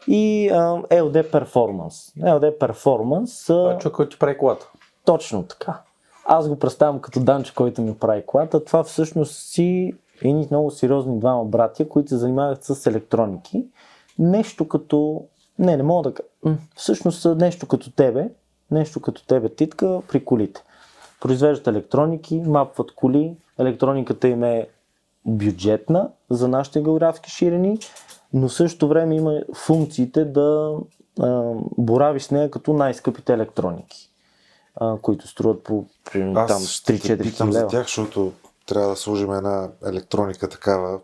И 0.06 0.48
ам, 0.48 0.82
LD 0.82 1.30
Performance. 1.30 2.20
LD 2.20 2.58
Performance. 2.58 3.46
Това 3.46 3.90
е 3.90 3.92
който 3.92 4.10
ти 4.10 4.18
прави 4.18 4.38
колата. 4.38 4.70
Точно 5.04 5.42
така. 5.42 5.80
Аз 6.24 6.48
го 6.48 6.58
представям 6.58 7.00
като 7.00 7.20
Данче, 7.20 7.54
който 7.54 7.82
ми 7.82 7.94
прави 7.94 8.22
колата. 8.26 8.64
Това 8.64 8.84
всъщност 8.84 9.34
си 9.34 9.94
едни 10.22 10.46
много 10.50 10.70
сериозни 10.70 11.18
двама 11.18 11.44
братя, 11.44 11.88
които 11.88 12.08
се 12.08 12.16
занимават 12.16 12.64
с 12.64 12.86
електроники. 12.86 13.64
Нещо 14.18 14.68
като... 14.68 15.24
Не, 15.58 15.76
не 15.76 15.82
мога 15.82 16.10
да 16.10 16.56
Всъщност 16.76 17.26
нещо 17.36 17.66
като 17.66 17.90
тебе. 17.90 18.28
Нещо 18.70 19.00
като 19.00 19.26
тебе, 19.26 19.48
Титка, 19.48 20.00
при 20.08 20.24
колите. 20.24 20.62
Произвеждат 21.20 21.66
електроники, 21.66 22.42
мапват 22.46 22.94
коли. 22.94 23.36
Електрониката 23.58 24.28
им 24.28 24.44
е 24.44 24.68
бюджетна 25.28 26.08
за 26.30 26.48
нашите 26.48 26.82
географски 26.82 27.30
ширини, 27.30 27.78
но 28.32 28.48
в 28.48 28.54
същото 28.54 28.88
време 28.88 29.16
има 29.16 29.40
функциите 29.54 30.24
да 30.24 30.76
а, 31.20 31.52
борави 31.78 32.20
с 32.20 32.30
нея 32.30 32.50
като 32.50 32.72
най-скъпите 32.72 33.32
електроники, 33.32 34.10
а, 34.76 34.96
които 35.02 35.28
струват 35.28 35.62
по 35.62 35.84
примерно, 36.12 36.34
там 36.34 36.56
Аз 36.56 36.68
ще 36.68 36.98
те 36.98 37.18
3-4 37.18 37.22
питам 37.22 37.52
за 37.52 37.66
тях, 37.66 37.82
защото 37.82 38.32
трябва 38.66 38.88
да 38.88 38.96
сложим 38.96 39.32
една 39.32 39.68
електроника 39.86 40.48
такава, 40.48 41.00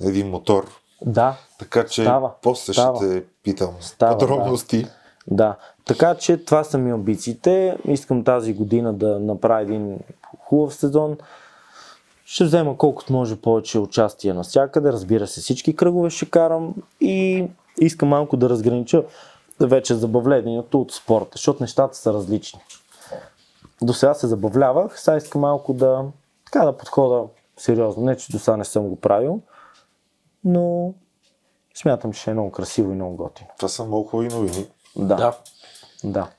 един 0.00 0.30
мотор. 0.30 0.66
Да, 1.06 1.36
Така 1.58 1.86
че 1.86 2.02
Става, 2.02 2.32
после 2.42 2.72
става. 2.72 2.96
ще 2.96 3.08
те 3.08 3.26
питам 3.42 3.70
Става, 3.80 4.18
подробности. 4.18 4.86
да. 5.26 5.56
Така 5.84 6.14
че 6.14 6.44
това 6.44 6.64
са 6.64 6.78
ми 6.78 6.90
амбициите. 6.90 7.76
Искам 7.84 8.24
тази 8.24 8.54
година 8.54 8.94
да 8.94 9.18
направя 9.18 9.62
един 9.62 9.98
хубав 10.38 10.74
сезон. 10.74 11.16
Ще 12.30 12.44
взема 12.44 12.76
колкото 12.76 13.12
може 13.12 13.40
повече 13.40 13.78
участие 13.78 14.32
навсякъде. 14.32 14.92
Разбира 14.92 15.26
се, 15.26 15.40
всички 15.40 15.76
кръгове 15.76 16.10
ще 16.10 16.30
карам 16.30 16.74
и 17.00 17.46
искам 17.80 18.08
малко 18.08 18.36
да 18.36 18.48
разгранича 18.48 19.04
вече 19.60 19.94
забавлението 19.94 20.80
от 20.80 20.92
спорта, 20.92 21.30
защото 21.32 21.62
нещата 21.62 21.96
са 21.96 22.12
различни. 22.12 22.60
До 23.82 23.92
сега 23.92 24.14
се 24.14 24.26
забавлявах, 24.26 25.00
сега 25.00 25.16
искам 25.16 25.40
малко 25.40 25.72
да, 25.74 26.04
така 26.44 26.64
да 26.64 26.76
подхода 26.76 27.24
сериозно. 27.56 28.04
Не, 28.04 28.16
че 28.16 28.32
до 28.32 28.38
сега 28.38 28.56
не 28.56 28.64
съм 28.64 28.88
го 28.88 29.00
правил, 29.00 29.40
но 30.44 30.94
смятам, 31.74 32.12
че 32.12 32.30
е 32.30 32.34
много 32.34 32.50
красиво 32.50 32.92
и 32.92 32.94
много 32.94 33.16
готино. 33.16 33.48
Това 33.56 33.68
са 33.68 33.84
много 33.84 34.08
хубави 34.08 34.28
новини. 34.28 34.66
Да, 34.96 35.14
Да. 35.16 35.36
да. 36.04 36.30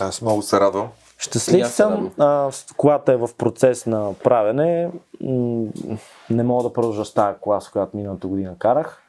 Аз 0.00 0.22
много 0.22 0.42
се 0.42 0.60
радвам. 0.60 0.88
Щастлив 1.22 1.68
съм, 1.68 2.12
а, 2.18 2.50
колата 2.76 3.12
е 3.12 3.16
в 3.16 3.30
процес 3.38 3.86
на 3.86 4.14
правене. 4.24 4.90
Не 6.30 6.42
мога 6.42 6.62
да 6.62 6.72
продължа 6.72 7.04
с 7.04 7.14
тази 7.14 7.38
кола, 7.40 7.60
с 7.60 7.68
която 7.68 7.96
миналата 7.96 8.26
година 8.26 8.54
карах. 8.58 9.02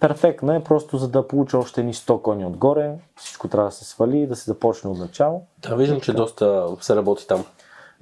Перфектна 0.00 0.56
е, 0.56 0.64
просто 0.64 0.98
за 0.98 1.08
да 1.08 1.28
получа 1.28 1.58
още 1.58 1.82
ни 1.82 1.94
100 1.94 2.22
кони 2.22 2.46
отгоре. 2.46 2.94
Всичко 3.16 3.48
трябва 3.48 3.68
да 3.68 3.74
се 3.74 3.84
свали 3.84 4.18
и 4.18 4.26
да 4.26 4.36
се 4.36 4.44
започне 4.44 4.90
от 4.90 4.98
начало. 4.98 5.42
Да, 5.58 5.76
виждам, 5.76 6.00
че 6.00 6.12
доста 6.12 6.66
се 6.80 6.96
работи 6.96 7.26
там. 7.26 7.44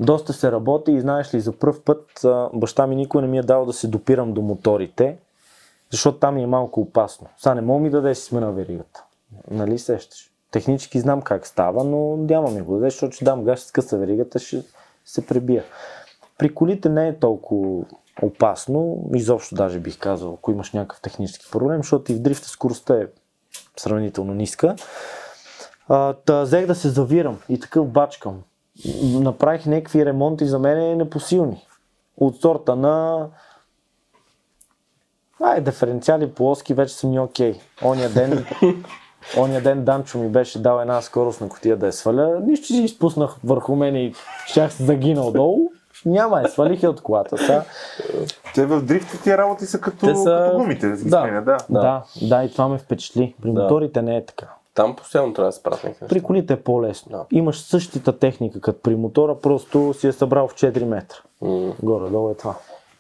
Доста 0.00 0.32
се 0.32 0.52
работи 0.52 0.92
и 0.92 1.00
знаеш 1.00 1.34
ли, 1.34 1.40
за 1.40 1.52
първ 1.52 1.80
път 1.84 2.26
баща 2.54 2.86
ми 2.86 2.96
никой 2.96 3.22
не 3.22 3.28
ми 3.28 3.38
е 3.38 3.42
дал 3.42 3.66
да 3.66 3.72
се 3.72 3.88
допирам 3.88 4.32
до 4.32 4.42
моторите, 4.42 5.18
защото 5.90 6.18
там 6.18 6.36
е 6.36 6.46
малко 6.46 6.80
опасно. 6.80 7.26
Сега 7.38 7.54
не 7.54 7.60
мога 7.60 7.80
ми 7.80 7.90
да 7.90 8.00
даде 8.00 8.14
си 8.14 8.22
сме 8.22 8.40
на 8.40 8.52
веригата. 8.52 9.04
Нали 9.50 9.78
сещаш? 9.78 10.30
Технически 10.50 11.00
знам 11.00 11.22
как 11.22 11.46
става, 11.46 11.84
но 11.84 12.16
няма 12.16 12.50
ми 12.50 12.60
го 12.60 12.72
да 12.72 12.78
даде, 12.78 12.90
защото 12.90 13.12
ще 13.12 13.24
дам 13.24 13.44
газ, 13.44 13.60
скъса 13.60 13.98
веригата, 13.98 14.38
ще 14.38 14.62
се 15.04 15.26
пребия. 15.26 15.64
При 16.38 16.54
колите 16.54 16.88
не 16.88 17.08
е 17.08 17.18
толкова 17.18 17.84
опасно, 18.22 19.10
изобщо 19.14 19.54
даже 19.54 19.78
бих 19.78 19.98
казал, 19.98 20.34
ако 20.34 20.50
имаш 20.50 20.72
някакъв 20.72 21.00
технически 21.00 21.50
проблем, 21.50 21.78
защото 21.78 22.12
и 22.12 22.14
в 22.14 22.20
дрифта 22.20 22.48
скоростта 22.48 22.94
е 22.94 23.06
сравнително 23.76 24.34
ниска. 24.34 24.76
Та, 26.24 26.42
взех 26.42 26.66
да 26.66 26.74
се 26.74 26.88
завирам 26.88 27.38
и 27.48 27.60
такъв 27.60 27.88
бачкам. 27.88 28.42
Направих 29.02 29.66
някакви 29.66 30.06
ремонти 30.06 30.46
за 30.46 30.58
мен 30.58 30.78
е 30.78 30.96
непосилни. 30.96 31.66
От 32.16 32.40
сорта 32.40 32.76
на 32.76 33.26
Ай, 35.40 35.60
диференциали 35.60 36.30
плоски 36.30 36.74
вече 36.74 36.94
са 36.94 37.06
ми 37.06 37.18
окей. 37.20 37.60
Оня 37.84 38.08
ден, 38.08 38.46
оня 39.38 39.60
ден 39.60 39.84
Данчо 39.84 40.18
ми 40.18 40.28
беше 40.28 40.62
дал 40.62 40.80
една 40.80 41.02
скорост 41.02 41.40
на 41.40 41.48
котия 41.48 41.76
да 41.76 41.86
я 41.86 41.92
сваля. 41.92 42.40
Нищо, 42.46 42.66
си 42.66 42.82
изпуснах 42.82 43.36
върху 43.44 43.76
мен 43.76 43.96
и 43.96 44.14
щях 44.46 44.72
се 44.72 44.84
загинал 44.84 45.30
долу. 45.32 45.70
Няма, 46.06 46.42
е, 46.42 46.48
свалих 46.48 46.82
я 46.82 46.90
от 46.90 47.00
колата. 47.00 47.38
Сега, 47.38 47.62
Те 48.54 48.66
в 48.66 48.82
дрифта 48.82 49.22
тия 49.22 49.38
работи 49.38 49.66
са 49.66 49.80
като, 49.80 50.06
Те 50.06 50.14
са- 50.14 50.44
като 50.46 50.58
гумите. 50.58 50.88
Да. 50.88 50.96
сменя, 50.98 51.42
да. 51.42 51.56
Да. 51.70 51.80
да. 51.80 52.02
да, 52.22 52.44
и 52.44 52.52
това 52.52 52.68
ме 52.68 52.78
впечатли. 52.78 53.34
При 53.42 53.52
Да. 53.52 53.62
моторите 53.62 54.02
не 54.02 54.16
е 54.16 54.24
така. 54.24 54.46
Там 54.74 54.96
постоянно 54.96 55.32
трябва 55.34 55.48
да 55.48 55.52
се 55.52 55.62
правят 55.62 55.84
някакви 55.84 56.06
При 56.08 56.20
колите 56.22 56.52
е 56.52 56.60
по-лесно. 56.60 57.10
Да. 57.12 57.24
Имаш 57.32 57.60
същата 57.60 58.18
техника 58.18 58.60
като 58.60 58.82
при 58.82 58.96
мотора, 58.96 59.34
просто 59.34 59.94
си 59.94 60.06
е 60.08 60.12
събрал 60.12 60.48
в 60.48 60.54
4 60.54 60.84
метра. 60.84 61.16
М. 61.42 61.72
Горе-долу 61.82 62.30
е 62.30 62.34
това. 62.34 62.54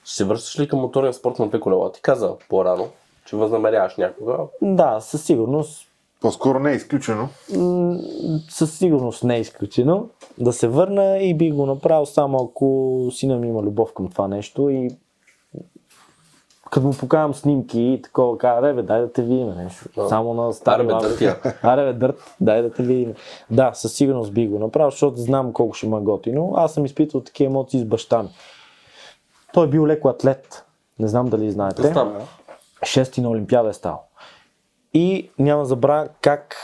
Ще 0.04 0.16
се 0.16 0.24
връщаш 0.24 0.60
ли 0.60 0.68
към 0.68 0.78
моторен 0.78 1.12
спорт 1.12 1.38
на 1.38 1.48
две 1.48 1.60
колела? 1.60 1.92
Ти 1.92 2.02
каза 2.02 2.32
по-рано, 2.48 2.88
че 3.26 3.36
възнамеряваш 3.36 3.96
някога. 3.96 4.36
Да, 4.62 5.00
със 5.00 5.24
сигурност 5.24 5.87
По-скоро 6.20 6.58
не 6.58 6.72
е 6.72 6.74
изключено. 6.74 7.28
м, 7.56 7.98
със 8.50 8.78
сигурност 8.78 9.24
не 9.24 9.36
е 9.36 9.40
изключено 9.40 10.08
да 10.38 10.52
се 10.52 10.68
върна 10.68 11.18
и 11.18 11.34
би 11.34 11.50
го 11.50 11.66
направил 11.66 12.06
само 12.06 12.38
ако 12.50 13.08
сина 13.12 13.36
ми 13.36 13.48
има 13.48 13.62
любов 13.62 13.92
към 13.94 14.08
това 14.10 14.28
нещо 14.28 14.70
и 14.70 14.90
като 16.70 16.86
му 16.86 16.92
покажам 16.92 17.34
снимки 17.34 17.80
и 17.80 18.02
такова, 18.02 18.38
казва, 18.38 18.68
аре 18.68 18.74
бе, 18.74 18.82
дай 18.82 19.00
да 19.00 19.12
те 19.12 19.22
видим 19.22 19.54
нещо. 19.56 19.88
Да. 19.96 20.08
Само 20.08 20.34
на 20.34 20.52
стари 20.52 20.82
Аре 20.82 20.86
бе, 20.86 21.08
дъртия. 21.08 21.36
Аре 21.62 21.84
бе, 21.84 21.92
дърт, 21.92 22.34
дай 22.40 22.62
да 22.62 22.72
те 22.72 22.82
видим. 22.82 23.14
Да, 23.50 23.70
със 23.74 23.92
сигурност 23.92 24.32
би 24.32 24.48
го 24.48 24.58
направил, 24.58 24.90
защото 24.90 25.16
знам 25.16 25.52
колко 25.52 25.74
ще 25.74 25.88
ме 25.88 26.00
готино. 26.00 26.52
Аз 26.56 26.74
съм 26.74 26.84
изпитвал 26.84 27.22
такива 27.22 27.50
емоции 27.50 27.80
с 27.80 27.84
баща 27.84 28.22
ми. 28.22 28.28
Той 29.52 29.66
е 29.66 29.70
бил 29.70 29.86
леко 29.86 30.08
атлет. 30.08 30.64
Не 30.98 31.08
знам 31.08 31.26
дали 31.28 31.50
знаете. 31.50 31.82
Знам. 31.82 32.14
Шести 32.84 33.20
на 33.20 33.30
Олимпиада 33.30 33.68
е 33.68 33.72
стал. 33.72 34.02
И 34.94 35.30
няма 35.38 35.62
да 35.62 35.66
забравя 35.66 36.08
как 36.20 36.56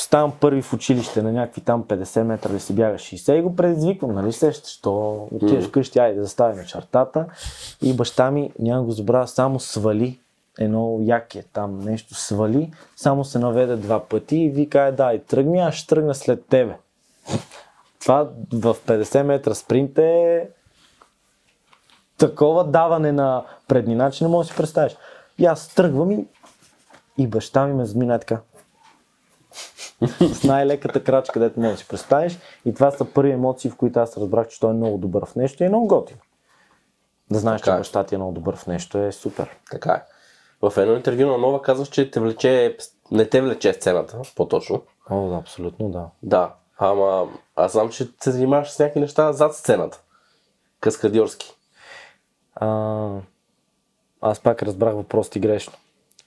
ставам 0.00 0.32
първи 0.40 0.62
в 0.62 0.72
училище 0.72 1.22
на 1.22 1.32
някакви 1.32 1.60
там 1.60 1.84
50 1.84 2.22
метра 2.22 2.52
да 2.52 2.60
си 2.60 2.74
бяга 2.74 2.98
60 2.98 3.32
и 3.32 3.42
го 3.42 3.56
предизвиквам, 3.56 4.14
нали 4.14 4.32
сещаш, 4.32 4.80
то 4.80 5.28
отиваш 5.32 5.64
вкъщи, 5.64 5.98
айде 5.98 6.18
да 6.18 6.24
заставим 6.24 6.64
чертата 6.64 7.26
и 7.82 7.96
баща 7.96 8.30
ми, 8.30 8.52
няма 8.58 8.82
го 8.82 8.92
забравя, 8.92 9.28
само 9.28 9.60
свали 9.60 10.18
едно 10.58 10.98
яке 11.02 11.42
там 11.52 11.78
нещо 11.78 12.14
свали, 12.14 12.72
само 12.96 13.24
се 13.24 13.38
наведе 13.38 13.76
два 13.76 14.04
пъти 14.04 14.36
и 14.36 14.50
вика, 14.50 14.78
ай 14.78 14.92
дай, 14.92 15.18
тръгни, 15.18 15.60
аз 15.60 15.74
ще 15.74 15.88
тръгна 15.88 16.14
след 16.14 16.46
тебе. 16.46 16.76
Това 18.00 18.28
в 18.52 18.76
50 18.86 19.22
метра 19.22 19.54
спринт 19.54 19.98
е 19.98 20.48
такова 22.18 22.64
даване 22.64 23.12
на 23.12 23.44
преднина, 23.68 24.10
че 24.10 24.24
не 24.24 24.30
можеш 24.30 24.48
да 24.48 24.52
си 24.52 24.56
представиш. 24.56 24.96
И 25.38 25.46
аз 25.46 25.74
тръгвам 25.74 26.10
и, 26.10 26.26
и 27.18 27.26
баща 27.26 27.66
ми 27.66 27.74
ме 27.74 27.84
замина 27.84 28.18
така. 28.18 28.40
С 30.20 30.44
най-леката 30.44 31.04
крачка, 31.04 31.32
където 31.32 31.60
можеш 31.60 31.72
да 31.72 31.78
си 31.78 31.88
представиш. 31.88 32.38
И 32.64 32.74
това 32.74 32.90
са 32.90 33.04
първи 33.04 33.30
емоции, 33.30 33.70
в 33.70 33.76
които 33.76 34.00
аз 34.00 34.16
разбрах, 34.16 34.48
че 34.48 34.60
той 34.60 34.70
е 34.70 34.74
много 34.74 34.98
добър 34.98 35.26
в 35.26 35.36
нещо 35.36 35.62
и 35.62 35.66
е 35.66 35.68
много 35.68 35.86
готин. 35.86 36.16
Да 37.30 37.38
знаеш, 37.38 37.60
Така 37.60 37.70
че 37.70 37.76
е. 37.76 37.78
баща 37.78 38.04
ти 38.04 38.14
е 38.14 38.18
много 38.18 38.32
добър 38.32 38.56
в 38.56 38.66
нещо 38.66 38.98
е 38.98 39.12
супер. 39.12 39.56
Така 39.70 39.92
е. 39.92 40.02
В 40.62 40.76
едно 40.76 40.94
интервю 40.94 41.26
на 41.26 41.38
Нова 41.38 41.62
казваш, 41.62 41.88
че 41.88 42.10
те 42.10 42.20
влече, 42.20 42.76
не 43.10 43.28
те 43.28 43.40
влече 43.40 43.72
сцената, 43.72 44.18
по-точно. 44.36 44.82
О, 45.10 45.28
да, 45.28 45.36
абсолютно 45.36 45.88
да. 45.88 46.06
Да, 46.22 46.54
ама 46.78 47.28
аз 47.56 47.72
знам, 47.72 47.88
че 47.90 48.08
се 48.20 48.30
занимаваш 48.30 48.70
с 48.70 48.78
някакви 48.78 49.00
неща 49.00 49.32
зад 49.32 49.54
сцената. 49.54 50.00
Каскадьорски. 50.80 51.54
А, 52.54 53.08
аз 54.20 54.40
пак 54.40 54.62
разбрах 54.62 54.94
въпрос 54.94 55.30
ти 55.30 55.40
грешно. 55.40 55.72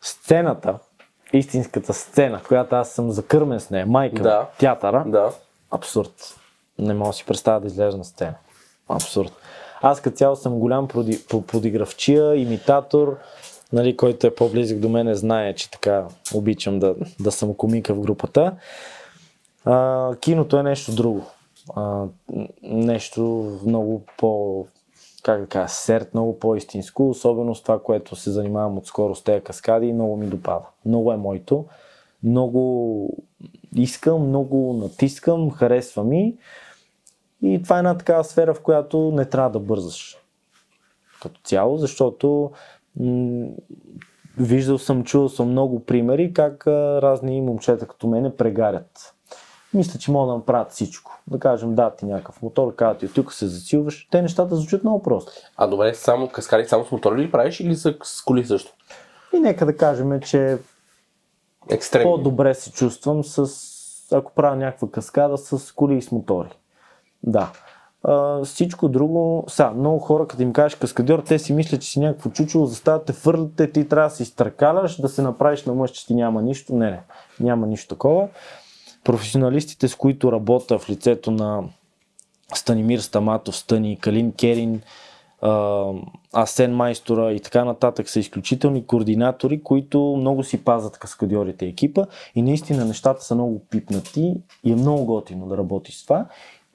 Сцената, 0.06 0.80
истинската 1.34 1.94
сцена, 1.94 2.42
която 2.48 2.76
аз 2.76 2.90
съм 2.92 3.12
закърмен 3.12 3.60
с 3.60 3.70
нея, 3.70 3.86
майка, 3.86 4.24
Да. 4.24 4.48
театъра, 4.60 5.04
Да. 5.08 5.32
абсурд. 5.72 6.36
Не 6.80 6.94
мога 6.94 7.10
да 7.10 7.14
си 7.14 7.26
представя 7.26 7.60
да 7.60 7.68
излежа 7.68 7.98
на 7.98 8.06
сцена. 8.06 8.34
Абсурд. 8.90 9.32
Аз 9.82 10.02
като 10.02 10.18
цяло 10.18 10.36
съм 10.36 10.60
голям 10.60 10.88
проди, 10.88 11.26
по- 11.30 11.42
подигравчия, 11.42 12.36
имитатор, 12.36 13.18
нали, 13.74 13.98
който 13.98 14.28
е 14.28 14.36
по-близък 14.36 14.80
до 14.80 14.90
мене 14.90 15.16
знае, 15.16 15.56
че 15.56 15.72
така 15.72 16.06
обичам 16.34 16.80
да, 16.80 16.96
да 17.20 17.32
съм 17.32 17.54
комика 17.54 17.94
в 17.94 18.00
групата. 18.00 18.52
А, 19.66 20.10
киното 20.16 20.58
е 20.58 20.64
нещо 20.64 20.96
друго. 20.96 21.26
А, 21.76 22.04
нещо 22.64 23.22
много 23.66 24.02
по, 24.18 24.66
как 25.26 25.42
да 25.42 25.48
кажа, 25.48 25.68
серт, 25.68 26.14
много 26.14 26.40
по-истинско, 26.40 27.10
особено 27.10 27.56
с 27.56 27.62
това, 27.62 27.80
което 27.80 28.16
се 28.16 28.32
занимавам 28.32 28.78
отскоро 28.78 29.16
с 29.16 29.24
тези 29.24 29.44
каскади, 29.44 29.94
много 29.94 30.18
ми 30.18 30.28
допада. 30.28 30.66
Много 30.86 31.12
е 31.12 31.18
моето. 31.18 31.66
Много 32.24 33.10
искам, 33.76 34.28
много 34.28 34.74
натискам, 34.74 35.52
харесва 35.52 36.04
ми. 36.04 36.38
И 37.42 37.64
това 37.64 37.76
е 37.76 37.80
една 37.80 37.98
такава 37.98 38.24
сфера, 38.24 38.54
в 38.54 38.62
която 38.62 39.12
не 39.12 39.26
трябва 39.26 39.50
да 39.50 39.60
бързаш 39.60 40.18
като 41.22 41.42
цяло, 41.44 41.78
защото 41.78 42.52
м- 43.00 43.48
виждал 44.38 44.78
съм, 44.78 45.04
чувал 45.04 45.30
съм 45.30 45.50
много 45.50 45.86
примери 45.86 46.34
как 46.34 46.68
а, 46.68 47.02
разни 47.02 47.42
момчета 47.42 47.88
като 47.88 48.08
мене 48.08 48.36
прегарят. 48.36 49.15
Мисля, 49.76 50.00
че 50.00 50.12
могат 50.12 50.30
да 50.30 50.36
направят 50.36 50.72
всичко. 50.72 51.20
Да 51.28 51.40
кажем, 51.40 51.76
да, 51.76 51.96
ти 51.96 52.06
някакъв 52.06 52.42
мотор, 52.42 52.76
казват 52.76 53.00
ти 53.00 53.08
тук 53.08 53.34
се 53.34 53.48
засилваш. 53.48 54.08
Те 54.12 54.22
нещата 54.22 54.56
звучат 54.56 54.84
много 54.84 55.04
просто. 55.04 55.32
А 55.58 55.68
добре, 55.68 55.94
само 55.94 56.28
каскади 56.28 56.68
само 56.68 56.86
с 56.86 56.92
мотори 56.92 57.22
ли 57.22 57.32
правиш 57.32 57.60
или 57.60 57.76
с, 57.76 57.94
коли 58.26 58.46
също? 58.46 58.74
И 59.34 59.40
нека 59.40 59.66
да 59.66 59.78
кажем, 59.78 60.20
че 60.20 60.58
Екстремно. 61.70 62.12
по-добре 62.12 62.54
се 62.54 62.72
чувствам 62.72 63.24
с, 63.24 63.52
ако 64.12 64.32
правя 64.32 64.56
някаква 64.56 64.90
каскада 64.92 65.38
с 65.38 65.72
коли 65.72 65.98
и 65.98 66.02
с 66.02 66.12
мотори. 66.12 66.50
Да. 67.24 67.52
А, 68.04 68.44
всичко 68.44 68.90
друго, 68.90 69.46
са, 69.48 69.72
много 69.72 70.00
хора, 70.00 70.28
като 70.28 70.44
им 70.44 70.54
кажеш 70.54 70.76
каскадьор, 70.78 71.20
те 71.20 71.40
си 71.40 71.54
мислят, 71.54 71.82
че 71.82 71.92
си 71.92 72.00
някакво 72.00 72.30
чучело, 72.30 72.66
застават 72.66 73.06
те, 73.06 73.14
фърляте, 73.14 73.72
ти 73.72 73.88
трябва 73.88 74.10
да 74.10 74.16
се 74.16 74.24
изтъркаляш, 74.24 75.02
да 75.02 75.10
се 75.10 75.22
направиш 75.22 75.66
на 75.66 75.74
мъж, 75.74 75.92
че 75.92 76.08
ти 76.08 76.16
няма 76.16 76.42
нищо. 76.42 76.76
Не, 76.76 76.92
не, 76.92 77.02
няма 77.40 77.68
нищо 77.68 77.88
такова. 77.96 78.28
Професионалистите, 79.06 79.88
с 79.88 79.96
които 79.96 80.32
работя 80.32 80.80
в 80.80 80.90
лицето 80.90 81.32
на 81.32 81.64
Станимир 82.56 83.00
Стаматов, 83.00 83.58
Стани, 83.58 84.00
Калин 84.00 84.32
Керин, 84.32 84.82
Асен 86.34 86.76
Майстора 86.76 87.32
и 87.32 87.40
така 87.40 87.66
нататък 87.66 88.10
са 88.10 88.20
изключителни 88.20 88.86
координатори, 88.86 89.64
които 89.64 90.16
много 90.20 90.44
си 90.44 90.64
пазят 90.64 90.98
каскадьорите 90.98 91.66
и 91.66 91.70
екипа 91.70 92.06
и 92.36 92.42
наистина 92.42 92.86
нещата 92.86 93.24
са 93.24 93.36
много 93.36 93.62
пипнати 93.70 94.34
и 94.64 94.72
е 94.72 94.76
много 94.76 95.06
готино 95.06 95.48
да 95.48 95.58
работиш 95.58 95.96
с 95.96 96.04
това. 96.04 96.26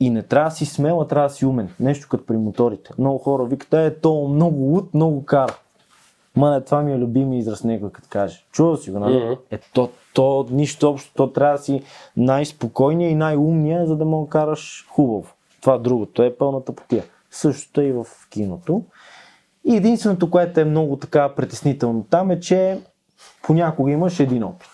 И 0.01 0.11
не 0.11 0.23
трябва 0.23 0.51
да 0.51 0.57
си 0.57 0.67
смел, 0.67 1.01
а 1.01 1.07
трябва 1.07 1.29
да 1.29 1.35
си 1.35 1.47
умен. 1.47 1.75
Нещо 1.81 2.09
като 2.11 2.27
при 2.27 2.37
моторите. 2.37 2.91
Много 2.99 3.19
хора 3.19 3.45
викат, 3.45 3.75
е, 3.75 4.01
то 4.01 4.29
много 4.29 4.61
луд, 4.61 4.95
много 4.95 5.25
кара. 5.25 5.55
Ма 6.37 6.51
не, 6.51 6.61
това 6.61 6.83
ми 6.83 6.93
е 6.93 6.99
любими 6.99 7.39
израз 7.39 7.65
някой 7.65 7.93
като 7.93 8.09
каже. 8.11 8.45
Чува 8.53 8.77
си 8.77 8.91
го, 8.91 8.99
нали? 8.99 9.25
Мгм. 9.25 9.33
Е, 9.51 9.59
то, 9.59 9.91
то, 10.15 10.47
нищо 10.51 10.91
общо, 10.91 11.13
то 11.15 11.33
трябва 11.33 11.57
да 11.59 11.63
си 11.65 11.83
най-спокойния 12.17 13.11
и 13.11 13.15
най-умния, 13.15 13.87
за 13.87 13.97
да 13.97 14.05
да 14.05 14.27
караш 14.29 14.87
хубаво. 14.91 15.27
Това 15.61 15.79
другото 15.79 16.23
е 16.23 16.37
пълната 16.37 16.73
потия. 16.75 17.05
Същото 17.31 17.81
е 17.81 17.85
и 17.85 17.93
в 17.93 18.07
киното. 18.31 18.83
И 19.65 19.77
единственото, 19.77 20.31
което 20.31 20.61
е 20.61 20.65
много 20.65 20.97
така 20.97 21.35
притеснително 21.35 22.07
там 22.11 22.31
е, 22.31 22.41
че 22.41 22.81
понякога 23.43 23.91
имаш 23.93 24.21
един 24.21 24.45
опит. 24.45 24.69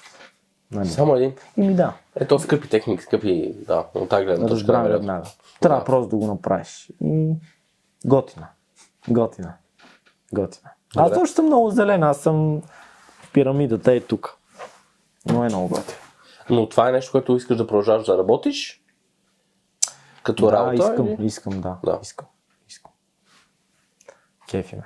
Нали? 0.73 0.89
Само 0.89 1.17
един. 1.17 1.33
И 1.57 1.61
ми 1.61 1.75
да, 1.75 1.93
Ето 2.17 2.39
скъпи 2.39 2.69
техники, 2.69 3.03
скъпи, 3.03 3.55
да, 3.67 3.87
от 3.95 4.09
тази 4.09 4.25
гледна 4.25 4.47
точка. 4.47 4.55
разбрам 4.73 4.83
веднага. 4.83 5.27
Трябва 5.61 5.79
Да. 5.79 5.85
просто 5.85 6.09
да 6.09 6.17
го 6.17 6.27
направиш. 6.27 6.91
И 7.05 7.33
готина. 8.07 8.47
Готина. 9.09 9.55
Готина. 10.33 10.71
Аз 10.97 11.11
Добре. 11.11 11.21
също 11.21 11.35
съм 11.37 11.45
много 11.47 11.71
зелен, 11.71 12.03
аз 12.03 12.19
съм 12.19 12.63
в 13.23 13.33
пирамидата 13.33 13.93
е 13.93 14.01
тук. 14.01 14.37
Но 15.27 15.45
е 15.45 15.49
много 15.49 15.69
готина. 15.69 15.97
Но 16.51 16.69
това 16.69 16.89
е 16.89 16.93
нещо, 16.93 17.13
което 17.13 17.37
искаш 17.37 17.57
да 17.57 17.67
продължаваш 17.67 18.07
да 18.07 18.19
работиш? 18.19 18.83
Като 20.23 20.47
Да, 20.47 20.53
работа? 20.53 20.75
искам, 20.75 21.07
или? 21.09 21.27
искам, 21.27 21.61
да. 21.61 21.77
Да. 21.85 21.99
Искам. 22.03 22.27
Искам. 22.69 22.93
Кефи 24.51 24.77
ме. 24.77 24.85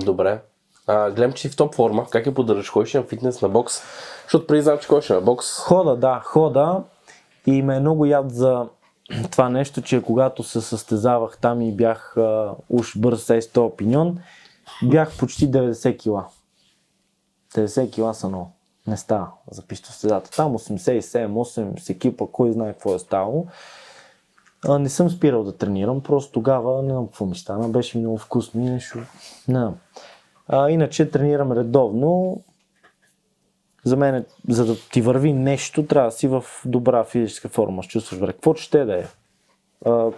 Добре. 0.00 0.42
А, 0.86 1.10
гледам, 1.10 1.32
че 1.32 1.42
си 1.42 1.48
в 1.48 1.56
топ 1.56 1.74
форма. 1.74 2.06
Как 2.10 2.26
я 2.26 2.34
поддържаш? 2.34 2.70
Ходиш 2.70 2.94
на 2.94 3.02
фитнес, 3.02 3.42
на 3.42 3.48
бокс? 3.48 3.82
Защото 4.22 4.46
преди 4.46 4.62
знам, 4.62 4.78
че 4.78 4.88
ходиш 4.88 5.08
на 5.08 5.20
бокс. 5.20 5.58
Хода, 5.58 5.96
да, 5.96 6.20
хода. 6.24 6.82
И 7.46 7.62
ме 7.62 7.76
е 7.76 7.80
много 7.80 8.04
яд 8.06 8.30
за 8.34 8.68
това 9.30 9.48
нещо, 9.48 9.82
че 9.82 10.02
когато 10.02 10.42
се 10.42 10.60
състезавах 10.60 11.38
там 11.38 11.60
и 11.60 11.72
бях 11.76 12.16
а, 12.16 12.54
уж 12.68 12.98
бърз 12.98 13.22
с 13.22 13.28
100 13.28 13.58
опиньон, 13.58 14.18
бях 14.82 15.18
почти 15.18 15.50
90 15.50 15.98
кила. 15.98 16.26
90 17.54 17.92
кила 17.92 18.14
са 18.14 18.28
много. 18.28 18.50
Не 18.86 18.96
става 18.96 19.30
за 19.50 19.62
пищо 19.62 19.88
състезата. 19.88 20.30
Там 20.30 20.52
87, 20.52 21.26
8 21.26 21.80
с 21.80 21.90
екипа, 21.90 22.24
кой 22.32 22.52
знае 22.52 22.72
какво 22.72 22.94
е 22.94 22.98
ставало. 22.98 23.46
Не 24.68 24.88
съм 24.88 25.10
спирал 25.10 25.44
да 25.44 25.56
тренирам, 25.56 26.02
просто 26.02 26.32
тогава 26.32 26.82
не 26.82 26.90
знам 26.90 27.06
какво 27.06 27.26
ми 27.26 27.36
стана, 27.36 27.68
беше 27.68 27.98
много 27.98 28.18
вкусно 28.18 28.60
и 28.60 28.64
нещо. 28.64 28.98
Не. 29.48 29.68
А, 30.48 30.70
иначе 30.70 31.10
тренирам 31.10 31.52
редовно, 31.52 32.40
за 33.84 33.96
мен, 33.96 34.24
за 34.48 34.66
да 34.66 34.76
ти 34.92 35.02
върви 35.02 35.32
нещо, 35.32 35.86
трябва 35.86 36.10
да 36.10 36.16
си 36.16 36.28
в 36.28 36.44
добра 36.64 37.04
физическа 37.04 37.48
форма. 37.48 37.82
Ще 37.82 37.92
чувстваш 37.92 38.18
добре. 38.18 38.32
Какво 38.32 38.54
ще 38.54 38.84
да 38.84 38.98
е? 38.98 39.04
А, 39.86 40.10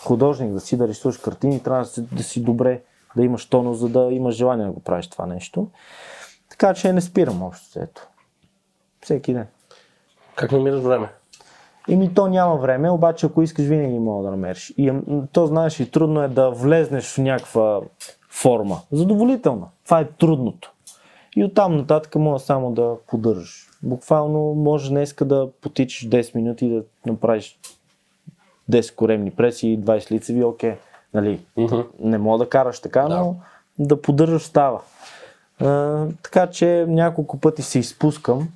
художник 0.00 0.52
да 0.52 0.60
си, 0.60 0.76
да 0.76 0.88
рисуваш 0.88 1.18
картини, 1.18 1.62
трябва 1.62 1.82
да 1.82 1.88
си, 1.88 2.02
да 2.02 2.22
си 2.22 2.42
добре, 2.42 2.82
да 3.16 3.24
имаш 3.24 3.46
тонус, 3.46 3.78
за 3.78 3.88
да 3.88 4.08
имаш 4.12 4.34
желание 4.34 4.66
да 4.66 4.72
го 4.72 4.80
правиш 4.80 5.06
това 5.06 5.26
нещо. 5.26 5.68
Така 6.50 6.74
че 6.74 6.92
не 6.92 7.00
спирам 7.00 7.42
общо 7.42 7.78
ето. 7.80 8.06
Всеки 9.00 9.32
ден. 9.32 9.46
Как 10.34 10.52
намираш 10.52 10.82
време? 10.82 11.08
И 11.88 11.96
ми 11.96 12.14
то 12.14 12.26
няма 12.26 12.56
време, 12.56 12.90
обаче 12.90 13.26
ако 13.26 13.42
искаш 13.42 13.64
винаги 13.64 13.98
мога 13.98 14.24
да 14.24 14.30
намериш. 14.30 14.74
И 14.76 14.92
то 15.32 15.46
знаеш 15.46 15.80
и 15.80 15.90
трудно 15.90 16.22
е 16.22 16.28
да 16.28 16.50
влезнеш 16.50 17.14
в 17.14 17.18
някаква 17.18 17.80
форма. 18.30 18.80
Задоволителна. 18.92 19.66
Това 19.84 20.00
е 20.00 20.08
трудното. 20.08 20.72
И 21.36 21.44
оттам 21.44 21.76
нататък 21.76 22.14
мога 22.14 22.38
само 22.38 22.72
да 22.72 22.96
поддържаш. 23.06 23.68
Буквално 23.82 24.54
може 24.54 24.90
днеска 24.90 25.24
да 25.24 25.48
потичаш 25.60 26.08
10 26.08 26.34
минути 26.34 26.66
и 26.66 26.70
да 26.70 26.82
направиш 27.06 27.58
10 28.70 28.94
коремни 28.94 29.30
преси 29.30 29.68
и 29.68 29.80
20 29.80 30.10
лицеви, 30.10 30.44
окей. 30.44 30.74
Нали? 31.14 31.40
Мгм. 31.56 31.80
Не 32.00 32.18
мога 32.18 32.38
да 32.44 32.48
караш 32.50 32.80
така, 32.80 33.02
Да. 33.02 33.16
но 33.16 33.36
да 33.78 34.02
поддържаш 34.02 34.42
става. 34.42 34.80
А, 35.60 36.04
така 36.22 36.46
че 36.46 36.84
няколко 36.88 37.40
пъти 37.40 37.62
се 37.62 37.78
изпускам. 37.78 38.48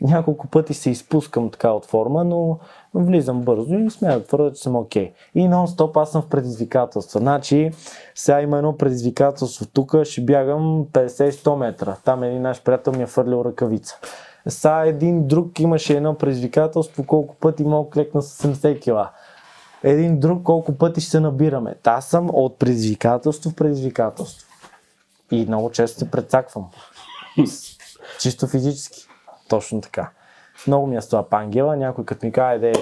Няколко 0.00 0.46
пъти 0.46 0.74
се 0.74 0.90
изпускам 0.90 1.50
така 1.50 1.70
от 1.70 1.86
форма, 1.86 2.24
но 2.24 2.58
влизам 2.94 3.40
бързо 3.40 3.74
и 3.74 3.90
смея 3.90 4.18
да 4.18 4.24
твърда, 4.26 4.52
че 4.52 4.62
съм 4.62 4.76
окей. 4.76 5.12
И 5.34 5.48
нон-стоп 5.48 6.02
аз 6.02 6.10
съм 6.10 6.22
в 6.22 6.28
предизвикателства. 6.28 7.20
Значи, 7.20 7.70
сега 8.14 8.40
има 8.40 8.58
едно 8.58 8.76
предизвикателство 8.76 9.66
тук, 9.66 10.04
ще 10.04 10.20
бягам 10.20 10.86
50-100 10.92 11.56
метра. 11.56 11.96
Там 12.04 12.22
един 12.22 12.42
наш 12.42 12.62
приятел 12.62 12.92
ми 12.92 13.02
е 13.02 13.06
фърлил 13.06 13.44
ръкавица. 13.44 13.98
Сега 14.48 14.84
един 14.84 15.26
друг 15.26 15.60
имаше 15.60 15.96
едно 15.96 16.14
предизвикателство, 16.14 17.06
колко 17.06 17.34
пъти 17.34 17.64
мога 17.64 17.90
клекна 17.90 18.22
с 18.22 18.42
70 18.42 18.80
кила. 18.80 19.10
Един 19.84 20.20
друг 20.20 20.42
колко 20.42 20.78
пъти 20.78 21.00
ще 21.00 21.10
се 21.10 21.20
набираме. 21.20 21.74
Та 21.82 21.92
аз 21.92 22.06
съм 22.06 22.30
от 22.32 22.58
предизвикателство 22.58 23.50
в 23.50 23.54
предизвикателство. 23.54 24.48
И 25.30 25.46
много 25.46 25.70
често 25.70 25.98
се 25.98 26.10
прецаквам. 26.10 26.68
Чисто 28.20 28.46
физически. 28.46 29.06
Точно 29.48 29.80
така. 29.80 30.10
Много 30.66 30.86
ми 30.86 30.96
е 30.96 31.00
това 31.00 31.28
пангела. 31.28 31.76
Някой 31.76 32.04
като 32.04 32.26
ми 32.26 32.32
каже, 32.32 32.58
де, 32.58 32.72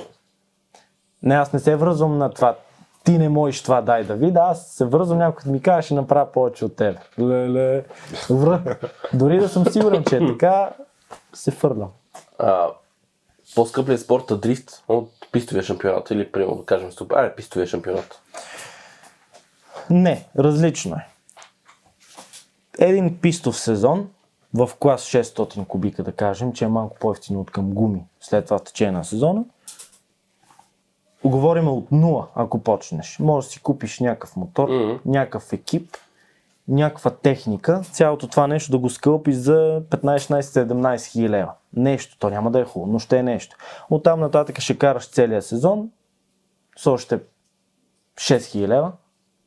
не, 1.22 1.34
аз 1.34 1.52
не 1.52 1.58
се 1.58 1.76
връзвам 1.76 2.18
на 2.18 2.30
това. 2.30 2.56
Ти 3.04 3.18
не 3.18 3.28
можеш 3.28 3.62
това, 3.62 3.80
дай 3.80 4.04
да 4.04 4.14
видя. 4.14 4.40
Аз 4.40 4.66
се 4.66 4.84
връзвам, 4.84 5.18
някой 5.18 5.36
като 5.36 5.50
ми 5.50 5.62
каже, 5.62 5.86
ще 5.86 5.94
направя 5.94 6.32
повече 6.32 6.64
от 6.64 6.76
теб. 6.76 6.98
Леле. 7.18 7.84
Връ. 8.30 8.76
Дори 9.14 9.40
да 9.40 9.48
съм 9.48 9.64
сигурен, 9.64 10.04
че 10.04 10.16
е 10.16 10.26
така, 10.26 10.70
се 11.32 11.50
фърлям. 11.50 11.90
А, 12.38 12.66
По-скъп 13.54 13.88
ли 13.88 13.94
е 13.94 13.98
спорта 13.98 14.36
дрифт 14.36 14.84
от 14.88 15.10
пистовия 15.32 15.62
шампионат 15.62 16.10
или, 16.10 16.32
примерно, 16.32 16.56
да 16.56 16.64
кажем, 16.64 16.92
супер, 16.92 17.16
аре, 17.16 17.34
пистовия 17.34 17.66
шампионат? 17.66 18.22
Не, 19.90 20.26
различно 20.38 20.96
е. 20.96 21.06
Един 22.78 23.18
пистов 23.20 23.58
сезон 23.58 24.08
в 24.54 24.70
клас 24.80 25.02
600 25.02 25.66
кубика, 25.66 26.02
да 26.02 26.12
кажем, 26.12 26.52
че 26.52 26.64
е 26.64 26.68
малко 26.68 26.96
по-ефтино 27.00 27.40
от 27.40 27.50
към 27.50 27.70
гуми 27.70 28.04
след 28.20 28.44
това 28.44 28.58
в 28.58 28.64
течение 28.64 28.92
на 28.92 29.04
сезона. 29.04 29.44
Говорим 31.24 31.68
от 31.68 31.92
нула, 31.92 32.26
ако 32.34 32.62
почнеш. 32.62 33.18
Може 33.18 33.46
да 33.46 33.52
си 33.52 33.60
купиш 33.60 33.98
някакъв 34.00 34.36
мотор, 34.36 34.68
Мгм. 34.68 34.94
някакъв 35.04 35.52
екип, 35.52 35.96
някаква 36.70 37.10
техника, 37.10 37.82
цялото 37.92 38.28
това 38.28 38.46
нещо 38.46 38.70
да 38.70 38.78
го 38.78 38.90
скълпиш 38.90 39.34
за 39.34 39.82
15-16-17 39.90 41.06
хиляди 41.06 41.28
лева. 41.28 41.52
Нещо, 41.76 42.16
то 42.18 42.30
няма 42.30 42.50
да 42.50 42.60
е 42.60 42.64
хубаво, 42.64 42.92
но 42.92 42.98
ще 42.98 43.18
е 43.18 43.22
нещо. 43.22 43.56
Оттам 43.90 44.20
нататък 44.20 44.60
ще 44.60 44.78
караш 44.78 45.10
целия 45.10 45.42
сезон 45.42 45.90
с 46.78 46.86
още 46.86 47.20
6 48.16 48.44
хиляди 48.44 48.68
лева, 48.68 48.92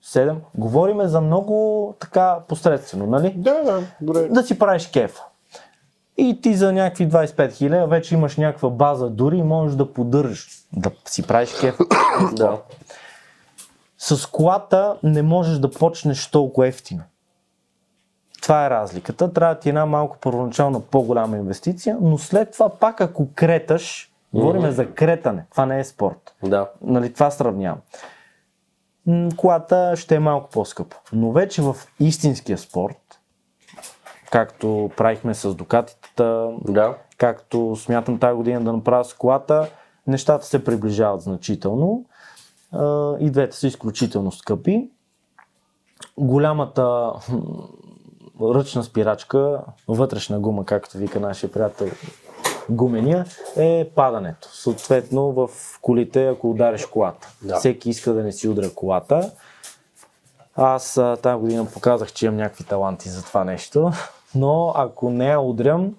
7. 0.06 0.36
Говориме 0.56 1.08
за 1.08 1.22
много 1.22 1.96
така 2.00 2.40
посредствено, 2.48 3.08
нали? 3.08 3.34
Да, 3.38 3.64
да, 3.64 3.84
добре. 4.02 4.28
да 4.28 4.44
си 4.44 4.60
правиш 4.60 4.88
кефа. 4.88 5.24
И 6.18 6.42
ти 6.42 6.56
за 6.56 6.74
някакви 6.74 7.10
25 7.10 7.54
хиляди 7.54 7.90
вече 7.90 8.16
имаш 8.16 8.38
някаква 8.38 8.70
база 8.70 9.10
дори 9.10 9.38
и 9.38 9.44
можеш 9.44 9.76
да 9.76 9.94
поддържаш, 9.94 10.48
да 10.74 10.92
си 11.06 11.28
правиш 11.28 11.60
кеф. 11.60 11.78
Да. 12.34 12.62
С 13.98 14.26
колата 14.26 14.98
не 15.04 15.22
можеш 15.22 15.58
да 15.58 15.72
почнеш 15.72 16.28
толкова 16.32 16.68
ефтино. 16.68 17.04
Това 18.44 18.66
е 18.66 18.70
разликата. 18.70 19.34
Трябва 19.34 19.60
ти 19.60 19.70
една 19.70 19.86
малко 19.86 20.18
първоначална 20.22 20.80
по-голяма 20.80 21.38
инвестиция, 21.38 21.98
но 22.02 22.18
след 22.18 22.52
това 22.52 22.70
пак 22.70 23.02
ако 23.02 23.28
креташ, 23.36 24.12
говорим 24.34 24.72
за 24.72 24.94
кретане, 24.94 25.46
това 25.52 25.66
не 25.66 25.80
е 25.80 25.84
спорт. 25.84 26.36
Да. 26.44 26.70
Нали, 26.82 27.14
това 27.14 27.32
сравнявам. 27.32 27.78
Колата 29.38 29.94
ще 29.96 30.16
е 30.16 30.20
малко 30.20 30.50
по-скъпа. 30.50 30.96
Но 31.14 31.32
вече 31.32 31.62
в 31.62 31.76
истинския 32.00 32.58
спорт, 32.58 33.20
както 34.32 34.92
правихме 34.98 35.34
с 35.34 35.56
докатитата, 35.56 36.50
Да. 36.68 36.98
както 37.18 37.76
смятам 37.76 38.20
тази 38.20 38.36
година 38.36 38.62
да 38.62 38.74
направя 38.74 39.06
с 39.06 39.14
колата, 39.14 39.70
нещата 40.08 40.46
се 40.46 40.64
приближават 40.64 41.22
значително. 41.22 42.06
И 43.20 43.30
двете 43.32 43.58
са 43.58 43.68
изключително 43.68 44.32
скъпи. 44.32 44.90
Голямата 46.18 47.12
ръчна 48.56 48.84
спирачка, 48.84 49.62
вътрешна 49.88 50.40
гума, 50.40 50.66
както 50.66 50.98
вика 50.98 51.20
нашия 51.20 51.52
приятел 51.52 51.88
гумения, 52.70 53.26
е 53.58 53.90
падането. 53.96 54.50
Съответно 54.52 55.32
в 55.32 55.50
колите, 55.82 56.28
ако 56.28 56.50
удариш 56.50 56.86
колата. 56.86 57.28
Да. 57.42 57.56
Всеки 57.56 57.90
иска 57.90 58.14
да 58.14 58.24
не 58.24 58.32
си 58.32 58.48
удря 58.48 58.74
колата. 58.76 59.32
Аз 60.56 61.02
тази 61.22 61.40
година 61.40 61.66
показах, 61.74 62.14
че 62.14 62.26
имам 62.26 62.38
някакви 62.38 62.64
таланти 62.64 63.10
за 63.10 63.24
това 63.24 63.44
нещо, 63.44 63.92
но 64.36 64.74
ако 64.76 65.10
не 65.10 65.28
я 65.28 65.40
удрям, 65.40 65.96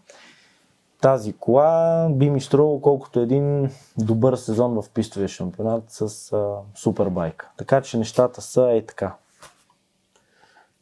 тази 1.01 1.33
кола 1.33 2.09
би 2.11 2.31
ми 2.31 2.41
струвало 2.41 2.81
колкото 2.81 3.21
един 3.21 3.71
добър 3.99 4.37
сезон 4.37 4.83
в 4.83 4.91
пистовия 4.95 5.29
шампионат 5.29 5.85
с 5.89 6.33
а, 6.33 6.57
супербайк. 6.75 7.49
Така 7.57 7.81
че 7.81 7.99
нещата 7.99 8.43
са 8.43 8.71
е 8.73 8.87
така. 8.87 9.15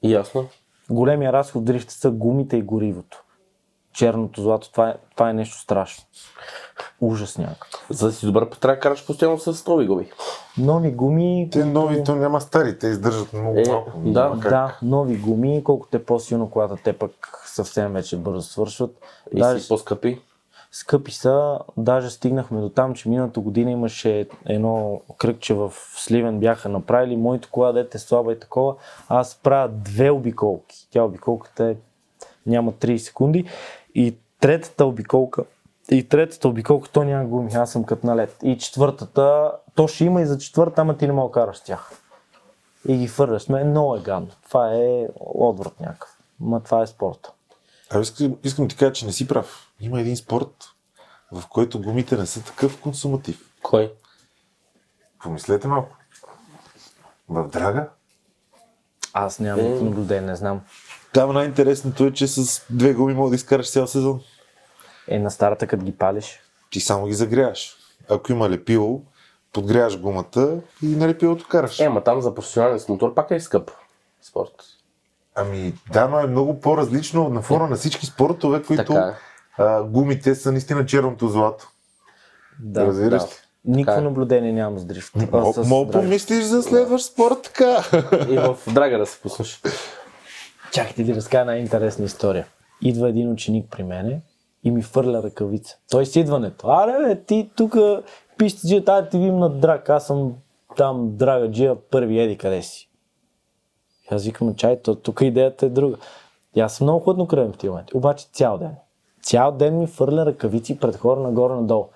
Ясно. 0.02 0.48
Големия 0.90 1.32
разход 1.32 1.64
дрифта 1.64 1.94
са 1.94 2.10
гумите 2.10 2.56
и 2.56 2.62
горивото. 2.62 3.22
Черното 3.92 4.42
злато, 4.42 4.72
това 4.72 4.88
е, 4.88 4.94
това 5.16 5.30
е 5.30 5.32
нещо 5.32 5.58
страшно. 5.58 6.04
Ужас 7.00 7.38
някакъв. 7.38 7.86
За 7.90 8.06
да 8.06 8.12
си 8.12 8.26
добър, 8.26 8.46
трябва 8.46 8.74
да 8.76 8.80
караш 8.80 9.06
постоянно 9.06 9.38
с 9.38 9.66
нови 9.66 9.86
губи. 9.86 10.10
Нови 10.58 10.92
гуми. 10.92 11.48
Те 11.52 11.64
нови, 11.64 12.04
то 12.04 12.14
няма 12.16 12.40
стари, 12.40 12.78
те 12.78 12.86
издържат 12.86 13.32
много 13.32 13.58
Е, 13.58 13.68
малко. 13.68 13.90
да, 14.04 14.30
как. 14.40 14.50
Да, 14.50 14.78
нови 14.82 15.16
гуми, 15.16 15.64
колкото 15.64 15.96
е 15.96 16.04
по-силно 16.04 16.50
колата, 16.50 16.76
те 16.84 16.92
пък 16.92 17.12
съвсем 17.46 17.92
вече 17.92 18.16
бързо 18.16 18.42
свършват. 18.42 18.90
И 19.34 19.38
Даже 19.38 19.60
си 19.60 19.68
по-скъпи. 19.68 20.20
Скъпи 20.72 21.12
са, 21.12 21.58
даже 21.76 22.10
стигнахме 22.10 22.60
до 22.60 22.68
там, 22.68 22.94
че 22.94 23.08
миналата 23.08 23.40
година 23.40 23.70
имаше 23.70 24.28
едно 24.46 25.00
кръгче 25.18 25.54
в 25.54 25.72
Сливен 25.96 26.38
бяха 26.38 26.68
направили, 26.68 27.16
моето 27.16 27.48
кола 27.50 27.72
дете 27.72 27.98
слаба 27.98 28.32
и 28.32 28.40
такова, 28.40 28.74
аз 29.08 29.40
правя 29.42 29.68
две 29.68 30.10
обиколки. 30.10 30.86
Тя 30.90 31.02
обиколката 31.02 31.64
е, 31.64 31.76
няма 32.46 32.72
30 32.72 32.96
секунди 32.96 33.44
и 33.94 34.16
третата 34.40 34.86
обиколка 34.86 35.44
и 35.90 36.08
третата 36.08 36.48
обиколка, 36.48 36.88
то 36.88 37.04
няма 37.04 37.24
гуми, 37.24 37.52
аз 37.54 37.72
съм 37.72 37.84
като 37.84 38.06
на 38.06 38.16
лед. 38.16 38.36
И 38.42 38.58
четвъртата, 38.58 39.52
то 39.74 39.88
ще 39.88 40.04
има 40.04 40.22
и 40.22 40.26
за 40.26 40.38
четвърта, 40.38 40.80
ама 40.80 40.96
ти 40.96 41.06
не 41.06 41.12
мога 41.12 41.32
караш 41.32 41.60
тях. 41.60 41.90
И 42.88 42.96
ги 42.96 43.08
фърляш. 43.08 43.48
Ме, 43.48 43.64
много 43.64 43.96
е 43.96 44.00
гадно. 44.00 44.28
Това 44.48 44.74
е 44.74 45.08
отврат 45.20 45.80
някакъв. 45.80 46.18
Ма 46.40 46.60
това 46.60 46.82
е 46.82 46.86
спорта. 46.86 47.32
А 47.90 48.00
искам, 48.00 48.36
искам 48.44 48.68
ти 48.68 48.76
кажа, 48.76 48.92
че 48.92 49.06
не 49.06 49.12
си 49.12 49.28
прав. 49.28 49.71
Има 49.82 50.00
един 50.00 50.16
спорт, 50.16 50.74
в 51.32 51.48
който 51.48 51.80
гумите 51.80 52.16
не 52.16 52.26
са 52.26 52.44
такъв 52.44 52.80
консуматив. 52.80 53.40
Кой? 53.62 53.92
Помислете 55.22 55.68
малко. 55.68 55.96
В 57.28 57.48
Драга? 57.48 57.88
Аз 59.12 59.38
нямам 59.38 59.64
никакво 59.64 59.84
наблюдение, 59.84 60.20
не 60.20 60.36
знам. 60.36 60.60
Там 61.12 61.32
най-интересното 61.32 62.06
е, 62.06 62.12
че 62.12 62.26
с 62.26 62.64
две 62.70 62.94
гуми 62.94 63.14
мога 63.14 63.30
да 63.30 63.36
изкараш 63.36 63.70
цял 63.70 63.86
сезон. 63.86 64.20
Е, 65.08 65.18
на 65.18 65.30
старата, 65.30 65.66
като 65.66 65.84
ги 65.84 65.96
палиш. 65.96 66.40
Ти 66.70 66.80
само 66.80 67.06
ги 67.06 67.12
загряваш. 67.12 67.76
Ако 68.10 68.32
има 68.32 68.50
лепило, 68.50 69.02
подгряваш 69.52 70.00
гумата 70.00 70.60
и 70.82 70.86
на 70.86 71.08
лепилото 71.08 71.48
караш. 71.48 71.80
Е, 71.80 71.88
ма 71.88 72.04
там 72.04 72.20
за 72.20 72.34
професионален 72.34 72.80
с 72.80 72.88
мотор 72.88 73.14
пак 73.14 73.30
е 73.30 73.40
скъп 73.40 73.70
спорт. 74.22 74.52
Ами 75.34 75.74
да, 75.92 76.08
но 76.08 76.20
е 76.20 76.26
много 76.26 76.60
по-различно 76.60 77.28
на 77.28 77.42
фона 77.42 77.66
на 77.68 77.76
всички 77.76 78.06
спортове, 78.06 78.62
които 78.62 78.84
Така 78.84 79.08
е. 79.08 79.31
А, 79.58 79.82
гумите 79.82 80.34
са 80.34 80.52
наистина 80.52 80.86
черното 80.86 81.28
злато. 81.28 81.68
Да, 82.60 82.86
Разбираш 82.86 83.22
да. 83.22 83.28
ли? 83.28 83.32
Никакво 83.64 83.96
Така 83.96 84.00
е. 84.00 84.08
наблюдение 84.08 84.52
нямам 84.52 84.78
с 84.78 84.84
дрифт. 84.84 85.14
Мога 85.66 85.90
помислиш 85.92 86.44
за 86.44 86.62
следващ 86.62 87.04
спорт 87.12 87.42
така. 87.42 87.84
И 88.30 88.38
в 88.38 88.58
драга 88.74 88.98
да 88.98 89.06
се 89.06 89.20
пуснеш. 89.20 89.62
Чакайте 90.72 91.02
да 91.02 91.12
ви 91.12 91.16
разкажа 91.16 91.40
една 91.40 91.56
интересна 91.56 92.04
история. 92.04 92.46
Идва 92.82 93.08
един 93.08 93.32
ученик 93.32 93.70
при 93.70 93.82
мене 93.82 94.20
и 94.64 94.70
ми 94.70 94.82
фърля 94.82 95.22
ръкавица. 95.22 95.76
Той 95.90 96.06
с 96.06 96.16
идването. 96.16 96.68
Аре, 96.68 97.08
бе, 97.08 97.22
ти 97.24 97.50
тук 97.56 97.76
пишете, 98.38 98.68
че 98.68 98.84
тази 98.84 99.08
ти 99.08 99.18
вим 99.18 99.38
на 99.38 99.48
драг. 99.50 99.88
Аз 99.88 100.06
съм 100.06 100.34
там 100.76 101.16
драга 101.16 101.50
джия 101.50 101.76
първи, 101.90 102.20
еди 102.20 102.38
къде 102.38 102.62
си. 102.62 102.88
И 104.10 104.14
аз 104.14 104.24
викам, 104.24 104.54
чай, 104.54 104.82
то, 104.82 104.94
тук 104.94 105.20
идеята 105.20 105.66
е 105.66 105.68
друга. 105.68 105.96
И 106.56 106.60
аз 106.60 106.76
съм 106.76 106.84
много 106.84 107.04
хладнокръвен 107.04 107.52
в 107.52 107.56
тия 107.56 107.70
моменти. 107.70 107.96
Обаче 107.96 108.26
цял 108.32 108.58
ден. 108.58 108.74
Цял 109.22 109.52
ден 109.52 109.78
ми 109.78 109.86
фърля 109.86 110.26
ръкавици 110.26 110.78
пред 110.78 110.96
хора 110.96 111.20
нагоре-надолу. 111.20 111.88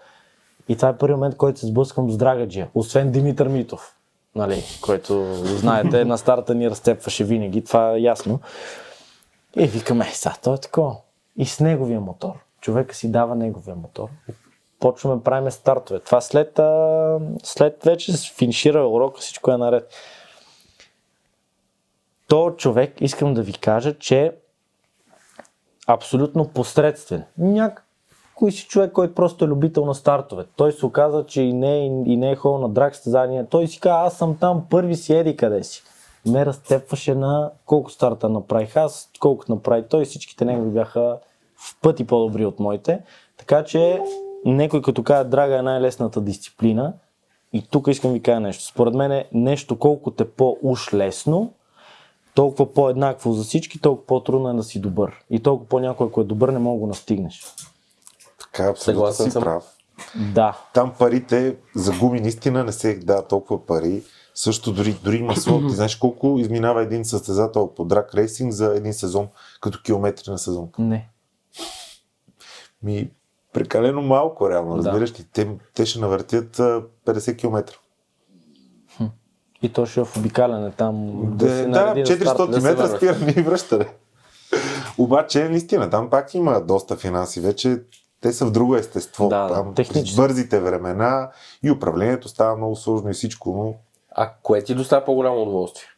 И 0.69 0.77
това 0.77 0.89
е 0.89 0.97
първи 0.97 1.15
момент, 1.15 1.37
който 1.37 1.61
се 1.61 1.67
сблъсквам 1.67 2.11
с 2.11 2.17
Драгаджия. 2.17 2.69
Освен 2.75 3.13
Димитър 3.13 3.49
Митов, 3.49 3.97
нали, 4.35 4.63
който, 4.83 5.35
знаете, 5.35 6.05
на 6.05 6.19
старта 6.19 6.55
ни 6.55 6.71
разцепваше 6.71 7.25
винаги, 7.25 7.65
това 7.65 7.93
е 7.93 8.01
ясно. 8.01 8.41
И 9.57 9.67
викаме, 9.67 10.09
е, 10.09 10.15
са, 10.15 10.35
то 10.43 10.55
е 10.55 10.59
такова. 10.59 10.97
И 11.37 11.47
с 11.47 11.61
неговия 11.61 12.01
мотор. 12.01 12.33
Човека 12.61 12.95
си 12.95 13.13
дава 13.13 13.35
неговия 13.35 13.77
мотор. 13.77 14.09
Почваме 14.81 15.17
да 15.17 15.23
правим 15.23 15.51
стартове. 15.51 16.01
Това 16.01 16.21
след, 16.21 16.59
а, 16.59 17.19
след 17.43 17.85
вече 17.85 18.17
се 18.17 18.35
финишира 18.35 18.89
урока, 18.89 19.21
всичко 19.21 19.51
е 19.51 19.57
наред. 19.57 19.91
То 22.29 22.51
човек, 22.51 23.01
искам 23.01 23.35
да 23.35 23.43
ви 23.43 23.53
кажа, 23.53 23.99
че 23.99 24.33
абсолютно 25.87 26.49
посредствен. 26.49 27.25
Някой 27.39 28.53
си 28.53 28.67
човек, 28.69 28.93
който 28.93 29.15
просто 29.15 29.45
е 29.45 29.49
любител 29.49 29.85
на 29.87 29.95
стартове. 29.95 30.45
Той 30.57 30.73
се 30.73 30.87
оказа, 30.87 31.25
че 31.27 31.43
и 31.43 31.53
не, 31.53 31.79
е- 31.79 31.87
и 31.87 32.17
не 32.17 32.31
е 32.31 32.37
ходил 32.37 32.59
на 32.59 32.69
драг 32.69 32.95
състезания. 32.95 33.47
Той 33.47 33.67
си 33.67 33.81
каза, 33.81 34.07
аз 34.07 34.19
съм 34.19 34.37
там, 34.37 34.65
първи 34.71 34.97
си 34.97 35.15
еди 35.15 35.37
къде 35.37 35.65
си. 35.65 35.83
Ме 36.27 36.47
разцепваше 36.47 37.15
на 37.15 37.51
колко 37.67 37.91
старта 37.91 38.29
направих 38.29 38.77
аз, 38.77 39.11
колко 39.21 39.45
направи 39.49 39.85
той. 39.89 40.05
Всичките 40.05 40.45
негови 40.45 40.71
бяха 40.71 41.19
в 41.57 41.81
пъти 41.83 42.07
по-добри 42.07 42.47
от 42.47 42.61
моите. 42.61 43.01
Така 43.37 43.65
че 43.65 44.03
некой 44.45 44.83
като 44.83 45.03
каже, 45.03 45.29
драга 45.29 45.59
е 45.59 45.63
най-лесната 45.63 46.21
дисциплина. 46.21 46.93
И 47.53 47.63
тук 47.71 47.87
искам 47.89 48.13
ви 48.13 48.23
кажа 48.23 48.41
нещо. 48.41 48.65
Според 48.65 48.95
мен 48.95 49.13
е 49.13 49.29
нещо 49.33 49.79
колкото 49.79 50.23
е 50.23 50.29
по-уж 50.29 50.95
лесно, 50.95 51.53
толкова 52.37 52.73
по-еднакво 52.73 53.33
за 53.33 53.45
всички, 53.45 53.81
толкова 53.81 54.07
по-трудно 54.07 54.51
е 54.51 54.55
да 54.55 54.63
си 54.63 54.81
добър. 54.81 55.25
И 55.31 55.41
толкова 55.41 55.69
по-някой, 55.69 56.07
ако 56.07 56.21
е 56.21 56.25
добър, 56.25 56.49
не 56.49 56.59
мога 56.59 56.77
да 56.77 56.81
го 56.81 56.87
настигнеш. 56.87 57.43
Така, 58.41 58.65
абсолютно 58.71 59.13
си 59.13 59.31
съм. 59.31 59.43
прав. 59.43 59.65
Да. 60.35 60.59
Там 60.75 60.93
парите 60.99 61.57
за 61.75 61.93
гуми 61.93 62.21
наистина 62.21 62.65
не 62.65 62.73
се 62.73 62.95
дава 62.95 63.27
толкова 63.27 63.67
пари. 63.67 64.03
Също 64.35 64.73
дори, 64.73 64.93
дори 65.05 65.23
масло. 65.23 65.67
Ти 65.69 65.75
знаеш 65.75 65.97
колко 65.97 66.37
изминава 66.39 66.83
един 66.83 67.05
състезател 67.05 67.75
по 67.75 67.85
драк 67.85 68.15
рейсинг 68.15 68.53
за 68.53 68.75
един 68.77 68.93
сезон, 68.95 69.29
като 69.61 69.83
километри 69.83 70.31
на 70.31 70.39
сезон? 70.39 70.69
Не. 70.79 71.09
Ми 72.83 73.11
прекалено 73.53 74.03
малко, 74.03 74.51
реално, 74.51 74.77
Да. 74.77 74.79
разбираш 74.79 75.21
ли? 75.21 75.25
Те, 75.33 75.49
те 75.75 75.87
ще 75.87 75.99
навъртят 75.99 76.59
а, 76.61 76.83
50 77.07 77.39
км. 77.39 77.65
И 79.67 79.73
то 79.73 79.87
ще 79.87 80.01
е 80.01 80.05
в 80.05 80.17
обикаляне 80.17 80.71
там. 80.71 81.13
Да, 81.37 81.47
да, 81.47 81.63
старт. 81.63 81.99
400 81.99 82.47
да 82.47 82.61
се 82.61 82.69
метра 82.69 82.97
спиране 82.97 83.35
и 83.37 83.43
връщане. 83.43 83.87
Обаче, 84.99 85.49
наистина, 85.49 85.91
там 85.91 86.11
пак 86.11 86.35
има 86.35 86.61
доста 86.61 86.97
финанси. 86.97 87.41
Вече 87.41 87.79
те 88.21 88.33
са 88.33 88.47
в 88.47 88.51
друго 88.51 88.77
естество. 88.77 89.29
Да, 89.29 89.49
да, 89.49 89.55
там, 89.55 89.75
технически. 89.75 90.17
бързите 90.17 90.61
времена 90.61 91.31
и 91.63 91.71
управлението 91.71 92.29
става 92.29 92.57
много 92.57 92.77
сложно 92.77 93.11
и 93.11 93.13
всичко, 93.13 93.51
но 93.51 93.75
А 94.11 94.31
кое 94.43 94.63
ти 94.63 94.75
доставя 94.75 95.05
по-голямо 95.05 95.43
удоволствие? 95.43 95.89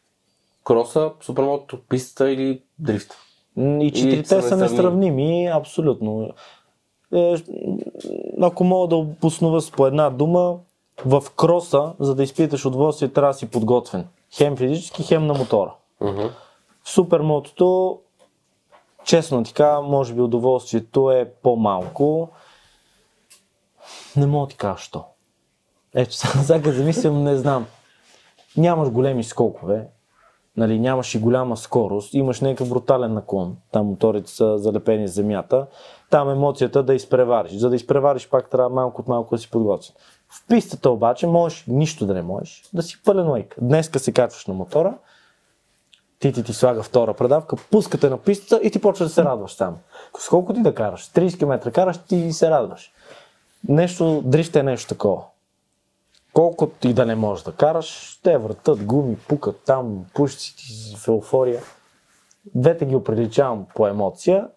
Кроса, 0.64 1.10
супермотото, 1.20 1.78
пистата 1.88 2.30
или 2.30 2.62
дрифта? 2.78 3.16
И 3.58 3.92
четирите 3.94 4.28
са 4.28 4.42
са 4.42 4.56
несравними, 4.56 5.46
абсолютно. 5.46 6.30
Е, 7.14 7.36
ако 8.40 8.64
мога 8.64 8.88
да 8.88 8.96
обоснова 8.96 9.60
с 9.60 9.70
по 9.70 9.86
една 9.86 10.10
дума, 10.10 10.56
в 11.06 11.22
кроса, 11.36 11.94
за 12.00 12.14
да 12.14 12.22
изпиташ 12.22 12.66
удоволствие, 12.66 13.08
трябва 13.08 13.32
да 13.32 13.38
си 13.38 13.50
подготвен. 13.50 14.06
Хем 14.36 14.56
физически, 14.56 15.02
хем 15.02 15.26
на 15.26 15.34
мотора. 15.34 15.74
Мгм. 16.00 16.26
В 16.82 16.90
супермотото, 16.90 17.98
честно 19.04 19.42
ти 19.42 19.54
кажа, 19.54 19.80
може 19.80 20.14
би 20.14 20.20
удоволствието 20.20 21.10
е 21.10 21.32
по-малко. 21.42 22.28
Не 24.16 24.26
мога 24.26 24.46
да 24.46 24.50
ти 24.50 24.56
кажа 24.56 24.78
що. 24.78 25.04
Ето, 25.94 26.14
сега 26.42 26.72
замислям, 26.72 27.22
не 27.22 27.36
знам. 27.36 27.66
Нямаш 28.56 28.90
големи 28.90 29.24
скокове, 29.24 29.88
нали, 30.56 30.78
нямаш 30.78 31.14
и 31.14 31.18
голяма 31.18 31.56
скорост, 31.56 32.14
имаш 32.14 32.40
някакъв 32.40 32.68
брутален 32.68 33.14
наклон, 33.14 33.56
там 33.72 33.86
моторите 33.86 34.30
са 34.30 34.58
залепени 34.58 35.06
в 35.06 35.10
земята, 35.10 35.66
там 36.10 36.30
емоцията 36.30 36.82
да 36.82 36.94
изпревариш. 36.94 37.52
За 37.52 37.70
да 37.70 37.76
изпревариш 37.76 38.28
пак 38.28 38.50
трябва 38.50 38.70
малко 38.70 39.00
от 39.00 39.08
малко 39.08 39.34
да 39.34 39.38
си 39.38 39.50
подготвен. 39.50 39.94
В 40.30 40.46
пистата 40.48 40.90
обаче 40.90 41.26
можеш 41.26 41.64
нищо 41.68 42.06
да 42.06 42.14
не 42.14 42.22
можеш, 42.22 42.68
да 42.72 42.82
си 42.82 43.02
пълен 43.04 43.28
лайк. 43.28 43.54
Днеска 43.60 43.98
се 43.98 44.12
качваш 44.12 44.46
на 44.46 44.54
мотора, 44.54 44.94
ти 46.18 46.32
ти 46.32 46.42
ти 46.42 46.52
слага 46.52 46.82
втора 46.82 47.14
предавка, 47.14 47.56
пускате 47.70 48.10
на 48.10 48.18
пистата 48.18 48.60
и 48.66 48.70
ти 48.70 48.80
почваш 48.80 49.08
да 49.08 49.14
се 49.14 49.24
радваш 49.24 49.56
там. 49.56 49.76
С 50.18 50.28
колко 50.28 50.54
ти 50.54 50.62
да 50.62 50.74
караш? 50.74 51.10
30 51.10 51.38
км 51.38 51.72
караш, 51.72 51.98
ти 51.98 52.32
се 52.32 52.50
радваш. 52.50 52.92
Нещо, 53.68 54.22
дрифт 54.24 54.56
е 54.56 54.62
нещо 54.62 54.88
такова. 54.88 55.22
Колкото 56.32 56.88
и 56.88 56.94
да 56.94 57.06
не 57.06 57.14
можеш 57.14 57.44
да 57.44 57.52
караш, 57.52 58.20
те 58.22 58.38
вратат 58.38 58.84
гуми, 58.84 59.16
пукат 59.16 59.60
там, 59.66 60.06
пушци 60.14 60.56
ти 60.56 60.96
в 60.96 61.08
еуфория. 61.08 61.62
Двете 62.54 62.86
ги 62.86 62.96
оприличавам 62.96 63.66
по 63.74 63.88
емоция 63.88 64.48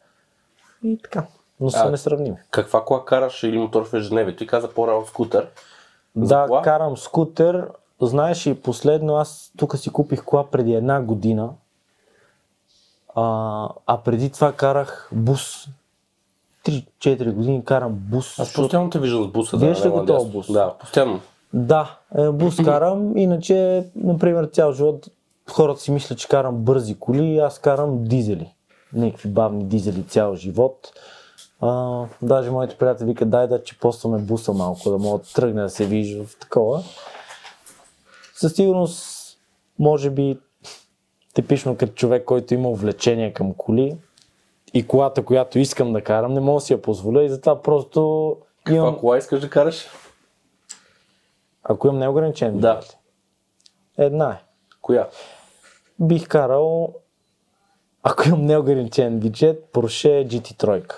и 0.84 0.98
така. 1.04 1.28
Но 1.62 1.70
са 1.70 1.80
А, 1.86 1.90
несравними. 1.92 2.38
Каква 2.52 2.84
кола 2.84 3.06
караш 3.06 3.44
или 3.44 3.58
мотор 3.58 3.86
в 3.86 3.94
ежедневието? 3.94 4.38
Ти 4.38 4.48
каза 4.48 4.70
по-рано 4.70 5.06
скутер. 5.06 5.48
За 6.16 6.36
Да, 6.36 6.46
кола? 6.48 6.62
карам 6.62 6.98
скутер. 6.98 7.68
Знаеш 8.02 8.46
и 8.46 8.62
последно, 8.62 9.16
аз 9.16 9.52
тук 9.58 9.78
си 9.78 9.90
купих 9.90 10.24
кола 10.24 10.46
преди 10.52 10.74
една 10.74 11.02
година. 11.02 11.50
А, 13.16 13.70
а 13.88 13.98
преди 13.98 14.30
това 14.30 14.52
карах 14.52 15.10
бус. 15.14 15.68
3-4 16.66 17.32
години 17.32 17.66
карам 17.66 17.92
бус. 17.94 18.40
Аз 18.40 18.54
постоянно 18.54 18.90
те 18.90 19.00
виждам 19.00 19.24
с 19.24 19.28
буса. 19.28 19.58
Да, 19.58 19.66
ли 19.66 19.76
лево 19.86 20.00
го 20.00 20.06
този 20.06 20.30
бус? 20.30 20.52
Да, 20.52 20.74
постоянно. 20.80 21.20
Да, 21.54 21.98
е, 22.18 22.30
бус 22.30 22.56
карам, 22.56 23.18
иначе, 23.18 23.86
например, 23.96 24.46
цял 24.46 24.74
живот 24.74 25.08
хората 25.52 25.82
си 25.82 25.92
мислят, 25.92 26.20
че 26.20 26.28
карам 26.28 26.56
бързи 26.56 26.96
коли, 27.00 27.38
аз 27.38 27.60
карам 27.60 28.04
дизели. 28.04 28.54
Някакви 28.94 29.30
бавни 29.30 29.64
дизели 29.66 30.04
цял 30.04 30.36
живот. 30.36 30.94
А, 31.62 32.06
даже 32.22 32.52
моите 32.52 32.78
приятели 32.78 33.08
викат, 33.08 33.30
дай 33.30 33.48
да 33.48 33.64
че 33.64 33.80
постваме 33.80 34.18
буса 34.18 34.54
малко, 34.54 34.90
да 34.90 34.98
мога 34.98 35.24
да 35.24 35.34
тръгне 35.34 35.62
да 35.62 35.70
се 35.70 35.86
вижда 35.86 36.26
в 36.26 36.38
такова. 36.40 36.84
Със 38.36 38.54
сигурност, 38.56 39.18
може 39.80 40.10
би, 40.10 40.40
типично 41.34 41.78
като 41.78 41.94
човек, 41.94 42.26
който 42.26 42.54
има 42.54 42.70
увлечение 42.70 43.34
към 43.34 43.54
коли 43.54 43.98
и 44.74 44.88
колата, 44.88 45.26
която 45.26 45.60
искам 45.60 45.94
да 45.94 46.02
карам, 46.04 46.34
не 46.34 46.40
мога 46.40 46.58
да 46.58 46.66
си 46.66 46.74
я 46.74 46.82
позволя 46.82 47.24
и 47.24 47.30
затова 47.30 47.62
просто 47.62 48.38
Каква 48.64 48.78
имам, 48.78 48.98
кола 49.00 49.18
искаш 49.18 49.42
да 49.42 49.50
караш? 49.50 49.88
ако 51.64 51.88
имам 51.88 52.00
неограничен 52.00 52.60
Да. 52.60 52.76
бюджет. 52.76 52.98
Една 53.98 54.32
е. 54.32 54.44
Коя? 54.82 55.08
Бих 56.00 56.28
карал, 56.28 56.94
ако 58.04 58.28
имам 58.28 58.46
неограничен 58.46 59.20
бюджет, 59.20 59.70
Porsche 59.74 60.28
GT3. 60.28 60.94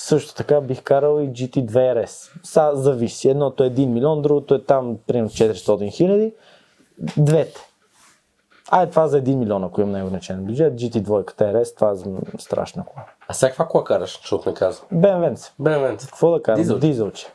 Също 0.00 0.34
така 0.34 0.60
бих 0.60 0.82
карал 0.82 1.20
и 1.20 1.28
GT2 1.28 1.70
RS. 1.70 2.30
Са, 2.42 2.70
зависи. 2.74 3.28
Едното 3.28 3.64
е 3.64 3.70
1 3.70 3.86
милион, 3.86 4.22
другото 4.22 4.54
е 4.54 4.64
там, 4.64 4.96
примерно 5.06 5.30
400 5.30 5.92
хиляди. 5.92 6.34
Двете. 7.16 7.60
Ай, 8.70 8.90
това 8.90 9.08
за 9.08 9.22
1 9.22 9.34
милион, 9.34 9.64
ако 9.64 9.80
имам 9.80 9.92
неограничен 9.92 10.44
бюджет. 10.44 10.74
GT2 10.74 11.34
RS, 11.34 11.74
това 11.76 11.90
е 11.90 12.40
страшна 12.40 12.84
кола. 12.84 13.04
А 13.28 13.32
сега 13.32 13.50
каква 13.50 13.66
кола 13.66 13.84
караш, 13.84 14.18
защото 14.20 14.48
не 14.48 14.54
каза? 14.54 14.80
BMW. 14.94 15.52
BMW. 15.60 16.08
Какво 16.08 16.30
да 16.30 16.42
карам? 16.42 16.60
Дизелче. 16.60 16.86
Дизелче. 16.86 17.26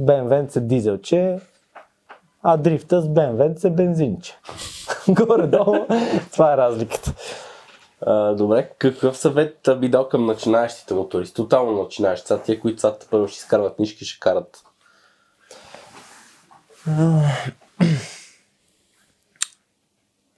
BMW 0.00 0.56
е 0.56 0.60
дизелче, 0.60 1.38
а 2.42 2.56
дрифта 2.56 3.00
с 3.00 3.08
BMW 3.08 3.64
е 3.64 3.70
бензинче. 3.70 4.38
Горе-долу, 5.08 5.76
това 6.32 6.52
е 6.52 6.56
разликата. 6.56 7.12
Добре, 8.34 8.70
какъв 8.78 9.16
съвет 9.16 9.68
би 9.78 9.88
дал 9.88 10.08
към 10.08 10.26
начинаещите 10.26 10.94
мотористи? 10.94 11.34
Тотално 11.34 11.82
начинаещи. 11.82 12.26
Сега 12.26 12.42
тия, 12.42 12.60
които 12.60 12.80
са 12.80 12.96
първо 13.10 13.28
ще 13.28 13.36
изкарват 13.36 13.76
книжки, 13.76 14.04
ще 14.04 14.20
карат. 14.20 14.64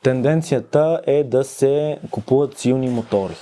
Тенденцията 0.03 1.01
е 1.07 1.25
да 1.25 1.45
се 1.45 1.99
купуват 2.11 2.59
силни 2.59 2.91
мотори. 2.91 3.35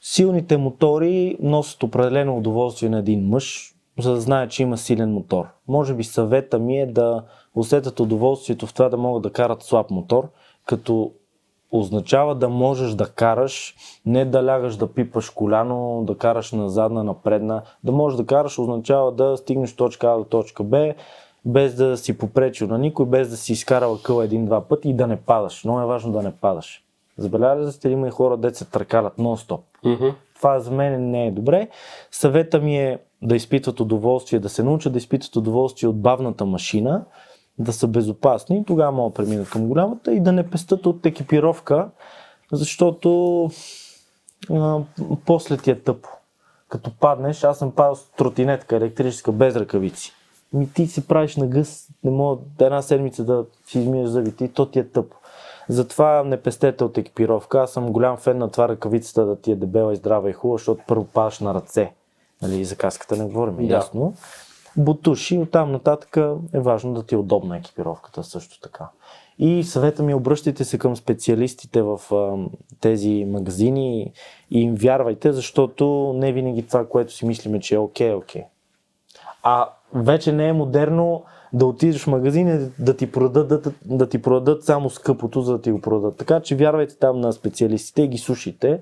Силните 0.00 0.56
мотори 0.56 1.36
носят 1.40 1.82
определено 1.82 2.36
удоволствие 2.36 2.88
на 2.88 2.98
един 2.98 3.28
мъж, 3.28 3.74
за 3.98 4.12
да 4.12 4.20
знае, 4.20 4.48
че 4.48 4.62
има 4.62 4.78
силен 4.78 5.12
мотор. 5.12 5.46
Може 5.68 5.94
би 5.94 6.04
съвета 6.04 6.58
ми 6.58 6.80
е 6.80 6.86
да 6.86 7.24
усетят 7.54 8.00
удоволствието 8.00 8.66
в 8.66 8.74
това 8.74 8.88
да 8.88 8.96
могат 8.96 9.22
да 9.22 9.32
карат 9.32 9.62
слаб 9.62 9.90
мотор, 9.90 10.30
като 10.66 11.12
означава 11.78 12.34
да 12.34 12.48
можеш 12.48 12.94
да 12.94 13.06
караш, 13.06 13.74
не 14.06 14.24
да 14.24 14.46
лягаш 14.46 14.76
да 14.76 14.86
пипаш 14.86 15.30
коляно, 15.30 16.04
да 16.06 16.18
караш 16.18 16.52
на 16.52 16.68
задна, 16.68 17.04
на 17.04 17.14
предна. 17.14 17.62
Да 17.84 17.92
можеш 17.92 18.16
да 18.16 18.26
караш 18.26 18.58
означава 18.58 19.12
да 19.12 19.36
стигнеш 19.36 19.76
точка 19.76 20.06
А 20.06 20.16
до 20.16 20.24
точка 20.24 20.62
Б, 20.62 20.94
без 21.44 21.74
да 21.74 21.96
си 21.96 22.18
попречил 22.18 22.68
на 22.68 22.78
никой, 22.78 23.06
без 23.06 23.30
да 23.30 23.36
си 23.36 23.52
изкарал 23.52 23.98
къл 24.02 24.22
един-два 24.22 24.60
пъти 24.60 24.88
и 24.88 24.94
да 24.94 25.06
не 25.06 25.16
падаш. 25.16 25.64
Много 25.64 25.80
е 25.80 25.86
важно 25.86 26.12
да 26.12 26.22
не 26.22 26.32
падаш. 26.32 26.84
Забелязали 27.18 27.72
сте 27.72 27.88
има 27.88 28.08
и 28.08 28.10
хора, 28.10 28.36
деца 28.36 28.58
се 28.58 28.70
търкалят 28.70 29.18
нон-стоп. 29.18 29.60
Мгм. 29.84 30.08
Това 30.36 30.58
за 30.58 30.70
мен 30.70 31.10
не 31.10 31.26
е 31.26 31.30
добре. 31.30 31.68
Съвета 32.10 32.60
ми 32.60 32.78
е 32.78 32.98
да 33.22 33.36
изпитват 33.36 33.80
удоволствие, 33.80 34.40
да 34.40 34.48
се 34.48 34.62
научат 34.62 34.92
да 34.92 34.98
изпитват 34.98 35.36
удоволствие 35.36 35.88
от 35.88 36.00
бавната 36.00 36.46
машина, 36.46 37.04
да 37.58 37.72
са 37.72 37.86
безопасни, 37.86 38.64
тогава 38.66 38.92
могат 38.92 39.12
да 39.12 39.16
преминат 39.16 39.50
към 39.50 39.66
голямата 39.66 40.12
и 40.12 40.20
да 40.20 40.32
не 40.32 40.50
пестат 40.50 40.86
от 40.86 41.06
екипировка, 41.06 41.88
защото 42.52 43.50
а, 44.50 44.78
после 45.26 45.56
ти 45.56 45.70
е 45.70 45.80
тъпо. 45.80 46.08
Като 46.68 46.90
паднеш, 47.00 47.44
аз 47.44 47.58
съм 47.58 47.72
падал 47.72 47.94
с 47.94 48.10
тротинетка 48.16 48.76
електрическа 48.76 49.32
без 49.32 49.56
ръкавици. 49.56 50.12
Ми 50.52 50.72
ти 50.72 50.86
си 50.86 51.06
правиш 51.06 51.36
на 51.36 51.46
гъс, 51.46 51.88
не 52.04 52.10
мога 52.10 52.42
една 52.60 52.82
седмица 52.82 53.24
да 53.24 53.44
си 53.66 53.78
измиеш 53.78 54.08
зъбите 54.08 54.44
и 54.44 54.48
то 54.48 54.66
ти 54.66 54.78
е 54.78 54.88
тъпо. 54.88 55.16
Затова 55.68 56.24
не 56.24 56.36
пестете 56.42 56.84
от 56.84 56.98
екипировка. 56.98 57.58
Аз 57.60 57.72
съм 57.72 57.92
голям 57.92 58.16
фен 58.16 58.38
на 58.38 58.50
това 58.50 58.68
ръкавицата 58.68 59.26
да 59.26 59.36
ти 59.36 59.52
е 59.52 59.56
дебела 59.56 59.92
и 59.92 59.96
здрава 59.96 60.30
и 60.30 60.32
хубава, 60.32 60.58
защото 60.58 60.82
първо 60.86 61.04
падаш 61.04 61.40
на 61.40 61.54
ръце. 61.54 61.92
Нали, 62.42 62.64
за 62.64 62.76
каската 62.76 63.16
не 63.16 63.24
говорим, 63.24 63.56
Да. 63.56 63.74
ясно. 63.74 64.14
Бутуши, 64.76 65.38
оттам 65.38 65.72
нататък 65.72 66.16
е 66.52 66.60
важно 66.60 66.94
да 66.94 67.02
ти 67.02 67.14
е 67.14 67.18
удобна 67.18 67.56
екипировката 67.56 68.24
също 68.24 68.60
така. 68.60 68.88
И 69.38 69.64
съвета 69.64 70.02
ми 70.02 70.14
обръщайте 70.14 70.64
се 70.64 70.78
към 70.78 70.96
специалистите 70.96 71.82
в 71.82 72.00
а, 72.12 72.36
тези 72.80 73.24
магазини 73.28 74.12
и 74.50 74.60
им 74.60 74.74
вярвайте, 74.74 75.32
защото 75.32 76.12
не 76.16 76.32
винаги 76.32 76.66
това, 76.66 76.88
което 76.88 77.12
си 77.12 77.26
мислиме, 77.26 77.60
че 77.60 77.74
е 77.74 77.78
окей, 77.78 78.10
е 78.10 78.14
окей. 78.14 78.42
А 79.42 79.68
вече 79.94 80.32
не 80.32 80.48
е 80.48 80.52
модерно 80.52 81.24
да 81.52 81.66
отидеш 81.66 82.02
в 82.02 82.06
магазин 82.06 82.48
и 82.48 82.82
да 82.82 82.96
ти 82.96 83.12
продадат, 83.12 83.62
да, 83.62 83.72
да 83.96 84.08
ти 84.08 84.22
продадат 84.22 84.64
само 84.64 84.90
скъпото, 84.90 85.40
за 85.40 85.52
да 85.52 85.62
ти 85.62 85.70
го 85.70 85.80
продадат. 85.80 86.16
Така 86.16 86.40
че 86.40 86.56
вярвайте 86.56 86.98
там 86.98 87.20
на 87.20 87.32
специалистите 87.32 88.02
и 88.02 88.08
ги 88.08 88.18
слушайте. 88.18 88.80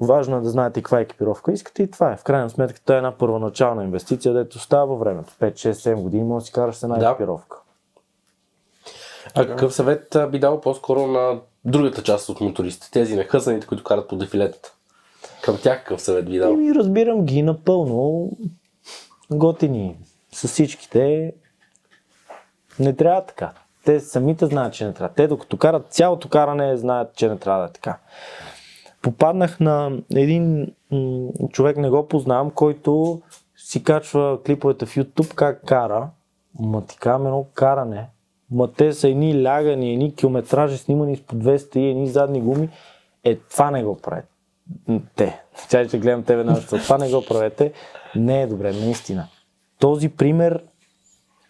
Важно 0.00 0.36
е 0.36 0.40
да 0.40 0.50
знаете 0.50 0.82
каква 0.82 1.00
екипировка 1.00 1.52
искате 1.52 1.82
и 1.82 1.90
това 1.90 2.12
е. 2.12 2.16
В 2.16 2.24
крайна 2.24 2.50
сметка, 2.50 2.80
това 2.80 2.94
е 2.94 2.98
една 2.98 3.12
първоначална 3.18 3.84
инвестиция, 3.84 4.34
дето 4.34 4.58
става 4.58 4.86
във 4.86 4.98
времето. 5.00 5.32
5, 5.40 5.52
6, 5.52 5.72
7 5.72 5.94
години 6.02 6.24
може 6.24 6.42
да 6.42 6.46
си 6.46 6.52
караш 6.52 6.76
с 6.76 6.82
една 6.82 6.96
Да. 6.96 7.08
екипировка. 7.08 7.56
А 9.34 9.46
какъв 9.46 9.74
съвет 9.74 10.16
би 10.30 10.38
дал 10.38 10.60
по-скоро 10.60 11.06
на 11.06 11.40
другата 11.64 12.02
част 12.02 12.28
от 12.28 12.40
мотористите, 12.40 12.90
тези 12.90 13.16
нехъсаните, 13.16 13.66
които 13.66 13.84
карат 13.84 14.08
по 14.08 14.16
дефилетата? 14.16 14.72
Към 15.42 15.58
тях 15.62 15.78
какъв 15.78 16.02
съвет 16.02 16.30
би 16.30 16.38
дал? 16.38 16.52
Еми, 16.52 16.74
разбирам 16.74 17.24
ги 17.24 17.42
напълно. 17.42 18.30
Готини. 19.30 19.96
С 20.32 20.48
всичките. 20.48 21.32
Не 22.78 22.96
трябва 22.96 23.24
така. 23.24 23.52
Те 23.84 24.00
самите 24.00 24.46
знаят, 24.46 24.74
че 24.74 24.86
не 24.86 24.92
трябва. 24.92 25.14
Те 25.14 25.26
докато 25.26 25.56
карат 25.56 25.86
цялото 25.90 26.28
каране, 26.28 26.76
знаят, 26.76 27.14
че 27.14 27.28
не 27.28 27.38
трябва 27.38 27.62
да 27.62 27.68
е 27.68 27.72
така. 27.72 27.98
Попаднах 29.02 29.60
на 29.60 29.98
един 30.14 30.72
м- 30.90 31.28
човек, 31.52 31.76
не 31.76 31.90
го 31.90 32.08
познавам, 32.08 32.50
който 32.50 33.22
си 33.56 33.84
качва 33.84 34.38
клиповете 34.46 34.86
в 34.86 34.96
YouTube 34.96 35.34
как 35.34 35.64
кара. 35.64 36.10
Ма 36.60 36.86
ти 36.86 36.96
казвам 36.96 37.26
едно 37.26 37.46
каране. 37.54 38.06
Ма 38.50 38.72
те 38.72 38.92
са 38.92 39.08
едни 39.08 39.44
лягани, 39.44 39.92
едни 39.92 40.14
километражи 40.14 40.78
снимани 40.78 41.16
с 41.16 41.22
по 41.22 41.36
200 41.36 41.76
и 41.76 41.90
едни 41.90 42.08
задни 42.08 42.40
гуми. 42.40 42.68
Е, 43.24 43.36
това 43.36 43.70
не 43.70 43.84
го 43.84 43.96
правят. 43.96 44.24
Те. 45.16 45.40
Тя 45.70 45.88
ще 45.88 45.98
гледам 45.98 46.24
тебе 46.24 46.44
на 46.44 46.60
Това 46.60 46.98
не 46.98 47.10
го 47.10 47.24
правете. 47.28 47.72
Не 48.16 48.42
е 48.42 48.46
добре, 48.46 48.72
наистина. 48.72 49.26
Този 49.78 50.08
пример 50.08 50.62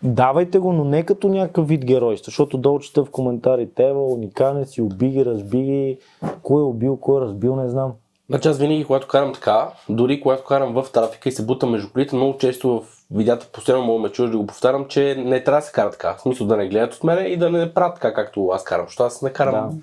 Давайте 0.02 0.58
го, 0.58 0.72
но 0.72 0.84
не 0.84 1.02
като 1.02 1.28
някакъв 1.28 1.68
вид 1.68 1.84
геройство, 1.84 2.30
защото 2.30 2.58
долу 2.58 2.78
чета 2.78 3.04
в 3.04 3.10
коментарите, 3.10 3.84
ева, 3.84 4.04
уникален 4.04 4.66
си, 4.66 4.82
уби 4.82 5.08
ги, 5.08 5.24
разби 5.24 5.62
ги, 5.62 5.98
кой 6.42 6.62
е 6.62 6.64
убил, 6.64 6.96
кой 6.96 7.18
е 7.18 7.24
разбил, 7.24 7.56
не 7.56 7.68
знам. 7.68 7.92
Значи 8.28 8.48
аз 8.48 8.58
винаги, 8.58 8.84
когато 8.84 9.08
карам 9.08 9.32
така, 9.34 9.68
дори 9.88 10.20
когато 10.20 10.44
карам 10.44 10.74
в 10.74 10.92
трафика 10.92 11.28
и 11.28 11.32
се 11.32 11.46
бутам 11.46 11.70
между 11.70 11.92
колите, 11.92 12.16
много 12.16 12.38
често 12.38 12.68
в 12.68 12.86
видеята 13.10 13.46
постоянно 13.52 13.84
мога 13.84 14.02
ме 14.02 14.08
чуеш 14.08 14.30
да 14.30 14.38
го 14.38 14.46
повтарям, 14.46 14.86
че 14.88 15.14
не 15.18 15.44
трябва 15.44 15.60
да 15.60 15.66
се 15.66 15.72
кара 15.72 15.90
така. 15.90 16.14
В 16.14 16.20
смисъл 16.20 16.46
да 16.46 16.56
не 16.56 16.68
гледат 16.68 16.94
от 16.94 17.04
мене 17.04 17.20
и 17.20 17.36
да 17.36 17.50
не 17.50 17.74
правят 17.74 17.94
така, 17.94 18.14
както 18.14 18.48
аз 18.48 18.64
карам. 18.64 18.86
Защото 18.86 19.02
аз 19.02 19.22
не 19.22 19.32
карам. 19.32 19.68
Да. 19.70 19.76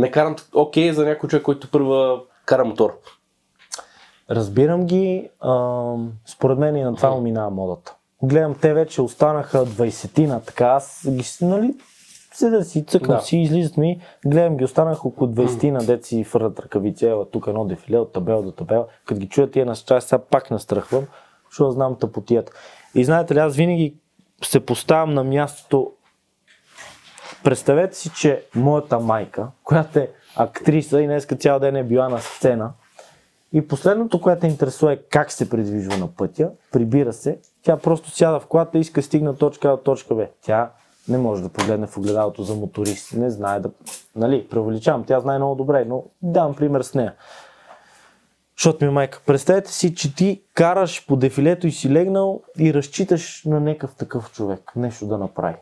Не 0.00 0.10
карам 0.10 0.36
окей 0.54 0.92
за 0.92 1.04
някой 1.04 1.28
човек, 1.28 1.42
който 1.42 1.70
първа 1.70 2.20
кара 2.44 2.64
мотор. 2.64 2.98
Разбирам 4.30 4.86
ги, 4.86 5.28
ам, 5.40 6.12
според 6.26 6.58
мен 6.58 6.76
и 6.76 6.82
на 6.82 6.96
това 6.96 7.10
му 7.10 7.20
минава 7.20 7.50
модата. 7.50 7.94
Гледам, 8.24 8.54
те 8.54 8.74
вече 8.74 9.02
останаха 9.02 9.66
20-тина, 9.66 10.44
така 10.44 10.66
аз 10.66 11.06
ги 11.08 11.22
си, 11.22 11.44
нали, 11.44 11.74
седа 12.34 12.64
си, 12.64 12.84
цъкам 12.84 13.16
Да. 13.16 13.22
си, 13.22 13.38
излизат 13.38 13.76
ми, 13.76 14.00
гледам 14.26 14.56
ги, 14.56 14.64
останаха 14.64 15.08
около 15.08 15.30
20-тина, 15.30 15.86
дет 15.86 16.04
си 16.04 16.24
фърлят 16.24 16.60
ръкавици, 16.60 17.06
ела 17.06 17.30
тук 17.30 17.46
едно 17.46 17.64
дефиле 17.64 17.98
от 17.98 18.12
табел 18.12 18.42
до 18.42 18.52
табел. 18.52 18.86
Като 19.04 19.20
ги 19.20 19.28
чуя 19.28 19.50
тия 19.50 19.66
на 19.66 19.76
част, 19.76 20.08
сега 20.08 20.18
пак 20.18 20.50
настръхвам, 20.50 21.04
защото 21.50 21.70
знам 21.70 21.96
тъпотията. 21.98 22.52
И 22.94 23.04
знаете 23.04 23.34
ли, 23.34 23.38
аз 23.38 23.56
винаги 23.56 23.94
се 24.42 24.60
поставям 24.60 25.14
на 25.14 25.24
мястото 25.24 25.92
Представете 27.44 27.96
си, 27.96 28.10
че 28.16 28.44
моята 28.54 29.00
майка, 29.00 29.46
която 29.64 29.98
е 29.98 30.10
актриса 30.36 31.02
и 31.02 31.06
днеска 31.06 31.36
цял 31.36 31.58
ден 31.58 31.76
е 31.76 31.84
била 31.84 32.08
на 32.08 32.18
сцена, 32.18 32.72
и 33.54 33.68
последното, 33.68 34.20
което 34.20 34.46
интересува 34.46 34.92
е 34.92 34.96
как 34.96 35.32
се 35.32 35.50
придвижва 35.50 35.98
на 35.98 36.08
пътя, 36.08 36.50
прибира 36.72 37.12
се, 37.12 37.38
тя 37.62 37.76
просто 37.76 38.10
сяда 38.10 38.40
в 38.40 38.46
колата 38.46 38.78
и 38.78 38.80
иска 38.80 39.02
от 39.12 39.38
точка 39.38 39.68
А 39.68 39.70
до 39.70 39.76
точка 39.76 40.14
Б. 40.14 40.26
Тя 40.42 40.70
не 41.08 41.18
може 41.18 41.42
да 41.42 41.48
погледне 41.48 41.86
в 41.86 41.98
огледалото 41.98 42.42
за 42.42 42.54
моторист, 42.54 43.12
не 43.12 43.30
знае 43.30 43.60
да... 43.60 43.70
Нали, 44.16 44.48
преувеличавам, 44.48 45.04
тя 45.04 45.20
знае 45.20 45.38
много 45.38 45.54
добре, 45.54 45.84
но 45.84 46.04
давам 46.22 46.54
пример 46.54 46.82
с 46.82 46.94
нея. 46.94 47.14
Защото 48.58 48.84
ми 48.84 48.88
е 48.88 48.92
майка, 48.92 49.20
представете 49.26 49.72
си, 49.72 49.94
че 49.94 50.14
ти 50.14 50.42
караш 50.54 51.06
по 51.06 51.16
дефилето 51.16 51.66
и 51.66 51.72
си 51.72 51.90
легнал 51.90 52.42
и 52.58 52.74
разчиташ 52.74 53.44
на 53.44 53.60
някакъв 53.60 53.94
такъв 53.94 54.32
човек, 54.32 54.72
нещо 54.76 55.06
да 55.06 55.18
направи. 55.18 55.56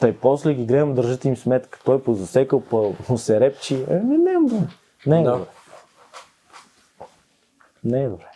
Тъй 0.00 0.16
после 0.16 0.54
ги 0.54 0.66
гледам, 0.66 0.94
държат 0.94 1.24
им 1.24 1.36
сметка, 1.36 1.78
той 1.84 2.02
по 2.02 2.94
му 3.08 3.18
се 3.18 3.40
репчи. 3.40 3.84
Е, 3.90 3.94
не, 3.94 4.18
не 4.18 4.30
е 4.30 4.34
добре. 4.34 4.66
Не 5.06 5.20
е 5.20 5.24
Да. 5.24 5.30
добре. 5.32 5.46
Не 5.46 5.61
е 7.86 8.08
добре. 8.08 8.26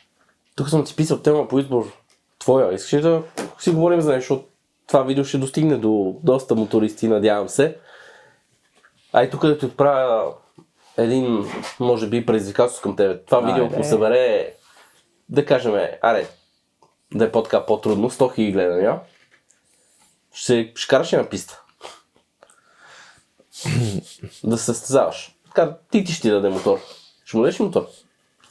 Тук 0.56 0.68
съм 0.68 0.84
ти 0.84 0.96
писал 0.96 1.18
тема 1.18 1.48
по 1.48 1.58
избор 1.58 1.92
твоя. 2.38 2.74
Искаш 2.74 2.92
ли 2.92 3.00
да 3.00 3.22
си 3.58 3.70
говорим 3.70 4.00
за 4.00 4.12
нещо? 4.12 4.44
Това 4.86 5.02
видео 5.02 5.24
ще 5.24 5.38
достигне 5.38 5.76
до 5.76 6.16
доста 6.22 6.54
мотористи, 6.54 7.08
надявам 7.08 7.48
се. 7.48 7.78
А 9.12 9.24
и 9.24 9.30
тук 9.30 9.46
да 9.46 9.58
ти 9.58 9.66
отправя 9.66 10.34
един, 10.96 11.44
може 11.80 12.08
би, 12.08 12.26
предизвикателство 12.26 12.82
към 12.82 12.96
тебе. 12.96 13.24
Това 13.24 13.40
видео, 13.40 13.64
Айде. 13.64 13.74
ако 13.74 13.84
събере, 13.84 14.54
да 15.28 15.46
кажем, 15.46 15.74
аре, 16.02 16.28
да 17.14 17.24
е 17.24 17.32
по-така 17.32 17.66
по-трудно, 17.66 18.10
100 18.10 18.38
000 18.38 18.52
гледания, 18.52 19.00
ще, 20.32 20.72
ще 20.74 20.88
караш 20.88 21.12
ли 21.12 21.16
на 21.16 21.28
писта? 21.28 21.62
да 24.44 24.58
се 24.58 24.64
състезаваш. 24.64 25.36
Така, 25.46 25.76
ти 25.90 26.04
ти 26.04 26.12
ще 26.12 26.22
ти 26.22 26.30
даде 26.30 26.48
мотор. 26.48 26.80
Ще 27.24 27.36
му 27.36 27.42
дадеш 27.42 27.58
мотор? 27.58 27.86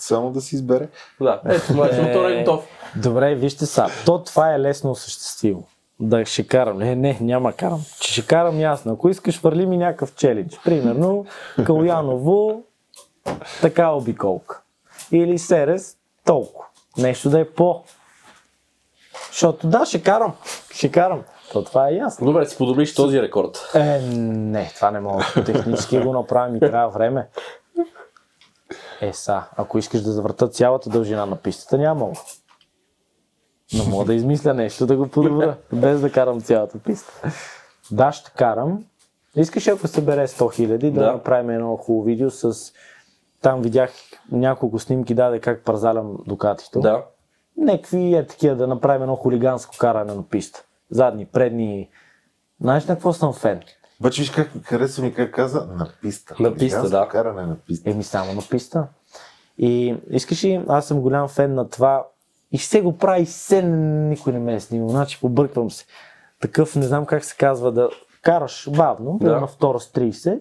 Само 0.08 0.32
да 0.32 0.42
си 0.42 0.56
избере. 0.56 0.88
Да, 1.22 1.42
ето, 1.46 1.74
мотор 1.74 2.30
е 2.30 2.40
готов. 2.40 2.68
Добре, 2.96 3.36
вижте 3.36 3.66
са. 3.66 3.88
То 4.06 4.24
това 4.24 4.54
е 4.54 4.60
лесно 4.60 4.92
осъществимо. 4.92 5.64
Да 6.00 6.26
ще 6.26 6.48
карам. 6.48 6.78
Не, 6.78 6.96
не, 6.96 7.18
няма 7.22 7.54
карам. 7.54 7.82
Че 8.00 8.12
ще 8.12 8.28
карам 8.28 8.60
ясно. 8.60 8.94
Ако 8.94 9.10
искаш, 9.10 9.40
върли 9.40 9.66
ми 9.66 9.78
някакъв 9.78 10.16
челендж. 10.16 10.60
Примерно, 10.64 11.26
Калуяново, 11.66 12.64
така 13.62 13.90
обиколка. 13.90 14.62
Или 15.12 15.40
Серес, 15.40 15.98
толкова. 16.26 16.66
Нещо 16.98 17.30
да 17.30 17.40
е 17.40 17.46
по. 17.46 17.84
Защото 19.28 19.68
да, 19.68 19.86
ще 19.86 20.04
карам. 20.04 20.34
Ще 20.72 20.92
карам. 20.92 21.24
То 21.52 21.64
това 21.64 21.90
е 21.90 21.94
ясно. 21.94 22.26
Добре, 22.26 22.46
си 22.46 22.58
подобриш 22.58 22.96
този 22.96 23.22
рекорд. 23.22 23.72
Е, 23.76 24.00
не, 24.00 24.72
това 24.76 24.92
не 24.92 25.00
мога. 25.00 25.26
Технически 25.46 26.00
го 26.00 26.14
направим 26.14 26.56
и 26.56 26.60
трябва 26.60 26.90
време. 26.90 27.28
Е, 29.06 29.14
са, 29.14 29.44
ако 29.58 29.78
искаш 29.78 30.02
да 30.02 30.12
завърта 30.12 30.48
цялата 30.48 30.90
дължина 30.90 31.26
на 31.26 31.36
пистата, 31.36 31.78
няма. 31.78 32.12
Но 33.78 33.86
мога 33.86 34.06
да 34.06 34.14
измисля 34.14 34.54
нещо 34.54 34.86
да 34.86 34.98
го 34.98 35.08
подобра, 35.08 35.58
без 35.74 36.02
да 36.02 36.12
карам 36.12 36.42
цялата 36.42 36.78
писта. 36.80 37.22
Да, 37.92 38.12
ще 38.12 38.32
карам. 38.32 38.84
Искаш, 39.36 39.68
ако 39.68 39.88
събере 39.88 40.28
100 40.28 40.56
хиляди, 40.56 40.92
да, 40.92 41.00
Да. 41.02 41.12
направим 41.12 41.50
едно 41.50 41.78
хубаво 41.78 42.06
видео 42.06 42.32
с... 42.32 42.74
Там 43.42 43.62
видях 43.62 43.92
няколко 44.32 44.80
снимки, 44.80 45.14
даде 45.14 45.40
как 45.40 45.64
парзалям 45.64 46.18
докатито. 46.28 46.80
Да. 46.80 47.04
Некви 47.58 48.16
е 48.16 48.28
такива 48.28 48.56
да 48.56 48.68
направим 48.68 49.02
едно 49.02 49.16
хулиганско 49.16 49.76
каране 49.80 50.14
на 50.14 50.24
писта. 50.24 50.64
Задни, 50.92 51.26
предни. 51.26 51.90
Знаеш 52.62 52.86
на 52.86 52.96
какво 52.96 53.14
съм 53.14 53.34
фен? 53.34 53.62
Обаче 54.00 54.22
виж 54.22 54.32
как 54.32 54.50
харесва 54.64 55.04
ми 55.04 55.14
как 55.14 55.34
каза 55.34 55.68
на 55.76 55.90
писта. 56.02 56.36
На 56.40 56.56
писта, 56.56 56.90
да. 56.90 57.08
Каране 57.08 57.42
на 57.42 57.56
писта. 57.56 57.90
Еми 57.90 58.04
само 58.04 58.34
на 58.34 58.42
писта. 58.50 58.88
И 59.58 59.96
искаш 60.10 60.44
ли, 60.44 60.62
аз 60.68 60.88
съм 60.88 61.02
голям 61.02 61.28
фен 61.28 61.54
на 61.54 61.70
това 61.70 62.06
и 62.52 62.58
все 62.58 62.82
го 62.82 62.98
прави, 62.98 63.22
и 63.22 63.26
все 63.26 63.62
никой 63.62 64.34
не 64.34 64.40
ме 64.40 64.54
е 64.54 64.60
снимал, 64.60 64.90
значи 64.90 65.20
побърквам 65.22 65.72
се. 65.72 65.86
Такъв, 66.42 66.76
не 66.76 66.84
знам 66.84 67.06
как 67.06 67.26
се 67.26 67.36
казва, 67.38 67.72
да 67.72 67.90
караш 68.22 68.70
бавно, 68.72 69.18
да, 69.22 69.40
на 69.40 69.48
втора 69.48 69.80
с 69.80 69.92
30, 69.92 70.40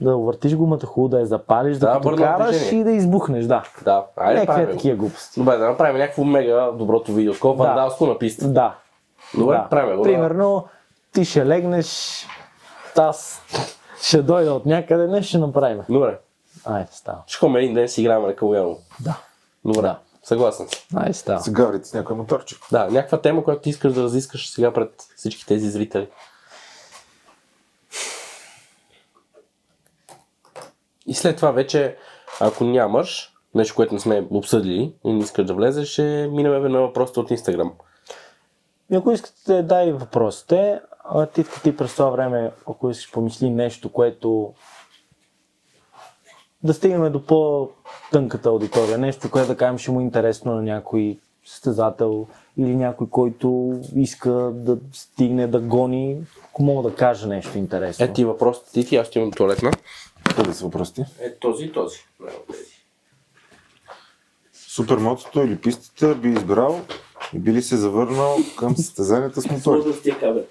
да 0.00 0.16
увъртиш 0.16 0.54
гумата 0.54 0.86
хубаво, 0.86 1.08
да 1.08 1.20
я 1.20 1.26
запалиш, 1.26 1.76
Да, 1.76 1.98
да, 1.98 2.16
караш 2.16 2.72
и 2.72 2.84
да 2.84 2.90
избухнеш, 2.90 3.44
да. 3.44 3.62
Да, 3.84 4.04
айде 4.16 4.40
Някакви 4.40 4.62
правим 4.62 4.76
такива 4.76 4.96
глупости. 4.96 5.40
Добре, 5.40 5.56
да 5.56 5.68
направим 5.68 5.96
някакво 5.98 6.24
мега 6.24 6.70
доброто 6.70 7.12
видео. 7.12 7.32
Такова 7.32 7.56
Да. 7.56 7.68
вандалско 7.68 8.06
на 8.06 8.18
писта. 8.18 8.48
Да. 8.48 8.74
Добре, 9.38 9.56
да. 9.56 9.68
правим 9.68 9.96
го. 9.96 10.02
да. 10.02 10.10
Примерно, 10.10 10.64
ти 11.12 11.24
ще 11.24 11.46
легнеш, 11.46 12.20
аз 12.98 13.42
ще 14.02 14.22
дойда 14.22 14.52
от 14.52 14.66
някъде, 14.66 15.06
не 15.06 15.22
ще 15.22 15.38
направим. 15.38 15.82
Добре. 15.88 16.18
Айде, 16.64 16.88
става. 16.92 17.22
Ще 17.26 17.38
ходим 17.38 17.56
един 17.56 17.74
ден 17.74 17.88
си 17.88 18.00
играем 18.00 18.22
на 18.22 18.36
Калуяно. 18.36 18.78
Да. 19.00 19.20
Добре. 19.64 19.82
Да. 19.82 19.98
Съгласен 20.22 20.68
съм. 20.68 21.00
Айде, 21.00 21.12
става. 21.12 21.40
С 21.40 21.50
гаврите 21.50 21.88
с 21.88 21.94
някой 21.94 22.16
моторчик. 22.16 22.58
Да, 22.72 22.90
някаква 22.90 23.20
тема, 23.20 23.44
която 23.44 23.62
ти 23.62 23.70
искаш 23.70 23.92
да 23.92 24.02
разискаш 24.02 24.50
сега 24.50 24.72
пред 24.72 24.90
всички 25.16 25.46
тези 25.46 25.70
зрители. 25.70 26.08
И 31.06 31.14
след 31.14 31.36
това 31.36 31.50
вече, 31.50 31.96
ако 32.40 32.64
нямаш 32.64 33.32
нещо, 33.54 33.74
което 33.74 33.94
не 33.94 34.00
сме 34.00 34.26
обсъдили 34.30 34.94
и 35.04 35.12
не 35.12 35.18
искаш 35.18 35.46
да 35.46 35.54
влезеш, 35.54 35.88
ще 35.88 36.28
минем 36.32 36.72
на 36.72 36.80
въпросите 36.80 37.20
от 37.20 37.30
Инстаграм. 37.30 37.72
И 38.92 38.96
ако 38.96 39.10
искате, 39.10 39.62
дай 39.62 39.92
въпросите. 39.92 40.80
А 41.04 41.26
ти, 41.26 41.44
ти 41.62 41.76
през 41.76 41.92
това 41.92 42.10
време, 42.10 42.50
ако 42.68 42.90
искаш 42.90 43.12
помисли 43.12 43.50
нещо, 43.50 43.92
което 43.92 44.54
да 46.62 46.74
стигнем 46.74 47.12
до 47.12 47.26
по-тънката 47.26 48.48
аудитория, 48.48 48.98
нещо, 48.98 49.30
което 49.30 49.48
да 49.48 49.56
кажем 49.56 49.78
ще 49.78 49.90
му 49.90 50.00
е 50.00 50.02
интересно 50.02 50.54
на 50.54 50.62
някой 50.62 51.18
състезател 51.44 52.26
или 52.56 52.76
някой, 52.76 53.08
който 53.10 53.80
иска 53.96 54.30
да 54.54 54.78
стигне 54.92 55.46
да 55.46 55.60
гони, 55.60 56.16
ако 56.44 56.62
мога 56.62 56.90
да 56.90 56.96
кажа 56.96 57.26
нещо 57.26 57.58
интересно. 57.58 58.04
Е, 58.04 58.12
ти 58.12 58.24
въпросите 58.24 58.72
ти, 58.72 58.86
ти 58.86 58.96
аз 58.96 59.06
ще 59.06 59.18
имам 59.18 59.32
туалетна. 59.32 59.70
Къде 60.36 60.54
са 60.54 60.64
въпросите? 60.64 61.04
Е, 61.20 61.34
този 61.34 61.64
и 61.64 61.72
този. 61.72 61.98
Супермотото 64.52 65.40
или 65.40 65.60
пистата 65.60 66.14
би 66.14 66.28
избрал 66.28 66.80
и 67.34 67.38
би 67.38 67.52
ли 67.52 67.62
се 67.62 67.76
завърнал 67.76 68.36
към 68.58 68.76
състезанията 68.76 69.40
с 69.40 69.50
мотори? 69.50 69.82
Сложно 69.82 69.92
с 69.92 70.02
тия 70.02 70.18
кабели. 70.18 70.44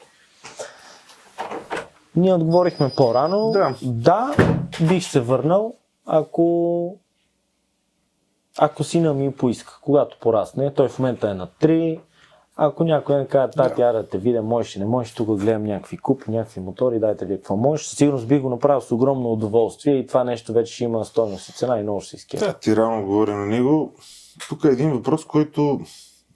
Ние 2.16 2.34
отговорихме 2.34 2.92
по-рано. 2.98 3.52
Да. 3.52 3.76
да, 3.84 4.36
бих 4.88 5.04
се 5.04 5.20
върнал, 5.20 5.76
ако 6.06 6.98
ако 8.58 8.84
сина 8.84 9.14
ми 9.14 9.32
поиска, 9.32 9.80
когато 9.84 10.18
порасне, 10.20 10.74
той 10.74 10.90
в 10.90 11.00
момента 11.00 11.30
е 11.30 11.34
на 11.34 11.48
3, 11.48 12.00
ако 12.56 12.84
някой 12.84 13.16
не 13.16 13.28
каже, 13.28 13.52
тати, 13.52 13.82
да. 13.82 13.94
да 13.94 14.10
те 14.10 14.18
видя, 14.18 14.42
можеш 14.42 14.76
и 14.76 14.80
не 14.80 14.86
можеш, 14.86 15.14
тук 15.14 15.40
гледам 15.40 15.64
някакви 15.64 15.98
купи, 15.98 16.32
някакви 16.32 16.62
мотори, 16.62 17.00
дайте 17.00 17.26
ви 17.26 17.36
какво 17.36 17.58
можеш. 17.58 17.86
Със 17.86 17.98
сигурност 17.98 18.28
би 18.28 18.40
го 18.40 18.50
направил 18.50 18.82
с 18.82 18.92
огромно 18.92 19.32
удоволствие 19.32 19.96
и 19.96 20.08
това 20.08 20.24
нещо 20.24 20.54
вече 20.54 20.74
ще 20.74 20.84
има 20.84 21.06
стойност 21.06 21.50
и 21.50 21.54
цена 21.54 21.80
и 21.80 21.84
много 21.84 22.02
ще 22.02 22.10
се 22.10 22.16
изкефа. 22.16 22.46
Да, 22.46 22.54
ти 22.54 22.76
рано 22.76 23.06
говори 23.06 23.32
на 23.32 23.46
него. 23.46 23.94
Тук 24.50 24.64
е 24.64 24.68
един 24.68 24.92
въпрос, 24.92 25.26
който 25.26 25.80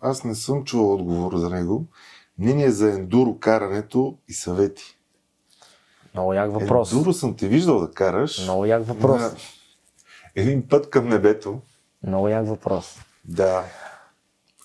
аз 0.02 0.24
не 0.24 0.36
съм 0.36 0.64
чувал 0.64 0.94
отговор 0.94 1.36
за 1.36 1.50
него. 1.50 1.86
Мнение 2.40 2.72
за 2.72 2.92
ендуро 2.92 3.38
карането 3.40 4.18
и 4.28 4.34
съвети. 4.34 4.97
Много 6.18 6.34
як 6.34 6.52
въпрос. 6.52 6.92
Ендуро 6.92 7.14
съм 7.14 7.36
те 7.36 7.48
виждал 7.48 7.80
да 7.80 7.92
караш. 7.92 8.44
Много 8.44 8.66
як 8.66 8.88
въпрос. 8.88 9.22
На 9.22 9.32
един 10.36 10.68
път 10.68 10.90
към 10.90 11.10
небето. 11.10 11.60
Много 12.04 12.28
як 12.28 12.48
въпрос. 12.48 13.00
Да. 13.26 13.64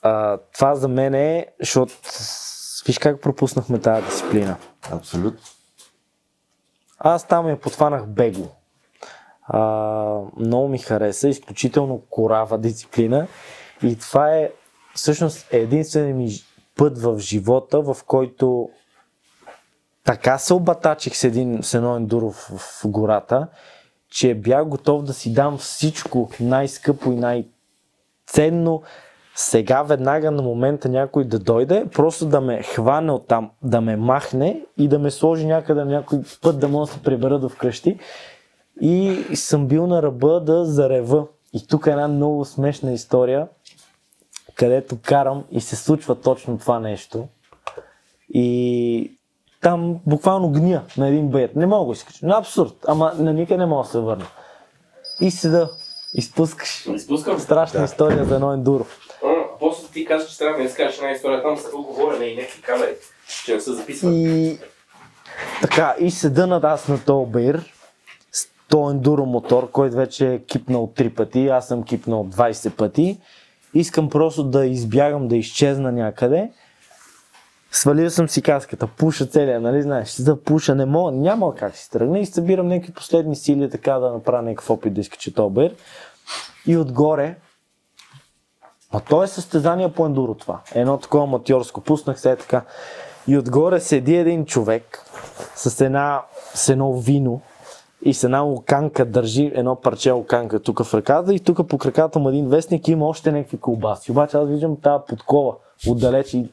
А, 0.02 0.38
това 0.54 0.74
за 0.74 0.88
мен 0.88 1.14
е, 1.14 1.46
защото 1.60 1.94
виж 2.86 2.98
как 2.98 3.20
пропуснахме 3.20 3.78
тази 3.78 4.06
дисциплина. 4.06 4.56
Абсолютно. 4.90 5.40
Аз 6.98 7.28
там 7.28 7.48
я 7.48 7.60
потванах 7.60 8.06
бегло. 8.06 8.48
А, 9.42 9.60
много 10.36 10.68
ми 10.68 10.78
хареса, 10.78 11.28
изключително 11.28 12.02
корава 12.10 12.58
дисциплина 12.58 13.26
и 13.82 13.98
това 13.98 14.36
е 14.36 14.50
всъщност 14.94 15.46
единственият 15.50 16.16
ми 16.16 16.30
път 16.76 16.98
в 16.98 17.18
живота, 17.18 17.80
в 17.80 17.96
който 18.06 18.70
така 20.04 20.38
се 20.38 20.54
обатачих 20.54 21.16
с, 21.16 21.24
един, 21.24 21.62
с 21.62 21.74
едно 21.74 21.96
ендуро 21.96 22.30
в, 22.30 22.80
гората, 22.84 23.48
че 24.10 24.34
бях 24.34 24.64
готов 24.64 25.02
да 25.02 25.12
си 25.12 25.32
дам 25.32 25.58
всичко 25.58 26.30
най-скъпо 26.40 27.12
и 27.12 27.16
най-ценно. 27.16 28.82
Сега 29.34 29.82
веднага 29.82 30.30
на 30.30 30.42
момента 30.42 30.88
някой 30.88 31.24
да 31.24 31.38
дойде, 31.38 31.86
просто 31.94 32.26
да 32.26 32.40
ме 32.40 32.62
хване 32.62 33.12
от 33.12 33.26
там, 33.26 33.50
да 33.62 33.80
ме 33.80 33.96
махне 33.96 34.60
и 34.78 34.88
да 34.88 34.98
ме 34.98 35.10
сложи 35.10 35.46
някъде 35.46 35.84
някой 35.84 36.18
път 36.42 36.60
да 36.60 36.68
мога 36.68 36.86
да 36.86 36.92
се 36.92 37.02
прибера 37.02 37.38
до 37.38 37.48
вкъщи. 37.48 37.98
И 38.80 39.24
съм 39.34 39.66
бил 39.66 39.86
на 39.86 40.02
ръба 40.02 40.40
да 40.40 40.64
зарева. 40.64 41.26
И 41.52 41.66
тук 41.66 41.86
е 41.86 41.90
една 41.90 42.08
много 42.08 42.44
смешна 42.44 42.92
история, 42.92 43.48
където 44.54 44.98
карам 45.02 45.44
и 45.50 45.60
се 45.60 45.76
случва 45.76 46.20
точно 46.20 46.58
това 46.58 46.80
нещо. 46.80 47.28
И 48.34 49.18
там 49.62 49.96
буквално 50.06 50.50
гния 50.50 50.82
на 50.96 51.08
един 51.08 51.28
бейт. 51.28 51.56
Не 51.56 51.66
мога 51.66 51.78
да 51.80 51.84
го 51.84 51.92
изкача. 51.92 52.26
Абсурд. 52.26 52.74
Ама 52.88 53.12
на 53.18 53.32
никъде 53.32 53.58
не 53.58 53.66
мога 53.66 53.82
да 53.82 53.88
се 53.88 53.98
върна. 53.98 54.26
И 55.20 55.30
седа. 55.30 55.68
Изпускаш. 56.14 56.86
Изпускам. 56.94 57.38
Страшна 57.38 57.80
Да. 57.80 57.84
история 57.84 58.24
за 58.24 58.34
едно 58.34 58.52
ендуро. 58.52 58.86
А, 59.24 59.28
после 59.60 59.88
ти 59.92 60.04
казваш, 60.04 60.32
че 60.32 60.38
трябва 60.38 60.56
да 60.56 60.62
ми 60.62 60.68
разкажеш 60.68 60.98
една 60.98 61.10
история. 61.10 61.42
Там 61.42 61.56
са 61.56 61.70
говорене 61.70 62.24
и 62.24 62.36
някакви 62.36 62.62
камери, 62.62 62.90
че 63.44 63.54
не 63.54 63.60
са 63.60 63.74
записвани. 63.74 64.48
И 64.48 64.58
така, 65.62 65.94
и 66.00 66.10
седа 66.10 66.46
над 66.46 66.64
аз 66.64 66.88
на 66.88 67.04
този 67.04 67.30
бейр, 67.30 67.72
с 68.32 68.46
този 68.68 68.96
ендуро 68.96 69.26
мотор, 69.26 69.70
който 69.70 69.96
вече 69.96 70.34
е 70.34 70.38
кипнал 70.38 70.92
3 70.96 71.14
пъти, 71.14 71.48
аз 71.48 71.68
съм 71.68 71.82
кипнал 71.82 72.24
20 72.24 72.70
пъти. 72.70 73.20
Искам 73.74 74.08
просто 74.10 74.44
да 74.44 74.66
избягам, 74.66 75.28
да 75.28 75.36
изчезна 75.36 75.92
някъде. 75.92 76.50
Свалил 77.74 78.10
съм 78.10 78.28
си 78.28 78.42
каската, 78.42 78.86
пуша 78.86 79.26
целия, 79.26 79.60
нали 79.60 79.82
знаеш, 79.82 80.14
да 80.14 80.42
пуша, 80.42 80.74
не 80.74 80.84
мога, 80.84 81.12
няма 81.12 81.54
как 81.54 81.76
си 81.76 81.90
тръгна 81.90 82.18
и 82.18 82.26
събирам 82.26 82.68
някакви 82.68 82.92
последни 82.92 83.36
сили 83.36 83.70
така 83.70 83.98
да 83.98 84.12
направя 84.12 84.42
някакъв 84.42 84.70
опит 84.70 84.94
да 84.94 85.00
изкача 85.00 85.34
този. 85.34 85.70
И 86.66 86.76
отгоре, 86.76 87.36
а 88.92 89.00
то 89.00 89.22
е 89.22 89.26
състезание 89.26 89.92
по 89.92 90.06
ендуро 90.06 90.34
това. 90.34 90.60
Едно 90.74 90.98
такова 90.98 91.24
аматьорско. 91.24 91.80
Пуснах 91.80 92.20
се 92.20 92.30
е 92.30 92.36
така. 92.36 92.62
И 93.28 93.38
отгоре 93.38 93.80
седи 93.80 94.16
един 94.16 94.44
човек 94.44 95.04
с, 95.54 95.80
една, 95.80 96.22
с 96.54 96.68
едно 96.68 96.92
вино 97.00 97.40
и 98.02 98.14
с 98.14 98.24
една 98.24 98.40
луканка 98.40 99.04
държи 99.04 99.52
едно 99.54 99.76
парче 99.76 100.10
луканка 100.10 100.60
тук 100.60 100.82
в 100.82 100.94
ръката 100.94 101.34
и 101.34 101.40
тук 101.40 101.68
по 101.68 101.78
краката 101.78 102.18
му 102.18 102.28
един 102.28 102.48
вестник 102.48 102.88
има 102.88 103.06
още 103.06 103.32
някакви 103.32 103.58
колбаси. 103.58 104.10
Обаче 104.10 104.36
аз 104.36 104.48
виждам 104.48 104.76
тази 104.76 105.02
подкова 105.08 105.54
отдалеч 105.88 106.34
и 106.34 106.50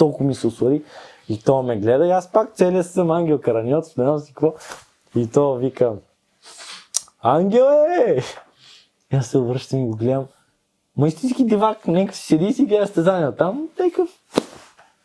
толкова 0.00 0.24
ми 0.24 0.34
се 0.34 0.46
освари 0.46 0.82
и 1.28 1.42
то 1.42 1.62
ме 1.62 1.76
гледа 1.76 2.06
и 2.06 2.10
аз 2.10 2.32
пак 2.32 2.54
целият 2.54 2.86
съм 2.86 3.10
ангел 3.10 3.40
караниот, 3.40 3.86
смеям 3.86 4.18
си 4.18 4.34
какво. 4.34 4.54
И 5.16 5.30
то 5.30 5.54
вика, 5.54 5.92
ангел 7.22 7.64
е! 7.98 8.22
И 9.12 9.16
аз 9.16 9.26
се 9.26 9.38
обръщам 9.38 9.80
и 9.80 9.86
го 9.86 9.96
гледам. 9.96 10.26
Ма 10.96 11.08
истински 11.08 11.44
дивак, 11.44 11.86
нека 11.86 12.14
си 12.14 12.26
седи 12.26 12.46
и 12.46 12.52
си 12.52 12.64
гледа 12.64 12.86
стезания 12.86 13.36
там. 13.36 13.68
Такъв, 13.76 14.08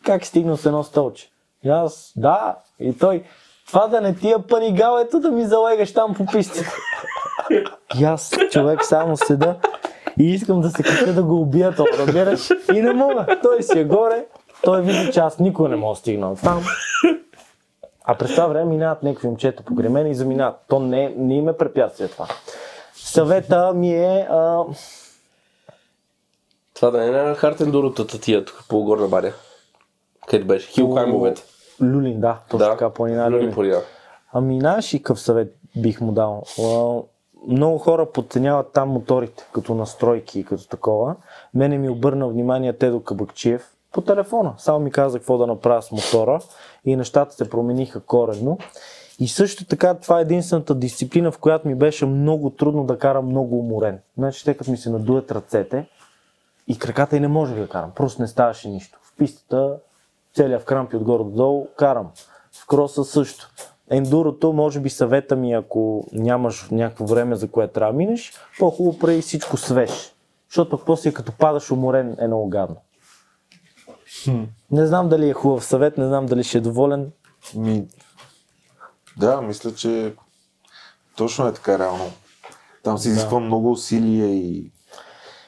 как 0.06 0.26
стигнал 0.26 0.58
с 0.58 0.66
едно 0.66 0.84
столче. 0.84 1.30
И 1.64 1.70
аз, 1.70 2.14
да, 2.16 2.56
и 2.80 2.98
той, 2.98 3.24
това 3.68 3.88
да 3.88 4.02
не 4.02 4.16
тия 4.16 4.48
панигал, 4.48 4.98
ето 5.00 5.20
да 5.20 5.32
ми 5.32 5.46
залегаш 5.46 5.94
там 5.94 6.14
по 6.14 6.26
пистата. 6.26 6.76
И 8.00 8.04
аз, 8.04 8.32
човек, 8.52 8.86
само 8.86 9.18
седа 9.18 9.56
и 10.20 10.34
искам 10.34 10.62
да 10.62 10.70
се 10.70 10.84
кача 10.84 11.14
да 11.14 11.24
го 11.24 11.42
убия 11.42 11.76
то, 11.76 11.86
разбираш? 11.98 12.50
И 12.74 12.82
не 12.82 12.94
мога. 12.94 13.40
Той 13.44 13.64
си 13.64 13.80
е 13.80 13.84
горе, 13.84 14.26
той 14.66 14.82
вижда, 14.82 15.12
че 15.12 15.20
аз 15.20 15.40
никога 15.40 15.70
не 15.70 15.76
мога 15.76 15.94
да 15.94 16.00
стигна 16.00 16.36
там. 16.36 16.64
А 18.04 18.16
през 18.16 18.32
това 18.32 18.48
време 18.48 18.66
минават 18.66 19.04
някакви 19.04 19.28
момчета 19.28 19.64
покрай 19.64 19.90
мен 19.90 20.08
и 20.08 20.16
заминават. 20.16 20.56
То 20.68 20.80
не, 20.80 21.14
не 21.18 21.36
им 21.36 21.50
е 21.50 21.58
препятствие 21.58 22.08
това. 22.08 22.28
Съвета 22.96 23.74
ми 23.74 23.94
е 23.94 24.28
а, 24.30 24.64
Това 26.74 26.92
да 26.92 26.98
не 26.98 27.08
е 27.08 27.12
на 27.12 27.36
Хартен 27.36 27.72
Дуротата 27.72 28.20
тия 28.22 28.46
тук 28.46 28.64
по 28.70 28.84
горна 28.84 29.08
баря. 29.08 29.34
Къде 30.28 30.44
беше? 30.46 30.72
Хилхаймовете. 30.72 31.44
Люлин, 31.84 32.20
да, 32.20 32.38
точно 32.50 32.66
Да. 32.66 32.72
така, 32.72 32.90
планина 32.90 33.32
Люлин 33.32 33.54
Люлин. 33.58 33.76
Ами 34.34 34.60
знаеш 34.60 34.94
и 34.94 34.98
какъв 35.00 35.20
съвет 35.20 35.56
бих 35.78 36.02
му 36.02 36.12
дал? 36.12 36.44
Много 37.48 37.78
хора 37.78 38.12
подценяват 38.12 38.72
там 38.74 38.90
моторите, 38.90 39.48
като 39.54 39.76
настройки 39.76 40.40
и 40.40 40.44
като 40.44 40.68
такова. 40.68 41.16
Мене 41.54 41.78
ми 41.78 41.90
обърна 41.90 42.28
внимание 42.28 42.74
Тедо 42.74 43.04
Кабакчиев 43.04 43.75
по 43.96 44.02
телефона. 44.02 44.54
Само 44.58 44.80
ми 44.80 44.92
каза 44.92 45.20
какво 45.20 45.38
да 45.38 45.48
направя 45.48 45.82
с 45.82 45.92
мотора 45.92 46.40
и 46.86 46.96
нещата 46.96 47.36
се 47.36 47.50
промениха 47.50 48.00
коренно. 48.00 48.58
И 49.20 49.28
също 49.28 49.66
така 49.66 49.94
това 49.94 50.20
е 50.20 50.22
единствената 50.22 50.76
дисциплина, 50.76 51.32
в 51.32 51.38
която 51.38 51.68
ми 51.68 51.76
беше 51.76 52.06
много 52.06 52.50
трудно 52.50 52.84
да 52.84 52.98
карам 52.98 53.26
много 53.26 53.60
уморен. 53.60 54.00
Значи, 54.18 54.46
те 54.46 54.58
като 54.58 54.72
ми 54.72 54.78
се 54.78 54.90
надуят 54.90 55.32
ръцете 55.32 55.86
и 56.68 56.80
краката 56.80 57.18
и 57.18 57.20
не 57.20 57.28
можех 57.28 57.58
да 57.58 57.68
карам. 57.68 57.92
Просто 57.96 58.22
не 58.22 58.28
ставаше 58.28 58.70
нищо. 58.70 59.00
В 59.02 59.18
пистата 59.18 59.76
целият 60.34 60.62
в 60.62 60.66
крампи 60.66 60.96
отгоре 60.96 61.24
до 61.24 61.30
долу 61.30 61.68
карам. 61.78 62.12
В 62.64 62.68
кроса 62.68 63.04
също. 63.04 63.50
Ендурото, 63.90 64.54
може 64.54 64.80
би 64.80 64.90
съвета 64.90 65.36
ми, 65.36 65.54
ако 65.54 66.08
нямаш 66.12 66.68
някакво 66.72 67.06
време, 67.06 67.36
за 67.36 67.52
което 67.52 67.74
трябва 67.74 67.94
да 67.94 67.98
минеш, 67.98 68.34
по-хубаво 68.60 69.00
прави 69.00 69.22
всичко 69.22 69.58
свеж. 69.58 70.14
Защото 70.50 70.78
пък 70.78 70.86
после 70.86 71.14
като 71.14 71.32
падаш 71.32 71.72
уморен 71.72 72.16
е 72.20 72.28
много 72.28 72.50
гадно. 72.50 72.76
Не 74.72 74.88
знам 74.88 75.10
дали 75.10 75.30
е 75.30 75.34
хубав 75.34 75.66
съвет, 75.66 75.98
не 75.98 76.08
знам 76.08 76.26
дали 76.26 76.44
ще 76.44 76.58
е 76.58 76.62
доволен. 76.62 77.12
Ми, 77.56 77.88
да, 79.18 79.42
мисля, 79.42 79.74
че 79.76 80.16
точно 81.18 81.48
е 81.48 81.54
така 81.54 81.80
реално. 81.80 82.06
Там 82.84 82.98
се 82.98 83.10
изисква 83.10 83.40
много 83.40 83.72
усилие 83.72 84.26
и, 84.26 84.72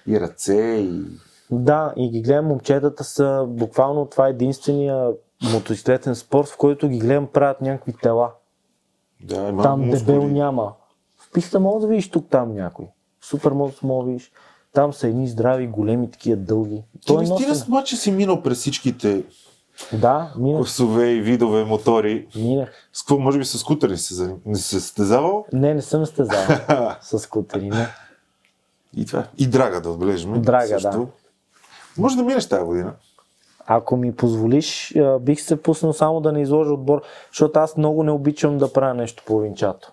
и 0.07 0.19
ръце, 0.19 0.56
и 0.56 1.03
Да, 1.52 1.94
и 1.98 2.10
ги 2.10 2.22
гледам, 2.22 2.45
момчетата 2.45 3.03
са, 3.03 3.45
буквално 3.48 4.06
това 4.06 4.27
е 4.27 4.30
единствения 4.30 5.11
мотоциклетен 5.53 6.15
спорт, 6.15 6.48
в 6.48 6.57
който 6.57 6.89
ги 6.89 6.99
гледам 6.99 7.27
правят 7.27 7.61
някакви 7.61 7.94
тела. 7.94 8.31
да, 9.22 9.49
има 9.49 9.64
Там 9.64 9.80
мускули. 9.81 9.99
дебел 10.15 10.27
няма. 10.27 10.73
В 11.18 11.31
писта 11.31 11.60
мога 11.60 11.80
да 11.81 11.88
видиш 11.88 12.11
тук 12.11 12.30
там 12.30 12.56
някой. 12.56 12.85
Супер 13.22 13.52
мога 13.52 13.72
да 13.84 14.03
видиш. 14.03 14.31
Там 14.78 14.94
са 14.94 15.08
едни 15.08 15.28
здрави, 15.28 15.68
големи, 15.68 16.12
такива 16.12 16.38
дълги. 16.38 16.84
Ти 17.02 17.08
Той 17.08 17.18
наистина 17.18 17.49
носен. 17.49 17.68
обаче 17.68 17.95
си 17.95 18.12
минал 18.12 18.44
през 18.44 18.58
всичките 18.58 19.24
Да, 19.94 20.34
минах. 20.38 20.60
класове 20.60 21.10
и 21.10 21.22
видове 21.22 21.64
мотори. 21.64 22.28
Минах. 22.36 22.74
С 22.94 23.02
какво, 23.02 23.18
може 23.20 23.40
би 23.40 23.45
с 23.45 23.58
скутери 23.58 23.98
се, 23.98 24.36
не 24.45 24.56
се 24.56 24.80
състезавал? 24.80 25.45
Не, 25.54 25.74
не 25.74 25.82
съм 25.82 26.06
стезал 26.06 26.40
с 27.02 27.20
скутери. 27.20 27.70
Не. 27.70 27.88
И 28.95 29.06
това. 29.06 29.28
И 29.38 29.48
драга 29.48 29.82
да 29.82 29.90
отбележим. 29.90 30.41
Драга, 30.41 30.80
също. 30.80 31.08
Може 31.98 32.16
да 32.16 32.24
минеш 32.24 32.48
тази 32.48 32.66
година. 32.66 32.94
Ако 33.68 33.98
ми 33.98 34.16
позволиш, 34.16 34.95
бих 35.22 35.41
се 35.41 35.62
пуснал 35.62 35.94
само 35.94 36.22
да 36.22 36.32
не 36.32 36.41
изложа 36.41 36.74
отбор, 36.74 37.02
защото 37.32 37.60
аз 37.60 37.78
много 37.78 38.04
не 38.04 38.12
обичам 38.12 38.58
да 38.58 38.74
правя 38.74 38.94
нещо 38.94 39.24
половинчато. 39.26 39.91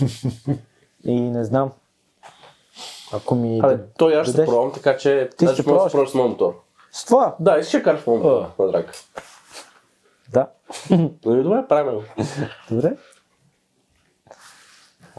И 1.04 1.20
не 1.20 1.44
знам. 1.44 1.70
Ако 3.12 3.34
ми... 3.34 3.60
Абе, 3.62 3.78
той 3.98 4.16
аз 4.20 4.28
ще 4.28 4.44
пробвам, 4.44 4.72
така 4.72 4.96
че 4.96 5.30
Ти 5.38 5.46
ще 5.46 5.56
да 5.56 5.64
пробваш? 5.64 6.10
с 6.10 6.14
моят 6.14 6.30
мотор. 6.30 6.60
С 6.92 7.04
това? 7.04 7.36
Да, 7.40 7.58
и 7.58 7.64
ще 7.64 7.82
караш 7.82 8.06
моят 8.06 8.22
мотор, 8.22 8.46
на 8.58 8.72
драка. 8.72 8.92
Да. 10.32 10.48
Нали, 11.24 11.42
добре, 11.42 11.64
правим 11.68 11.94
го. 11.94 12.04
Добре. 12.70 12.96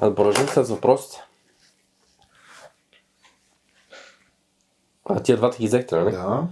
А 0.02 0.10
да 0.10 0.16
продължим 0.16 0.48
с 0.48 0.62
въпросите. 0.62 1.24
А 5.06 5.20
тия 5.20 5.38
двата 5.38 5.58
ги 5.58 5.68
взехте, 5.68 5.96
нали? 5.96 6.12
Да. 6.12 6.48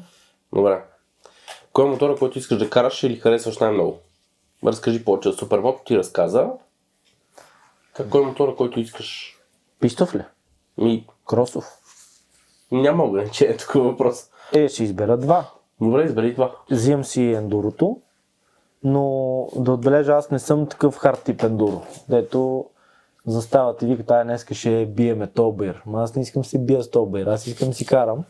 Добре. 0.53 0.83
Кой 1.73 1.85
е 1.85 1.89
мотора, 1.89 2.15
който 2.15 2.37
искаш 2.37 2.57
да 2.57 2.69
караш 2.69 3.03
или 3.03 3.15
харесваш 3.15 3.57
най-много? 3.57 3.99
Разкажи 4.65 5.05
повече. 5.05 5.33
Супермото 5.33 5.83
ти 5.85 5.97
разказа. 5.97 6.49
Как 7.93 8.09
кой 8.09 8.21
е 8.21 8.25
мотора, 8.25 8.55
който 8.55 8.79
искаш? 8.79 9.37
Пистов 9.79 10.15
ли? 10.15 10.21
Ми, 10.77 11.07
Кросов? 11.27 11.65
няма 12.71 13.03
ограничение 13.03 13.57
тук 13.57 13.73
въпрос. 13.73 14.29
Е, 14.53 14.67
ще 14.67 14.83
избера 14.83 15.17
два. 15.17 15.51
Добре, 15.81 16.03
избери 16.03 16.33
това. 16.33 16.55
Взимам 16.71 17.05
си 17.05 17.23
ендурото, 17.23 17.97
но 18.83 19.03
да 19.55 19.71
отбележа, 19.71 20.13
аз 20.13 20.31
не 20.31 20.39
съм 20.39 20.67
такъв 20.67 20.97
хард 20.97 21.23
тип 21.23 21.43
ендуро, 21.43 21.81
дето 22.09 22.65
застават 23.25 23.81
и 23.81 23.85
викат, 23.85 24.11
ай, 24.11 24.23
днеска 24.23 24.53
ще 24.53 24.85
биеме 24.85 25.27
Тобер. 25.27 25.81
Ма 25.85 26.03
аз 26.03 26.15
не 26.15 26.21
искам 26.21 26.41
да 26.41 26.47
си 26.47 26.65
бия 26.65 26.83
с 26.83 26.91
Тобер, 26.91 27.25
аз 27.25 27.47
искам 27.47 27.69
да 27.69 27.73
си 27.73 27.85
карам. 27.85 28.23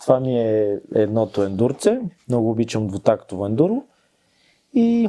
Това 0.00 0.20
ми 0.20 0.40
е 0.40 0.80
едното 0.94 1.42
ендурце, 1.42 2.00
много 2.28 2.50
обичам 2.50 2.86
двутактово 2.86 3.46
ендуро. 3.46 3.82
И 4.74 5.08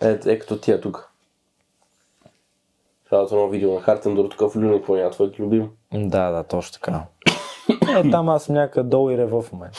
Е, 0.00 0.18
е 0.26 0.38
като 0.38 0.60
тия 0.60 0.80
тук. 0.80 1.07
Цялото 3.08 3.34
едно 3.34 3.48
видео 3.48 3.74
на 3.74 3.80
Хартен 3.80 4.14
Дур, 4.14 4.28
такъв 4.28 4.56
люник 4.56 4.86
поня, 4.86 5.10
твой 5.10 5.32
любим. 5.38 5.70
да, 5.92 6.30
да, 6.30 6.44
точно 6.44 6.72
така. 6.72 7.04
Е, 7.96 8.10
там 8.10 8.28
аз 8.28 8.44
съм 8.44 8.54
някъде 8.54 8.88
долу 8.88 9.10
и 9.10 9.18
рева 9.18 9.42
в 9.42 9.52
момента. 9.52 9.78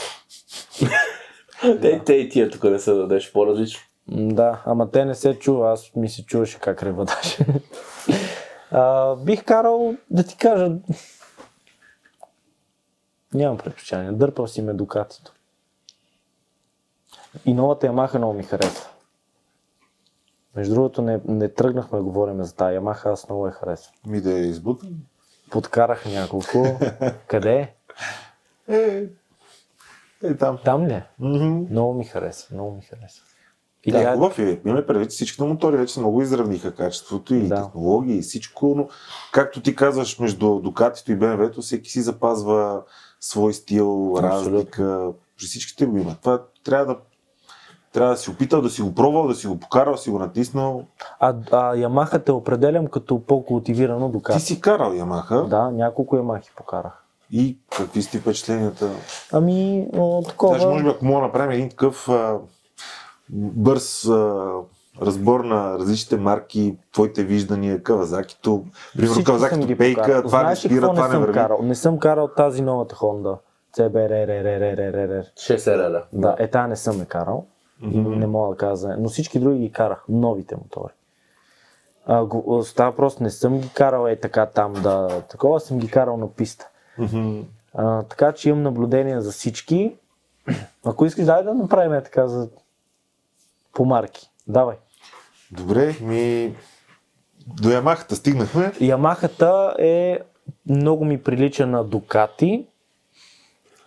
Те, 1.82 2.02
те 2.06 2.14
и 2.14 2.30
тия 2.30 2.50
тук 2.50 2.64
не 2.64 2.80
се 2.80 2.94
дадеш 2.94 3.32
по-различно. 3.32 3.82
Да, 4.08 4.62
ама 4.66 4.92
те 4.92 5.06
не 5.06 5.16
се 5.16 5.40
чува, 5.40 5.72
аз 5.72 5.96
ми 5.96 6.10
се 6.10 6.26
чуваше 6.26 6.60
как 6.60 6.84
рева 6.84 7.06
даже. 7.06 7.38
а, 8.72 9.16
бих 9.16 9.44
карал 9.46 9.96
да 10.10 10.24
ти 10.24 10.38
кажа... 10.38 10.72
Нямам 13.34 13.58
предпочитание, 13.58 14.12
дърпам 14.12 14.48
си 14.48 14.62
ме 14.62 14.74
Дукатито. 14.74 15.34
И 17.46 17.54
новата 17.54 17.86
Ямаха 17.86 18.18
много 18.18 18.34
ми 18.34 18.44
харесва. 18.44 18.90
Между 20.60 20.73
другото, 20.73 21.02
не, 21.02 21.19
не 21.26 21.49
тръгнахме 21.49 21.98
да 21.98 22.03
говорим 22.03 22.44
за 22.44 22.56
тази 22.56 22.76
Ямаха, 22.76 23.10
аз 23.10 23.30
много 23.30 23.45
я 23.45 23.52
харесвам. 23.52 23.94
Ми 24.06 24.22
да 24.22 24.31
е 24.31 24.41
избутан. 24.41 24.90
Подкарах 25.52 26.06
няколко. 26.06 26.77
Къде? 27.27 27.73
Е, 28.68 29.03
е 30.23 30.36
там. 30.36 30.57
Там 30.65 30.88
ли? 30.88 31.03
Мгм. 31.19 31.65
Много 31.72 31.94
ми 31.94 32.03
харесва, 32.06 32.53
много 32.53 32.72
ми 32.72 32.81
харесва. 32.81 33.26
И 33.86 33.91
Да, 33.91 34.02
тя- 34.02 34.14
хубав 34.14 34.40
е. 34.40 34.61
Имаме 34.65 34.86
предвид, 34.86 35.10
всичките 35.10 35.44
мотори 35.44 35.77
вече 35.77 35.99
много 35.99 36.22
изравниха 36.22 36.76
качеството 36.76 37.36
и 37.36 37.48
Да. 37.48 37.56
технологии 37.56 38.18
и 38.18 38.22
всичко, 38.22 38.73
но 38.77 38.88
както 39.31 39.61
ти 39.61 39.76
казваш, 39.76 40.19
между 40.19 40.56
Дукатито 40.56 41.11
и 41.11 41.15
БМВ-то 41.15 41.61
всеки 41.61 41.90
си 41.90 42.02
запазва 42.02 42.84
свой 43.19 43.53
стил, 43.53 44.11
Абсолютно. 44.11 44.30
разлика. 44.53 45.11
При 45.38 45.45
всичките 45.45 45.86
го 45.86 45.98
има. 45.98 46.15
Това 46.15 46.44
трябва 46.64 46.86
да 46.86 46.99
трябва 47.94 48.11
да 48.14 48.18
си 48.18 48.30
опитал, 48.30 48.61
да 48.61 48.70
си 48.70 48.82
го 48.82 48.95
пробвал, 48.95 49.28
да 49.28 49.36
си 49.36 49.48
го 49.48 49.60
покарал, 49.60 49.91
да 49.94 49.98
си 49.98 50.10
го 50.10 50.20
натиснал. 50.20 50.84
А, 51.20 51.34
а 51.52 51.76
Ямаха 51.76 52.24
те 52.24 52.32
определям 52.32 52.88
като 52.88 53.20
по-култивирано 53.20 54.10
Дукати. 54.10 54.40
Ти 54.40 54.45
си 54.45 54.61
карал 54.61 54.94
Ямаха 54.94 55.44
Да, 55.44 55.72
няколко 55.72 56.16
Ямахи 56.16 56.49
покарах. 56.57 57.03
и 57.32 57.57
какви 57.78 58.02
сте 58.02 58.20
впечатленията? 58.20 58.90
Ами, 59.32 59.88
о, 59.98 60.24
такова... 60.28 60.53
Даже 60.53 60.68
може 60.68 60.84
би 60.84 60.90
ако 60.90 61.06
мога 61.06 61.22
да 61.22 61.28
направим 61.28 61.52
един 61.52 61.70
такъв 61.70 62.10
а, 62.10 62.38
бърз 63.30 64.06
а, 64.07 64.52
разбор 65.02 65.40
на 65.40 65.80
различните 65.80 66.18
марки, 66.18 66.78
твоите 66.94 67.24
виждания, 67.24 67.84
Кавазакито, 67.84 68.64
примерно 68.98 69.24
Кавазакито 69.24 69.78
пейка, 69.78 70.02
покарал. 70.02 70.22
това 70.24 70.38
не 70.38 70.44
Знаеш 70.44 70.66
ли 70.66 70.70
спира, 70.70 70.82
това 70.82 70.94
не 70.94 71.07
не 71.07 71.11
съм 71.11 71.22
върви. 71.22 71.34
карал? 71.34 71.60
Не 71.61 71.76
съм 71.76 71.99
карал 71.99 72.28
тази 72.28 72.61
новата 72.61 72.95
Honda. 72.95 73.38
CBRRRRRR. 73.78 75.26
6 75.34 75.74
реда. 75.86 76.03
Да, 76.14 76.36
е 76.40 76.48
тази 76.49 76.70
не 76.70 76.76
съм 76.76 76.99
я 76.99 77.06
карал. 77.06 77.45
Не 77.82 78.28
мога 78.28 78.50
да 78.50 78.58
кажа. 78.58 78.88
Но 79.00 79.10
всички 79.10 79.40
други 79.40 79.60
ги 79.60 79.72
карах. 79.72 80.04
Новите 80.10 80.56
мотори. 80.56 80.94
А, 82.06 82.26
го- 82.26 82.64
става 82.64 82.96
просто 82.96 83.24
не 83.24 83.30
съм 83.30 83.60
ги 83.60 83.70
карал 83.74 84.08
е 84.08 84.16
така 84.20 84.46
там 84.46 84.74
да... 84.74 85.22
Такова 85.22 85.60
съм 85.60 85.80
ги 85.80 85.92
карал 85.92 86.18
на 86.18 86.34
писта. 86.34 86.70
Мгм. 86.98 87.40
А, 87.74 88.04
така 88.04 88.32
че 88.32 88.50
имам 88.50 88.64
наблюдение 88.64 89.22
за 89.22 89.32
всички. 89.32 89.96
Ако 90.86 91.06
искаш, 91.06 91.26
дай 91.26 91.44
да 91.44 91.54
направим 91.54 91.94
е 91.94 92.04
така 92.04 92.28
за... 92.28 92.50
по 93.74 93.86
марки. 93.86 94.30
Давай. 94.48 94.76
Добре, 95.52 95.96
ми 96.02 96.56
до 97.48 97.70
Ямахата 97.70 98.16
стигнахме. 98.16 98.74
Ямахата 98.82 99.76
е 99.80 100.20
много 100.70 101.06
ми 101.06 101.24
прилича 101.24 101.68
на 101.68 101.84
Дукати. 101.84 102.66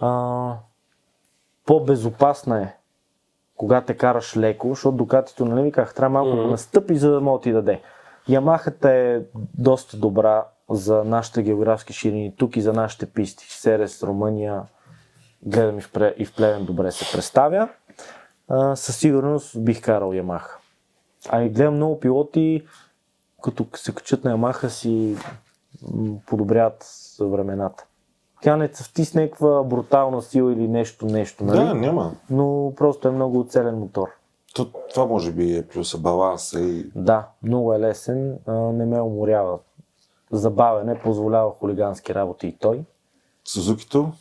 А, 0.00 0.54
по-безопасна 1.66 2.62
е, 2.62 2.74
когато 3.56 3.86
те 3.86 3.96
караш 3.96 4.36
леко, 4.36 4.68
защото 4.68 4.96
Дукатито, 4.96 5.44
нали 5.44 5.62
ви 5.62 5.72
казах, 5.72 5.94
трябва 5.94 6.22
малко 6.22 6.36
да 6.36 6.46
настъпи, 6.46 6.96
за 6.96 7.10
да 7.10 7.20
мога 7.20 7.40
ти 7.40 7.52
даде. 7.52 7.82
Ямахата 8.28 8.90
е 8.90 9.20
доста 9.58 9.96
добра 9.96 10.44
за 10.70 11.04
нашите 11.04 11.42
географски 11.42 11.92
ширини 11.92 12.36
тук 12.36 12.56
и 12.56 12.60
за 12.60 12.72
нашите 12.72 13.06
писти. 13.06 13.46
Серес, 13.48 14.02
Румъния, 14.02 14.62
гледам 15.42 15.78
и 15.78 15.80
в, 15.80 15.92
Пре- 15.92 16.14
и 16.16 16.24
в 16.24 16.34
Плевен 16.34 16.64
добре 16.64 16.92
се 16.92 17.12
представя. 17.12 17.68
А, 18.48 18.76
със 18.76 18.96
сигурност 18.96 19.64
бих 19.64 19.82
карал 19.82 20.12
Ямаха. 20.12 20.58
А 21.28 21.42
и 21.42 21.48
гледам 21.48 21.74
много 21.74 22.00
пилоти, 22.00 22.62
като 23.42 23.66
се 23.74 23.94
качат 23.94 24.24
на 24.24 24.30
Ямаха 24.30 24.70
си 24.70 25.16
подобряват 26.26 26.86
времената. 27.20 27.86
Тя 28.42 28.56
не 28.56 28.68
цъфти 28.68 29.04
с 29.04 29.14
някаква 29.14 29.62
брутална 29.62 30.22
сила 30.22 30.52
или 30.52 30.68
нещо, 30.68 31.06
нещо, 31.06 31.44
нали? 31.44 31.58
Да, 31.58 31.74
няма. 31.74 32.12
Но 32.30 32.72
просто 32.76 33.08
е 33.08 33.10
много 33.10 33.46
целен 33.48 33.78
мотор. 33.78 34.08
То, 34.54 34.66
това 34.94 35.06
може 35.06 35.32
би 35.32 35.56
е 35.56 35.66
плюса 35.66 35.98
баланса 35.98 36.60
и 36.60 36.90
Да, 36.94 37.28
много 37.42 37.74
е 37.74 37.80
лесен, 37.80 38.38
а, 38.46 38.52
не 38.52 38.86
ме 38.86 39.00
уморява. 39.00 39.58
Забавен 40.30 40.88
е, 40.88 40.98
позволява 40.98 41.50
хулигански 41.50 42.14
работи 42.14 42.46
и 42.46 42.56
той. 42.60 42.80
Сузукито. 43.44 44.12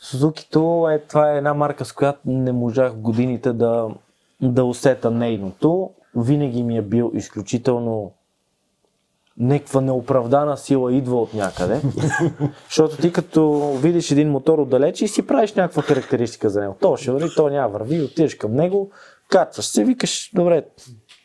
Сузукито 0.00 0.88
е, 0.90 0.98
това 0.98 1.32
е 1.32 1.36
една 1.36 1.54
марка, 1.54 1.84
с 1.84 1.92
която 1.92 2.20
не 2.24 2.52
можах 2.52 2.92
в 2.92 2.96
годините 2.96 3.52
да, 3.52 3.88
да 4.40 4.64
усета 4.64 5.10
нейното. 5.10 5.90
Винаги 6.16 6.62
ми 6.62 6.78
е 6.78 6.82
бил 6.82 7.10
изключително 7.14 8.12
някаква 9.38 9.80
неоправдана 9.80 10.56
сила 10.56 10.92
идва 10.92 11.22
от 11.22 11.34
някъде. 11.34 11.80
Защото 12.68 12.96
ти 12.96 13.12
като 13.12 13.72
видиш 13.82 14.10
един 14.10 14.30
мотор 14.30 14.58
отдалеч 14.58 15.02
и 15.02 15.08
си 15.08 15.26
правиш 15.26 15.54
някаква 15.54 15.82
характеристика 15.82 16.50
за 16.50 16.60
него. 16.60 16.76
То 16.80 16.96
ще 16.96 17.10
върви, 17.10 17.28
то 17.36 17.48
няма 17.48 17.68
върви, 17.68 18.02
отиваш 18.02 18.34
към 18.34 18.54
него, 18.54 18.90
качваш 19.30 19.64
се, 19.64 19.84
викаш, 19.84 20.30
добре, 20.34 20.64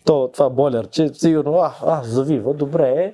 то, 0.05 0.29
това 0.33 0.49
бойлерче, 0.49 1.09
сигурно, 1.13 1.57
а, 1.57 1.73
а, 1.85 2.03
завива, 2.03 2.53
добре 2.53 2.89
е, 2.89 3.13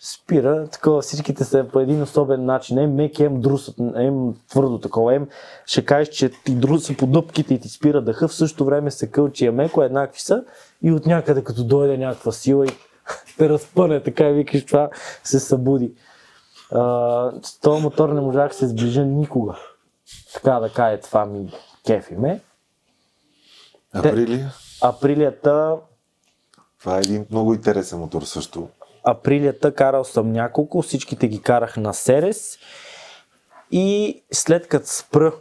спира, 0.00 0.68
такова 0.68 1.02
всичките 1.02 1.44
са 1.44 1.66
по 1.72 1.80
един 1.80 2.02
особен 2.02 2.44
начин, 2.44 2.78
ем 2.78 2.94
мек, 2.94 3.20
ем 3.20 3.40
друсът, 3.40 3.74
ем 3.96 4.34
твърдо 4.50 4.78
такова, 4.78 5.14
ем 5.14 5.28
ще 5.66 5.84
кажеш, 5.84 6.08
че 6.08 6.30
ти 6.44 6.54
друса 6.54 6.96
по 6.96 7.06
дупките 7.06 7.54
и 7.54 7.60
ти 7.60 7.68
спира 7.68 8.02
дъха, 8.02 8.28
в 8.28 8.34
същото 8.34 8.64
време 8.64 8.90
се 8.90 9.10
кълчи 9.10 9.46
е 9.46 9.50
меко, 9.50 9.82
еднакви 9.82 10.20
са 10.20 10.44
и 10.82 10.92
от 10.92 11.06
някъде 11.06 11.44
като 11.44 11.64
дойде 11.64 11.98
някаква 11.98 12.32
сила 12.32 12.66
и 12.66 12.70
те 13.38 13.48
разпъне, 13.48 14.02
така 14.02 14.28
и 14.28 14.32
викаш 14.32 14.66
това 14.66 14.90
се 15.24 15.40
събуди. 15.40 15.92
А, 16.72 16.80
с 17.42 17.60
този 17.60 17.82
мотор 17.82 18.08
не 18.08 18.20
можах 18.20 18.48
да 18.48 18.54
се 18.54 18.68
сближа 18.68 19.04
никога. 19.04 19.56
Така 20.34 20.60
да 20.60 20.72
кажа, 20.72 21.00
това 21.00 21.26
ми 21.26 21.52
кефи 21.86 22.14
ме. 22.14 22.40
Априлия. 23.92 24.52
Априлията 24.82 25.76
Това 26.80 26.96
е 26.96 27.00
един 27.00 27.26
много 27.30 27.54
интересен 27.54 27.98
мотор 27.98 28.22
също. 28.22 28.68
априлията 29.04 29.74
карал 29.74 30.04
съм 30.04 30.32
няколко, 30.32 30.82
всичките 30.82 31.28
ги 31.28 31.42
карах 31.42 31.76
на 31.76 31.94
Серес 31.94 32.58
и 33.70 34.22
след 34.32 34.68
като 34.68 34.86
спра 34.86 35.32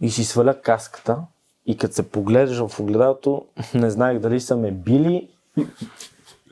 и 0.00 0.10
си 0.10 0.24
сваля 0.24 0.60
каската 0.60 1.18
и 1.66 1.76
като 1.76 1.94
се 1.94 2.10
поглеждам 2.10 2.68
в 2.68 2.80
огледалото, 2.80 3.46
не 3.74 3.90
знаех 3.90 4.18
дали 4.18 4.40
са 4.40 4.56
ме 4.56 4.70
били 4.70 5.28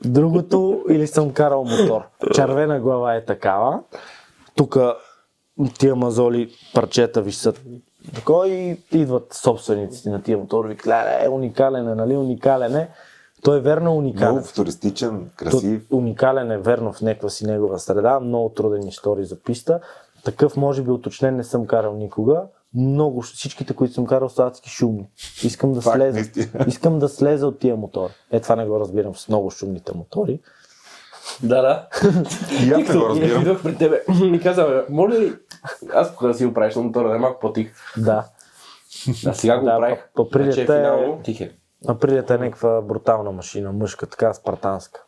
другото 0.04 0.84
или 0.88 1.06
съм 1.06 1.32
карал 1.32 1.64
мотор. 1.64 2.02
Червена 2.34 2.80
глава 2.80 3.14
е 3.14 3.24
такава. 3.24 3.80
Тук 4.56 4.76
тия 5.78 5.96
мазоли, 5.96 6.50
парчета 6.74 7.22
висят 7.22 7.60
такова 8.14 8.48
и 8.48 8.76
идват 8.92 9.34
собствениците 9.34 10.10
на 10.10 10.22
тия 10.22 10.38
мотори. 10.38 10.68
Викля, 10.68 11.04
е, 11.24 11.28
уникален 11.28 11.88
е, 11.88 11.94
нали, 11.94 12.16
уникален 12.16 12.76
е. 12.76 12.90
Той 13.42 13.58
е 13.58 13.60
верно 13.60 13.96
уникален. 13.96 14.32
Много 14.32 14.46
футуристичен, 14.46 15.30
То, 15.38 15.44
красив. 15.44 15.86
уникален 15.90 16.50
е 16.50 16.58
верно 16.58 16.92
в 16.92 17.00
някаква 17.00 17.28
си 17.28 17.46
негова 17.46 17.78
среда, 17.78 18.20
много 18.20 18.48
труден 18.48 18.88
истории 18.88 19.24
за 19.24 19.42
писта. 19.42 19.80
Такъв 20.24 20.56
може 20.56 20.82
би 20.82 20.90
уточнен 20.90 21.36
не 21.36 21.44
съм 21.44 21.66
карал 21.66 21.94
никога. 21.94 22.42
Много, 22.74 23.22
всичките, 23.22 23.74
които 23.74 23.94
съм 23.94 24.06
карал, 24.06 24.28
са 24.28 24.44
адски 24.44 24.70
шумни. 24.70 25.08
Искам 25.42 25.72
да 25.72 25.80
Факт, 25.80 25.96
слеза. 25.96 26.12
наистина. 26.14 26.64
Искам 26.66 26.98
да 26.98 27.08
слеза 27.08 27.46
от 27.46 27.58
тия 27.58 27.76
мотори. 27.76 28.12
Е, 28.30 28.40
това 28.40 28.56
не 28.56 28.66
го 28.66 28.80
разбирам 28.80 29.14
с 29.14 29.28
много 29.28 29.50
шумните 29.50 29.92
мотори. 29.94 30.40
Да, 31.42 31.62
да. 31.62 31.88
И 32.60 32.70
аз 32.72 32.88
не 32.88 32.94
го 32.94 33.08
разбирам. 33.08 33.42
Идвах 33.42 33.62
при 33.62 33.76
тебе. 33.76 34.02
Ми 34.20 34.40
каза, 34.40 34.84
моля 34.90 35.14
ли, 35.14 35.34
Аз 35.94 36.14
кога 36.14 36.34
си 36.34 36.46
го 36.46 36.54
правиш 36.54 36.74
на 36.74 36.82
мотора, 36.82 37.08
да 37.08 37.14
е 37.14 37.18
малко 37.18 37.40
по-тих. 37.40 37.72
Да. 37.96 38.24
А 39.26 39.32
сега 39.34 39.58
го 39.58 39.64
Да, 39.64 39.78
правих. 39.78 39.98
по- 40.06 40.24
по 40.24 40.30
прилета 40.30 40.50
Вече 40.50 40.62
е- 40.62 40.66
финално 40.76 41.18
тих 41.18 41.40
е. 41.40 41.52
Априлията 41.88 42.34
е 42.34 42.38
някаква 42.38 42.80
брутална 42.80 43.32
машина, 43.32 43.72
мъжка, 43.72 44.06
така 44.06 44.34
спартанска. 44.34 45.02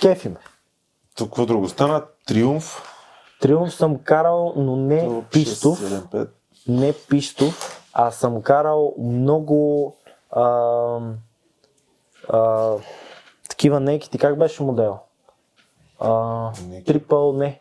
Кефи 0.00 0.28
ме. 0.28 0.36
Тук 1.16 1.28
какво 1.28 1.46
друго 1.46 1.68
стана? 1.68 2.04
Триумф. 2.26 2.82
Триумф 3.40 3.74
съм 3.74 3.98
карал, 3.98 4.52
но 4.56 4.76
не 4.76 5.22
пистов. 5.32 5.80
675. 5.80 6.28
Не 6.68 6.94
пистов, 7.08 7.84
а 7.92 8.10
съм 8.10 8.42
карал 8.42 8.94
много 8.98 9.94
а, 10.30 10.42
а, 12.28 12.72
такива 13.48 13.80
некити. 13.80 14.18
Как 14.18 14.38
беше 14.38 14.62
модел? 14.62 14.98
А, 16.00 16.50
трипъл 16.86 17.32
не. 17.32 17.60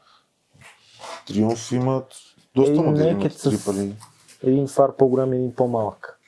Триумф 1.27 1.71
имат 1.71 2.13
доста 2.55 2.71
Един 2.71 2.85
модели. 2.85 3.09
Имат 3.09 3.33
с- 3.33 3.49
трипали. 3.49 3.95
Един 4.43 4.67
фар 4.67 4.95
по-голям, 4.95 5.33
един 5.33 5.55
по-малък. 5.55 6.19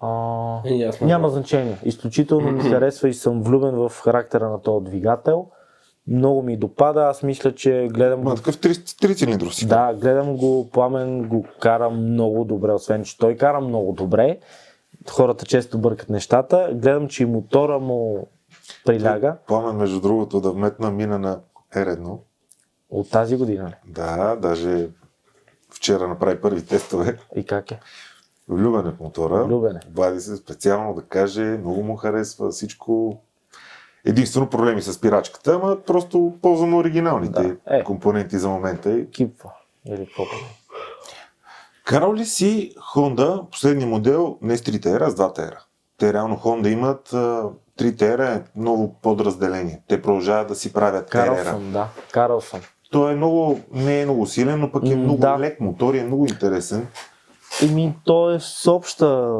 А, 0.00 0.60
Е, 0.64 0.90
няма 1.00 1.28
значение. 1.28 1.78
Изключително 1.84 2.50
ми 2.52 2.60
харесва 2.70 3.08
и 3.08 3.14
съм 3.14 3.42
влюбен 3.42 3.74
в 3.78 3.92
характера 3.94 4.48
на 4.48 4.62
този 4.62 4.84
двигател. 4.84 5.46
Много 6.08 6.42
ми 6.42 6.56
допада. 6.56 7.00
Аз 7.02 7.22
мисля, 7.22 7.54
че 7.54 7.88
гледам 7.92 8.20
Ма 8.22 8.30
го 8.30 8.36
такъв 8.36 8.60
три, 8.60 8.74
три 9.00 9.16
цилиндров 9.16 9.54
си. 9.54 9.66
Да, 9.66 9.94
гледам 9.94 10.36
го, 10.36 10.70
Пламен 10.70 11.28
го 11.28 11.44
кара 11.60 11.90
много 11.90 12.44
добре, 12.44 12.72
освен 12.72 13.04
че 13.04 13.18
той 13.18 13.36
кара 13.36 13.60
много 13.60 13.92
добре. 13.92 14.38
Хората 15.10 15.46
често 15.46 15.78
бъркат 15.78 16.10
нещата. 16.10 16.70
Гледам, 16.74 17.08
че 17.08 17.22
и 17.22 17.26
мотора 17.26 17.78
му 17.78 18.28
приляга 18.84 19.36
Пламен, 19.46 19.76
между 19.76 20.00
другото, 20.00 20.40
да 20.40 20.50
вметна 20.50 20.90
мина 20.90 21.18
на 21.18 21.40
R1. 21.74 22.18
от 22.90 23.10
тази 23.10 23.36
година. 23.36 23.68
ли? 23.68 23.74
Да, 23.92 24.36
даже 24.36 24.88
вчера 25.70 26.08
направи 26.08 26.40
първи 26.40 26.66
тестове. 26.66 27.18
И 27.36 27.44
как 27.44 27.70
е? 27.70 27.80
Влюбен 28.48 28.86
е 28.86 28.90
в 28.90 29.00
мотора. 29.00 29.44
Влюбен 29.44 29.76
е. 29.76 29.80
Обади 29.88 30.20
се 30.20 30.36
специално 30.36 30.94
да 30.94 31.02
каже, 31.02 31.42
много 31.42 31.82
му 31.82 31.96
харесва 31.96 32.50
всичко. 32.50 33.20
Единствено 34.06 34.46
проблеми 34.46 34.82
с 34.82 34.92
спирачката, 34.92 35.54
ама 35.54 35.76
просто 35.86 36.32
ползвам 36.42 36.74
оригиналните 36.74 37.42
Да, 37.42 37.76
е. 37.76 37.84
компоненти 37.84 38.38
за 38.38 38.48
момента. 38.48 39.10
Кипва. 39.10 39.50
Или 39.86 40.06
какво 40.06 40.24
прави? 40.24 40.42
Карал 41.84 42.14
ли 42.14 42.24
си 42.24 42.74
Honda, 42.94 43.50
последния 43.50 43.86
модел, 43.86 44.38
не 44.42 44.56
с 44.56 44.62
3 44.62 44.86
TR, 44.86 45.06
а 45.06 45.10
с 45.10 45.14
2 45.14 45.38
TR? 45.38 45.52
Те 45.98 46.12
реално 46.12 46.36
Honda 46.36 46.68
имат 46.68 47.12
а, 47.12 47.16
3 47.16 47.50
TR 47.78 48.36
е 48.36 48.42
ново 48.56 48.94
подразделение. 49.02 49.82
Те 49.88 50.02
продължават 50.02 50.48
да 50.48 50.54
си 50.54 50.72
правят 50.72 51.10
Карал 51.10 51.34
TR. 51.34 51.50
съм, 51.50 51.72
да. 51.72 51.88
Карал 52.12 52.40
съм. 52.40 52.60
Той 52.90 53.12
е 53.12 53.16
много, 53.16 53.60
не 53.72 54.00
е 54.00 54.04
много 54.04 54.26
силен, 54.26 54.60
но 54.60 54.72
пък 54.72 54.86
е 54.86 54.96
много 54.96 55.20
да. 55.20 55.38
лек 55.38 55.60
мотор 55.60 55.94
и 55.94 55.98
е 55.98 56.04
много 56.04 56.26
интересен. 56.26 56.86
Еми, 57.62 57.94
то 58.04 58.30
е 58.30 58.38
с 58.40 58.72
обща 58.72 59.30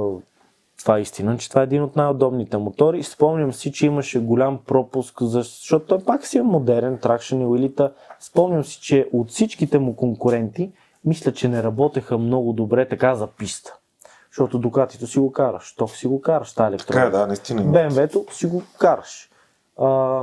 това 0.86 0.98
е 0.98 1.00
истина, 1.00 1.38
че 1.38 1.48
това 1.48 1.60
е 1.60 1.64
един 1.64 1.82
от 1.82 1.96
най-удобните 1.96 2.56
мотори. 2.56 3.02
Спомням 3.02 3.52
си, 3.52 3.72
че 3.72 3.86
имаше 3.86 4.20
голям 4.20 4.58
пропуск, 4.66 5.22
защото 5.22 5.86
той 5.86 6.04
пак 6.04 6.26
си 6.26 6.38
е 6.38 6.42
модерен, 6.42 6.98
тракшен 6.98 7.40
и 7.40 7.46
уилита. 7.46 7.92
Спомням 8.20 8.64
си, 8.64 8.80
че 8.80 9.08
от 9.12 9.30
всичките 9.30 9.78
му 9.78 9.96
конкуренти, 9.96 10.72
мисля, 11.04 11.32
че 11.32 11.48
не 11.48 11.62
работеха 11.62 12.18
много 12.18 12.52
добре 12.52 12.88
така 12.88 13.14
за 13.14 13.26
писта. 13.26 13.76
Защото 14.30 14.58
Дукатито 14.58 15.06
си 15.06 15.18
го 15.18 15.32
караш, 15.32 15.74
то 15.74 15.88
си 15.88 16.06
го 16.06 16.20
караш, 16.20 16.52
тази 16.52 16.68
електроника. 16.68 17.04
Така 17.04 17.16
е, 17.16 17.20
да, 17.20 17.26
наистина. 17.26 17.62
BMW-то 17.62 18.24
си 18.30 18.46
го 18.46 18.62
караш. 18.78 19.30
А, 19.78 20.22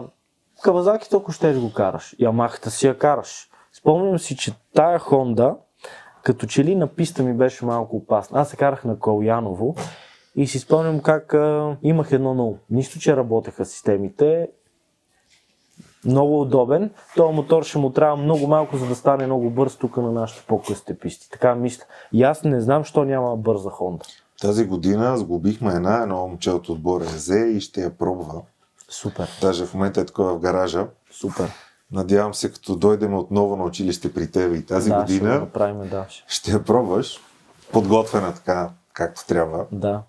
Кавазаки 0.61 1.09
толкова 1.09 1.33
ще 1.33 1.53
го 1.53 1.73
караш. 1.73 2.15
Ямахата 2.19 2.71
си 2.71 2.87
я 2.87 2.97
караш. 2.97 3.49
Спомням 3.71 4.19
си, 4.19 4.37
че 4.37 4.53
тая 4.75 4.99
Honda, 4.99 5.55
като 6.23 6.45
че 6.47 6.63
ли 6.63 6.75
на 6.75 6.87
писта 6.87 7.23
ми 7.23 7.33
беше 7.33 7.65
малко 7.65 7.95
опасна. 7.95 8.41
Аз 8.41 8.49
се 8.49 8.57
карах 8.57 8.83
на 8.83 8.99
Калуяново 8.99 9.75
и 10.35 10.47
си 10.47 10.59
спомням 10.59 10.99
как 10.99 11.33
а, 11.33 11.77
имах 11.83 12.11
едно 12.11 12.33
ново. 12.33 12.57
Нищо, 12.69 12.99
че 12.99 13.17
работеха 13.17 13.65
системите. 13.65 14.47
Много 16.05 16.41
удобен. 16.41 16.91
Този 17.15 17.33
мотор 17.33 17.63
ще 17.63 17.77
му 17.77 17.89
трябва 17.89 18.15
много 18.15 18.47
малко, 18.47 18.77
за 18.77 18.85
да 18.85 18.95
стане 18.95 19.25
много 19.25 19.49
бърз 19.49 19.75
тук 19.75 19.97
на 19.97 20.11
нашите 20.11 20.45
по-късите 20.47 20.97
писти. 20.97 21.29
Така 21.29 21.55
мисля. 21.55 21.83
И 22.13 22.23
аз 22.23 22.43
не 22.43 22.61
знам, 22.61 22.83
що 22.83 23.03
няма 23.03 23.37
бърза 23.37 23.69
Honda. 23.69 24.05
Тази 24.41 24.65
година 24.65 25.17
сглобихме 25.17 25.73
една, 25.73 26.01
едно 26.01 26.15
момче 26.15 26.51
от 26.51 26.69
отбора 26.69 27.03
е 27.03 27.07
взе 27.07 27.39
и 27.39 27.61
ще 27.61 27.81
я 27.81 27.97
пробва. 27.97 28.41
Супер. 28.89 29.29
Даже 29.41 29.65
в 29.65 29.73
момента 29.73 30.01
е 30.01 30.05
такова 30.05 30.33
в 30.33 30.39
гаража. 30.39 30.87
Супер. 31.11 31.51
Надявам 31.91 32.33
се, 32.33 32.51
като 32.51 32.75
дойдем 32.75 33.13
отново 33.13 33.55
на 33.55 33.63
училище 33.63 34.13
при 34.13 34.31
теб 34.31 34.55
и 34.55 34.65
тази 34.65 34.89
да, 34.89 34.95
ще 34.95 35.13
година, 35.13 35.33
го 35.33 35.39
направим, 35.39 35.89
да. 35.89 36.05
ще 36.27 36.51
я 36.51 36.63
пробваш. 36.63 37.19
Подготвена 37.71 38.33
така, 38.33 38.69
както 38.93 39.27
трябва. 39.27 39.65
Да. 39.71 40.01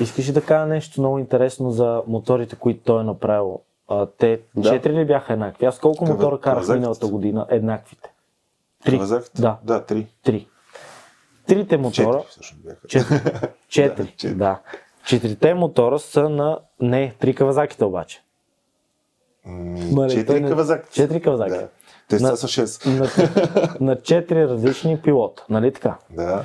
Искаш 0.00 0.28
ли 0.28 0.32
да 0.32 0.42
кажа 0.42 0.66
нещо 0.66 1.00
много 1.00 1.18
интересно 1.18 1.70
за 1.70 2.02
моторите, 2.06 2.56
които 2.56 2.80
той 2.82 3.00
е 3.00 3.04
направил? 3.04 3.60
А, 3.88 4.06
те 4.08 4.40
Да. 4.56 4.70
четири 4.70 4.92
ли 4.92 5.04
бяха 5.04 5.32
еднакви? 5.32 5.66
Аз 5.66 5.78
колко 5.78 6.04
Кава- 6.04 6.14
мотора 6.14 6.40
карах 6.40 6.68
миналата 6.68 7.06
година? 7.06 7.46
Еднаквите. 7.50 8.12
Три. 8.84 9.00
Да, 9.38 9.56
Да, 9.64 9.84
три. 9.84 10.06
три. 10.24 10.46
Трите 11.46 11.76
мотора... 11.76 11.92
Четири 12.18 12.30
всъщност 12.30 12.64
бяха. 12.64 12.86
Четири. 12.88 13.20
Четири. 13.68 13.96
Да, 13.96 14.06
четири. 14.08 14.34
да. 14.34 14.60
Четирите 15.06 15.54
мотора 15.54 15.98
са 15.98 16.28
на... 16.28 16.58
Не, 16.80 17.14
три 17.14 17.34
кавазаките 17.34 17.84
обаче. 17.84 18.22
М, 19.44 20.08
Четири 20.08 20.40
не- 20.40 20.48
кавазаките. 20.48 20.92
Четири 20.92 21.22
кавазаки. 21.22 21.50
Да. 21.50 21.68
Те 22.08 22.14
На- 22.16 22.36
са 22.36 22.48
с 22.48 22.50
6. 22.50 22.86
На, 22.88 23.76
на 23.80 23.96
четири 23.96 24.44
различни 24.44 24.98
пилота. 24.98 25.44
Нали 25.50 25.72
така? 25.72 25.96
Да. 26.10 26.44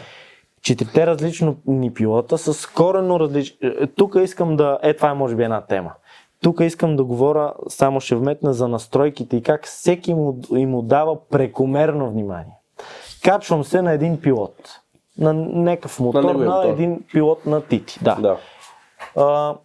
Четирите 0.62 1.08
различни 1.08 1.94
пилота 1.94 2.38
с 2.38 2.68
коренно 2.68 3.20
различни. 3.20 3.58
Тук 3.96 4.16
искам 4.24 4.56
да. 4.56 4.80
Е, 4.84 4.94
това 4.94 5.10
е 5.10 5.14
може 5.14 5.36
би 5.36 5.44
една 5.44 5.62
тема. 5.62 5.92
Тук 6.42 6.60
искам 6.60 6.96
да 6.96 7.04
говоря, 7.04 7.54
само 7.68 8.02
ще 8.02 8.16
вметна 8.16 8.54
за 8.54 8.68
настройките 8.68 9.38
и 9.38 9.44
как 9.44 9.66
всеки 9.66 10.14
му, 10.14 10.40
им 10.56 10.70
му 10.70 10.82
дава 10.82 11.28
прекомерно 11.30 12.10
внимание. 12.10 12.58
Качвам 13.24 13.64
се 13.64 13.82
на 13.82 13.92
един 13.92 14.22
пилот. 14.22 14.56
На 15.18 15.34
някакъв 15.34 16.00
мотор, 16.00 16.24
на, 16.24 16.34
мотор. 16.34 16.70
един 16.70 17.04
пилот 17.14 17.46
на 17.46 17.62
Тити. 17.62 18.00
Да. 18.02 18.16
Да. 18.16 18.38
А, 19.16 19.56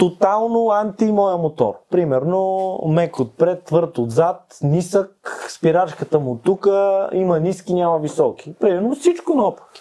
тотално 0.00 0.70
анти 0.70 1.12
моя 1.12 1.36
мотор. 1.36 1.74
Примерно 1.90 2.78
мек 2.86 3.20
отпред, 3.20 3.64
твърд 3.64 3.98
отзад, 3.98 4.58
нисък, 4.62 5.10
спирачката 5.48 6.20
му 6.20 6.38
тук, 6.44 6.66
има 7.12 7.40
ниски, 7.40 7.74
няма 7.74 7.98
високи. 7.98 8.54
Примерно 8.60 8.94
всичко 8.94 9.34
наопаки. 9.34 9.80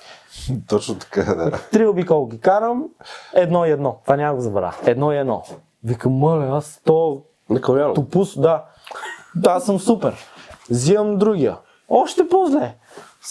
Точно 0.69 0.95
така, 0.95 1.23
да. 1.35 1.51
Три 1.71 1.87
обиколки 1.87 2.39
карам, 2.39 2.85
едно 3.33 3.65
и 3.65 3.71
едно. 3.71 3.97
Това 4.03 4.15
няма 4.15 4.35
го 4.35 4.41
забравя. 4.41 4.75
Едно 4.85 5.11
и 5.11 5.17
едно. 5.17 5.43
Викам, 5.83 6.11
моля, 6.13 6.57
аз 6.57 6.81
то 6.85 7.21
На 7.49 7.61
Каляно. 7.61 7.93
топус, 7.93 8.39
да. 8.39 8.63
Да, 9.35 9.59
съм 9.59 9.79
супер. 9.79 10.15
Взимам 10.69 11.17
другия. 11.17 11.57
Още 11.89 12.27
по-зле. 12.27 12.75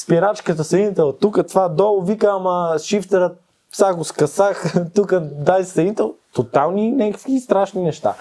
Спирачката 0.03 0.65
съединител, 0.65 1.13
тук 1.13 1.39
това 1.49 1.69
долу, 1.69 2.03
викам, 2.03 2.47
ама 2.47 2.79
шифтерът, 2.79 3.41
сега 3.73 3.95
го 3.95 4.05
скъсах, 4.05 4.75
тук 4.95 5.15
дай 5.21 5.65
съединител. 5.65 6.15
Тотални 6.35 6.93
някакви 6.93 7.41
страшни 7.41 7.83
неща. 7.83 8.15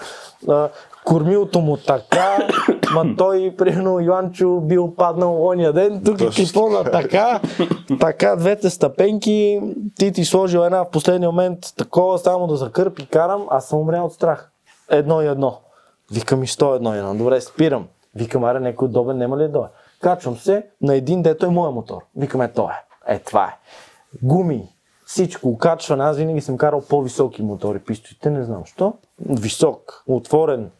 А, 0.48 0.68
кормилото 1.04 1.60
му 1.60 1.76
така, 1.76 2.48
ма 2.94 3.14
той, 3.18 3.54
примерно, 3.58 4.00
Йоанчо 4.00 4.60
бил 4.60 4.94
паднал 4.94 5.46
ония 5.46 5.72
ден, 5.72 6.02
тук 6.04 6.20
е 6.20 6.28
кипона 6.28 6.84
така, 6.84 7.40
така, 8.00 8.36
двете 8.36 8.70
стъпенки, 8.70 9.60
ти 9.98 10.12
ти 10.12 10.24
сложил 10.24 10.60
една 10.60 10.84
в 10.84 10.90
последния 10.90 11.30
момент, 11.30 11.58
такова, 11.76 12.18
само 12.18 12.46
да 12.46 12.56
закърпи, 12.56 13.06
карам, 13.06 13.46
аз 13.50 13.68
съм 13.68 13.78
умрял 13.78 14.04
от 14.04 14.12
страх. 14.12 14.50
Едно 14.90 15.22
и 15.22 15.26
едно. 15.26 15.58
Викам 16.12 16.42
и 16.42 16.46
100 16.46 16.76
едно 16.76 16.94
и 16.94 16.98
едно. 16.98 17.14
Добре, 17.14 17.40
спирам. 17.40 17.86
Викам, 18.14 18.44
аре, 18.44 18.60
някой 18.60 18.86
удобен 18.86 19.18
няма 19.18 19.38
ли 19.38 19.48
да? 19.48 19.68
Качвам 20.00 20.36
се 20.36 20.66
на 20.82 20.94
един, 20.94 21.22
дето 21.22 21.46
е 21.46 21.48
моя 21.48 21.70
мотор. 21.70 22.02
Викам, 22.16 22.42
е, 22.42 22.52
то 22.52 22.68
е. 22.70 23.14
Е, 23.14 23.18
това 23.18 23.44
е. 23.44 23.58
Гуми, 24.22 24.68
всичко, 25.08 25.58
качване. 25.58 26.04
Аз 26.04 26.16
винаги 26.16 26.40
съм 26.40 26.56
карал 26.56 26.84
по-високи 26.88 27.42
мотори. 27.42 27.78
Пистолите 27.78 28.30
не 28.30 28.44
знам 28.44 28.64
що. 28.64 28.94
Висок, 29.28 30.04
отворен, 30.06 30.70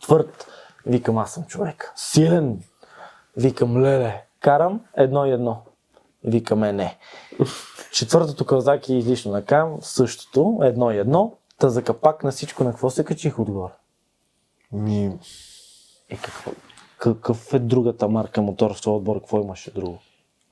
твърд. 0.00 0.46
Викам, 0.86 1.18
аз 1.18 1.32
съм 1.32 1.44
човек. 1.44 1.92
Силен. 1.96 2.62
Викам, 3.36 3.82
леле. 3.82 4.24
Карам 4.40 4.80
едно 4.96 5.26
и 5.26 5.30
едно. 5.30 5.62
Викаме 6.24 6.72
не. 6.72 6.98
Четвъртото 7.92 8.46
кълзаки 8.46 8.94
е 8.94 8.98
излишно 8.98 9.32
на 9.32 9.44
кам, 9.44 9.76
същото, 9.80 10.58
едно 10.62 10.90
и 10.90 10.98
едно. 10.98 11.32
Та 11.58 11.68
за 11.68 11.82
капак 11.82 12.24
на 12.24 12.30
всичко, 12.30 12.64
на 12.64 12.70
какво 12.70 12.90
се 12.90 13.04
качих 13.04 13.38
отгоре? 13.38 13.72
Ми, 14.72 15.18
Е, 16.08 16.16
какво? 16.16 16.50
Какъв 16.98 17.54
е 17.54 17.58
другата 17.58 18.08
марка 18.08 18.42
мотор 18.42 18.74
в 18.74 18.82
този 18.82 18.94
отбор? 18.94 19.20
Какво 19.20 19.40
имаше 19.40 19.70
друго? 19.70 19.98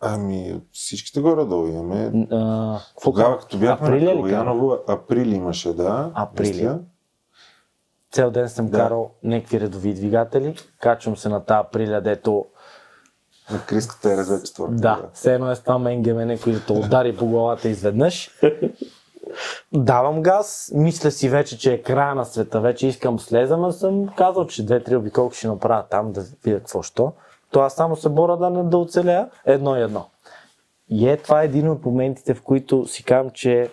Ами, 0.00 0.60
всичките 0.72 1.20
горе-долу 1.20 1.66
имаме. 1.66 2.26
А, 2.30 2.78
Тогава, 3.02 3.38
като 3.38 3.58
бяхме 3.58 3.88
Априлия 3.88 4.14
на 4.14 4.20
ли 4.20 4.30
кара? 4.30 4.44
Калуяново, 4.44 4.78
април 4.88 5.26
имаше, 5.26 5.72
да. 5.72 6.10
Априлия. 6.14 6.52
наистина. 6.52 6.80
Цел 8.12 8.30
ден 8.30 8.48
съм 8.48 8.66
Да. 8.68 8.78
карал 8.78 9.10
някакви 9.22 9.60
редови 9.60 9.94
двигатели. 9.94 10.56
Качвам 10.80 11.16
се 11.16 11.28
на 11.28 11.44
тази 11.44 11.58
априля, 11.58 12.00
дето 12.00 12.44
На 13.52 13.64
Криската 13.66 14.12
е 14.12 14.16
резец 14.16 14.52
това. 14.52 14.68
Да, 14.70 15.08
все 15.14 15.34
едно 15.34 15.50
е 15.50 15.56
с 15.56 15.60
това 15.60 15.78
мен 15.78 16.02
гемене, 16.02 16.38
който 16.38 16.66
те 16.66 16.72
удари 16.72 17.16
по 17.16 17.26
главата 17.26 17.68
изведнъж. 17.68 18.30
Давам 19.72 20.22
газ, 20.22 20.70
мисля 20.74 21.10
си 21.10 21.28
вече, 21.28 21.58
че 21.58 21.72
е 21.72 21.82
края 21.82 22.14
на 22.14 22.24
света, 22.24 22.60
вече 22.60 22.86
искам 22.86 23.18
слезам, 23.18 23.64
а 23.64 23.72
съм 23.72 24.08
казал, 24.16 24.46
че 24.46 24.66
две-три 24.66 24.96
обиколки 24.96 25.38
ще 25.38 25.48
направя 25.48 25.84
там 25.90 26.12
да 26.12 26.24
видя 26.44 26.58
какво 26.58 26.82
що. 26.82 27.12
То 27.50 27.60
аз 27.60 27.74
само 27.74 27.96
се 27.96 28.08
боря 28.08 28.36
да 28.36 28.50
не 28.50 28.62
да 28.62 28.78
оцеля 28.78 29.30
едно 29.44 29.76
и 29.76 29.82
едно. 29.82 30.06
И 30.88 31.08
е, 31.08 31.16
това 31.16 31.42
е 31.42 31.44
един 31.44 31.68
от 31.68 31.84
моментите, 31.84 32.34
в 32.34 32.42
които 32.42 32.86
си 32.86 33.04
казвам, 33.04 33.30
че 33.30 33.70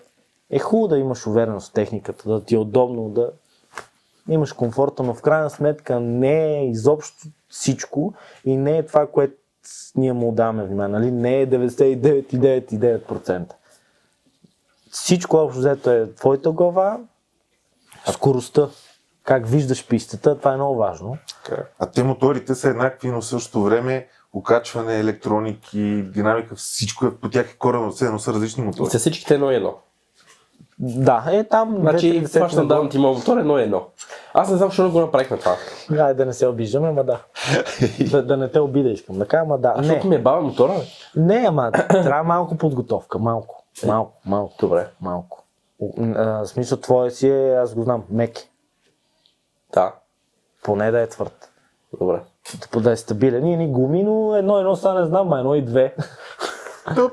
е 0.50 0.60
хубаво 0.60 0.88
да 0.88 0.98
имаш 0.98 1.28
увереност 1.28 1.70
в 1.70 1.74
техниката, 1.74 2.30
да 2.30 2.44
ти 2.44 2.56
е 2.56 2.58
удобно, 2.58 3.10
да 3.10 3.32
имаш 4.30 4.54
комфорта, 4.54 5.04
но 5.04 5.14
в 5.14 5.22
крайна 5.22 5.50
сметка 5.50 6.00
не 6.00 6.58
е 6.58 6.70
изобщо 6.70 7.28
всичко 7.50 8.14
и 8.46 8.58
не 8.58 8.78
е 8.78 8.86
това, 8.86 9.08
което 9.08 9.34
ние 9.96 10.14
му 10.14 10.32
даваме 10.32 10.64
внимание. 10.64 11.00
Нали? 11.00 11.12
Не 11.12 11.42
е 11.42 11.48
99,9%. 11.48 13.54
Всичко 14.92 15.38
общо 15.38 15.60
взето 15.60 15.92
е 15.92 16.14
твоята 16.14 16.52
глава, 16.52 17.00
скоростта, 18.12 18.70
как 19.28 19.48
виждаш 19.48 19.88
пистата, 19.88 20.38
това 20.38 20.54
е 20.54 20.56
много 20.56 20.76
важно. 20.76 21.18
Така. 21.46 21.64
А 21.80 21.86
те 21.86 22.04
моторите 22.04 22.56
са 22.56 22.70
еднакви, 22.70 23.12
но 23.12 23.22
в 23.22 23.26
същото 23.26 23.64
време 23.64 24.08
окачване, 24.34 25.00
електроники, 25.00 26.04
динамика, 26.14 26.56
всичко 26.56 27.06
е 27.06 27.16
по 27.16 27.30
тях 27.30 27.52
е 27.54 27.58
корено, 27.58 27.92
все 27.92 28.06
едно 28.06 28.20
са 28.20 28.34
различни 28.34 28.64
мотори. 28.64 28.90
С 28.90 29.00
всичките 29.00 29.34
едно 29.34 29.52
и 29.52 29.56
едно. 29.56 29.74
Да, 30.80 31.26
е 31.32 31.44
там. 31.44 31.78
Значи, 31.80 32.24
2-3 32.24 32.34
това 32.34 32.50
ще 32.50 32.62
давам 32.62 32.90
ти 32.90 32.98
мотор 32.98 33.38
едно 33.38 33.60
и 33.60 33.64
едно. 33.64 33.86
Аз 34.34 34.50
не 34.50 34.58
знам, 34.58 34.70
защо 34.70 34.84
не 34.84 34.90
го 34.90 35.00
направихме 35.00 35.38
това. 35.38 35.56
Айде 35.92 36.14
да 36.14 36.26
не 36.26 36.34
се 36.34 36.48
обиждаме, 36.48 36.88
ама 36.88 37.04
да. 37.04 37.22
да. 38.12 38.24
Да 38.24 38.38
не 38.38 38.52
те 38.52 38.60
обида 38.60 38.90
искам. 38.90 39.18
Да 39.18 39.28
кажа, 39.28 39.42
ама 39.42 39.58
да. 39.58 39.74
А 39.78 39.82
Не, 39.82 39.88
защото 39.88 40.08
ми 40.08 40.16
е 40.16 40.20
бавен 40.20 40.46
мотора, 40.46 40.74
бе. 40.74 41.22
не, 41.22 41.46
ама 41.48 41.72
трябва 41.90 42.24
малко 42.24 42.58
подготовка. 42.58 43.20
Малко. 43.20 43.64
Малко, 43.86 44.12
малко. 44.26 44.56
Добре. 44.60 44.88
Малко. 45.02 45.44
А, 46.16 46.46
смисъл 46.46 46.78
твое 46.78 47.12
си 47.12 47.30
е, 47.30 47.54
аз 47.54 47.76
го 47.76 47.84
знам, 47.84 48.04
мек. 48.10 48.38
Да. 49.74 49.94
Поне 50.64 50.92
да 50.92 51.02
е 51.02 51.08
твърд. 51.08 51.52
Добре. 52.00 52.22
Да 52.78 52.92
е 52.92 52.98
стабилен. 52.98 53.46
И 53.46 53.58
ни 53.58 53.68
гуми, 53.68 54.04
но 54.04 54.36
едно 54.36 54.60
едно 54.60 54.76
са 54.76 54.94
не 54.94 55.06
знам, 55.06 55.34
а 55.34 55.40
едно 55.40 55.56
и 55.56 55.62
две. 55.62 55.96
То, 56.96 57.12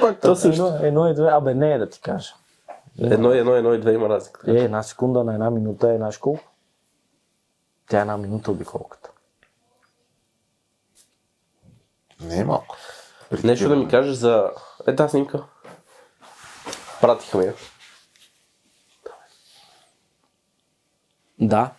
пак 0.00 0.20
То 0.20 0.36
също. 0.36 0.66
Едно, 0.66 0.86
едно 0.86 1.08
и 1.08 1.14
две, 1.14 1.28
абе 1.28 1.54
не 1.54 1.72
е 1.72 1.78
да 1.78 1.90
ти 1.90 2.00
кажа. 2.00 2.34
Едно 2.98 3.34
и 3.34 3.38
едно, 3.38 3.54
едно 3.54 3.74
и 3.74 3.80
две 3.80 3.92
има 3.92 4.08
разлика. 4.08 4.50
Е, 4.50 4.54
една 4.54 4.82
секунда 4.82 5.24
на 5.24 5.34
една 5.34 5.50
минута 5.50 5.92
е 5.92 5.96
знаеш 5.96 6.18
колко? 6.18 6.44
Тя 7.88 7.98
е 7.98 8.00
една 8.00 8.16
минута 8.16 8.50
обиколката. 8.50 9.10
Не 12.20 12.38
е 12.38 12.44
малко. 12.44 12.76
Нещо 13.44 13.68
да 13.68 13.76
ми 13.76 13.88
кажеш 13.88 14.14
за... 14.14 14.50
Е, 14.86 14.96
тази 14.96 15.10
снимка. 15.10 15.44
Пратиха 17.00 17.38
ми 17.38 17.44
я. 17.44 17.54
Да. 21.40 21.70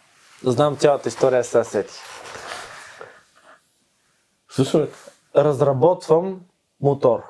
Знам 0.44 0.78
цялата 0.78 1.10
история, 1.10 1.44
сега 1.44 1.64
сети. 1.64 1.94
Слушай. 4.50 4.88
Разработвам 5.36 6.42
мотор. 6.82 7.24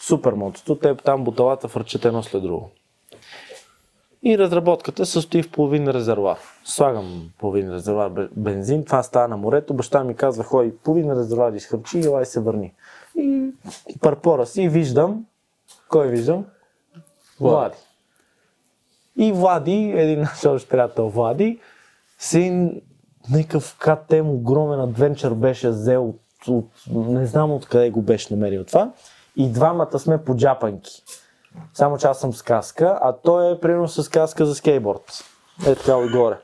Супер 0.00 0.32
мотото, 0.32 0.78
те 0.78 0.94
там 0.94 1.24
буталата 1.24 1.68
върчат 1.68 2.04
едно 2.04 2.22
след 2.22 2.42
друго. 2.42 2.70
И 4.22 4.38
разработката 4.38 5.06
състои 5.06 5.42
в 5.42 5.50
половин 5.50 5.88
резервуар. 5.88 6.38
Слагам 6.64 7.30
половин 7.38 7.72
резервуар 7.72 8.10
бе- 8.10 8.28
бензин, 8.36 8.84
това 8.84 9.02
става 9.02 9.28
на 9.28 9.36
морето, 9.36 9.74
баща 9.74 10.04
ми 10.04 10.16
казва, 10.16 10.44
хой, 10.44 10.76
половин 10.84 11.12
резервуар 11.12 11.52
изхърчи 11.52 11.98
и 11.98 12.04
елай 12.04 12.24
се 12.24 12.40
върни. 12.40 12.74
И 13.16 13.98
парпора 14.00 14.46
си 14.46 14.68
виждам, 14.68 15.26
кой 15.88 16.08
виждам? 16.08 16.44
Влади. 17.40 17.76
И 19.16 19.32
Влади, 19.32 19.92
един 19.96 20.20
наш 20.20 20.44
общ 20.44 20.68
приятел 20.68 21.08
Влади, 21.08 21.60
си 22.18 22.70
някакъв 23.30 23.76
КТМ 23.78 24.28
огромен 24.28 24.80
адвенчър 24.80 25.34
беше 25.34 25.68
взел 25.68 26.08
от, 26.08 26.20
от, 26.48 26.70
не 26.94 27.26
знам 27.26 27.52
откъде 27.52 27.90
го 27.90 28.02
беше 28.02 28.34
намерил 28.34 28.64
това. 28.64 28.90
И 29.36 29.48
двамата 29.48 29.98
сме 29.98 30.24
по 30.24 30.36
джапанки. 30.36 31.02
Само 31.74 31.98
че 31.98 32.06
аз 32.06 32.20
съм 32.20 32.32
с 32.32 32.42
каска, 32.42 32.98
а 33.02 33.12
той 33.12 33.52
е 33.52 33.60
примерно 33.60 33.88
с 33.88 34.08
каска 34.08 34.46
за 34.46 34.54
скейтборд. 34.54 35.24
Е 35.66 35.74
така 35.74 35.96
отгоре. 35.96 36.38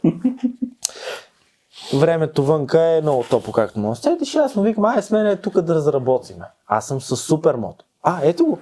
Времето 1.94 2.44
вънка 2.44 2.80
е 2.80 3.01
много 3.01 3.24
топо, 3.30 3.52
както 3.52 3.78
може. 3.78 4.01
Сетиш, 4.01 4.36
аз 4.36 4.56
му 4.56 4.62
викам, 4.62 4.84
ай 4.84 5.02
с 5.02 5.10
мен 5.10 5.26
е 5.26 5.36
тук 5.36 5.60
да 5.60 5.74
разработиме. 5.74 6.44
Аз 6.66 6.86
съм 6.86 7.01
с 7.01 7.16
супермото. 7.16 7.84
А, 8.02 8.20
ето 8.22 8.44
го. 8.47 8.59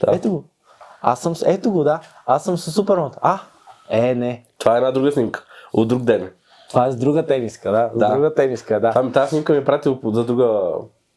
Да. 0.00 0.16
Ето 0.16 0.30
го. 0.30 0.44
Аз 1.02 1.20
съм. 1.20 1.34
Ето 1.46 1.72
го, 1.72 1.84
да. 1.84 2.00
Аз 2.26 2.44
съм 2.44 2.58
с 2.58 2.72
супермото. 2.72 3.18
А, 3.22 3.40
е, 3.88 4.14
не. 4.14 4.44
Това 4.58 4.74
е 4.74 4.76
една 4.76 4.90
друга 4.90 5.12
снимка. 5.12 5.44
От 5.72 5.88
друг 5.88 6.02
ден. 6.02 6.30
Това 6.68 6.86
е 6.86 6.92
с 6.92 6.96
друга 6.96 7.26
тениска, 7.26 7.70
да. 7.70 7.90
С 7.94 7.98
Да. 7.98 8.08
друга 8.14 8.34
тениска, 8.34 8.80
да. 8.80 8.92
Там 8.92 9.12
тази 9.12 9.28
снимка 9.28 9.52
ми 9.52 9.58
е 9.58 9.64
пратил 9.64 9.98
за 10.04 10.24
друга... 10.24 10.70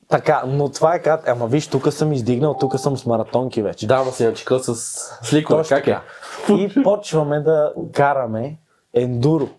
Така, 0.09 0.43
но 0.47 0.69
това 0.69 0.95
е 0.95 1.01
как... 1.01 1.27
Ама 1.27 1.47
виж, 1.47 1.67
тук 1.67 1.93
съм 1.93 2.13
издигнал, 2.13 2.55
тук 2.59 2.79
съм 2.79 2.97
с 2.97 3.05
маратонки 3.05 3.61
вече. 3.61 3.87
Да, 3.87 4.03
ма 4.03 4.11
си 4.11 4.25
начекал 4.25 4.59
с 4.59 4.75
сликове. 5.23 5.63
Как 5.69 5.87
е? 5.87 5.99
И 6.49 6.83
почваме 6.83 7.39
да 7.39 7.73
караме 7.93 8.57
ендуро. 8.93 9.49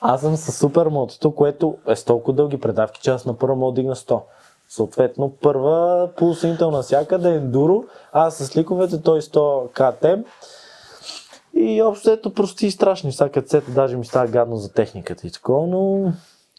Аз 0.00 0.20
съм 0.20 0.36
с 0.36 0.52
супер 0.52 0.86
мотото, 0.86 1.34
което 1.34 1.76
е 1.88 1.96
с 1.96 2.04
толкова 2.04 2.32
дълги 2.36 2.60
предавки, 2.60 3.00
че 3.00 3.10
аз 3.10 3.26
на 3.26 3.34
първа 3.38 3.56
мога 3.56 3.72
да 3.72 3.80
дигна 3.80 3.96
100. 3.96 4.20
Съответно, 4.68 5.32
първа 5.42 6.08
полусинител 6.16 6.70
навсякъде 6.70 7.30
е 7.30 7.34
ендуро, 7.34 7.84
аз 8.12 8.36
с 8.36 8.56
ликовете, 8.56 9.02
той 9.02 9.20
100 9.20 9.72
КТМ. 9.72 10.20
И 11.54 11.82
общо 11.82 12.10
ето 12.10 12.34
прости 12.34 12.66
и 12.66 12.70
страшни. 12.70 13.12
Сега 13.12 13.30
като 13.30 13.48
сета, 13.48 13.70
даже 13.70 13.96
ми 13.96 14.04
става 14.04 14.26
гадно 14.26 14.56
за 14.56 14.72
техниката 14.72 15.26
и 15.26 15.30
такова, 15.30 15.66
но 15.66 16.12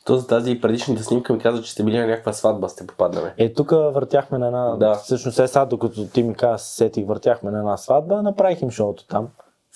То 0.06 0.18
за 0.18 0.28
тази 0.28 0.62
предишната 0.62 1.04
снимка 1.04 1.34
ми 1.34 1.40
каза, 1.40 1.64
че 1.64 1.72
сте 1.72 1.84
били 1.84 1.98
на 2.00 2.08
някаква 2.08 2.34
сватба, 2.34 2.70
сте 2.70 2.88
попаднали. 2.88 3.32
Е, 3.38 3.54
тук 3.54 3.72
въртяхме 3.72 4.38
на 4.38 4.48
една... 4.48 4.76
Да. 4.76 4.96
Всъщност 4.96 5.40
е 5.40 5.48
сега, 5.48 5.66
докато 5.66 6.08
ти 6.08 6.24
ми 6.24 6.36
каза, 6.36 6.64
се 6.64 6.76
сетих, 6.76 7.08
въртяхме 7.08 7.52
на 7.52 7.60
една 7.60 7.78
сватба, 7.78 8.22
направих 8.22 8.62
им 8.62 8.72
шоуто 8.72 9.08
там. 9.08 9.28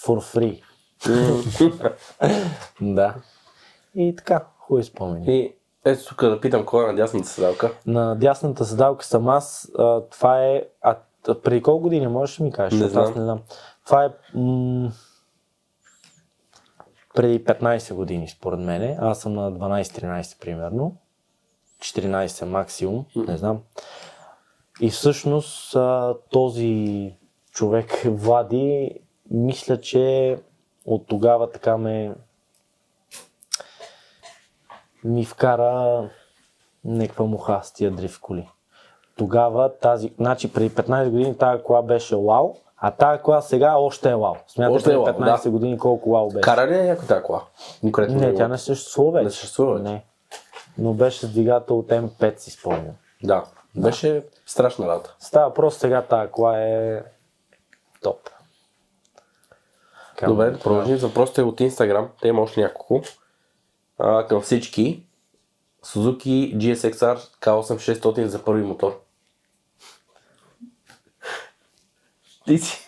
For 0.05 0.35
free. 0.35 0.61
да. 2.81 3.13
И 3.95 4.15
така, 4.15 4.45
хубави 4.59 4.83
спомени. 4.83 5.25
И 5.27 5.55
ето 5.85 6.05
тук 6.07 6.21
да 6.21 6.41
питам 6.41 6.65
кой 6.65 6.83
е 6.83 6.87
на 6.87 6.95
дясната 6.95 7.27
седалка. 7.27 7.71
На 7.85 8.15
дясната 8.15 8.65
седалка 8.65 9.05
съм 9.05 9.27
аз. 9.29 9.71
А, 9.77 10.01
това 10.01 10.43
е... 10.45 10.63
А, 10.81 10.95
преди 11.43 11.61
колко 11.61 11.81
години 11.81 12.07
можеш 12.07 12.37
да 12.37 12.43
ми 12.43 12.51
кажеш? 12.51 12.79
Не 12.79 12.85
Защото 12.85 12.99
Аз 13.01 13.07
знам. 13.13 13.19
не 13.19 13.25
знам. 13.25 13.39
Това 13.85 14.05
е... 14.05 14.09
М- 14.33 14.91
преди 17.15 17.45
15 17.45 17.93
години, 17.93 18.27
според 18.27 18.59
мене. 18.59 18.97
Аз 19.01 19.21
съм 19.21 19.33
на 19.33 19.51
12-13 19.51 20.41
примерно. 20.41 20.97
14 21.79 22.45
максимум, 22.45 23.05
не 23.15 23.37
знам. 23.37 23.61
И 24.81 24.89
всъщност 24.89 25.77
този 26.29 27.13
човек, 27.51 28.01
Влади, 28.05 28.99
мисля, 29.31 29.81
че 29.81 30.37
от 30.85 31.07
тогава 31.07 31.51
така 31.51 31.77
ме 31.77 32.15
ми 35.03 35.25
вкара 35.25 36.09
някаква 36.85 37.25
муха 37.25 37.59
с 37.63 37.73
тия 37.73 37.91
дрифт 37.91 38.21
коли. 38.21 38.49
Тогава 39.17 39.77
тази, 39.77 40.13
значи 40.17 40.53
преди 40.53 40.69
15 40.69 41.09
години 41.09 41.37
тази 41.37 41.63
кола 41.63 41.81
беше 41.81 42.15
вау, 42.15 42.55
а 42.77 42.91
тази 42.91 43.21
кола 43.21 43.41
сега 43.41 43.75
още 43.77 44.09
е 44.11 44.15
вау. 44.15 44.35
Смятате 44.47 44.75
Още 44.75 44.89
е 44.89 44.93
преди 44.93 44.97
вау, 44.97 45.37
15 45.37 45.43
да. 45.43 45.49
години 45.49 45.77
колко 45.77 46.11
вау 46.11 46.27
беше. 46.29 46.41
Кара 46.41 46.67
ли 46.67 46.75
е 46.77 46.83
някой 46.83 47.07
тази 47.07 47.23
кола? 47.23 47.41
Конкретно 47.81 48.15
Не, 48.19 48.35
тя 48.35 48.47
не 48.47 48.57
съществува 48.57 49.11
вече. 49.11 49.23
Не 49.23 49.31
съществува. 49.31 49.79
Не. 49.79 50.03
Но 50.77 50.93
беше 50.93 51.19
с 51.19 51.29
двигател 51.29 51.79
от 51.79 51.87
М5 51.87 52.39
си 52.39 52.51
спомням. 52.51 52.95
Да. 53.23 53.43
Беше 53.75 54.23
страшна 54.45 54.87
работа. 54.87 55.15
Става 55.19 55.53
просто 55.53 55.79
сега 55.79 56.01
тази 56.01 56.31
кола 56.31 56.59
е 56.59 57.03
топ. 58.01 58.29
Към- 60.17 60.29
Добре, 60.29 60.59
продължим 60.59 60.97
за 60.97 61.07
въпросите 61.07 61.41
от 61.41 61.59
Instagram. 61.59 62.07
Те 62.21 62.27
има 62.27 62.41
още 62.41 62.61
няколко. 62.61 63.01
А, 63.99 64.27
към 64.27 64.41
всички. 64.41 65.03
Suzuki 65.85 66.57
GSXR 66.57 67.15
K8600 67.41 68.25
за 68.25 68.43
първи 68.43 68.63
мотор. 68.63 69.01
Ти 72.45 72.57
си. 72.57 72.87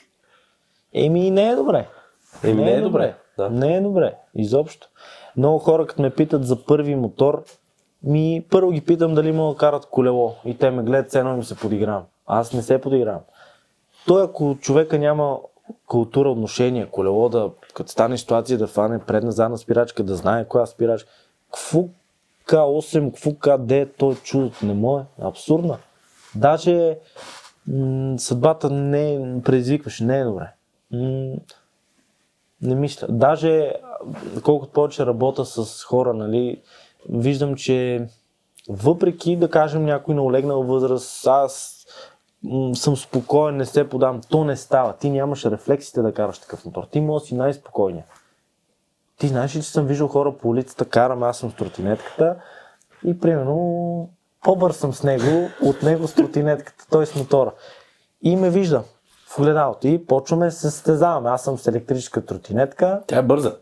Еми, 0.93 1.31
не 1.31 1.49
е 1.49 1.55
добре. 1.55 1.87
Еми, 2.43 2.63
не 2.63 2.71
е 2.71 2.81
добре, 2.81 3.15
да. 3.37 3.49
Не 3.49 3.75
е 3.75 3.81
добре, 3.81 4.15
изобщо. 4.35 4.87
Много 5.37 5.59
хора, 5.59 5.87
като 5.87 6.01
ме 6.01 6.09
питат 6.09 6.45
за 6.45 6.65
първи 6.65 6.95
мотор, 6.95 7.43
ми 8.03 8.45
първо 8.49 8.71
ги 8.71 8.81
питам 8.81 9.15
дали 9.15 9.31
могат 9.31 9.57
да 9.57 9.59
карат 9.59 9.85
колело 9.85 10.35
и 10.45 10.57
те 10.57 10.71
ме 10.71 10.83
гледат, 10.83 11.11
цено 11.11 11.35
им 11.35 11.43
се 11.43 11.55
подигравам. 11.55 12.03
Аз 12.27 12.53
не 12.53 12.61
се 12.61 12.81
подигравам. 12.81 13.21
Той, 14.07 14.23
ако 14.23 14.57
човека 14.61 14.99
няма 14.99 15.39
култура, 15.87 16.29
отношение, 16.29 16.85
колело, 16.85 17.29
да, 17.29 17.49
като 17.73 17.91
стане 17.91 18.17
ситуация 18.17 18.57
да 18.57 18.67
фане 18.67 18.99
предна, 18.99 19.31
задна 19.31 19.57
спирачка, 19.57 20.03
да 20.03 20.15
знае 20.15 20.47
коя 20.47 20.65
спирачка, 20.65 21.09
какво, 21.51 21.83
К8, 22.47 23.11
какво 23.11 23.33
КД, 23.33 23.97
той 23.97 24.13
е 24.13 24.15
чудо, 24.15 24.51
не 24.63 24.73
може, 24.73 25.05
абсурдна. 25.21 25.77
Даже 26.35 26.97
съдбата 28.17 28.69
не 28.69 29.41
предизвикваше, 29.45 30.03
не 30.05 30.19
е 30.19 30.23
добре. 30.23 30.53
Не 32.61 32.75
мисля. 32.75 33.07
Даже 33.09 33.73
колкото 34.43 34.71
повече 34.71 35.05
работя 35.05 35.45
с 35.45 35.83
хора, 35.83 36.13
нали, 36.13 36.61
виждам, 37.09 37.55
че 37.55 38.07
въпреки 38.69 39.35
да 39.35 39.49
кажем 39.49 39.85
някой 39.85 40.15
на 40.15 40.23
олегнал 40.23 40.63
възраст, 40.63 41.27
аз 41.27 41.85
съм 42.73 42.97
спокоен, 42.97 43.57
не 43.57 43.65
се 43.65 43.89
подам, 43.89 44.21
то 44.29 44.43
не 44.43 44.55
става. 44.55 44.93
Ти 44.93 45.09
нямаш 45.09 45.45
рефлексите 45.45 46.01
да 46.01 46.13
караш 46.13 46.39
такъв 46.39 46.65
мотор. 46.65 46.83
Ти 46.91 47.01
може 47.01 47.23
да 47.23 47.27
си 47.27 47.35
най-спокойния. 47.35 48.03
Ти 49.19 49.27
знаеш 49.27 49.55
ли, 49.55 49.61
че 49.61 49.69
съм 49.69 49.85
виждал 49.85 50.07
хора 50.07 50.37
по 50.37 50.49
улицата, 50.49 50.85
карам, 50.85 51.23
аз 51.23 51.37
съм 51.37 51.51
с 51.51 51.55
тротинетката 51.55 52.35
и 53.05 53.19
примерно 53.19 54.09
по-бърз 54.47 54.77
съм 54.77 54.93
с 54.93 55.03
него, 55.03 55.49
от 55.61 55.83
него 55.83 56.07
с 56.07 56.13
тротинетката, 56.13 56.85
той 56.89 57.05
с 57.05 57.15
мотора. 57.15 57.51
И 58.21 58.35
ме 58.35 58.49
вижда 58.49 58.83
в 59.27 59.39
огледалото 59.39 59.87
и 59.87 60.05
почваме 60.05 60.51
се 60.51 60.59
състезаваме. 60.61 61.29
Аз 61.29 61.43
съм 61.43 61.57
с 61.57 61.67
електрическа 61.67 62.25
тротинетка, 62.25 63.01
Тя 63.07 63.17
е 63.17 63.21
бърза. 63.21 63.55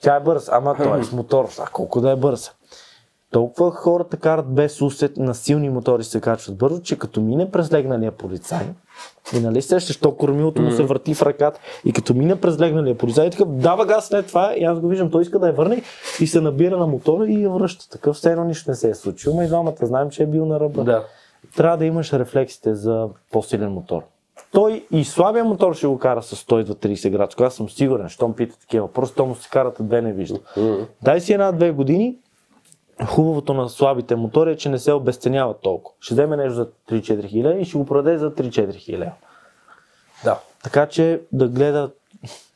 тя 0.00 0.16
е 0.16 0.20
бърза, 0.20 0.52
ама 0.54 0.76
той 0.76 1.00
е 1.00 1.04
с 1.04 1.12
мотор. 1.12 1.48
А 1.58 1.66
колко 1.66 2.00
да 2.00 2.10
е 2.10 2.16
бърза? 2.16 2.50
Толкова 3.30 3.70
хората 3.70 4.16
карат 4.16 4.54
без 4.54 4.82
усет 4.82 5.16
на 5.16 5.34
силни 5.34 5.70
мотори 5.70 6.04
се 6.04 6.20
качват 6.20 6.56
бързо, 6.56 6.82
че 6.82 6.98
като 6.98 7.20
мине 7.20 7.50
през 7.50 7.72
легналия 7.72 8.12
полицай, 8.12 8.66
и 9.36 9.40
нали 9.40 9.62
сещаш, 9.62 9.96
то 9.96 10.16
кормилото 10.16 10.62
му 10.62 10.70
се 10.70 10.82
върти 10.82 11.14
в 11.14 11.22
ръката 11.22 11.60
и 11.84 11.92
като 11.92 12.14
мине 12.14 12.40
през 12.40 12.60
легналия 12.60 12.98
полицай, 12.98 13.30
такъв 13.30 13.48
дава 13.48 13.86
газ 13.86 14.06
след 14.06 14.26
това 14.26 14.54
и 14.56 14.64
аз 14.64 14.80
го 14.80 14.88
виждам, 14.88 15.10
той 15.10 15.22
иска 15.22 15.38
да 15.38 15.46
я 15.46 15.52
върне 15.52 15.82
и 16.20 16.26
се 16.26 16.40
набира 16.40 16.76
на 16.76 16.86
мотора 16.86 17.26
и 17.26 17.42
я 17.42 17.50
връща. 17.50 17.88
Такъв 17.88 18.16
все 18.16 18.32
едно 18.32 18.44
нищо 18.44 18.70
не 18.70 18.76
се 18.76 18.90
е 18.90 18.94
случило, 18.94 19.36
но 19.36 19.42
и 19.42 19.46
двамата 19.46 19.76
знаем, 19.82 20.10
че 20.10 20.22
е 20.22 20.26
бил 20.26 20.46
на 20.46 20.60
ръба. 20.60 20.84
Да. 20.84 21.04
Трябва 21.56 21.76
да 21.76 21.84
имаш 21.84 22.12
рефлексите 22.12 22.74
за 22.74 23.08
по-силен 23.32 23.72
мотор. 23.72 24.02
Той 24.52 24.86
и 24.92 25.04
слабия 25.04 25.44
мотор 25.44 25.74
ще 25.74 25.86
го 25.86 25.98
кара 25.98 26.22
с 26.22 26.44
130 26.44 27.10
градско. 27.10 27.44
Аз 27.44 27.54
съм 27.54 27.70
сигурен, 27.70 28.08
щом 28.08 28.34
пита 28.34 28.58
такива. 28.58 28.92
Просто 28.92 29.16
то 29.16 29.26
му 29.26 29.34
се 29.34 29.48
карат, 29.48 29.76
две 29.80 30.02
не 30.02 30.12
вижда. 30.12 30.38
Дай 31.02 31.20
си 31.20 31.32
една-две 31.32 31.70
години. 31.70 32.16
Хубавото 33.06 33.54
на 33.54 33.68
слабите 33.68 34.16
мотори 34.16 34.52
е, 34.52 34.56
че 34.56 34.68
не 34.68 34.78
се 34.78 34.92
обесценяват 34.92 35.60
толкова. 35.60 35.96
Ще 36.00 36.14
вземе 36.14 36.36
нещо 36.36 36.54
за 36.54 36.70
3-4 36.90 37.28
хиляди 37.28 37.60
и 37.60 37.64
ще 37.64 37.78
го 37.78 37.86
продаде 37.86 38.18
за 38.18 38.34
3-4 38.34 38.74
хиляди. 38.74 39.10
Да. 40.24 40.40
Така 40.62 40.86
че 40.86 41.20
да 41.32 41.48
гледа 41.48 41.90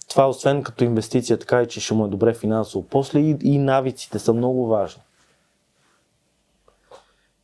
това, 0.09 0.29
освен 0.29 0.63
като 0.63 0.85
инвестиция, 0.85 1.39
така 1.39 1.63
и 1.63 1.69
че 1.69 1.81
ще 1.81 1.95
му 1.95 2.05
е 2.05 2.09
добре 2.09 2.35
финансово. 2.35 2.89
После 2.89 3.19
и, 3.19 3.37
и 3.43 3.59
навиците 3.59 4.19
са 4.19 4.33
много 4.33 4.67
важни. 4.67 5.03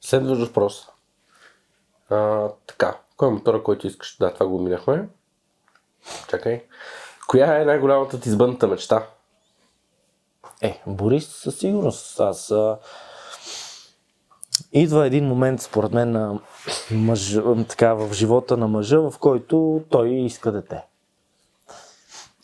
Следващ 0.00 0.40
въпрос. 0.40 0.88
А, 2.10 2.48
така, 2.66 2.98
кой 3.16 3.28
е 3.28 3.30
мотора, 3.30 3.62
който 3.62 3.86
искаш? 3.86 4.16
Да, 4.20 4.34
това 4.34 4.46
го 4.46 4.58
минахме. 4.58 5.08
Чакай. 6.28 6.64
Коя 7.28 7.60
е 7.60 7.64
най-голямата 7.64 8.20
ти 8.20 8.28
избъдната 8.28 8.68
мечта? 8.68 9.06
Е, 10.62 10.80
Борис 10.86 11.26
със 11.26 11.58
сигурност. 11.58 12.20
Аз 12.20 12.50
а... 12.50 12.78
Идва 14.72 15.06
един 15.06 15.26
момент, 15.26 15.60
според 15.60 15.92
мен, 15.92 16.10
на 16.10 16.40
мъж, 16.90 17.38
така, 17.68 17.94
в 17.94 18.12
живота 18.12 18.56
на 18.56 18.68
мъжа, 18.68 19.00
в 19.00 19.18
който 19.20 19.84
той 19.90 20.10
иска 20.10 20.52
дете. 20.52 20.82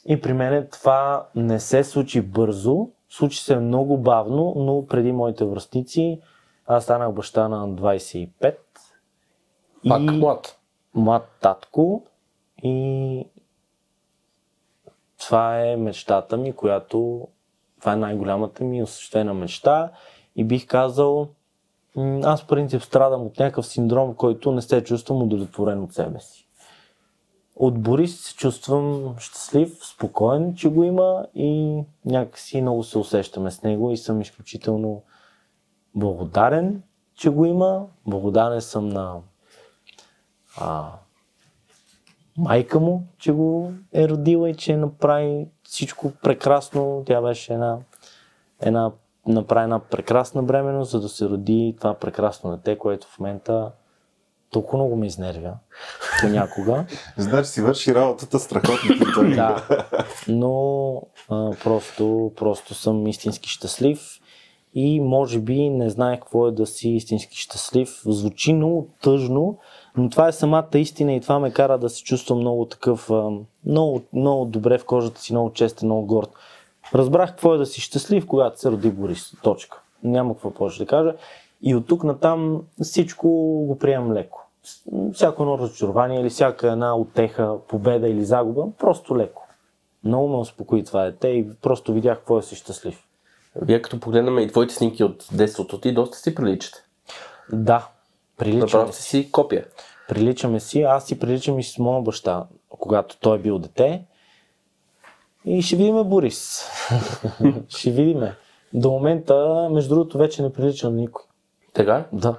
И 0.09 0.21
при 0.21 0.33
мен 0.33 0.69
това 0.73 1.27
не 1.35 1.61
се 1.61 1.85
случи 1.85 2.21
бързо, 2.21 2.89
случи 3.11 3.39
се 3.39 3.57
много 3.57 3.99
бавно, 3.99 4.55
но 4.57 4.87
преди 4.87 5.13
моите 5.13 5.45
връстници 5.45 6.21
аз 6.67 6.85
станах 6.85 7.13
баща 7.13 7.49
на 7.49 7.69
25. 7.69 8.57
Пак 9.89 10.01
млад. 10.03 10.59
млад 10.95 11.29
татко 11.41 12.03
и 12.63 13.27
това 15.19 15.61
е 15.61 15.77
мечтата 15.77 16.37
ми, 16.37 16.53
която 16.53 17.29
това 17.87 17.93
е 17.93 17.97
най-голямата 17.97 18.65
ми 18.65 18.83
осъществена 18.83 19.35
мечта 19.35 19.91
и 20.37 20.45
бих 20.45 20.67
казал, 20.67 21.29
аз 22.23 22.43
в 22.43 22.47
принцип 22.47 22.83
страдам 22.83 23.27
от 23.27 23.39
някакъв 23.39 23.67
синдром, 23.67 24.15
който 24.15 24.53
не 24.53 24.63
се 24.63 24.85
чувствам 24.85 25.23
удовлетворен 25.23 25.83
от 25.83 25.93
себе 25.93 26.21
си. 26.21 26.49
От 27.57 27.81
Борис 27.81 28.21
се 28.21 28.35
чувствам 28.35 29.15
щастлив, 29.19 29.79
спокоен, 29.85 30.55
че 30.55 30.69
го 30.69 30.85
има 30.85 31.27
и 31.35 31.83
някакси 32.05 32.63
много 32.63 32.83
се 32.83 32.99
усещаме 32.99 33.51
с 33.51 33.63
него 33.63 33.91
и 33.91 33.97
съм 33.97 34.21
изключително 34.21 35.03
благодарен, 35.95 36.83
че 37.15 37.31
го 37.31 37.45
има. 37.45 37.87
Благодарен 38.07 38.61
съм 38.61 38.89
на 38.89 39.17
а, 40.61 40.93
майка 42.37 42.81
му, 42.81 43.07
че 43.19 43.33
го 43.33 43.73
е 43.93 44.09
родила 44.09 44.51
и 44.51 44.55
че 44.55 44.77
направи 44.77 45.49
всичко 45.69 46.13
прекрасно. 46.23 47.03
Тя 47.07 47.21
беше 47.21 47.53
една, 47.53 47.79
една 48.61 48.93
направи 49.27 49.65
една 49.65 49.79
прекрасна 49.79 50.43
бременност, 50.43 50.91
за 50.91 51.01
да 51.01 51.09
се 51.09 51.29
роди 51.29 51.75
това 51.79 51.95
прекрасно 51.95 52.57
дете, 52.57 52.79
което 52.79 53.07
в 53.07 53.19
момента 53.19 53.71
толкова 54.51 54.79
много 54.79 54.97
ме 54.97 55.07
изнервя 55.07 55.55
понякога. 56.21 56.85
Значи 57.17 57.49
си 57.49 57.63
върши 57.63 57.95
работата 57.95 58.39
страхотно. 58.39 59.35
Да, 59.35 59.65
но 60.29 61.03
а, 61.31 61.51
просто, 61.65 62.33
просто 62.37 62.75
съм 62.75 63.07
истински 63.07 63.49
щастлив 63.49 64.21
и 64.75 65.01
може 65.01 65.41
би 65.41 65.71
не 65.71 65.91
знаех 65.91 66.21
какво 66.21 66.49
е 66.49 66.53
да 66.53 66.67
си 66.67 66.89
истински 66.89 67.37
щастлив. 67.37 68.03
Звучи 68.07 68.53
много 68.53 68.89
тъжно, 69.03 69.59
но 69.97 70.11
това 70.11 70.29
е 70.29 70.33
самата 70.33 70.69
истина 70.75 71.13
и 71.13 71.21
това 71.21 71.39
ме 71.39 71.53
кара 71.53 71.79
да 71.79 71.89
се 71.89 72.03
чувствам 72.03 72.39
много 72.39 72.65
такъв, 72.65 73.11
много, 73.67 74.03
много 74.13 74.45
добре 74.45 74.79
в 74.79 74.85
кожата 74.85 75.21
си, 75.21 75.33
много 75.33 75.53
честен, 75.53 75.89
много 75.89 76.07
горд. 76.07 76.31
Разбрах 76.95 77.31
какво 77.31 77.55
е 77.55 77.59
да 77.59 77.67
си 77.67 77.81
щастлив, 77.81 78.27
когато 78.27 78.61
се 78.61 78.71
роди 78.71 78.91
Борис. 78.91 79.33
Точка. 79.43 79.81
Няма 80.03 80.35
какво 80.35 80.51
повече 80.51 80.79
да 80.79 80.87
кажа. 80.87 81.15
И 81.63 81.75
от 81.75 81.87
тук 81.87 82.05
натам 82.05 82.63
всичко 82.83 83.29
го 83.67 83.79
приемам 83.79 84.13
леко. 84.13 84.43
Всяко 85.13 85.43
едно 85.43 85.59
разочарование 85.59 86.21
или 86.21 86.31
всяка 86.31 86.73
една 86.73 86.97
отеха, 86.97 87.57
победа 87.69 88.09
или 88.09 88.25
загуба, 88.25 88.65
просто 88.79 89.17
леко. 89.17 89.47
Много 90.05 90.29
ме 90.29 90.37
успокои 90.37 90.85
това 90.85 91.05
дете 91.05 91.29
и 91.29 91.49
просто 91.63 91.93
видях 91.93 92.19
какво 92.19 92.39
е 92.39 92.43
си 92.43 92.57
щастлив. 92.57 93.03
Вие 93.63 93.83
като 93.83 94.01
погледнем 94.01 94.39
и 94.39 94.49
твоите 94.49 94.75
снимки 94.75 95.05
от 95.05 95.29
детството 95.33 95.81
ти, 95.81 95.95
доста 95.95 96.19
си 96.19 96.35
приличате. 96.35 96.79
Да, 97.53 97.89
приличаме 98.37 98.93
си. 98.93 99.03
си 99.03 99.31
копия. 99.33 99.67
Приличаме 100.09 100.61
си. 100.61 100.83
Аз 100.83 101.07
си 101.07 101.19
приличам 101.19 101.59
и 101.59 101.65
с 101.65 101.79
моя 101.79 102.03
баща, 102.03 102.47
когато 102.69 103.19
той 103.19 103.37
е 103.37 103.41
бил 103.41 103.59
дете. 103.59 104.05
И 105.45 105.63
ще 105.63 105.77
видиме 105.77 106.05
Борис. 106.05 106.65
ще 107.69 107.91
видиме. 107.91 108.37
До 108.73 108.91
момента, 108.91 109.69
между 109.73 109.95
другото, 109.95 110.19
вече 110.19 110.43
не 110.43 110.53
прилича 110.53 110.91
на 110.91 110.97
никой. 110.97 111.25
Така? 111.73 111.99
ли? 111.99 112.05
Да. 112.13 112.39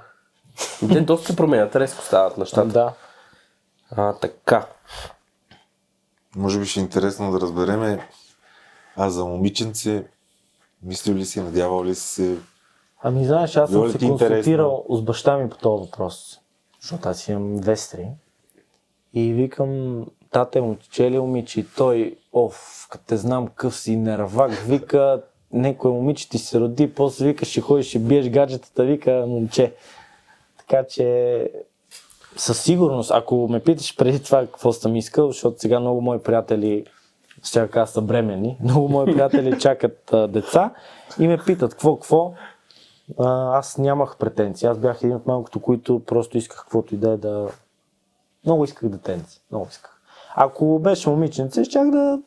Те 0.93 1.01
доста 1.01 1.27
се 1.27 1.35
променят, 1.35 1.75
резко 1.75 2.03
стават 2.03 2.37
нещата. 2.37 2.67
Да. 2.67 2.93
А, 3.91 4.13
така. 4.13 4.67
Може 6.35 6.59
би 6.59 6.65
ще 6.65 6.79
е 6.79 6.83
интересно 6.83 7.31
да 7.31 7.41
разбереме, 7.41 8.09
а 8.95 9.09
за 9.09 9.25
момиченце, 9.25 10.05
мислил 10.83 11.15
ли 11.15 11.25
си, 11.25 11.41
надявал 11.41 11.85
ли 11.85 11.95
си 11.95 12.07
се, 12.07 12.37
Ами 13.01 13.25
знаеш, 13.25 13.57
аз 13.57 13.71
съм 13.71 13.89
се 13.89 14.05
интересно? 14.05 14.27
консултирал 14.27 14.85
с 14.89 15.01
баща 15.01 15.37
ми 15.37 15.49
по 15.49 15.57
този 15.57 15.85
въпрос. 15.85 16.39
Защото 16.81 17.09
аз 17.09 17.27
имам 17.27 17.57
две 17.57 17.75
сестри. 17.75 18.07
И 19.13 19.33
викам, 19.33 20.05
тате 20.31 20.61
му, 20.61 20.77
че 20.91 21.11
ли 21.11 21.19
момиче? 21.19 21.59
И 21.59 21.65
той, 21.77 22.15
оф, 22.33 22.87
като 22.89 23.05
те 23.07 23.17
знам 23.17 23.47
къв 23.47 23.75
си 23.75 23.95
нервак, 23.95 24.51
вика, 24.51 25.21
некое 25.51 25.91
момиче 25.91 26.29
ти 26.29 26.37
се 26.37 26.59
роди, 26.59 26.93
после 26.93 27.25
вика, 27.25 27.45
ще 27.45 27.61
ходиш, 27.61 27.87
ще 27.87 27.99
биеш 27.99 28.29
гаджетата, 28.29 28.83
вика, 28.83 29.25
момче. 29.27 29.73
Така 30.57 30.83
че, 30.89 31.49
със 32.35 32.63
сигурност, 32.63 33.11
ако 33.11 33.47
ме 33.47 33.59
питаш 33.59 33.95
преди 33.97 34.23
това 34.23 34.45
какво 34.45 34.73
съм 34.73 34.95
искал, 34.95 35.27
защото 35.27 35.59
сега 35.59 35.79
много 35.79 36.01
мои 36.01 36.19
приятели 36.19 36.85
ще 37.43 37.59
да 37.59 37.67
кажа, 37.67 37.91
са 37.91 38.01
бремени. 38.01 38.57
Много 38.63 38.89
мои 38.89 39.05
приятели 39.05 39.59
чакат 39.59 40.13
а, 40.13 40.27
деца 40.27 40.73
и 41.19 41.27
ме 41.27 41.37
питат 41.37 41.71
какво, 41.71 41.95
какво. 41.95 42.33
А, 43.19 43.57
аз 43.57 43.77
нямах 43.77 44.17
претенции. 44.17 44.67
Аз 44.67 44.77
бях 44.77 44.97
един 45.03 45.15
от 45.15 45.25
малкото, 45.25 45.59
които 45.59 45.99
просто 46.05 46.37
исках 46.37 46.57
каквото 46.57 46.95
и 46.95 46.97
да 46.97 47.11
е 47.11 47.17
да... 47.17 47.49
Много 48.45 48.63
исках 48.63 48.89
детенце. 48.89 49.39
Много 49.51 49.67
исках. 49.69 50.01
Ако 50.35 50.79
беше 50.79 51.09
момиченце, 51.09 51.63
щях 51.63 51.91
да 51.91 52.19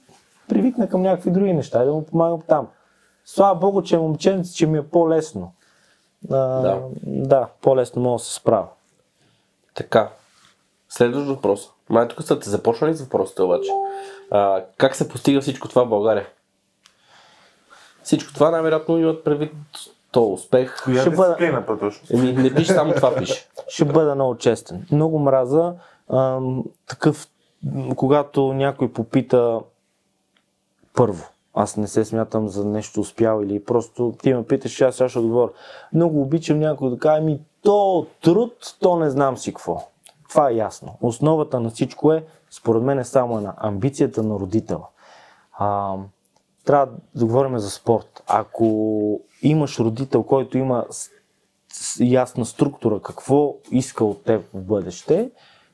привикна 0.48 0.88
към 0.88 1.02
някакви 1.02 1.30
други 1.30 1.52
неща 1.52 1.82
и 1.82 1.86
да 1.86 1.92
му 1.92 2.06
помагам 2.06 2.40
там. 2.48 2.68
Слава 3.24 3.54
Богу, 3.54 3.82
че 3.82 3.94
е 3.94 3.98
момченце, 3.98 4.54
че 4.54 4.66
ми 4.66 4.78
е 4.78 4.88
по-лесно. 4.88 5.52
А, 6.30 6.36
Да. 6.36 6.80
да, 7.06 7.48
по-лесно 7.62 8.02
мога 8.02 8.18
да 8.18 8.24
се 8.24 8.34
справя. 8.34 8.66
Така. 9.74 10.10
Следващ 10.88 11.26
въпрос. 11.26 11.70
Май 11.88 12.08
тук 12.08 12.22
са 12.22 12.38
те 12.38 12.50
започнали 12.50 12.94
с 12.94 13.02
въпросите 13.02 13.42
обаче. 13.42 13.70
А, 14.30 14.64
как 14.76 14.96
се 14.96 15.08
постига 15.08 15.40
всичко 15.40 15.68
това 15.68 15.84
в 15.84 15.88
България? 15.88 16.26
Всичко 18.02 18.34
това 18.34 18.50
най-вероятно 18.50 18.98
имат 18.98 19.24
предвид 19.24 19.52
то 20.12 20.32
успех. 20.32 20.84
Коя 20.84 21.00
Ще 21.00 21.10
бъда- 21.10 21.28
дисциплина 21.28 21.66
точно? 21.78 22.18
Еми, 22.18 22.32
не 22.32 22.54
пише 22.54 22.72
само 22.72 22.92
това 22.92 23.14
пише. 23.14 23.48
Ще 23.68 23.84
бъда 23.84 24.14
много 24.14 24.36
честен. 24.36 24.86
Много 24.92 25.18
мраза 25.18 25.74
ам, 26.08 26.64
такъв, 26.88 27.28
когато 27.96 28.52
някой 28.52 28.92
попита 28.92 29.60
първо. 30.94 31.24
Аз 31.54 31.76
не 31.76 31.86
се 31.86 32.04
смятам 32.04 32.48
за 32.48 32.64
нещо 32.64 33.00
успял 33.00 33.42
или 33.42 33.64
просто 33.64 34.14
ти 34.22 34.34
ме 34.34 34.44
питаш, 34.44 34.80
аз 34.80 34.96
сега 34.96 35.08
ще 35.08 35.18
отговоря. 35.18 35.50
Много 35.92 36.22
обичам 36.22 36.58
някой 36.58 36.90
да 36.90 36.98
каже, 36.98 37.20
ми 37.20 37.40
то 37.62 38.06
труд, 38.22 38.52
то 38.80 38.96
не 38.96 39.10
знам 39.10 39.36
си 39.36 39.52
какво. 39.52 39.88
Това 40.28 40.50
е 40.50 40.54
ясно. 40.54 40.96
Основата 41.00 41.60
на 41.60 41.70
всичко 41.70 42.12
е, 42.12 42.24
според 42.50 42.82
мен 42.82 42.98
е 42.98 43.04
само 43.04 43.36
една. 43.36 43.54
Амбицията 43.56 44.22
на 44.22 44.34
родителя. 44.34 44.86
А, 45.58 45.94
трябва 46.64 46.88
да 47.14 47.26
говорим 47.26 47.58
за 47.58 47.70
спорт. 47.70 48.22
Ако 48.26 49.20
имаш 49.42 49.78
родител, 49.78 50.22
който 50.22 50.58
има 50.58 50.86
ясна 52.00 52.46
структура 52.46 53.00
какво 53.02 53.56
иска 53.70 54.04
от 54.04 54.24
теб 54.24 54.44
в 54.54 54.62
бъдеще, 54.62 55.30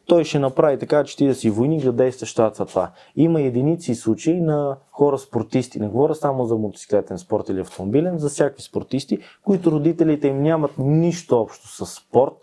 той 0.06 0.24
ще 0.24 0.38
направи 0.38 0.78
така, 0.78 1.04
че 1.04 1.16
ти 1.16 1.26
да 1.26 1.34
си 1.34 1.50
войник, 1.50 1.84
да 1.84 1.92
действаш 1.92 2.34
това, 2.34 2.52
това, 2.52 2.66
това. 2.66 2.90
Има 3.16 3.40
единици 3.40 3.94
случаи 3.94 4.40
на 4.40 4.76
хора 4.90 5.18
спортисти, 5.18 5.80
не 5.80 5.88
говоря 5.88 6.14
само 6.14 6.44
за 6.44 6.56
мотоциклетен 6.56 7.18
спорт 7.18 7.48
или 7.48 7.60
автомобилен, 7.60 8.18
за 8.18 8.28
всякакви 8.28 8.62
спортисти, 8.62 9.18
които 9.44 9.72
родителите 9.72 10.28
им 10.28 10.42
нямат 10.42 10.70
нищо 10.78 11.40
общо 11.40 11.68
с 11.68 11.86
спорт. 11.86 12.34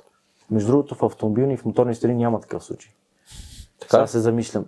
Между 0.51 0.71
другото, 0.71 0.95
в 0.95 1.03
автомобилни 1.03 1.53
и 1.53 1.57
в 1.57 1.65
моторни 1.65 1.95
страни 1.95 2.15
няма 2.15 2.41
такъв 2.41 2.63
случай. 2.63 2.91
Така 3.79 3.97
Сега 3.97 4.07
се 4.07 4.19
замислям. 4.19 4.65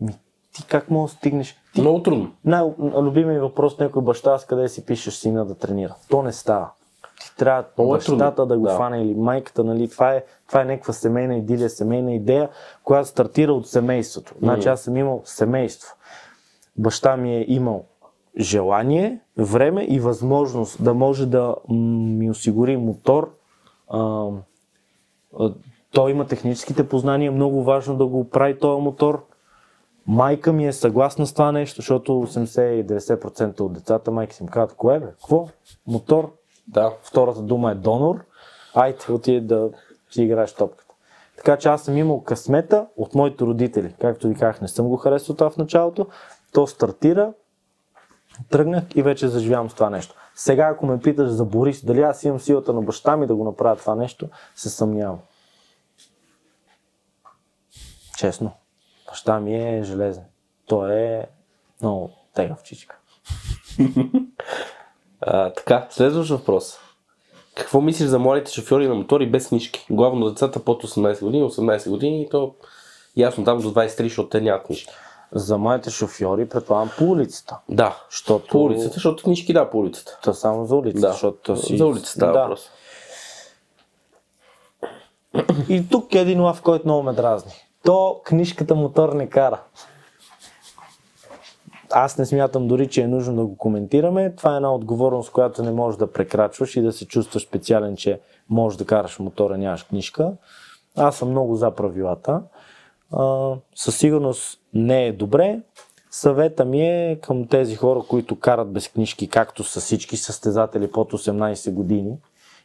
Ми, 0.00 0.12
ти 0.60 0.66
как 0.66 0.90
мога 0.90 1.08
да 1.08 1.12
стигнеш? 1.12 1.56
Ти 1.74 1.80
Много 1.80 2.02
трудно. 2.02 2.32
най-любимият 2.44 3.42
въпрос 3.42 3.78
на 3.78 3.84
някой 3.84 4.02
баща, 4.02 4.32
аз 4.32 4.46
къде 4.46 4.68
си 4.68 4.86
пишеш 4.86 5.14
сина 5.14 5.44
да 5.44 5.54
тренира. 5.54 5.94
То 6.10 6.22
не 6.22 6.32
става. 6.32 6.70
Ти 7.20 7.36
трябва 7.36 7.64
Много 7.78 7.94
е 7.94 7.98
бащата 7.98 8.34
трудно. 8.34 8.46
да 8.46 8.58
го 8.58 8.64
Да. 8.64 8.76
фане 8.76 9.02
или 9.02 9.14
майката, 9.14 9.64
нали? 9.64 9.90
Това 9.90 10.14
е, 10.14 10.24
това 10.48 10.60
е 10.60 10.64
някаква 10.64 10.92
семейна 10.94 11.36
идилия, 11.36 11.70
семейна 11.70 12.14
идея, 12.14 12.48
която 12.84 13.08
стартира 13.08 13.52
от 13.52 13.68
семейството. 13.68 14.34
Значи 14.42 14.68
аз 14.68 14.80
съм 14.80 14.96
имал 14.96 15.22
семейство. 15.24 15.94
Баща 16.76 17.16
ми 17.16 17.36
е 17.36 17.44
имал 17.48 17.84
желание, 18.38 19.18
време 19.36 19.84
и 19.84 20.00
възможност 20.00 20.84
да 20.84 20.94
може 20.94 21.26
да 21.26 21.54
ми 21.68 22.30
осигури 22.30 22.76
мотор. 22.76 23.34
А, 23.88 24.26
той 25.92 26.10
има 26.10 26.26
техническите 26.26 26.88
познания, 26.88 27.32
много 27.32 27.62
важно 27.64 27.96
да 27.96 28.06
го 28.06 28.30
прави 28.30 28.58
този 28.58 28.82
мотор. 28.82 29.24
Майка 30.10 30.52
ми 30.52 30.66
е 30.66 30.72
съгласна 30.72 31.26
с 31.26 31.32
това 31.32 31.52
нещо, 31.52 31.76
защото 31.76 32.12
80-90% 32.12 33.60
от 33.60 33.72
децата 33.72 34.10
майки 34.10 34.34
си 34.34 34.42
им 34.42 34.48
казват, 34.48 34.76
кое 34.76 35.00
бе, 35.00 35.06
какво? 35.06 35.48
Мотор, 35.86 36.32
Да. 36.68 36.92
втората 37.02 37.42
дума 37.42 37.72
е 37.72 37.74
донор, 37.74 38.24
айде 38.74 39.12
отиде 39.12 39.40
да 39.40 39.70
си 40.10 40.22
играеш 40.22 40.52
топката. 40.52 40.94
Така 41.36 41.56
че 41.56 41.68
аз 41.68 41.82
съм 41.82 41.96
имал 41.96 42.20
късмета 42.20 42.86
от 42.96 43.14
моите 43.14 43.44
родители. 43.44 43.94
Както 44.00 44.28
ви 44.28 44.34
казах, 44.34 44.60
не 44.60 44.68
съм 44.68 44.88
го 44.88 44.96
харесал 44.96 45.36
това 45.36 45.50
в 45.50 45.56
началото. 45.56 46.06
То 46.52 46.66
стартира, 46.66 47.32
тръгнах 48.48 48.84
и 48.94 49.02
вече 49.02 49.28
заживявам 49.28 49.70
с 49.70 49.74
това 49.74 49.90
нещо. 49.90 50.14
Сега, 50.34 50.64
ако 50.64 50.86
ме 50.86 51.00
питаш 51.00 51.28
за 51.28 51.44
Борис, 51.44 51.84
дали 51.84 52.02
аз 52.02 52.24
имам 52.24 52.40
силата 52.40 52.72
на 52.72 52.82
баща 52.82 53.16
ми 53.16 53.26
да 53.26 53.34
го 53.34 53.44
направя 53.44 53.76
това 53.76 53.94
нещо, 53.94 54.28
се 54.54 54.70
съмнявам. 54.70 55.18
Честно. 58.18 58.52
Баща 59.10 59.40
ми 59.40 59.54
е 59.54 59.82
железен. 59.82 60.24
Той 60.66 60.94
е 60.94 61.26
много 61.82 62.10
тегавчичка. 62.34 62.98
А, 65.22 65.52
така, 65.52 65.86
следващ 65.90 66.30
въпрос. 66.30 66.78
Какво 67.54 67.80
мислиш 67.80 68.08
за 68.08 68.18
младите 68.18 68.52
шофьори 68.52 68.88
на 68.88 68.94
мотори 68.94 69.30
без 69.30 69.48
книжки? 69.48 69.86
Главно 69.90 70.30
децата 70.30 70.64
под 70.64 70.82
18 70.82 71.24
години, 71.24 71.44
18 71.44 71.90
години 71.90 72.22
и 72.22 72.28
то 72.28 72.54
ясно 73.16 73.44
там 73.44 73.58
до 73.58 73.74
23, 73.74 74.02
защото 74.02 74.28
те 74.28 74.40
нямат 74.40 74.66
книжки. 74.66 74.92
За 75.32 75.58
моите 75.58 75.90
шофьори, 75.90 76.48
предполагам, 76.48 76.90
по 76.98 77.04
улицата. 77.04 77.58
Да, 77.68 78.04
Защото... 78.10 78.46
по 78.50 78.64
улицата, 78.64 78.94
защото 78.94 79.22
книжки 79.22 79.52
да, 79.52 79.70
по 79.70 79.78
улицата. 79.78 80.18
То 80.22 80.34
само 80.34 80.66
за 80.66 80.76
улицата, 80.76 81.06
Да, 81.06 81.12
защото 81.12 81.56
си... 81.56 81.76
за 81.76 81.86
улицата 81.86 82.10
става 82.10 82.32
да. 82.32 82.40
въпрос. 82.40 82.70
И 85.68 85.88
тук 85.88 86.14
е 86.14 86.18
един 86.18 86.40
лав, 86.40 86.62
който 86.62 86.86
много 86.86 87.02
ме 87.02 87.12
дразни. 87.12 87.52
То 87.84 88.20
книжката 88.24 88.74
мотор 88.74 89.12
не 89.12 89.26
кара. 89.26 89.60
Аз 91.92 92.18
не 92.18 92.26
смятам 92.26 92.68
дори, 92.68 92.88
че 92.88 93.02
е 93.02 93.08
нужно 93.08 93.36
да 93.36 93.44
го 93.44 93.56
коментираме. 93.56 94.34
Това 94.36 94.52
е 94.52 94.56
една 94.56 94.74
отговорност, 94.74 95.32
която 95.32 95.62
не 95.62 95.70
можеш 95.70 95.98
да 95.98 96.12
прекрачваш 96.12 96.76
и 96.76 96.82
да 96.82 96.92
се 96.92 97.06
чувстваш 97.06 97.42
специален, 97.42 97.96
че 97.96 98.20
можеш 98.48 98.76
да 98.76 98.84
караш 98.84 99.18
мотора, 99.18 99.58
нямаш 99.58 99.82
книжка. 99.82 100.32
Аз 100.96 101.16
съм 101.16 101.30
много 101.30 101.56
за 101.56 101.70
правилата. 101.70 102.42
Със 103.74 103.96
сигурност 103.96 104.60
не 104.74 105.06
е 105.06 105.12
добре. 105.12 105.60
Съвета 106.10 106.64
ми 106.64 106.82
е 106.82 107.18
към 107.22 107.46
тези 107.46 107.76
хора, 107.76 108.02
които 108.08 108.38
карат 108.38 108.72
без 108.72 108.88
книжки, 108.88 109.28
както 109.28 109.64
са 109.64 109.80
всички 109.80 110.16
състезатели 110.16 110.90
под 110.90 111.12
18 111.12 111.72
години 111.72 112.16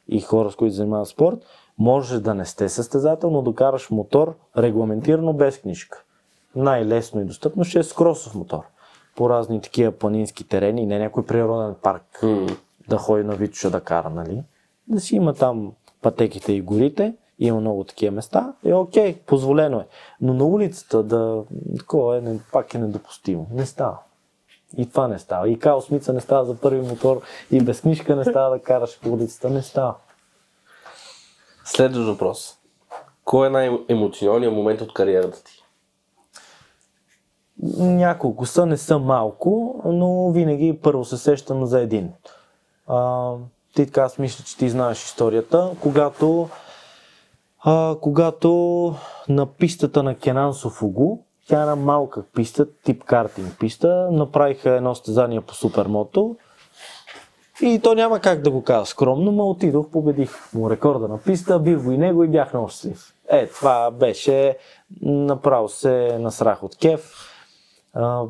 и 0.07 0.21
хора, 0.21 0.51
с 0.51 0.55
които 0.55 0.75
занимават 0.75 1.07
спорт, 1.07 1.37
може 1.79 2.19
да 2.19 2.33
не 2.33 2.45
сте 2.45 2.69
състезател, 2.69 3.31
но 3.31 3.41
да 3.41 3.55
караш 3.55 3.89
мотор 3.89 4.35
регламентирано 4.57 5.33
без 5.33 5.57
книжка. 5.57 6.03
Най-лесно 6.55 7.21
и 7.21 7.25
достъпно 7.25 7.63
ще 7.63 7.79
е 7.79 7.83
с 7.83 7.93
кросов 7.93 8.35
мотор. 8.35 8.63
По 9.15 9.29
разни 9.29 9.61
такива 9.61 9.91
планински 9.91 10.47
терени, 10.47 10.85
не 10.85 10.99
някой 10.99 11.25
природен 11.25 11.75
парк 11.81 12.23
да 12.89 12.97
ходи 12.97 13.23
на 13.23 13.35
Витоша 13.35 13.69
да 13.69 13.81
кара, 13.81 14.09
нали? 14.09 14.43
Да 14.87 14.99
си 14.99 15.15
има 15.15 15.33
там 15.33 15.73
пътеките 16.01 16.53
и 16.53 16.61
горите, 16.61 17.13
има 17.39 17.59
много 17.59 17.83
такива 17.83 18.15
места, 18.15 18.53
е 18.65 18.73
окей, 18.73 19.15
позволено 19.15 19.79
е. 19.79 19.87
Но 20.21 20.33
на 20.33 20.45
улицата 20.45 21.03
да, 21.03 21.43
такова 21.77 22.17
е, 22.17 22.21
не- 22.21 22.39
пак 22.51 22.73
е 22.73 22.77
недопустимо. 22.77 23.47
Не 23.51 23.65
става. 23.65 23.97
И 24.77 24.89
това 24.89 25.07
не 25.07 25.19
става. 25.19 25.49
И 25.49 25.59
Као 25.59 25.81
Смица 25.81 26.13
не 26.13 26.21
става 26.21 26.45
за 26.45 26.55
първи 26.55 26.81
мотор, 26.81 27.21
и 27.51 27.61
без 27.61 27.81
книжка 27.81 28.15
не 28.15 28.23
става 28.23 28.49
да 28.49 28.63
караш 28.63 28.99
по 28.99 29.09
улицата, 29.09 29.49
не 29.49 29.61
става. 29.61 29.95
Следващ 31.65 32.07
въпрос. 32.07 32.57
Кой 33.23 33.47
е 33.47 33.49
най-емоционалният 33.49 34.53
момент 34.53 34.81
от 34.81 34.93
кариерата 34.93 35.43
ти? 35.43 35.63
Няколко 37.77 38.45
са, 38.45 38.65
не 38.65 38.77
са 38.77 38.99
малко, 38.99 39.81
но 39.85 40.31
винаги 40.31 40.79
първо 40.83 41.05
се 41.05 41.17
сещам 41.17 41.65
за 41.65 41.81
един. 41.81 42.11
А, 42.87 43.31
ти 43.75 43.85
така, 43.85 44.01
аз 44.01 44.17
мисля, 44.17 44.45
че 44.45 44.57
ти 44.57 44.69
знаеш 44.69 45.05
историята. 45.05 45.71
Когато, 45.81 46.49
а, 47.59 47.95
когато 48.01 48.49
на 49.29 49.45
пистата 49.45 50.03
на 50.03 50.15
Кенан 50.15 50.53
Софугу, 50.53 51.17
тя 51.47 51.59
е 51.59 51.61
една 51.61 51.75
малка 51.75 52.23
писта, 52.33 52.67
тип 52.83 53.03
картинг 53.03 53.59
писта, 53.59 54.09
направиха 54.11 54.69
едно 54.69 54.95
стезание 54.95 55.41
по 55.41 55.53
супермото 55.53 56.35
и 57.61 57.79
то 57.83 57.95
няма 57.95 58.19
как 58.19 58.41
да 58.41 58.51
го 58.51 58.63
кажа 58.63 58.85
скромно, 58.85 59.31
но 59.31 59.49
отидох, 59.49 59.89
победих 59.89 60.53
му 60.53 60.69
рекорда 60.69 61.07
на 61.07 61.17
писта, 61.17 61.59
бих 61.59 61.83
го 61.83 61.91
и 61.91 61.97
него 61.97 62.23
и 62.23 62.27
бях 62.27 62.53
много 62.53 62.67
щастлив. 62.69 63.13
Е, 63.29 63.47
това 63.47 63.91
беше, 63.91 64.57
направо 65.01 65.69
се 65.69 66.17
насрах 66.19 66.63
от 66.63 66.77
кеф. 66.77 67.13
А, 67.93 68.23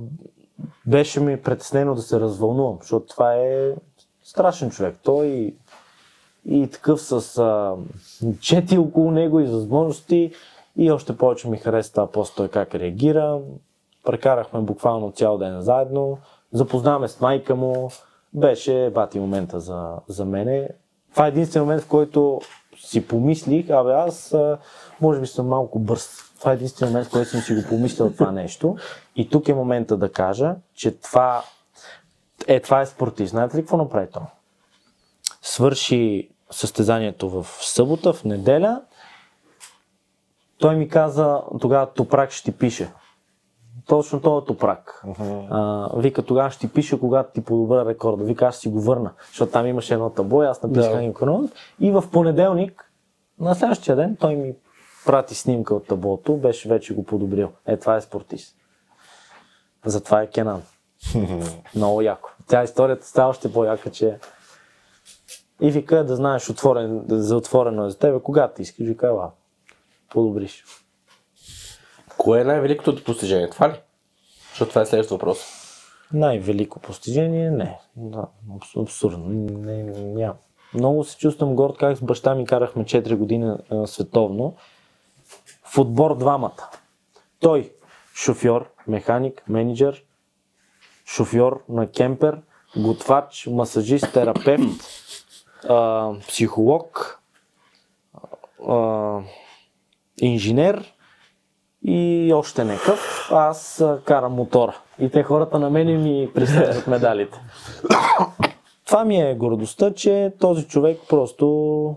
беше 0.85 1.19
ми 1.19 1.41
притеснено 1.41 1.95
да 1.95 2.01
се 2.01 2.19
развълнувам, 2.19 2.77
защото 2.81 3.05
това 3.05 3.35
е 3.35 3.73
страшен 4.23 4.69
човек. 4.69 4.95
Той 5.03 5.53
и, 6.45 6.69
такъв 6.69 7.01
с 7.01 7.37
а, 7.37 7.75
чети 8.41 8.77
около 8.77 9.11
него 9.11 9.39
и 9.39 9.45
възможности 9.45 10.31
и 10.77 10.91
още 10.91 11.17
повече 11.17 11.49
ми 11.49 11.57
хареса 11.57 11.91
това 11.91 12.11
пост 12.11 12.35
той 12.35 12.47
как 12.47 12.75
реагира. 12.75 13.39
Прекарахме 14.03 14.61
буквално 14.61 15.11
цял 15.11 15.37
ден 15.37 15.61
заедно, 15.61 16.17
запознаваме 16.51 17.07
с 17.07 17.21
майка 17.21 17.55
му, 17.55 17.89
беше 18.35 18.91
бати 18.93 19.19
момента 19.19 19.59
за, 19.59 19.93
за 20.07 20.25
мене. 20.25 20.69
Това 21.11 21.25
е 21.25 21.29
единствен 21.29 21.63
момент, 21.63 21.81
в 21.81 21.87
който 21.87 22.41
си 22.77 23.07
помислих, 23.07 23.69
абе 23.69 23.91
аз 23.91 24.35
може 25.01 25.19
би 25.19 25.27
съм 25.27 25.47
малко 25.47 25.79
бърз. 25.79 26.09
Това 26.39 26.51
е 26.51 26.55
единствен 26.55 26.89
момент, 26.89 27.07
в 27.07 27.11
който 27.11 27.29
съм 27.29 27.41
си 27.41 27.55
го 27.55 27.63
помислил 27.69 28.11
това 28.11 28.31
нещо. 28.31 28.77
И 29.15 29.29
тук 29.29 29.47
е 29.47 29.53
момента 29.53 29.97
да 29.97 30.11
кажа, 30.11 30.55
че 30.73 30.91
това 30.91 31.43
е, 32.47 32.59
това 32.59 32.81
е 32.81 32.85
спортист. 32.85 33.31
Знаете 33.31 33.57
ли 33.57 33.61
какво 33.61 33.77
направи 33.77 34.07
то? 34.13 34.21
Свърши 35.41 36.29
състезанието 36.51 37.29
в 37.29 37.47
събота, 37.61 38.13
в 38.13 38.23
неделя. 38.23 38.81
Той 40.57 40.75
ми 40.75 40.89
каза, 40.89 41.41
тогава 41.61 41.93
Топрак 41.93 42.31
ще 42.31 42.51
ти 42.51 42.57
пише. 42.57 42.89
Точно 43.87 44.21
този 44.21 44.45
Топрак. 44.45 45.05
А, 45.49 45.89
вика, 45.97 46.23
тогава 46.23 46.51
ще 46.51 46.67
ти 46.67 46.73
пише, 46.73 46.99
когато 46.99 47.33
ти 47.33 47.43
подобра 47.43 47.85
рекорда. 47.85 48.23
Вика, 48.23 48.45
аз 48.45 48.57
си 48.57 48.69
го 48.69 48.81
върна, 48.81 49.11
защото 49.27 49.51
там 49.51 49.67
имаше 49.67 49.93
едно 49.93 50.09
табло, 50.09 50.41
аз 50.41 50.63
написах 50.63 51.05
Да. 51.05 51.13
хронот. 51.13 51.51
И 51.79 51.91
в 51.91 52.03
понеделник, 52.11 52.91
на 53.39 53.55
следващия 53.55 53.95
ден, 53.95 54.17
той 54.19 54.35
ми 54.35 54.55
прати 55.05 55.35
снимка 55.35 55.75
от 55.75 55.87
таблото, 55.87 56.37
беше 56.37 56.69
вече 56.69 56.93
го 56.95 57.03
подобрил. 57.03 57.49
Е, 57.65 57.77
това 57.77 57.95
е 57.95 58.01
спортист. 58.01 58.55
Затова 59.85 60.21
е 60.21 60.27
Кенан. 60.27 60.61
Много 61.75 62.01
яко. 62.01 62.29
Тя 62.47 62.63
историята 62.63 63.05
става 63.05 63.29
още 63.29 63.53
по-яка, 63.53 63.91
че 63.91 64.17
И 65.61 65.71
вика 65.71 66.05
да 66.05 66.15
знаеш 66.15 66.49
отворен, 66.49 67.03
за 67.07 67.37
отворено 67.37 67.85
е 67.85 67.89
за 67.89 67.99
тебе, 67.99 68.19
когато 68.19 68.61
искаш, 68.61 68.87
вика, 68.87 69.07
ела, 69.07 69.31
подобриш. 70.09 70.63
Кое 72.25 72.41
е 72.41 72.43
най-великото 72.43 72.95
ти 72.95 73.03
постижение? 73.03 73.49
Това 73.49 73.69
ли? 73.69 73.73
Защото 74.49 74.69
това 74.69 74.81
е 74.81 74.85
следващото 74.85 75.13
въпрос. 75.15 75.39
Най-велико 76.13 76.79
постижение? 76.79 77.51
Не. 77.51 77.79
Да, 77.95 78.25
абс- 78.49 78.81
абсурдно. 78.81 79.25
Не, 79.29 79.83
няма. 79.83 80.35
Много 80.73 81.03
се 81.03 81.17
чувствам 81.17 81.55
горд 81.55 81.77
как 81.77 81.97
с 81.97 82.01
баща 82.01 82.35
ми 82.35 82.45
карахме 82.45 82.83
4 82.83 83.15
години 83.15 83.55
а, 83.69 83.87
световно. 83.87 84.55
В 85.63 85.77
отбор 85.77 86.17
двамата. 86.17 86.69
Той 87.39 87.71
шофьор, 88.15 88.71
механик, 88.87 89.43
менеджер, 89.49 90.03
шофьор 91.05 91.63
на 91.69 91.91
кемпер, 91.91 92.41
готвач, 92.77 93.47
масажист, 93.51 94.13
терапевт, 94.13 94.81
а, 95.69 96.11
психолог, 96.27 97.19
а, 98.67 99.19
инженер 100.21 100.94
и 101.87 102.31
още 102.33 102.63
некъв. 102.63 103.29
Аз 103.31 103.83
карам 104.05 104.33
мотора. 104.33 104.75
И 104.99 105.09
те 105.09 105.23
хората 105.23 105.59
на 105.59 105.69
мене 105.69 105.97
ми 105.97 106.29
присъждат 106.33 106.87
медалите. 106.87 107.39
Това 108.85 109.05
ми 109.05 109.21
е 109.21 109.35
гордостта, 109.35 109.93
че 109.93 110.33
този 110.39 110.67
човек 110.67 110.99
просто 111.09 111.95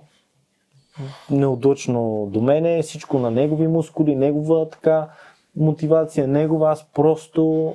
неудачно 1.31 2.29
до 2.33 2.41
мене, 2.41 2.83
всичко 2.83 3.19
на 3.19 3.31
негови 3.31 3.67
мускули, 3.69 4.17
негова 4.17 4.69
така 4.69 5.09
мотивация, 5.57 6.29
негова, 6.29 6.71
аз 6.71 6.87
просто 6.95 7.75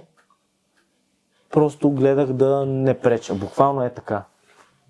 просто 1.51 1.89
гледах 1.89 2.33
да 2.33 2.65
не 2.65 2.99
преча. 2.99 3.33
Буквално 3.33 3.83
е 3.83 3.93
така. 3.93 4.23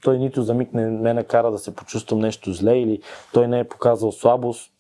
Той 0.02 0.18
нито 0.18 0.42
за 0.42 0.54
миг 0.54 0.74
не 0.74 0.88
ме 0.88 1.14
накара 1.14 1.52
да 1.52 1.58
се 1.58 1.76
почувствам 1.76 2.20
нещо 2.20 2.54
зле 2.54 2.78
или 2.78 3.02
той 3.34 3.48
не 3.48 3.60
е 3.60 3.68
показал 3.68 4.12
слабост. 4.12 4.72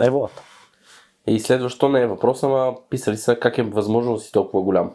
Е. 0.00 0.10
И 1.26 1.40
следващо 1.40 1.88
не 1.88 2.00
е 2.00 2.06
въпрос, 2.06 2.42
ама 2.42 2.74
писали 2.90 3.16
са 3.16 3.38
как 3.38 3.58
е 3.58 3.62
възможно 3.62 4.14
да 4.14 4.20
си 4.20 4.32
толкова 4.32 4.62
голям. 4.62 4.92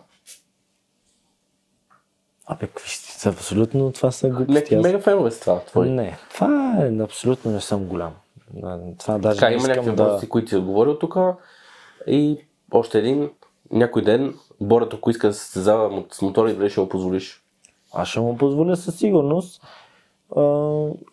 Абе, 2.45 2.68
какви 2.68 2.89
ще? 2.89 3.30
Абсолютно 3.30 3.91
това 3.91 4.11
са 4.11 4.30
глупости. 4.30 4.76
Аз- 4.76 4.84
мега 4.84 4.99
фенове 4.99 5.31
с 5.31 5.39
това, 5.39 5.60
твои. 5.60 5.89
Не, 5.89 6.18
това 6.34 6.77
е, 6.81 7.03
абсолютно 7.03 7.51
не 7.51 7.61
съм 7.61 7.85
голям. 7.85 8.14
Това 8.99 9.18
даже 9.18 9.39
Така, 9.39 9.49
не 9.49 9.56
има 9.56 9.61
искам 9.61 9.76
някакви 9.76 9.95
да... 9.95 10.03
въпроси, 10.03 10.30
които 10.30 10.49
си 10.49 10.56
отговорил 10.56 10.97
тук. 10.99 11.18
И 12.07 12.38
още 12.72 12.99
един, 12.99 13.30
някой 13.72 14.01
ден, 14.01 14.35
Борят, 14.61 14.93
ако 14.93 15.10
иска 15.10 15.27
да 15.27 15.34
се 15.34 15.39
състезава 15.39 16.03
с 16.11 16.22
мотора 16.22 16.51
и 16.51 16.56
дали 16.56 16.69
ще 16.69 16.80
му 16.80 16.89
позволиш. 16.89 17.43
Аз 17.93 18.07
ще 18.07 18.19
му 18.19 18.38
позволя 18.38 18.76
със 18.76 18.95
сигурност. 18.95 19.61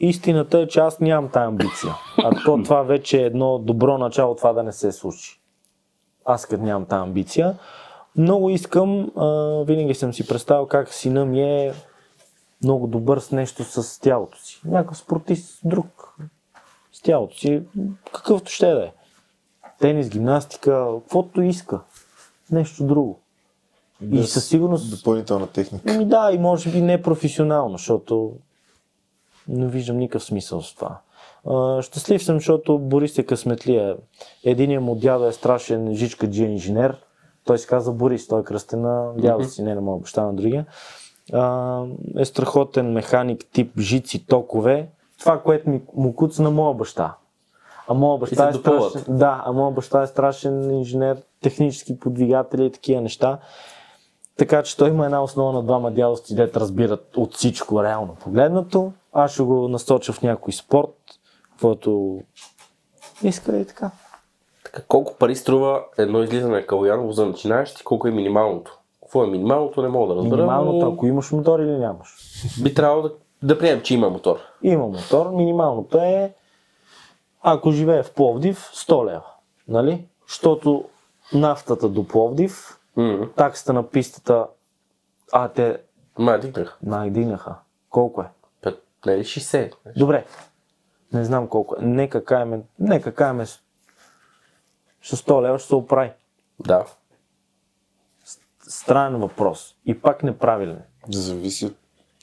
Истината 0.00 0.58
е, 0.58 0.68
че 0.68 0.80
аз 0.80 1.00
нямам 1.00 1.30
тази 1.30 1.44
амбиция. 1.44 1.94
А 2.18 2.30
то 2.44 2.58
това 2.64 2.82
вече 2.82 3.22
е 3.22 3.26
едно 3.26 3.58
добро 3.58 3.98
начало 3.98 4.34
това 4.34 4.52
да 4.52 4.62
не 4.62 4.72
се 4.72 4.92
случи. 4.92 5.40
Аз 6.24 6.46
като 6.46 6.62
нямам 6.62 6.84
тази 6.84 7.02
амбиция. 7.02 7.58
Много 8.16 8.50
искам, 8.50 9.10
а, 9.16 9.26
винаги 9.66 9.94
съм 9.94 10.14
си 10.14 10.26
представил 10.26 10.66
как 10.66 10.94
сина 10.94 11.24
ми 11.24 11.42
е 11.42 11.72
много 12.62 12.86
добър 12.86 13.18
с 13.18 13.32
нещо 13.32 13.64
с 13.64 14.00
тялото 14.00 14.38
си. 14.38 14.60
Някакъв 14.64 14.98
спортист 14.98 15.60
друг 15.64 16.16
с 16.92 17.02
тялото 17.02 17.38
си, 17.38 17.62
какъвто 18.12 18.50
ще 18.50 18.66
да 18.66 18.84
е. 18.84 18.92
Тенис, 19.80 20.08
гимнастика, 20.08 20.86
каквото 21.02 21.42
иска. 21.42 21.80
Нещо 22.50 22.84
друго. 22.84 23.20
И 24.02 24.06
Без 24.06 24.32
със 24.32 24.48
сигурност 24.48 24.90
Допълнителна 24.90 25.46
техника. 25.46 25.92
Ами 25.94 26.04
да, 26.04 26.30
и 26.32 26.38
може 26.38 26.70
би 26.70 26.80
не 26.80 27.02
професионално, 27.02 27.78
защото 27.78 28.32
не 29.48 29.66
виждам 29.66 29.96
никакъв 29.96 30.24
смисъл 30.24 30.62
с 30.62 30.74
това. 30.74 30.98
А, 31.50 31.82
щастлив 31.82 32.24
съм, 32.24 32.36
защото 32.36 32.78
Борис 32.78 33.18
е 33.18 33.22
късметлия. 33.22 33.96
Единият 34.44 34.84
му 34.84 34.94
дядо 34.94 35.26
е 35.26 35.32
страшен 35.32 35.94
жичкаджи 35.94 36.44
инженер. 36.44 36.96
Той 37.44 37.58
се 37.58 37.66
казва 37.66 37.92
Борис, 37.92 38.28
той 38.28 38.40
е 38.40 38.44
кръстен 38.44 38.80
на 38.80 39.12
дядо 39.16 39.44
си, 39.44 39.62
не 39.62 39.74
на 39.74 39.80
моя 39.80 39.98
баща, 39.98 40.22
на 40.22 40.34
другия. 40.34 40.66
А, 41.32 41.82
е 42.18 42.24
страхотен 42.24 42.92
механик 42.92 43.44
тип 43.52 43.78
жици, 43.78 44.26
токове. 44.26 44.88
Това, 45.18 45.42
което 45.42 45.70
ми, 45.70 45.82
му 45.94 46.14
куца 46.14 46.42
на 46.42 46.50
моя 46.50 46.74
баща. 46.74 47.14
А 47.88 47.94
моя 47.94 48.18
баща 48.18 48.48
е 48.48 48.52
страшен. 48.52 49.04
Да, 49.08 49.42
а 49.46 49.52
моя 49.52 49.70
баща 49.70 50.02
е 50.02 50.06
страшен 50.06 50.70
инженер, 50.70 51.22
технически 51.42 52.00
подвигатели 52.00 52.66
и 52.66 52.72
такива 52.72 53.00
неща. 53.00 53.38
Така 54.36 54.62
че 54.62 54.76
той 54.76 54.88
има 54.88 55.04
една 55.04 55.22
основа 55.22 55.52
на 55.52 55.62
двама 55.62 55.90
дядовци, 55.90 56.34
дете 56.34 56.60
разбират 56.60 57.16
от 57.16 57.34
всичко 57.34 57.82
реално 57.82 58.14
погледнато. 58.14 58.92
Аз 59.18 59.32
ще 59.32 59.42
го 59.42 59.68
насоча 59.68 60.12
в 60.12 60.22
някой 60.22 60.52
спорт, 60.52 60.94
който 61.60 62.20
иска 63.22 63.58
и 63.58 63.66
така. 63.66 63.90
Така, 64.64 64.82
колко 64.82 65.14
пари 65.14 65.36
струва 65.36 65.84
едно 65.98 66.22
излизане 66.22 66.56
на 66.56 66.66
Калуяново 66.66 67.12
за 67.12 67.26
начинаещи, 67.26 67.84
колко 67.84 68.08
е 68.08 68.10
минималното? 68.10 68.78
Какво 69.02 69.24
е 69.24 69.26
минималното, 69.26 69.82
не 69.82 69.88
мога 69.88 70.14
да 70.14 70.20
разбера, 70.20 70.36
Минималното, 70.36 70.86
но 70.86 70.92
ако 70.92 71.06
имаш 71.06 71.32
мотор 71.32 71.58
или 71.60 71.78
нямаш. 71.78 72.08
би 72.62 72.74
трябвало 72.74 73.02
да, 73.02 73.12
да 73.42 73.58
приемем, 73.58 73.82
че 73.82 73.94
има 73.94 74.10
мотор. 74.10 74.36
Има 74.62 74.86
мотор, 74.86 75.30
минималното 75.30 75.98
е, 75.98 76.34
ако 77.42 77.70
живее 77.72 78.02
в 78.02 78.14
Пловдив, 78.14 78.70
100 78.74 79.06
лева. 79.06 79.24
Нали? 79.68 80.06
Защото 80.28 80.84
нафтата 81.32 81.88
до 81.88 82.08
Пловдив, 82.08 82.78
М-м. 82.96 83.28
таксата 83.36 83.72
на 83.72 83.88
пистата, 83.88 84.46
а 85.32 85.48
те 85.48 85.78
Ма, 86.18 86.38
дигнах. 86.38 86.78
най-дигнаха. 86.82 87.54
Колко 87.90 88.22
е? 88.22 88.26
Е 89.06 89.18
ли 89.18 89.24
60? 89.24 89.72
Добре. 89.96 90.24
Не 91.12 91.24
знам 91.24 91.48
колко 91.48 91.76
е. 91.78 91.84
Нека 91.84 92.24
каеме, 92.24 92.60
нека 92.78 93.14
каеме 93.14 93.46
с 93.46 93.60
с 95.02 95.16
100 95.16 95.42
лева 95.42 95.58
ще 95.58 95.68
се 95.68 95.74
оправи. 95.74 96.12
Да. 96.66 96.84
Странен 98.68 99.20
въпрос. 99.20 99.74
И 99.86 100.00
пак 100.00 100.22
неправилен. 100.22 100.82
Зависи 101.12 101.66
от, 101.66 101.76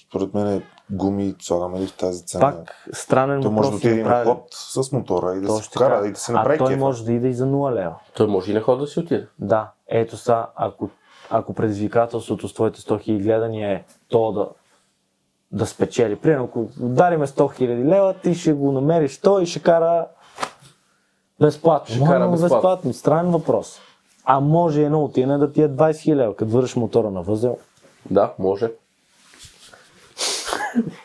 според 0.08 0.34
мен, 0.34 0.64
гуми 0.92 1.36
слагаме 1.40 1.80
ли 1.80 1.88
в 1.88 1.98
тази 1.98 2.26
цена. 2.26 2.42
Пак 2.42 2.88
странен 2.94 3.42
Той 3.42 3.52
може 3.52 3.70
да 3.70 3.76
въпрос. 3.76 3.92
отиде 3.92 4.04
на 4.04 4.24
ход 4.26 4.48
с 4.52 4.92
мотора 4.92 5.36
и 5.36 5.42
да 5.42 5.48
Точно 5.48 5.64
се 5.64 5.70
така. 5.80 6.08
и 6.08 6.12
да 6.12 6.20
се 6.20 6.32
а 6.32 6.36
направи 6.36 6.58
той 6.58 6.68
кефа. 6.68 6.80
може 6.80 7.06
да 7.06 7.14
иде 7.14 7.28
и 7.28 7.34
за 7.34 7.46
0 7.46 7.74
лева. 7.74 7.96
Той 8.16 8.28
може 8.28 8.52
и 8.52 8.54
на 8.54 8.62
ход 8.62 8.80
да 8.80 8.88
си 8.88 9.00
отиде. 9.00 9.28
Да, 9.40 9.72
ето 9.88 10.18
са, 10.18 10.46
ако, 10.56 10.90
ако 11.30 11.54
предизвикателството 11.54 12.48
с 12.48 12.54
твоите 12.54 12.82
100 12.82 12.92
000 13.10 13.24
гледания 13.24 13.72
е 13.72 13.84
то 14.10 14.32
да, 14.32 14.50
да 15.54 15.66
спечели. 15.66 16.16
Примерно, 16.16 16.44
ако 16.44 16.68
дариме 16.78 17.28
100 17.28 17.62
000 17.62 17.86
лева, 17.86 18.14
ти 18.14 18.36
ще 18.36 18.54
го 18.54 18.72
намериш 18.72 19.20
то 19.20 19.40
и 19.40 19.46
ще 19.46 19.62
кара 19.62 20.08
безплатно. 21.40 21.96
Ще 21.96 22.06
кара 22.06 22.28
безплатно. 22.30 22.56
безплатно. 22.56 22.94
Странен 22.94 23.32
въпрос. 23.32 23.80
А 24.26 24.40
може 24.40 24.84
едно 24.84 25.04
отине 25.04 25.38
да 25.38 25.52
ти 25.52 25.62
е 25.62 25.70
20 25.70 25.92
000 25.92 26.16
лева, 26.16 26.36
като 26.36 26.52
вършиш 26.52 26.76
мотора 26.76 27.12
на 27.12 27.22
възел. 27.22 27.58
Да, 28.10 28.34
може. 28.40 28.72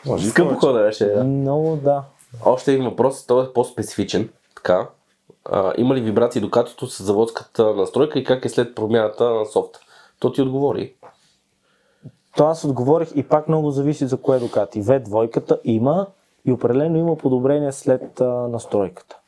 Може 0.05 0.29
Скъпо 0.29 0.55
хода 0.55 0.79
беше. 0.79 1.05
Да. 1.05 1.23
Много 1.23 1.75
да. 1.75 2.03
Още 2.45 2.71
един 2.71 2.85
въпрос, 2.85 3.25
той 3.25 3.43
е 3.43 3.53
по-специфичен. 3.53 4.29
Така. 4.55 4.87
А, 5.45 5.73
има 5.77 5.95
ли 5.95 6.01
вибрации 6.01 6.41
до 6.41 6.49
катото 6.49 6.87
с 6.87 7.03
заводската 7.03 7.75
настройка 7.75 8.19
и 8.19 8.23
как 8.23 8.45
е 8.45 8.49
след 8.49 8.75
промяната 8.75 9.29
на 9.29 9.45
софт? 9.45 9.79
То 10.19 10.31
ти 10.31 10.41
отговори. 10.41 10.93
То 12.35 12.45
аз 12.45 12.63
отговорих 12.63 13.11
и 13.15 13.27
пак 13.27 13.47
много 13.47 13.71
зависи 13.71 14.07
за 14.07 14.21
кое 14.21 14.39
докати. 14.39 14.83
V2 14.83 15.59
има 15.63 16.07
и 16.45 16.51
определено 16.51 16.97
има 16.97 17.17
подобрение 17.17 17.71
след 17.71 18.21
а, 18.21 18.25
настройката. 18.25 19.19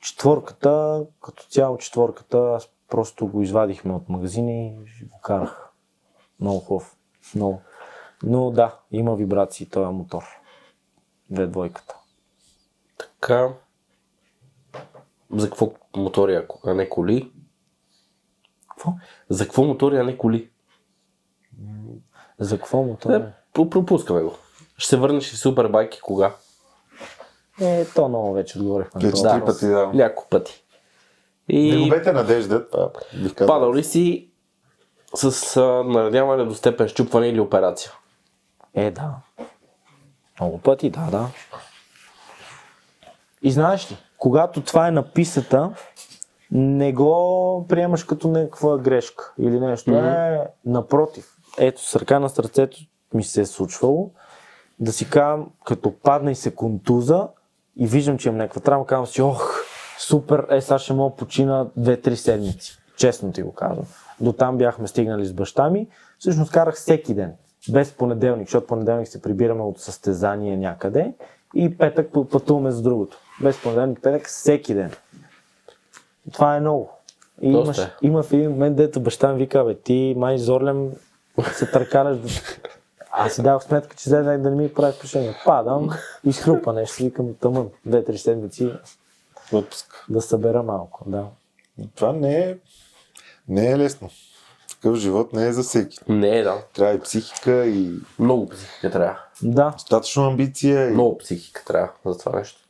Четворката, 0.00 1.04
като 1.20 1.44
цяло 1.48 1.78
четворката, 1.78 2.52
аз 2.56 2.68
просто 2.88 3.26
го 3.26 3.42
извадихме 3.42 3.94
от 3.94 4.08
магазина 4.08 4.52
и 4.52 4.70
го 5.02 5.20
карах. 5.20 5.68
Много 6.40 6.60
хубав. 6.60 6.96
Много. 7.34 7.60
Но 8.22 8.50
да, 8.50 8.78
има 8.90 9.16
вибрации 9.16 9.68
този 9.68 9.92
мотор. 9.92 10.24
V2. 11.32 11.80
Така. 12.98 13.48
За 15.30 15.48
какво 15.48 15.72
мотори, 15.96 16.46
а 16.66 16.74
не 16.74 16.88
коли? 16.88 17.32
Какво? 18.68 18.92
За 19.28 19.44
какво 19.44 19.64
мотори, 19.64 19.96
а 19.96 20.04
не 20.04 20.18
коли? 20.18 20.50
За 22.38 22.58
какво 22.58 22.82
мотор? 22.82 23.10
Не, 23.10 23.18
про- 23.54 23.68
пропускаме 23.68 24.20
го. 24.22 24.34
Ще 24.76 24.88
се 24.88 24.96
върнеш 24.96 25.32
в 25.32 25.38
супербайки 25.38 26.00
кога? 26.00 26.34
Е, 27.60 27.84
то 27.84 28.08
много 28.08 28.32
вече 28.32 28.58
отговорихме. 28.58 29.00
Вече 29.00 29.22
този 29.22 29.28
три 29.28 29.44
пъти, 29.44 29.66
да. 29.66 29.86
Няколко 29.86 30.28
пъти. 30.28 30.64
Не 31.48 31.58
И 31.58 31.82
губете 31.84 32.12
надежда. 32.12 32.68
Това 32.68 32.90
бих 33.14 33.34
казал. 33.34 33.54
падал 33.54 33.74
ли 33.74 33.84
си 33.84 34.28
с 35.14 35.56
а, 35.56 35.60
наредяване 35.84 36.44
до 36.44 36.54
степен 36.54 36.88
щупване 36.88 37.28
или 37.28 37.40
операция? 37.40 37.92
Е, 38.74 38.90
да. 38.90 39.14
Много 40.40 40.58
пъти, 40.58 40.90
да, 40.90 41.00
да. 41.10 41.28
И 43.42 43.50
знаеш 43.52 43.92
ли, 43.92 43.96
когато 44.18 44.60
това 44.62 44.88
е 44.88 44.90
на 44.90 45.02
писата, 45.02 45.70
не 46.50 46.92
го 46.92 47.66
приемаш 47.68 48.04
като 48.04 48.28
някаква 48.28 48.78
грешка 48.78 49.32
или 49.38 49.60
нещо. 49.60 49.90
Е, 49.90 50.40
напротив. 50.64 51.31
Ето, 51.58 51.82
с 51.82 51.96
ръка 51.96 52.18
на 52.18 52.28
сърцето 52.28 52.76
ми 53.14 53.24
се 53.24 53.40
е 53.40 53.46
случвало. 53.46 54.10
да 54.80 54.92
си 54.92 55.10
казвам, 55.10 55.50
като 55.64 55.92
падна 56.02 56.30
и 56.30 56.34
се 56.34 56.54
контуза 56.54 57.28
и 57.76 57.86
виждам, 57.86 58.18
че 58.18 58.28
имам 58.28 58.38
някаква 58.38 58.60
травма, 58.60 58.86
казвам 58.86 59.06
си, 59.06 59.22
ох, 59.22 59.54
супер, 59.98 60.46
е, 60.50 60.60
сега 60.60 60.78
ще 60.78 60.92
мога 60.92 61.16
почина 61.16 61.66
2-3 61.78 62.14
седмици. 62.14 62.78
Честно 62.96 63.32
ти 63.32 63.42
го 63.42 63.52
казвам. 63.52 63.86
До 64.20 64.32
там 64.32 64.58
бяхме 64.58 64.88
стигнали 64.88 65.24
с 65.24 65.32
баща 65.32 65.70
ми. 65.70 65.88
Всъщност 66.18 66.52
карах 66.52 66.74
всеки 66.74 67.14
ден. 67.14 67.32
Без 67.70 67.92
понеделник, 67.92 68.46
защото 68.46 68.66
понеделник 68.66 69.08
се 69.08 69.22
прибираме 69.22 69.62
от 69.62 69.80
състезание 69.80 70.56
някъде 70.56 71.12
и 71.54 71.78
петък 71.78 72.10
пътуваме 72.12 72.70
за 72.70 72.82
другото. 72.82 73.18
Без 73.42 73.62
понеделник, 73.62 74.02
петък, 74.02 74.26
всеки 74.26 74.74
ден. 74.74 74.90
Това 76.32 76.56
е 76.56 76.60
много. 76.60 76.90
И 77.40 77.52
Доста 77.52 77.66
имаш, 77.66 77.78
е. 77.78 77.92
има 78.02 78.22
в 78.22 78.32
един 78.32 78.50
момент, 78.50 78.76
дето 78.76 79.00
баща 79.00 79.32
ми 79.32 79.38
вика, 79.38 79.64
бе, 79.64 79.74
ти 79.74 80.14
май 80.16 80.38
зорлем 80.38 80.90
се 81.52 81.66
търкаляш. 81.66 82.18
Да... 82.18 82.28
Аз 83.10 83.32
си 83.32 83.42
давах 83.42 83.62
сметка, 83.62 83.96
че 83.96 84.10
взе 84.10 84.22
да 84.22 84.38
не 84.38 84.50
ми 84.50 84.74
прави 84.74 84.92
впечатление. 84.92 85.34
Падам, 85.44 85.90
изхрупа 86.24 86.72
нещо, 86.72 87.02
викам 87.04 87.34
тъмън, 87.34 87.68
две-три 87.86 88.18
седмици 88.18 88.72
Отпуск. 89.52 90.04
да 90.08 90.22
събера 90.22 90.62
малко. 90.62 91.04
Да. 91.06 91.26
Това 91.94 92.12
не 92.12 92.34
е, 92.40 92.56
не 93.48 93.70
е 93.70 93.78
лесно. 93.78 94.10
Такъв 94.70 94.96
живот 94.96 95.32
не 95.32 95.46
е 95.46 95.52
за 95.52 95.62
всеки. 95.62 95.98
Не, 96.08 96.38
е, 96.38 96.42
да. 96.42 96.62
Трябва 96.74 96.94
и 96.94 97.00
психика, 97.00 97.66
и 97.66 97.90
Много 98.18 98.48
психика 98.48 98.90
трябва. 98.90 99.18
да. 99.42 99.70
достатъчно 99.70 100.26
амбиция. 100.26 100.88
И... 100.88 100.92
Много 100.92 101.18
психика 101.18 101.64
трябва 101.64 101.88
за 102.06 102.18
това 102.18 102.38
нещо. 102.38 102.61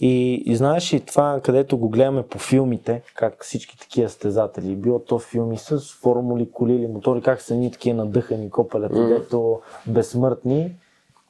И, 0.00 0.42
и 0.46 0.56
знаеш 0.56 0.94
ли 0.94 1.00
това, 1.00 1.40
където 1.44 1.78
го 1.78 1.88
гледаме 1.88 2.22
по 2.22 2.38
филмите, 2.38 3.02
как 3.14 3.44
всички 3.44 3.78
такива 3.78 4.08
състезатели, 4.08 4.76
било 4.76 4.98
то 4.98 5.18
филми 5.18 5.58
с 5.58 5.80
формули, 5.80 6.50
коли 6.52 6.72
или 6.74 6.86
мотори, 6.86 7.22
как 7.22 7.42
са 7.42 7.54
ни 7.54 7.72
такива 7.72 7.96
надъхани 7.96 8.50
копалета, 8.50 8.98
Мгм. 8.98 9.08
дето 9.08 9.60
безсмъртни, 9.86 10.72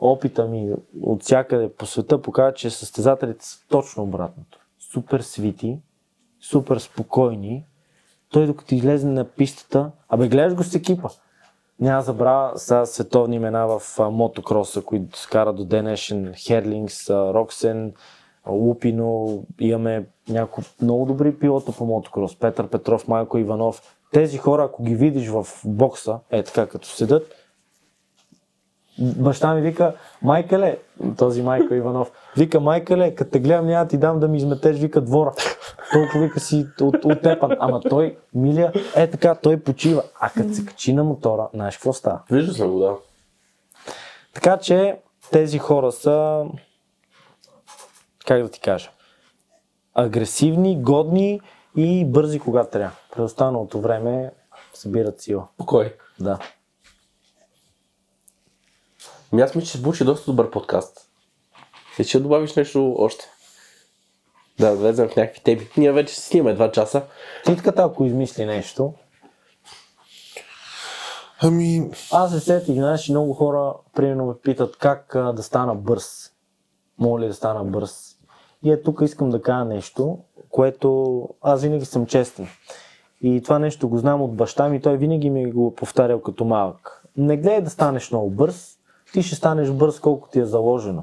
опита 0.00 0.46
ми 0.46 0.72
от 1.02 1.22
всякъде 1.22 1.68
по 1.68 1.86
света 1.86 2.22
показва, 2.22 2.54
че 2.54 2.70
състезателите 2.70 3.44
са 3.46 3.58
точно 3.68 4.02
обратното. 4.02 4.58
Супер 4.92 5.20
свити, 5.20 5.78
супер 6.40 6.78
спокойни. 6.78 7.64
Той 8.30 8.46
докато 8.46 8.74
излезе 8.74 9.06
на 9.06 9.24
пистата, 9.24 9.90
абе 10.08 10.28
гледаш 10.28 10.54
го 10.54 10.62
с 10.62 10.74
екипа. 10.74 11.08
Няма 11.80 12.02
забравя 12.02 12.58
са 12.58 12.86
световни 12.86 13.36
имена 13.36 13.66
в 13.78 13.98
мотокроса, 14.10 14.82
които 14.82 15.18
се 15.18 15.28
карат 15.28 15.56
до 15.56 15.64
ден 15.64 15.84
днешен. 15.84 16.34
Херлингс, 16.46 17.10
Роксен, 17.10 17.92
Лупино, 18.48 19.42
имаме 19.60 20.06
някои 20.28 20.64
много 20.82 21.06
добри 21.06 21.38
пилота 21.38 21.72
по 21.72 21.86
мотокрос. 21.86 22.38
Петър 22.38 22.68
Петров, 22.68 23.08
Майко 23.08 23.38
Иванов. 23.38 23.82
Тези 24.12 24.38
хора, 24.38 24.64
ако 24.64 24.82
ги 24.82 24.94
видиш 24.94 25.28
в 25.28 25.46
бокса, 25.64 26.18
е 26.30 26.42
така 26.42 26.66
като 26.66 26.88
седат, 26.88 27.34
баща 28.98 29.54
ми 29.54 29.60
вика, 29.60 29.94
Майкале, 30.22 30.78
този 31.18 31.42
Майко 31.42 31.74
Иванов, 31.74 32.12
вика, 32.36 32.60
Майкале, 32.60 33.14
като 33.14 33.30
те 33.30 33.40
гледам 33.40 33.66
няма 33.66 33.88
ти 33.88 33.98
дам 33.98 34.20
да 34.20 34.28
ми 34.28 34.36
изметеш, 34.36 34.78
вика 34.78 35.00
двора. 35.00 35.32
Толкова 35.92 36.20
вика 36.20 36.40
си 36.40 36.66
от, 36.80 37.04
отепан. 37.04 37.56
Ама 37.60 37.80
той, 37.80 38.16
милия, 38.34 38.72
е 38.96 39.10
така, 39.10 39.34
той 39.34 39.56
почива. 39.56 40.02
А 40.20 40.30
като 40.30 40.54
се 40.54 40.66
качи 40.66 40.92
на 40.92 41.04
мотора, 41.04 41.48
знаеш 41.54 41.76
какво 41.76 41.92
става? 41.92 42.20
Виждал 42.30 42.54
съм 42.54 42.70
го, 42.70 42.78
да. 42.78 42.94
Така 44.34 44.56
че 44.56 44.96
тези 45.30 45.58
хора 45.58 45.92
са, 45.92 46.44
как 48.28 48.42
да 48.42 48.48
ти 48.48 48.60
кажа, 48.60 48.90
агресивни, 49.94 50.82
годни 50.82 51.40
и 51.76 52.04
бързи 52.04 52.40
когато 52.40 52.70
трябва. 52.70 52.96
През 53.12 53.24
останалото 53.24 53.80
време 53.80 54.32
събират 54.74 55.20
сила. 55.20 55.48
Кой? 55.66 55.94
Да. 56.20 56.38
Ми 59.32 59.42
аз 59.42 59.54
мисля, 59.54 59.66
че 59.66 59.72
се 59.72 59.82
получи 59.82 60.04
доста 60.04 60.30
добър 60.30 60.50
подкаст. 60.50 61.10
И 61.98 62.04
ще 62.04 62.20
добавиш 62.20 62.54
нещо 62.54 62.94
още. 62.98 63.24
Да, 64.58 64.74
влезем 64.74 65.08
в 65.08 65.16
някакви 65.16 65.40
теми. 65.40 65.68
Ние 65.76 65.92
вече 65.92 66.14
си 66.14 66.20
снимаме 66.20 66.54
два 66.54 66.72
часа. 66.72 67.02
Титката, 67.44 67.82
ако 67.82 68.04
измисли 68.04 68.44
нещо, 68.44 68.94
Ами, 71.40 71.90
Аз 72.12 72.32
се 72.32 72.40
сетих, 72.40 72.74
знаеш, 72.74 73.08
и 73.08 73.12
много 73.12 73.34
хора, 73.34 73.74
примерно, 73.94 74.26
ме 74.26 74.34
питат 74.42 74.76
как 74.76 75.14
а, 75.14 75.32
да 75.32 75.42
стана 75.42 75.74
бърз. 75.74 76.32
Мога 76.98 77.20
ли 77.20 77.26
да 77.26 77.34
стана 77.34 77.64
бърз? 77.64 78.17
И 78.62 78.72
е 78.72 78.82
тук 78.82 79.00
искам 79.02 79.30
да 79.30 79.42
кажа 79.42 79.64
нещо, 79.64 80.18
което 80.50 81.28
аз 81.42 81.62
винаги 81.62 81.84
съм 81.84 82.06
честен. 82.06 82.46
И 83.20 83.42
това 83.42 83.58
нещо 83.58 83.88
го 83.88 83.98
знам 83.98 84.22
от 84.22 84.36
баща 84.36 84.68
ми, 84.68 84.80
той 84.80 84.96
винаги 84.96 85.30
ми 85.30 85.52
го 85.52 85.72
е 85.72 85.74
повтарял 85.74 86.20
като 86.20 86.44
малък. 86.44 87.04
Не 87.16 87.36
гледай 87.36 87.62
да 87.62 87.70
станеш 87.70 88.10
много 88.10 88.30
бърз, 88.30 88.78
ти 89.12 89.22
ще 89.22 89.36
станеш 89.36 89.70
бърз 89.70 90.00
колко 90.00 90.28
ти 90.28 90.40
е 90.40 90.44
заложено. 90.44 91.02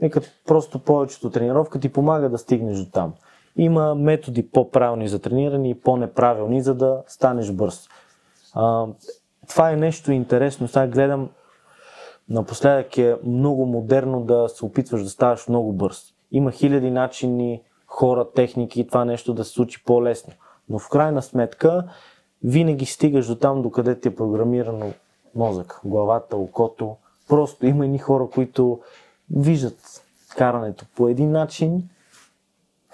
Нека 0.00 0.20
просто 0.46 0.78
повечето 0.78 1.30
тренировка 1.30 1.80
ти 1.80 1.88
помага 1.88 2.28
да 2.28 2.38
стигнеш 2.38 2.78
до 2.78 2.90
там. 2.90 3.12
Има 3.56 3.94
методи 3.94 4.50
по-правилни 4.50 5.08
за 5.08 5.18
трениране 5.18 5.70
и 5.70 5.80
по-неправилни, 5.80 6.62
за 6.62 6.74
да 6.74 7.02
станеш 7.06 7.52
бърз. 7.52 7.88
А, 8.54 8.86
това 9.48 9.70
е 9.70 9.76
нещо 9.76 10.12
интересно. 10.12 10.68
Сега 10.68 10.86
гледам, 10.86 11.30
напоследък 12.28 12.98
е 12.98 13.16
много 13.24 13.66
модерно 13.66 14.24
да 14.24 14.48
се 14.48 14.64
опитваш 14.64 15.02
да 15.02 15.10
ставаш 15.10 15.48
много 15.48 15.72
бърз. 15.72 16.14
Има 16.32 16.52
хиляди 16.52 16.90
начини, 16.90 17.62
хора, 17.86 18.30
техники, 18.30 18.86
това 18.86 19.04
нещо 19.04 19.34
да 19.34 19.44
се 19.44 19.50
случи 19.50 19.84
по-лесно. 19.84 20.32
Но 20.68 20.78
в 20.78 20.88
крайна 20.88 21.22
сметка, 21.22 21.84
винаги 22.44 22.86
стигаш 22.86 23.26
до 23.26 23.34
там, 23.34 23.62
докъде 23.62 24.00
ти 24.00 24.08
е 24.08 24.14
програмирано 24.14 24.92
мозък, 25.34 25.80
главата, 25.84 26.36
окото. 26.36 26.96
Просто 27.28 27.66
има 27.66 27.84
едни 27.84 27.98
хора, 27.98 28.28
които 28.34 28.80
виждат 29.36 30.04
карането 30.36 30.84
по 30.96 31.08
един 31.08 31.30
начин, 31.30 31.88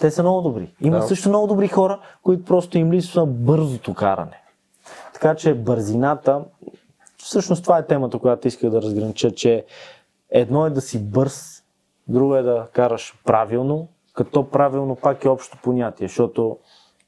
те 0.00 0.10
са 0.10 0.22
много 0.22 0.40
добри. 0.40 0.74
Има 0.80 0.96
Да. 0.96 1.02
също 1.02 1.28
много 1.28 1.46
добри 1.46 1.68
хора, 1.68 2.00
които 2.22 2.44
просто 2.44 2.78
им 2.78 2.92
липсва 2.92 3.26
бързото 3.26 3.94
каране. 3.94 4.42
Така 5.14 5.34
че 5.34 5.54
бързината, 5.54 6.44
всъщност 7.18 7.62
това 7.62 7.78
е 7.78 7.86
темата, 7.86 8.18
която 8.18 8.48
исках 8.48 8.70
да 8.70 8.82
разгранича, 8.82 9.30
че 9.30 9.64
едно 10.30 10.66
е 10.66 10.70
да 10.70 10.80
си 10.80 10.98
бърз, 10.98 11.55
друго 12.08 12.36
е 12.36 12.42
да 12.42 12.66
караш 12.72 13.14
правилно, 13.24 13.88
като 14.14 14.50
правилно 14.50 14.96
пак 14.96 15.24
е 15.24 15.28
общо 15.28 15.58
понятие, 15.62 16.08
защото 16.08 16.58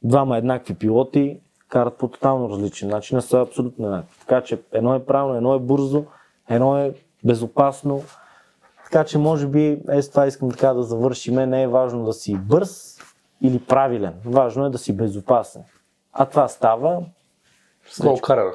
двама 0.02 0.38
еднакви 0.38 0.74
пилоти 0.74 1.40
карат 1.68 1.96
по 1.98 2.08
тотално 2.08 2.50
различен 2.50 2.88
начин, 2.88 3.18
а 3.18 3.20
са 3.20 3.40
абсолютно 3.40 3.86
еднакви. 3.86 4.18
Така 4.20 4.40
че 4.40 4.60
едно 4.72 4.94
е 4.94 5.04
правилно, 5.04 5.36
едно 5.36 5.54
е 5.54 5.58
бързо, 5.58 6.04
едно 6.48 6.78
е 6.78 6.94
безопасно. 7.24 8.02
Така 8.84 9.04
че 9.04 9.18
може 9.18 9.46
би 9.46 9.80
е 9.90 10.02
с 10.02 10.10
това 10.10 10.26
искам 10.26 10.50
така 10.50 10.74
да 10.74 10.82
завършиме. 10.82 11.46
Не 11.46 11.62
е 11.62 11.68
важно 11.68 12.04
да 12.04 12.12
си 12.12 12.36
бърз 12.36 12.98
или 13.42 13.64
правилен. 13.64 14.14
Важно 14.24 14.66
е 14.66 14.70
да 14.70 14.78
си 14.78 14.96
безопасен. 14.96 15.62
А 16.12 16.26
това 16.26 16.48
става 16.48 17.02
С 17.90 18.02
много 18.02 18.20
карана. 18.20 18.52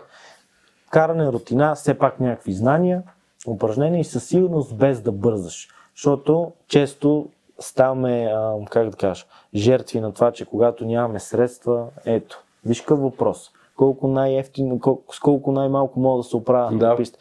каране, 0.89 1.31
рутина, 1.31 1.75
все 1.75 1.97
пак 1.97 2.19
някакви 2.19 2.53
знания, 2.53 3.03
упражнения 3.47 3.99
и 3.99 4.03
със 4.03 4.27
сигурност 4.27 4.77
без 4.77 5.01
да 5.01 5.11
бързаш. 5.11 5.67
Защото 5.95 6.51
често 6.67 7.27
ставаме, 7.59 8.31
а, 8.35 8.53
как 8.69 8.89
да 8.89 8.97
кажа, 8.97 9.25
жертви 9.55 9.99
на 9.99 10.13
това, 10.13 10.31
че 10.31 10.45
когато 10.45 10.85
нямаме 10.85 11.19
средства, 11.19 11.85
ето, 12.05 12.43
виж 12.65 12.81
какъв 12.81 12.99
въпрос. 12.99 13.51
Колко 13.75 14.07
най-ефтино, 14.07 14.79
колко, 14.79 15.15
с 15.15 15.19
колко 15.19 15.51
най-малко 15.51 15.99
мога 15.99 16.17
да 16.17 16.23
се 16.23 16.37
оправя 16.37 16.77
Да. 16.77 16.87
на 16.87 16.95
писта. 16.95 17.19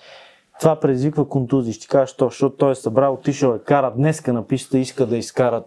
Това 0.60 0.76
предизвиква 0.76 1.28
контузии. 1.28 1.72
Ще 1.72 1.86
кажа, 1.86 2.06
що, 2.06 2.24
защото 2.24 2.56
той 2.56 2.72
е 2.72 2.74
събрал, 2.74 3.14
отишъл 3.14 3.54
е 3.54 3.58
кара 3.58 3.92
днеска 3.96 4.32
на 4.32 4.46
писта, 4.46 4.78
иска 4.78 5.06
да 5.06 5.16
изкара 5.16 5.62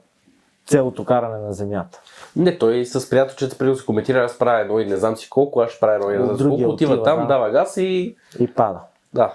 цялото 0.66 1.06
каране 1.06 1.38
на 1.38 1.54
земята. 1.54 2.02
Не, 2.36 2.58
той 2.58 2.86
с 2.86 3.10
приятелчета 3.10 3.58
преди 3.58 3.72
да 3.72 3.78
се 3.78 3.86
коментира, 3.86 4.24
аз 4.24 4.38
правя 4.40 4.62
едно 4.62 4.80
и 4.80 4.86
не 4.86 4.98
знам 4.98 5.18
си 5.18 5.30
колко, 5.30 5.60
аз 5.62 5.72
ще 5.72 5.80
правя 5.80 5.96
едно 5.96 6.12
и 6.12 6.18
не 6.18 6.24
знам 6.26 6.38
си 6.38 6.44
колко. 6.44 6.56
Отива 6.56 6.74
отива, 6.74 7.04
там, 7.04 7.20
да. 7.20 7.26
дава 7.26 7.50
газ 7.50 7.78
и... 7.78 8.16
И 8.40 8.48
пада. 8.48 8.80
Да. 9.14 9.34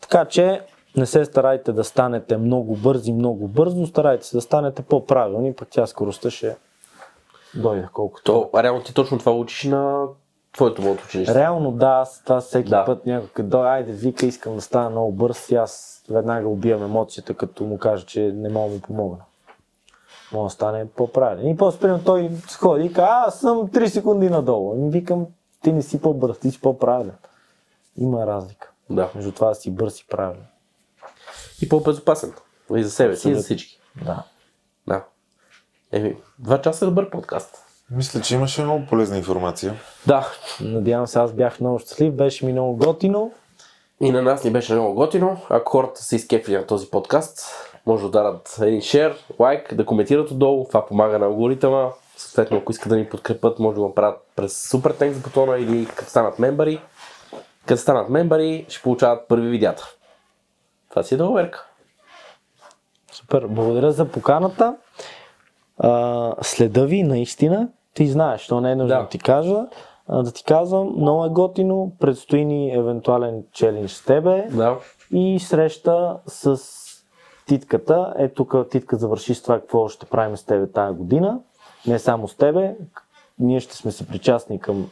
Така 0.00 0.24
че 0.24 0.60
не 0.96 1.06
се 1.06 1.24
старайте 1.24 1.72
да 1.72 1.84
станете 1.84 2.36
много 2.36 2.76
бързи, 2.76 3.12
много 3.12 3.48
бързо, 3.48 3.86
старайте 3.86 4.26
се 4.26 4.36
да 4.36 4.40
станете 4.40 4.82
по-правилни, 4.82 5.54
пък 5.54 5.68
тя 5.70 5.86
скоростта 5.86 6.30
ще 6.30 6.56
дойде 7.54 7.88
колкото. 7.92 8.24
То, 8.52 8.62
реално 8.62 8.82
ти 8.82 8.94
точно 8.94 9.18
това 9.18 9.32
учиш 9.32 9.64
на 9.64 10.04
твоето 10.52 10.82
мото 10.82 11.02
училище. 11.04 11.34
Реално 11.34 11.72
да, 11.72 11.86
аз 11.86 12.22
това 12.24 12.40
всеки 12.40 12.70
Да. 12.70 12.84
път 12.84 13.06
някой 13.06 13.28
като 13.28 13.60
айде 13.62 13.92
вика, 13.92 14.26
искам 14.26 14.54
да 14.54 14.60
стана 14.60 14.90
много 14.90 15.12
бърз 15.12 15.50
и 15.50 15.54
аз 15.54 16.02
веднага 16.10 16.48
убивам 16.48 16.82
емоцията, 16.82 17.34
като 17.34 17.64
му 17.64 17.78
кажа, 17.78 18.06
че 18.06 18.32
не 18.34 18.48
мога 18.48 18.68
да 18.68 18.74
му 18.74 18.80
помогна. 18.80 19.24
Мога 20.32 20.46
да 20.46 20.50
стане 20.50 20.86
по-правилен. 20.88 21.48
И 21.48 21.56
после 21.56 21.80
примерно 21.80 22.04
той 22.04 22.30
сходи 22.48 22.84
и 22.86 22.92
казва, 22.92 23.24
аз 23.26 23.40
съм 23.40 23.56
3 23.68 23.86
секунди 23.86 24.30
надолу. 24.30 24.72
Ами 24.72 24.90
викам, 24.90 25.26
ти 25.62 25.72
не 25.72 25.82
си 25.82 26.00
по-бърз, 26.00 26.38
ти 26.38 26.50
си 26.50 26.60
по-правилен. 26.60 27.14
Има 27.96 28.26
разлика 28.26 28.70
Да. 28.90 29.08
между 29.14 29.32
това 29.32 29.48
да 29.48 29.54
си 29.54 29.70
бърз 29.70 30.00
и 30.00 30.06
правилен. 30.06 30.44
И 31.62 31.68
по-безопасен. 31.68 32.32
И 32.76 32.82
за 32.82 32.90
себе 32.90 33.16
си, 33.16 33.30
и 33.30 33.34
за 33.34 33.42
всички. 33.42 33.80
Да. 34.04 34.22
Да. 34.88 35.04
Еми, 35.92 36.16
два 36.38 36.62
часа 36.62 36.84
е 36.84 36.88
добър 36.88 37.10
подкаст. 37.10 37.56
мисля, 37.90 38.20
че 38.20 38.34
имаше 38.34 38.62
много 38.62 38.86
полезна 38.86 39.16
информация. 39.16 39.74
Да. 40.06 40.28
Надявам 40.60 41.06
се, 41.06 41.18
аз 41.18 41.32
бях 41.32 41.60
много 41.60 41.78
щастлив, 41.78 42.12
беше 42.12 42.46
ми 42.46 42.52
много 42.52 42.76
готино 42.76 43.32
И 44.00 44.10
на 44.10 44.22
нас 44.22 44.44
ни 44.44 44.50
беше 44.50 44.72
много 44.72 44.94
готино. 44.94 45.40
Ако 45.50 45.72
хората 45.72 46.02
се 46.02 46.16
изкепили 46.16 46.56
на 46.56 46.66
този 46.66 46.90
подкаст, 46.90 47.40
може 47.86 48.02
да 48.02 48.10
дарат 48.10 48.58
един 48.62 48.82
шер, 48.82 49.16
лайк, 49.38 49.74
да 49.74 49.86
коментират 49.86 50.30
отдолу. 50.30 50.64
Това 50.68 50.86
помага 50.86 51.18
на 51.18 51.26
алгоритъма. 51.26 51.90
Съответно, 52.16 52.56
ако 52.56 52.72
искат 52.72 52.88
да 52.88 52.96
ни 52.96 53.08
подкрепят, 53.08 53.58
може 53.58 53.74
да 53.74 53.80
го 53.80 53.88
направят 53.88 54.18
през 54.36 54.68
Super 54.68 55.00
Thanks 55.00 55.22
бутона 55.22 55.58
или 55.58 55.86
като 55.86 56.10
станат 56.10 56.38
мембари. 56.38 56.80
Като 57.66 57.80
станат 57.80 58.08
мембари, 58.08 58.66
ще 58.68 58.82
получават 58.82 59.28
първи 59.28 59.48
видеята. 59.48 59.94
Това 60.94 61.02
си 61.02 61.14
е 61.14 61.18
доверка. 61.18 61.66
Супер, 63.12 63.46
благодаря 63.46 63.92
за 63.92 64.04
поканата. 64.04 64.76
А, 65.78 66.32
следа 66.42 66.84
ви, 66.84 67.02
наистина. 67.02 67.68
Ти 67.94 68.06
знаеш, 68.06 68.46
то 68.46 68.60
не 68.60 68.72
е 68.72 68.76
нужно 68.76 68.96
да, 68.96 69.02
Да. 69.02 69.08
ти 69.08 69.18
кажа. 69.18 69.66
А, 70.08 70.22
да 70.22 70.32
ти 70.32 70.44
казвам, 70.44 70.94
много 70.96 71.24
е 71.24 71.28
готино. 71.28 71.92
Предстои 72.00 72.44
ни 72.44 72.74
евентуален 72.74 73.42
челендж 73.52 73.92
с 73.92 74.04
тебе 74.04 74.48
Да. 74.50 74.78
и 75.12 75.40
среща 75.40 76.16
с 76.26 76.60
Титката. 77.46 78.14
Е, 78.18 78.28
тук 78.28 78.54
Титка 78.70 78.96
завърши 78.96 79.34
с 79.34 79.42
това 79.42 79.60
какво 79.60 79.88
ще 79.88 80.06
правим 80.06 80.36
с 80.36 80.44
тебе 80.44 80.72
тази 80.72 80.96
година. 80.96 81.40
Не 81.86 81.98
само 81.98 82.28
с 82.28 82.36
тебе. 82.36 82.76
Ние 83.38 83.60
ще 83.60 83.76
сме 83.76 83.92
съпричастни 83.92 84.60
към 84.60 84.90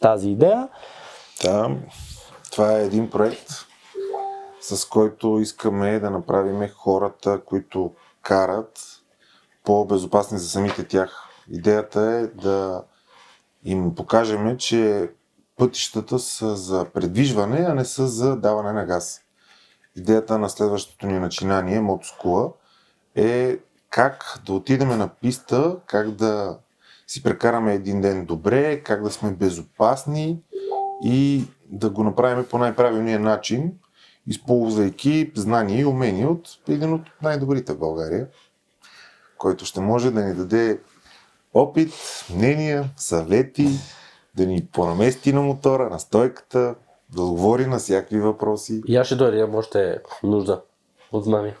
тази 0.00 0.30
идея. 0.30 0.68
Да, 1.44 1.70
това 2.52 2.72
е 2.78 2.84
един 2.84 3.10
проект, 3.10 3.48
с 4.62 4.88
който 4.88 5.38
искаме 5.40 5.98
да 5.98 6.10
направим 6.10 6.68
хората, 6.68 7.40
които 7.46 7.94
карат, 8.22 8.80
по-безопасни 9.64 10.38
за 10.38 10.48
самите 10.48 10.84
тях. 10.88 11.28
Идеята 11.50 12.00
е 12.00 12.26
да 12.26 12.84
им 13.64 13.94
покажем, 13.94 14.56
че 14.56 15.10
пътищата 15.56 16.18
са 16.18 16.56
за 16.56 16.84
предвижване, 16.94 17.66
а 17.68 17.74
не 17.74 17.84
са 17.84 18.06
за 18.08 18.36
даване 18.36 18.72
на 18.72 18.84
газ. 18.84 19.20
Идеята 19.96 20.38
на 20.38 20.50
следващото 20.50 21.06
ни 21.06 21.18
начинание, 21.18 21.80
мотоскула, 21.80 22.52
е 23.14 23.58
как 23.90 24.40
да 24.46 24.52
отидем 24.52 24.88
на 24.88 25.08
писта, 25.08 25.76
как 25.86 26.10
да 26.10 26.58
си 27.06 27.22
прекараме 27.22 27.74
един 27.74 28.00
ден 28.00 28.24
добре, 28.24 28.82
как 28.82 29.02
да 29.02 29.10
сме 29.10 29.30
безопасни 29.30 30.42
и 31.04 31.44
да 31.68 31.90
го 31.90 32.04
направим 32.04 32.46
по 32.50 32.58
най-правилния 32.58 33.20
начин, 33.20 33.72
използвайки 34.26 35.32
знания 35.34 35.80
и 35.80 35.84
умения 35.84 36.28
от 36.28 36.48
един 36.68 36.92
от 36.92 37.02
най-добрите 37.22 37.72
в 37.72 37.78
България, 37.78 38.26
който 39.38 39.64
ще 39.64 39.80
може 39.80 40.10
да 40.10 40.20
ни 40.20 40.34
даде 40.34 40.80
опит, 41.54 41.92
мнения, 42.34 42.84
съвети, 42.96 43.68
да 44.34 44.46
ни 44.46 44.66
понамести 44.72 45.32
на 45.32 45.42
мотора, 45.42 45.90
на 45.90 45.98
стойката, 45.98 46.74
да 47.14 47.22
отговори 47.22 47.66
на 47.66 47.78
всякакви 47.78 48.20
въпроси. 48.20 48.82
И 48.86 48.96
аз 48.96 49.06
ще 49.06 49.16
дойда, 49.16 49.36
имам 49.36 49.54
още 49.54 49.98
нужда 50.22 50.62
от 51.12 51.24
знания. 51.24 51.56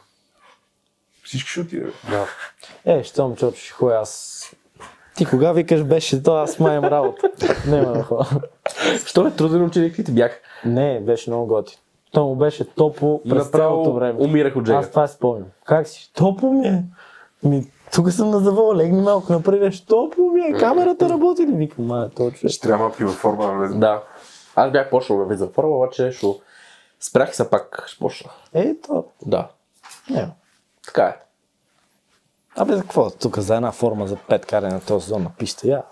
Всички 1.24 1.50
ще 1.50 1.60
отидат. 1.60 1.94
Да. 2.10 2.26
Е, 2.84 3.04
щом 3.04 3.36
чочо 3.36 3.56
ще 3.56 3.72
ходя 3.72 3.94
аз. 3.94 4.42
Ти 5.16 5.24
кога 5.24 5.52
викаш 5.52 5.82
беше 5.82 6.22
то, 6.22 6.34
аз 6.34 6.58
маем 6.58 6.84
работа. 6.84 7.30
Няма 7.66 7.92
да 7.92 8.02
ходя. 8.02 8.40
Що 9.06 9.26
е 9.26 9.30
труден 9.30 9.64
ученик 9.64 9.98
ли 9.98 10.04
ти 10.04 10.12
бях? 10.12 10.40
Не, 10.64 11.00
беше 11.00 11.30
много 11.30 11.46
готин. 11.46 11.78
То 12.12 12.24
му 12.24 12.36
беше 12.36 12.64
топло 12.64 13.22
през 13.28 13.46
цялото 13.48 13.92
време. 13.92 14.18
умирах 14.20 14.56
от 14.56 14.66
жега. 14.66 14.78
Аз 14.78 14.90
това 14.90 15.06
си 15.06 15.14
спомням. 15.14 15.46
Как 15.64 15.88
си? 15.88 16.10
Топло 16.14 16.52
ми 16.52 16.66
е. 16.66 16.84
Ми, 17.42 17.70
тук 17.94 18.10
съм 18.10 18.30
на 18.30 18.38
завола, 18.38 18.76
легни 18.76 19.02
малко 19.02 19.32
напред, 19.32 19.60
беше 19.60 19.86
топло 19.86 20.30
ми 20.30 20.40
е, 20.40 20.52
камерата 20.52 21.08
работи 21.08 21.42
ли? 21.42 21.52
Викам, 21.52 21.86
ма, 21.86 22.10
точно. 22.16 22.48
Ще 22.48 22.60
трябва 22.60 22.84
малко 22.84 23.02
и 23.02 23.04
във 23.04 23.14
форма 23.14 23.46
да 23.46 23.52
влезе. 23.52 23.74
Да. 23.74 24.02
Аз 24.56 24.72
бях 24.72 24.90
почнал 24.90 25.18
да 25.18 25.24
влизам 25.24 25.48
в 25.48 25.52
форма, 25.52 25.76
обаче 25.76 26.12
ще... 26.12 26.26
спрях 27.00 27.36
се 27.36 27.50
пак 27.50 27.84
ще 27.86 27.98
почна. 27.98 28.30
Е, 28.54 28.74
то. 28.86 29.04
Да. 29.26 29.48
Не. 30.10 30.28
Така 30.84 31.02
е. 31.02 31.16
Абе, 32.56 32.76
за 32.76 32.82
какво? 32.82 33.10
Тук 33.10 33.38
за 33.38 33.56
една 33.56 33.72
форма 33.72 34.06
за 34.06 34.16
пет 34.16 34.46
каране 34.46 34.74
на 34.74 34.80
този 34.80 35.04
сезон 35.04 35.22
на 35.22 35.30
писта. 35.38 35.68
Я. 35.68 35.82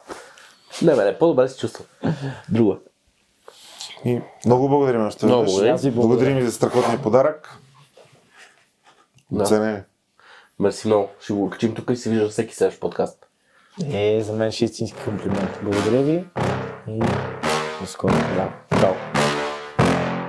Не, 0.82 0.96
бе, 0.96 1.04
не, 1.04 1.18
по-добре 1.18 1.48
се 1.48 1.58
чувствам. 1.58 1.86
Друга. 2.48 2.76
И 4.04 4.20
много 4.46 4.68
благодарим 4.68 5.06
още 5.06 5.26
Много 5.26 5.56
веднъж. 5.56 5.80
благодаря. 5.82 5.92
Благодарим 5.92 6.38
и 6.38 6.42
за 6.42 6.52
страхотния 6.52 7.02
подарък. 7.02 7.58
Да. 9.30 9.84
Мерси 10.60 10.86
много. 10.88 11.08
Ще 11.20 11.32
го 11.32 11.50
качим 11.50 11.74
тук 11.74 11.90
и 11.90 11.96
се 11.96 12.10
вижда 12.10 12.28
всеки 12.28 12.54
следващ 12.54 12.80
подкаст. 12.80 13.26
Е, 13.92 14.20
за 14.22 14.32
мен 14.32 14.52
ще 14.52 14.64
е 14.64 14.66
истински 14.66 15.04
комплимент. 15.04 15.60
Благодаря 15.62 16.02
ви 16.02 16.24
и 16.88 16.98
до 17.80 17.86
скоро. 17.86 18.12
Да. 18.12 18.48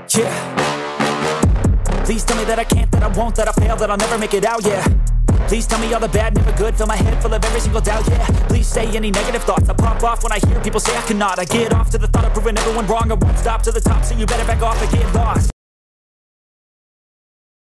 Чао. 0.08 0.26
Yeah. 0.26 0.32
Please 2.06 2.24
tell 2.28 2.38
me 2.42 2.46
that 2.46 2.60
I 2.60 2.66
can't, 2.66 2.90
that 2.92 3.04
I 3.04 3.12
won't, 3.20 3.34
that 3.38 3.48
I 3.48 3.54
fail, 3.62 3.76
that 3.78 3.90
I'll 3.92 4.02
never 4.06 4.18
make 4.18 4.34
it 4.40 4.46
out, 4.52 4.62
yeah. 4.72 4.84
Please 5.48 5.68
tell 5.68 5.80
me 5.80 5.94
all 5.94 6.00
the 6.00 6.08
bad, 6.08 6.36
never 6.36 6.52
good, 6.54 6.76
fill 6.76 6.88
my 6.88 6.96
head 6.96 7.22
full 7.22 7.34
of 7.34 7.44
every 7.44 7.60
single 7.60 7.82
doubt, 7.82 8.08
yeah. 8.08 8.26
Please 8.48 8.68
say 8.68 8.88
any 8.96 9.12
negative 9.12 9.44
thoughts, 9.44 9.70
I 9.70 9.74
pop 9.74 10.02
off 10.04 10.24
when 10.24 10.32
I 10.32 10.40
hear 10.40 10.60
people 10.62 10.80
say 10.80 10.96
I 10.96 11.02
cannot. 11.02 11.40
I 11.40 11.46
get 11.46 11.74
off 11.74 11.90
to 11.92 11.98
the 11.98 12.08
thought 12.08 12.26
of 12.26 12.34
proving 12.34 12.58
everyone 12.58 12.88
wrong, 12.88 13.12
I 13.12 13.16
won't 13.16 13.38
stop 13.38 13.62
to 13.64 13.72
the 13.72 13.82
top, 13.82 14.04
so 14.04 14.16
you 14.16 14.26
better 14.26 14.46
back 14.46 14.62
off 14.62 14.82
and 14.82 14.92
get 14.92 15.14
lost. 15.14 15.52